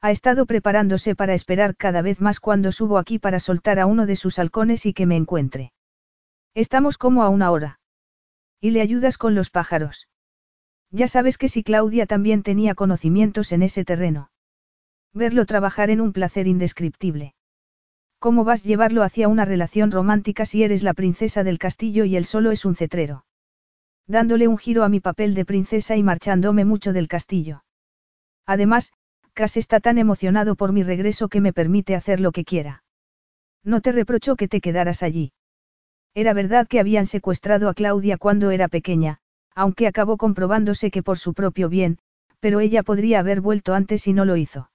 [0.00, 4.06] Ha estado preparándose para esperar cada vez más cuando subo aquí para soltar a uno
[4.06, 5.72] de sus halcones y que me encuentre.
[6.54, 7.80] Estamos como a una hora.
[8.60, 10.08] Y le ayudas con los pájaros.
[10.90, 14.30] Ya sabes que si Claudia también tenía conocimientos en ese terreno.
[15.14, 17.34] Verlo trabajar en un placer indescriptible.
[18.18, 22.16] ¿Cómo vas a llevarlo hacia una relación romántica si eres la princesa del castillo y
[22.16, 23.24] él solo es un cetrero?
[24.06, 27.64] Dándole un giro a mi papel de princesa y marchándome mucho del castillo.
[28.46, 28.92] Además,
[29.34, 32.84] Cas está tan emocionado por mi regreso que me permite hacer lo que quiera.
[33.64, 35.32] No te reprocho que te quedaras allí.
[36.14, 39.20] Era verdad que habían secuestrado a Claudia cuando era pequeña,
[39.54, 41.98] aunque acabó comprobándose que por su propio bien,
[42.40, 44.70] pero ella podría haber vuelto antes y no lo hizo.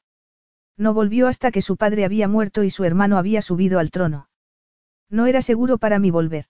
[0.78, 4.30] No volvió hasta que su padre había muerto y su hermano había subido al trono.
[5.10, 6.46] No era seguro para mí volver.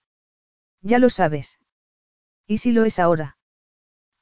[0.80, 1.58] Ya lo sabes.
[2.48, 3.36] ¿Y si lo es ahora?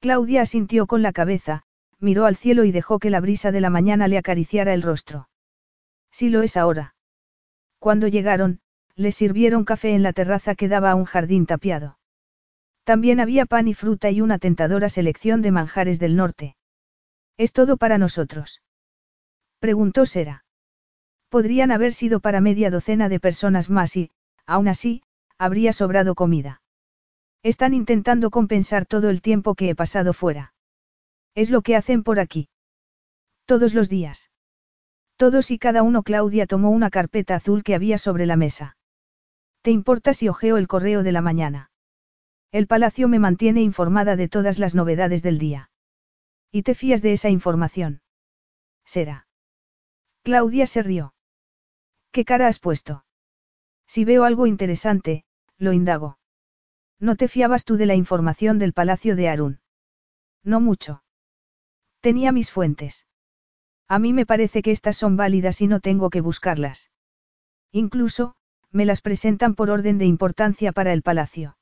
[0.01, 1.63] Claudia asintió con la cabeza,
[2.01, 5.29] miró al cielo y dejó que la brisa de la mañana le acariciara el rostro.
[6.11, 6.97] Si lo es ahora.
[7.79, 8.61] Cuando llegaron,
[8.97, 11.99] le sirvieron café en la terraza que daba a un jardín tapiado.
[12.83, 16.57] También había pan y fruta y una tentadora selección de manjares del norte.
[17.37, 18.61] Es todo para nosotros.
[19.61, 20.45] Preguntó Sera.
[21.29, 24.11] Podrían haber sido para media docena de personas más y,
[24.47, 25.03] aún así,
[25.39, 26.61] habría sobrado comida.
[27.47, 30.53] Están intentando compensar todo el tiempo que he pasado fuera.
[31.37, 32.49] Es lo que hacen por aquí.
[33.45, 34.33] Todos los días.
[35.15, 38.77] Todos y cada uno Claudia tomó una carpeta azul que había sobre la mesa.
[39.63, 41.71] ¿Te importa si ojeo el correo de la mañana?
[42.51, 45.71] El palacio me mantiene informada de todas las novedades del día.
[46.51, 48.03] ¿Y te fías de esa información?
[48.85, 49.29] Será.
[50.25, 51.15] Claudia se rió.
[52.11, 53.05] ¿Qué cara has puesto?
[53.87, 55.25] Si veo algo interesante,
[55.59, 56.19] lo indago.
[56.99, 59.61] ¿No te fiabas tú de la información del palacio de Arun?
[60.43, 61.03] No mucho.
[62.01, 63.07] Tenía mis fuentes.
[63.89, 66.91] A mí me parece que estas son válidas y no tengo que buscarlas.
[67.71, 68.35] Incluso,
[68.73, 71.57] me las presentan por orden de importancia para el palacio.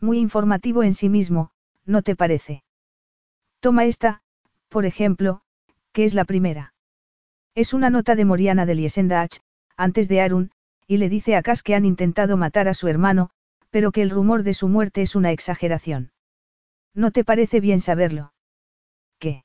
[0.00, 1.50] Muy informativo en sí mismo,
[1.84, 2.64] ¿no te parece?
[3.60, 4.22] Toma esta,
[4.68, 5.42] por ejemplo,
[5.92, 6.74] que es la primera.
[7.54, 9.38] Es una nota de Moriana de Liesendach,
[9.76, 10.50] antes de Arun,
[10.86, 13.30] y le dice a Cas que han intentado matar a su hermano,
[13.70, 16.12] pero que el rumor de su muerte es una exageración.
[16.94, 18.32] ¿No te parece bien saberlo?
[19.18, 19.44] ¿Qué?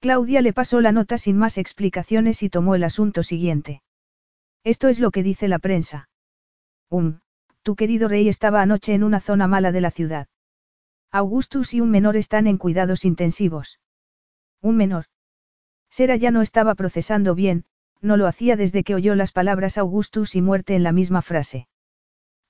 [0.00, 3.82] Claudia le pasó la nota sin más explicaciones y tomó el asunto siguiente.
[4.64, 6.08] Esto es lo que dice la prensa.
[6.90, 7.20] Um,
[7.62, 10.28] tu querido rey estaba anoche en una zona mala de la ciudad.
[11.10, 13.80] Augustus y un menor están en cuidados intensivos.
[14.60, 15.06] Un menor.
[15.88, 17.64] Sera ya no estaba procesando bien,
[18.00, 21.68] no lo hacía desde que oyó las palabras Augustus y muerte en la misma frase.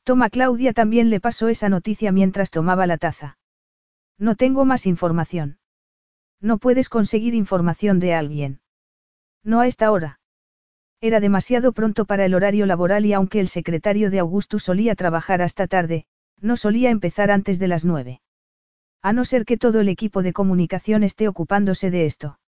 [0.06, 3.38] Toma Claudia también le pasó esa noticia mientras tomaba la taza.
[4.20, 5.58] No tengo más información.
[6.40, 8.60] No puedes conseguir información de alguien.
[9.42, 10.20] No a esta hora.
[11.00, 15.42] Era demasiado pronto para el horario laboral y aunque el secretario de Augustus solía trabajar
[15.42, 16.06] hasta tarde,
[16.40, 18.20] no solía empezar antes de las nueve.
[19.02, 22.38] A no ser que todo el equipo de comunicación esté ocupándose de esto.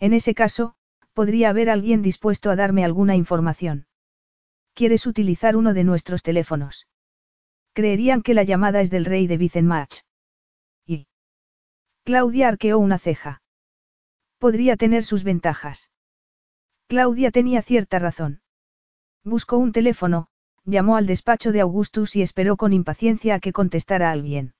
[0.00, 0.74] En ese caso,
[1.14, 3.86] podría haber alguien dispuesto a darme alguna información.
[4.74, 6.88] ¿Quieres utilizar uno de nuestros teléfonos?
[7.74, 10.02] Creerían que la llamada es del rey de Vicenmach.
[10.84, 11.06] Y.
[12.04, 13.40] Claudia arqueó una ceja.
[14.38, 15.90] Podría tener sus ventajas.
[16.88, 18.42] Claudia tenía cierta razón.
[19.22, 20.26] Buscó un teléfono,
[20.64, 24.54] llamó al despacho de Augustus y esperó con impaciencia a que contestara alguien.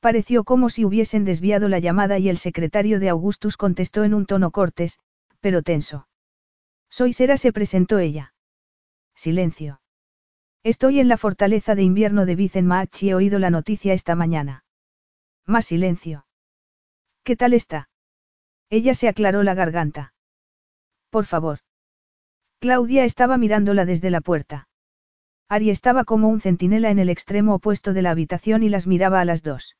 [0.00, 4.26] Pareció como si hubiesen desviado la llamada y el secretario de Augustus contestó en un
[4.26, 4.98] tono cortés,
[5.40, 6.06] pero tenso.
[6.90, 8.31] Soy Sera, se presentó ella.
[9.22, 9.80] Silencio.
[10.64, 14.64] Estoy en la fortaleza de invierno de Vicenmach y he oído la noticia esta mañana.
[15.46, 16.26] Más silencio.
[17.22, 17.88] ¿Qué tal está?
[18.68, 20.12] Ella se aclaró la garganta.
[21.08, 21.60] Por favor.
[22.58, 24.66] Claudia estaba mirándola desde la puerta.
[25.48, 29.20] Ari estaba como un centinela en el extremo opuesto de la habitación y las miraba
[29.20, 29.76] a las dos.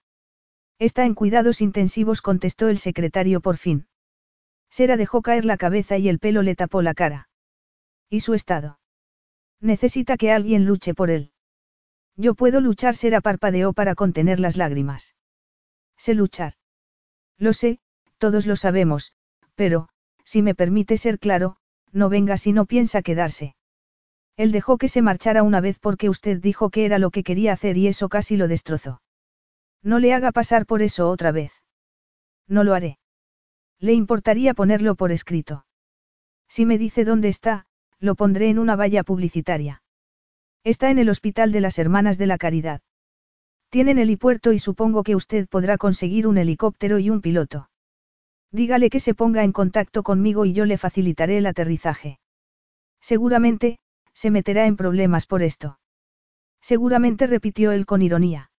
[0.78, 3.88] Está en cuidados intensivos, contestó el secretario por fin.
[4.70, 7.28] Sera dejó caer la cabeza y el pelo le tapó la cara.
[8.08, 8.78] ¿Y su estado?
[9.62, 11.30] Necesita que alguien luche por él.
[12.16, 15.14] Yo puedo luchar, Sera parpadeó para contener las lágrimas.
[15.96, 16.54] Sé luchar.
[17.38, 17.78] Lo sé,
[18.18, 19.14] todos lo sabemos,
[19.54, 19.88] pero,
[20.24, 21.56] si me permite ser claro,
[21.92, 23.54] no venga si no piensa quedarse.
[24.36, 27.52] Él dejó que se marchara una vez porque usted dijo que era lo que quería
[27.52, 29.00] hacer y eso casi lo destrozó.
[29.82, 31.52] No le haga pasar por eso otra vez.
[32.48, 32.98] No lo haré.
[33.78, 35.66] Le importaría ponerlo por escrito.
[36.48, 37.66] Si me dice dónde está,
[38.02, 39.82] lo pondré en una valla publicitaria.
[40.64, 42.80] Está en el Hospital de las Hermanas de la Caridad.
[43.70, 47.70] Tienen helipuerto y supongo que usted podrá conseguir un helicóptero y un piloto.
[48.50, 52.18] Dígale que se ponga en contacto conmigo y yo le facilitaré el aterrizaje.
[53.00, 53.78] Seguramente,
[54.12, 55.78] se meterá en problemas por esto.
[56.60, 58.50] Seguramente repitió él con ironía.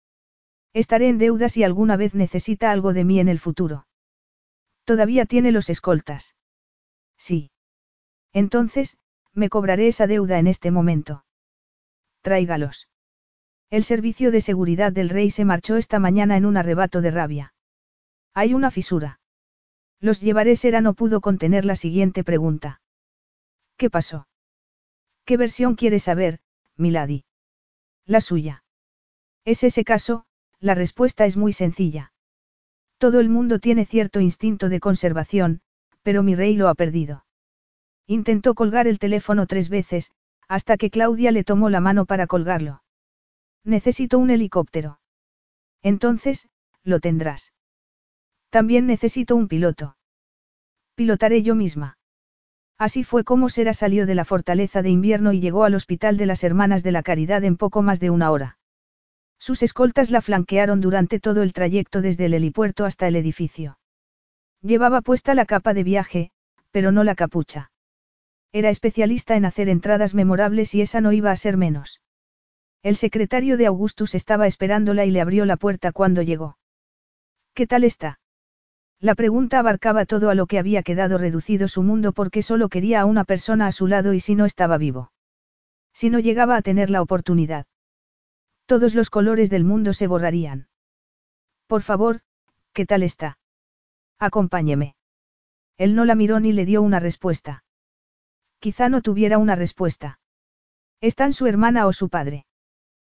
[0.74, 3.88] Estaré en deuda si alguna vez necesita algo de mí en el futuro.
[4.86, 6.36] Todavía tiene los escoltas.
[7.18, 7.52] Sí.
[8.32, 8.98] Entonces,
[9.34, 11.26] me cobraré esa deuda en este momento.
[12.22, 12.88] Tráigalos.
[13.70, 17.54] El servicio de seguridad del rey se marchó esta mañana en un arrebato de rabia.
[18.34, 19.20] Hay una fisura.
[20.00, 22.82] Los llevaré Sera no pudo contener la siguiente pregunta.
[23.78, 24.28] ¿Qué pasó?
[25.26, 26.40] ¿Qué versión quiere saber,
[26.76, 27.26] Milady?
[28.06, 28.64] La suya.
[29.46, 30.26] ¿Es ese caso?
[30.60, 32.14] La respuesta es muy sencilla.
[32.98, 35.62] Todo el mundo tiene cierto instinto de conservación,
[36.04, 37.26] pero mi rey lo ha perdido.
[38.08, 40.12] Intentó colgar el teléfono tres veces,
[40.48, 42.84] hasta que Claudia le tomó la mano para colgarlo.
[43.64, 45.00] Necesito un helicóptero.
[45.82, 46.48] Entonces,
[46.84, 47.54] lo tendrás.
[48.50, 49.98] También necesito un piloto.
[50.96, 51.98] Pilotaré yo misma.
[52.78, 56.26] Así fue como Sera salió de la fortaleza de invierno y llegó al hospital de
[56.26, 58.58] las Hermanas de la Caridad en poco más de una hora.
[59.40, 63.78] Sus escoltas la flanquearon durante todo el trayecto desde el helipuerto hasta el edificio.
[64.62, 66.32] Llevaba puesta la capa de viaje,
[66.72, 67.73] pero no la capucha.
[68.54, 72.02] Era especialista en hacer entradas memorables y esa no iba a ser menos.
[72.84, 76.60] El secretario de Augustus estaba esperándola y le abrió la puerta cuando llegó.
[77.56, 78.20] ¿Qué tal está?
[79.00, 83.02] La pregunta abarcaba todo a lo que había quedado reducido su mundo porque solo quería
[83.02, 85.12] a una persona a su lado y si no estaba vivo.
[85.92, 87.66] Si no llegaba a tener la oportunidad.
[88.68, 90.68] Todos los colores del mundo se borrarían.
[91.66, 92.22] Por favor,
[92.72, 93.40] ¿qué tal está?
[94.20, 94.96] Acompáñeme.
[95.78, 97.63] Él no la miró ni le dio una respuesta.
[98.64, 100.20] Quizá no tuviera una respuesta.
[101.02, 102.46] ¿Están su hermana o su padre?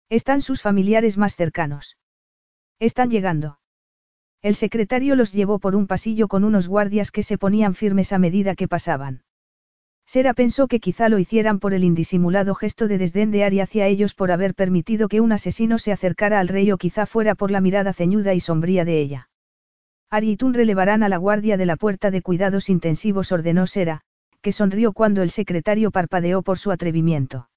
[0.10, 2.00] Están sus familiares más cercanos.
[2.80, 3.60] Están llegando.
[4.42, 8.18] El secretario los llevó por un pasillo con unos guardias que se ponían firmes a
[8.18, 9.22] medida que pasaban.
[10.08, 13.86] Sera pensó que quizá lo hicieran por el indisimulado gesto de desdén de Ari hacia
[13.86, 17.52] ellos por haber permitido que un asesino se acercara al rey o quizá fuera por
[17.52, 19.30] la mirada ceñuda y sombría de ella.
[20.10, 24.05] Ari y Tun relevarán a la guardia de la puerta de cuidados intensivos, ordenó Sera,
[24.46, 27.50] que sonrió cuando el secretario parpadeó por su atrevimiento.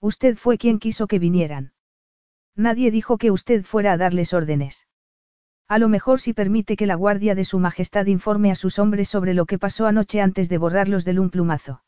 [0.00, 1.72] Usted fue quien quiso que vinieran.
[2.54, 4.86] Nadie dijo que usted fuera a darles órdenes.
[5.66, 9.08] A lo mejor si permite que la guardia de su majestad informe a sus hombres
[9.08, 11.82] sobre lo que pasó anoche antes de borrarlos del un plumazo.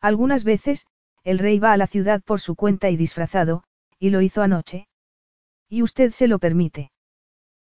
[0.00, 0.86] Algunas veces,
[1.24, 3.64] el rey va a la ciudad por su cuenta y disfrazado,
[3.98, 4.86] y lo hizo anoche.
[5.68, 6.92] Y usted se lo permite.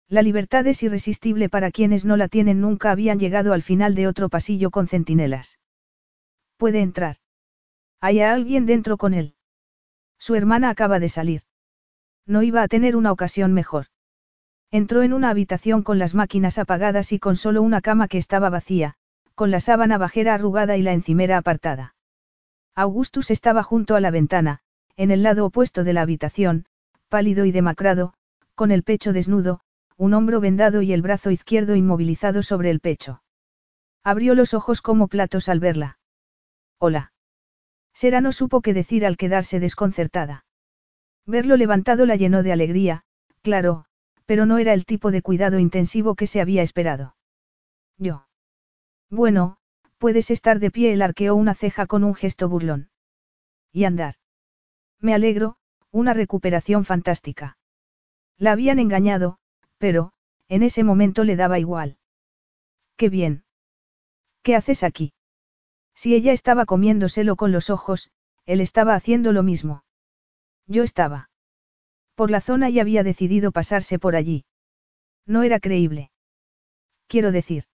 [0.08, 4.08] La libertad es irresistible para quienes no la tienen nunca habían llegado al final de
[4.08, 5.60] otro pasillo con centinelas.
[6.56, 7.16] Puede entrar.
[8.00, 9.34] ¿Hay alguien dentro con él?
[10.18, 11.42] Su hermana acaba de salir.
[12.26, 13.86] No iba a tener una ocasión mejor.
[14.70, 18.50] Entró en una habitación con las máquinas apagadas y con solo una cama que estaba
[18.50, 18.94] vacía,
[19.34, 21.94] con la sábana bajera arrugada y la encimera apartada.
[22.74, 24.60] Augustus estaba junto a la ventana,
[24.96, 26.66] en el lado opuesto de la habitación,
[27.08, 28.14] pálido y demacrado,
[28.54, 29.60] con el pecho desnudo,
[29.96, 33.22] un hombro vendado y el brazo izquierdo inmovilizado sobre el pecho.
[34.02, 35.98] Abrió los ojos como platos al verla.
[36.78, 37.12] Hola.
[37.94, 40.44] Sera no supo qué decir al quedarse desconcertada.
[41.24, 43.04] Verlo levantado la llenó de alegría,
[43.42, 43.86] claro,
[44.26, 47.16] pero no era el tipo de cuidado intensivo que se había esperado.
[47.96, 48.26] Yo.
[49.08, 49.56] Bueno,
[49.98, 52.90] puedes estar de pie, él arqueó una ceja con un gesto burlón.
[53.72, 54.16] Y andar.
[55.00, 55.56] Me alegro,
[55.90, 57.56] una recuperación fantástica.
[58.36, 59.38] La habían engañado,
[59.78, 60.12] pero,
[60.48, 61.96] en ese momento le daba igual.
[62.96, 63.44] Qué bien.
[64.42, 65.14] ¿Qué haces aquí?
[65.96, 68.10] Si ella estaba comiéndoselo con los ojos,
[68.44, 69.82] él estaba haciendo lo mismo.
[70.66, 71.30] Yo estaba.
[72.14, 74.44] Por la zona y había decidido pasarse por allí.
[75.26, 76.10] No era creíble.
[77.08, 77.64] Quiero decir.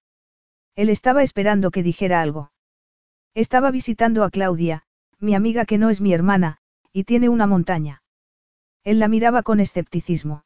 [0.77, 2.53] Él estaba esperando que dijera algo.
[3.35, 4.85] Estaba visitando a Claudia,
[5.19, 6.59] mi amiga que no es mi hermana,
[6.93, 8.03] y tiene una montaña.
[8.85, 10.45] Él la miraba con escepticismo.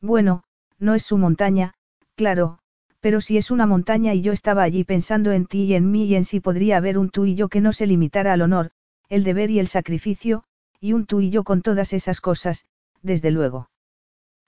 [0.00, 0.44] Bueno,
[0.78, 1.74] no es su montaña,
[2.14, 2.58] claro,
[3.06, 6.06] pero si es una montaña y yo estaba allí pensando en ti y en mí
[6.06, 8.72] y en si podría haber un tú y yo que no se limitara al honor,
[9.08, 10.42] el deber y el sacrificio,
[10.80, 12.66] y un tú y yo con todas esas cosas,
[13.02, 13.70] desde luego.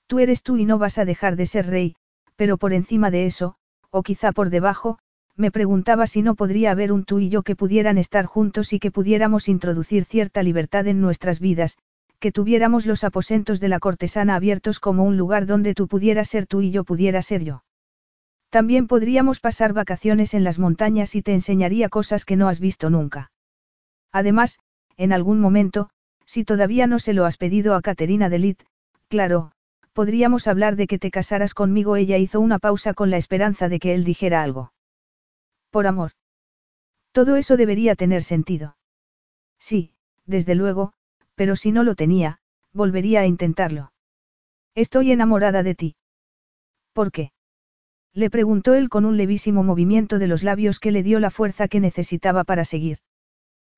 [0.08, 1.94] Tú eres tú y no vas a dejar de ser rey,
[2.34, 3.54] pero por encima de eso,
[3.90, 4.98] o quizá por debajo,
[5.36, 8.80] me preguntaba si no podría haber un tú y yo que pudieran estar juntos y
[8.80, 11.78] que pudiéramos introducir cierta libertad en nuestras vidas,
[12.18, 16.48] que tuviéramos los aposentos de la cortesana abiertos como un lugar donde tú pudieras ser
[16.48, 17.62] tú y yo pudiera ser yo.
[18.50, 22.88] También podríamos pasar vacaciones en las montañas y te enseñaría cosas que no has visto
[22.88, 23.30] nunca.
[24.10, 24.58] Además,
[24.96, 25.90] en algún momento,
[26.24, 28.62] si todavía no se lo has pedido a Caterina Delit,
[29.08, 29.52] claro,
[29.92, 31.96] podríamos hablar de que te casaras conmigo.
[31.96, 34.72] Ella hizo una pausa con la esperanza de que él dijera algo.
[35.70, 36.12] Por amor.
[37.12, 38.76] Todo eso debería tener sentido.
[39.58, 39.92] Sí,
[40.24, 40.92] desde luego,
[41.34, 42.38] pero si no lo tenía,
[42.72, 43.92] volvería a intentarlo.
[44.74, 45.96] Estoy enamorada de ti.
[46.92, 47.32] ¿Por qué?
[48.14, 51.68] Le preguntó él con un levísimo movimiento de los labios que le dio la fuerza
[51.68, 52.98] que necesitaba para seguir.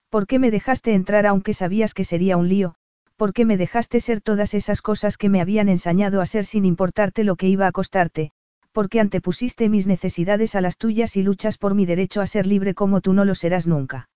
[0.08, 2.74] ¿Por qué me dejaste entrar aunque sabías que sería un lío?
[3.16, 6.64] ¿Por qué me dejaste ser todas esas cosas que me habían ensañado a ser sin
[6.64, 8.32] importarte lo que iba a costarte?
[8.72, 12.46] ¿Por qué antepusiste mis necesidades a las tuyas y luchas por mi derecho a ser
[12.46, 14.08] libre como tú no lo serás nunca?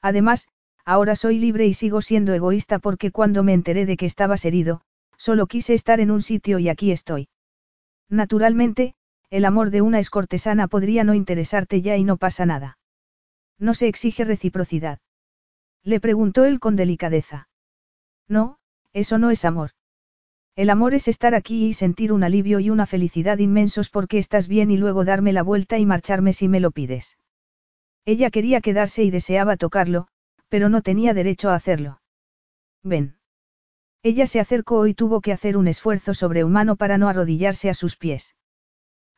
[0.00, 0.48] Además,
[0.84, 4.82] ahora soy libre y sigo siendo egoísta porque cuando me enteré de que estabas herido,
[5.16, 7.28] solo quise estar en un sitio y aquí estoy.
[8.08, 8.94] Naturalmente,
[9.32, 12.76] el amor de una escortesana podría no interesarte ya y no pasa nada.
[13.58, 14.98] No se exige reciprocidad.
[15.82, 17.48] Le preguntó él con delicadeza.
[18.28, 18.58] No,
[18.92, 19.70] eso no es amor.
[20.54, 24.48] El amor es estar aquí y sentir un alivio y una felicidad inmensos porque estás
[24.48, 27.16] bien y luego darme la vuelta y marcharme si me lo pides.
[28.04, 30.08] Ella quería quedarse y deseaba tocarlo,
[30.50, 32.02] pero no tenía derecho a hacerlo.
[32.82, 33.16] Ven.
[34.02, 37.96] Ella se acercó y tuvo que hacer un esfuerzo sobrehumano para no arrodillarse a sus
[37.96, 38.34] pies.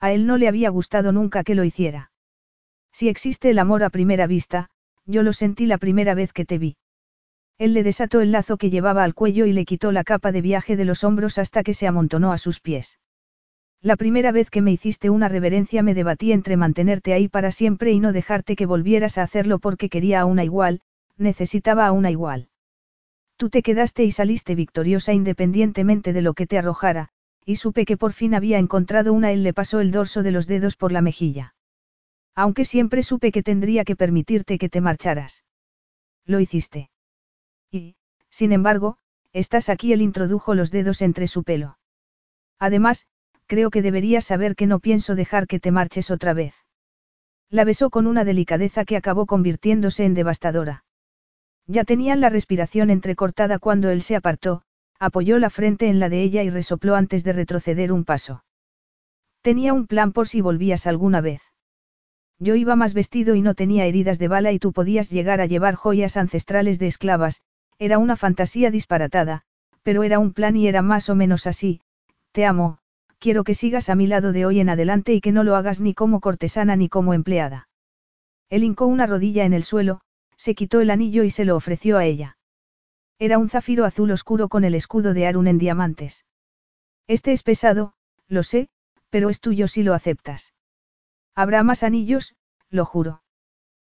[0.04, 2.10] A él no le había gustado nunca que lo hiciera.
[2.92, 4.68] Si existe el amor a primera vista,
[5.06, 6.76] yo lo sentí la primera vez que te vi.
[7.56, 10.42] Él le desató el lazo que llevaba al cuello y le quitó la capa de
[10.42, 12.98] viaje de los hombros hasta que se amontonó a sus pies.
[13.80, 17.90] La primera vez que me hiciste una reverencia me debatí entre mantenerte ahí para siempre
[17.92, 20.82] y no dejarte que volvieras a hacerlo porque quería a una igual,
[21.16, 22.50] necesitaba a una igual.
[23.38, 27.13] Tú te quedaste y saliste victoriosa independientemente de lo que te arrojara,
[27.44, 29.32] y supe que por fin había encontrado una.
[29.32, 31.54] Él le pasó el dorso de los dedos por la mejilla.
[32.34, 35.44] Aunque siempre supe que tendría que permitirte que te marcharas.
[36.24, 36.90] Lo hiciste.
[37.70, 37.96] Y,
[38.30, 38.96] sin embargo,
[39.32, 39.92] estás aquí.
[39.92, 41.78] Él introdujo los dedos entre su pelo.
[42.58, 43.06] Además,
[43.46, 46.54] creo que deberías saber que no pienso dejar que te marches otra vez.
[47.50, 50.84] La besó con una delicadeza que acabó convirtiéndose en devastadora.
[51.66, 54.62] Ya tenían la respiración entrecortada cuando él se apartó,
[54.98, 58.44] apoyó la frente en la de ella y resopló antes de retroceder un paso.
[59.42, 61.42] Tenía un plan por si volvías alguna vez.
[62.38, 65.46] Yo iba más vestido y no tenía heridas de bala y tú podías llegar a
[65.46, 67.42] llevar joyas ancestrales de esclavas,
[67.78, 69.42] era una fantasía disparatada,
[69.82, 71.80] pero era un plan y era más o menos así,
[72.32, 72.78] te amo,
[73.18, 75.80] quiero que sigas a mi lado de hoy en adelante y que no lo hagas
[75.80, 77.68] ni como cortesana ni como empleada.
[78.50, 80.00] Él hincó una rodilla en el suelo,
[80.36, 82.36] se quitó el anillo y se lo ofreció a ella.
[83.18, 86.24] Era un zafiro azul oscuro con el escudo de Arun en diamantes.
[87.06, 87.94] Este es pesado,
[88.28, 88.68] lo sé,
[89.10, 90.54] pero es tuyo si lo aceptas.
[91.34, 92.34] Habrá más anillos,
[92.70, 93.22] lo juro.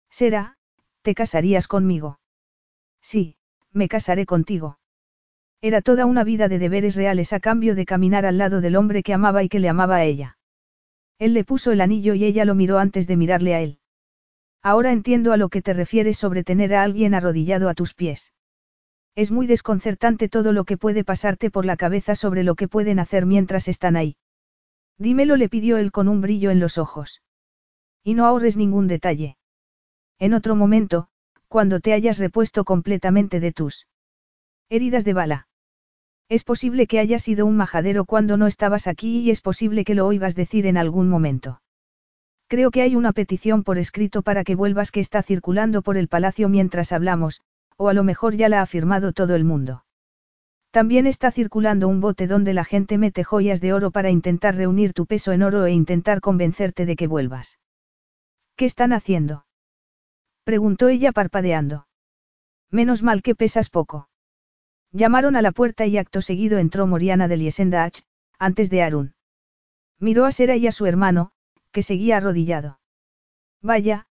[0.09, 0.57] Será,
[1.01, 2.19] te casarías conmigo.
[3.01, 3.38] Sí,
[3.72, 4.80] me casaré contigo.
[5.61, 9.03] Era toda una vida de deberes reales a cambio de caminar al lado del hombre
[9.03, 10.38] que amaba y que le amaba a ella.
[11.17, 13.80] Él le puso el anillo y ella lo miró antes de mirarle a él.
[14.61, 18.33] Ahora entiendo a lo que te refieres sobre tener a alguien arrodillado a tus pies.
[19.16, 23.00] Es muy desconcertante todo lo que puede pasarte por la cabeza sobre lo que pueden
[23.00, 24.16] hacer mientras están ahí.
[24.98, 27.22] Dímelo, le pidió él con un brillo en los ojos.
[28.04, 29.38] Y no ahorres ningún detalle.
[30.20, 31.08] En otro momento,
[31.48, 33.88] cuando te hayas repuesto completamente de tus
[34.70, 35.48] heridas de bala.
[36.30, 39.96] Es posible que haya sido un majadero cuando no estabas aquí y es posible que
[39.96, 41.62] lo oigas decir en algún momento.
[42.48, 46.08] Creo que hay una petición por escrito para que vuelvas que está circulando por el
[46.08, 47.42] palacio mientras hablamos,
[47.80, 49.85] o a lo mejor ya la ha firmado todo el mundo.
[50.69, 54.91] También está circulando un bote donde la gente mete joyas de oro para intentar reunir
[54.91, 57.58] tu peso en oro e intentar convencerte de que vuelvas.
[58.58, 59.45] ¿Qué están haciendo?
[60.43, 61.88] preguntó ella parpadeando.
[62.69, 64.09] Menos mal que pesas poco.
[64.91, 68.03] Llamaron a la puerta y acto seguido entró Moriana de Liesendach,
[68.38, 69.16] antes de Arun.
[69.99, 71.32] Miró a Sera y a su hermano,
[71.72, 72.82] que seguía arrodillado.
[73.61, 74.08] Vaya,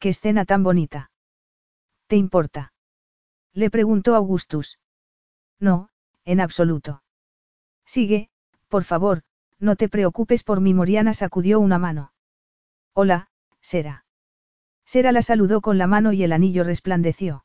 [0.00, 1.12] qué escena tan bonita.
[2.08, 2.72] ¿Te importa?
[3.54, 4.78] Le preguntó Augustus.
[5.60, 5.88] No,
[6.24, 7.02] en absoluto.
[7.84, 8.30] Sigue,
[8.68, 9.22] por favor,
[9.58, 10.74] no te preocupes por mí.
[10.74, 12.12] Moriana sacudió una mano.
[12.94, 13.28] Hola,
[13.60, 14.04] Sera.
[14.84, 17.44] Sera la saludó con la mano y el anillo resplandeció.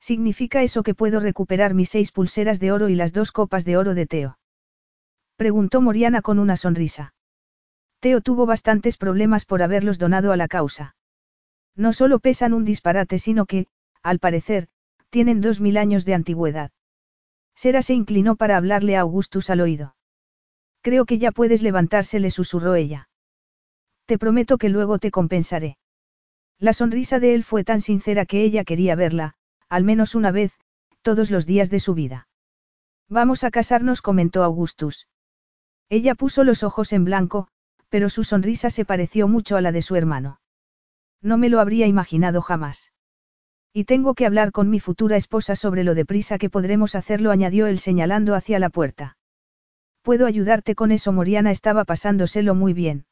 [0.00, 3.76] ¿Significa eso que puedo recuperar mis seis pulseras de oro y las dos copas de
[3.76, 4.38] oro de Teo?
[5.36, 7.14] Preguntó Moriana con una sonrisa.
[8.00, 10.96] Teo tuvo bastantes problemas por haberlos donado a la causa.
[11.74, 13.66] No solo pesan un disparate, sino que,
[14.02, 14.68] al parecer,
[15.10, 16.70] tienen dos mil años de antigüedad.
[17.54, 19.96] Sera se inclinó para hablarle a Augustus al oído.
[20.82, 23.08] Creo que ya puedes levantarse, le susurró ella.
[24.04, 25.78] Te prometo que luego te compensaré.
[26.58, 29.34] La sonrisa de él fue tan sincera que ella quería verla,
[29.68, 30.52] al menos una vez,
[31.02, 32.28] todos los días de su vida.
[33.08, 35.08] Vamos a casarnos, comentó Augustus.
[35.88, 37.48] Ella puso los ojos en blanco,
[37.88, 40.40] pero su sonrisa se pareció mucho a la de su hermano.
[41.22, 42.92] No me lo habría imaginado jamás.
[43.76, 47.66] Y tengo que hablar con mi futura esposa sobre lo deprisa que podremos hacerlo, añadió
[47.66, 49.18] él señalando hacia la puerta.
[50.00, 53.04] Puedo ayudarte con eso, Moriana estaba pasándoselo muy bien.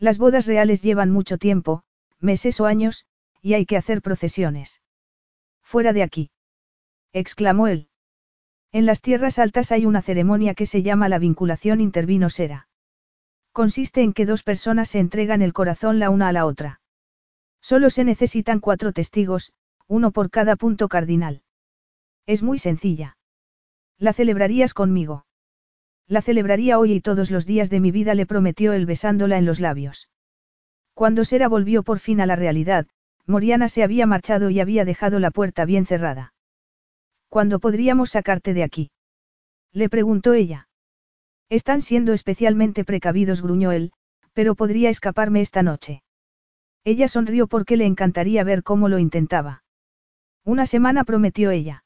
[0.00, 1.84] Las bodas reales llevan mucho tiempo,
[2.18, 3.06] meses o años,
[3.40, 4.82] y hay que hacer procesiones.
[5.62, 6.32] Fuera de aquí.
[7.12, 7.88] exclamó él.
[8.72, 12.66] En las tierras altas hay una ceremonia que se llama la vinculación intervino-sera.
[13.52, 16.80] Consiste en que dos personas se entregan el corazón la una a la otra.
[17.60, 19.52] Solo se necesitan cuatro testigos,
[19.88, 21.42] uno por cada punto cardinal.
[22.26, 23.16] Es muy sencilla.
[23.98, 25.26] La celebrarías conmigo.
[26.08, 29.46] La celebraría hoy y todos los días de mi vida le prometió él besándola en
[29.46, 30.08] los labios.
[30.94, 32.86] Cuando Sera volvió por fin a la realidad,
[33.26, 36.32] Moriana se había marchado y había dejado la puerta bien cerrada.
[37.28, 38.90] ¿Cuándo podríamos sacarte de aquí?
[39.72, 40.68] Le preguntó ella.
[41.48, 43.92] Están siendo especialmente precavidos, gruñó él,
[44.32, 46.02] pero podría escaparme esta noche.
[46.84, 49.64] Ella sonrió porque le encantaría ver cómo lo intentaba.
[50.46, 51.82] Una semana prometió ella.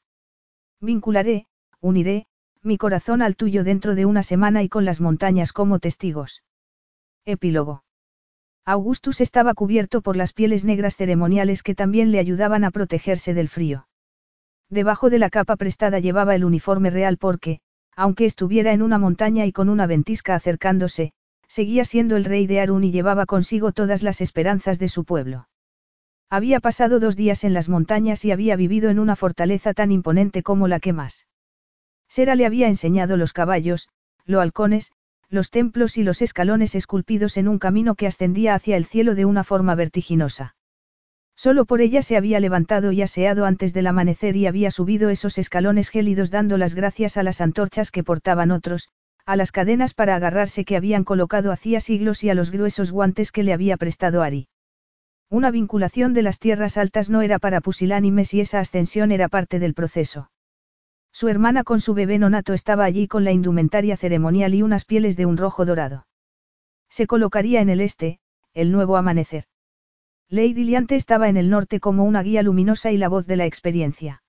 [0.81, 1.47] Vincularé,
[1.79, 2.27] uniré,
[2.61, 6.43] mi corazón al tuyo dentro de una semana y con las montañas como testigos.
[7.25, 7.83] Epílogo.
[8.63, 13.49] Augustus estaba cubierto por las pieles negras ceremoniales que también le ayudaban a protegerse del
[13.49, 13.87] frío.
[14.69, 17.61] Debajo de la capa prestada llevaba el uniforme real porque,
[17.95, 21.13] aunque estuviera en una montaña y con una ventisca acercándose,
[21.47, 25.47] seguía siendo el rey de Arun y llevaba consigo todas las esperanzas de su pueblo.
[26.33, 30.43] Había pasado dos días en las montañas y había vivido en una fortaleza tan imponente
[30.43, 31.27] como la que más.
[32.07, 33.89] Sera le había enseñado los caballos,
[34.25, 34.93] los halcones,
[35.27, 39.25] los templos y los escalones esculpidos en un camino que ascendía hacia el cielo de
[39.25, 40.55] una forma vertiginosa.
[41.35, 45.37] Solo por ella se había levantado y aseado antes del amanecer y había subido esos
[45.37, 48.87] escalones gélidos dando las gracias a las antorchas que portaban otros,
[49.25, 53.33] a las cadenas para agarrarse que habían colocado hacía siglos y a los gruesos guantes
[53.33, 54.47] que le había prestado Ari.
[55.31, 59.59] Una vinculación de las tierras altas no era para pusilánimes y esa ascensión era parte
[59.59, 60.29] del proceso.
[61.13, 65.15] Su hermana con su bebé nonato estaba allí con la indumentaria ceremonial y unas pieles
[65.15, 66.05] de un rojo dorado.
[66.89, 68.19] Se colocaría en el este,
[68.53, 69.45] el nuevo amanecer.
[70.27, 73.45] Lady Liante estaba en el norte como una guía luminosa y la voz de la
[73.45, 74.23] experiencia.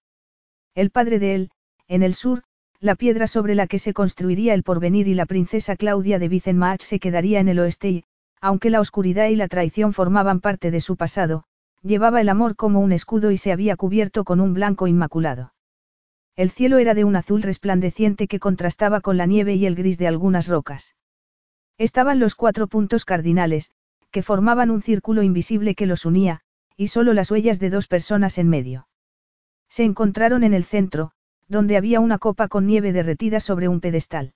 [0.77, 1.51] El padre de él,
[1.89, 2.45] en el sur,
[2.79, 6.83] la piedra sobre la que se construiría el porvenir y la princesa Claudia de Vicenmaach
[6.83, 8.05] se quedaría en el oeste y,
[8.43, 11.45] aunque la oscuridad y la traición formaban parte de su pasado,
[11.81, 15.55] llevaba el amor como un escudo y se había cubierto con un blanco inmaculado.
[16.35, 19.97] El cielo era de un azul resplandeciente que contrastaba con la nieve y el gris
[19.97, 20.97] de algunas rocas.
[21.79, 23.71] Estaban los cuatro puntos cardinales,
[24.11, 26.41] que formaban un círculo invisible que los unía,
[26.77, 28.89] y solo las huellas de dos personas en medio.
[29.69, 31.13] Se encontraron en el centro,
[31.47, 34.35] donde había una copa con nieve derretida sobre un pedestal.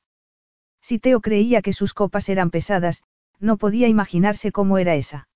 [0.80, 3.02] Si Teo creía que sus copas eran pesadas,
[3.40, 5.28] no podía imaginarse cómo era esa.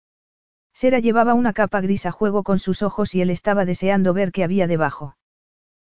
[0.73, 4.33] Sera llevaba una capa gris a juego con sus ojos y él estaba deseando ver
[4.33, 5.17] qué había debajo.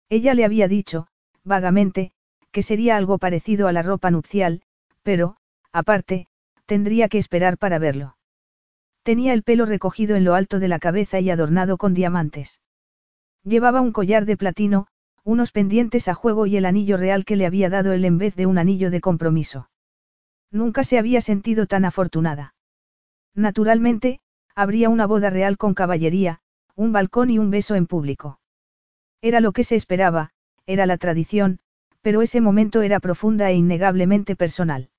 [0.09, 1.07] Ella le había dicho,
[1.45, 2.13] vagamente,
[2.51, 4.63] que sería algo parecido a la ropa nupcial,
[5.03, 5.37] pero,
[5.73, 6.27] aparte,
[6.67, 8.17] tendría que esperar para verlo.
[9.03, 12.61] Tenía el pelo recogido en lo alto de la cabeza y adornado con diamantes.
[13.45, 14.87] Llevaba un collar de platino,
[15.25, 18.35] unos pendientes a juego y el anillo real que le había dado él en vez
[18.37, 19.70] de un anillo de compromiso.
[20.51, 22.55] Nunca se había sentido tan afortunada.
[23.35, 24.21] Naturalmente,
[24.55, 26.41] habría una boda real con caballería,
[26.75, 28.41] un balcón y un beso en público.
[29.23, 30.31] Era lo que se esperaba,
[30.67, 31.61] era la tradición,
[32.01, 34.91] pero ese momento era profunda e innegablemente personal.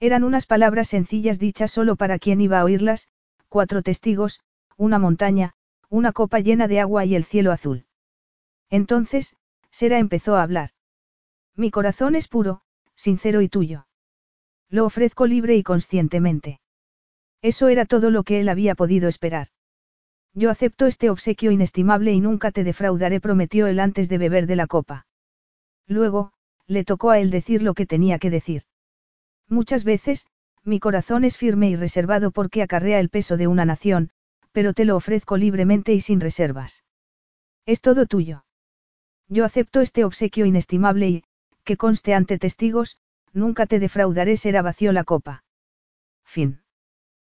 [0.00, 3.08] Eran unas palabras sencillas dichas solo para quien iba a oírlas,
[3.48, 4.40] cuatro testigos,
[4.76, 5.54] una montaña,
[5.88, 7.86] una copa llena de agua y el cielo azul.
[8.68, 9.36] Entonces,
[9.70, 10.70] Sera empezó a hablar.
[11.54, 12.62] Mi corazón es puro,
[12.94, 13.86] sincero y tuyo.
[14.70, 16.60] Lo ofrezco libre y conscientemente.
[17.42, 19.48] Eso era todo lo que él había podido esperar.
[20.34, 24.56] Yo acepto este obsequio inestimable y nunca te defraudaré, prometió él antes de beber de
[24.56, 25.06] la copa.
[25.86, 26.32] Luego,
[26.66, 28.62] le tocó a él decir lo que tenía que decir.
[29.48, 30.26] Muchas veces,
[30.64, 34.10] mi corazón es firme y reservado porque acarrea el peso de una nación,
[34.52, 36.82] pero te lo ofrezco libremente y sin reservas.
[37.66, 38.44] Es todo tuyo.
[39.28, 41.24] Yo acepto este obsequio inestimable y,
[41.64, 42.98] que conste ante testigos,
[43.32, 45.42] nunca te defraudaré, será vació la copa.
[46.24, 46.60] Fin.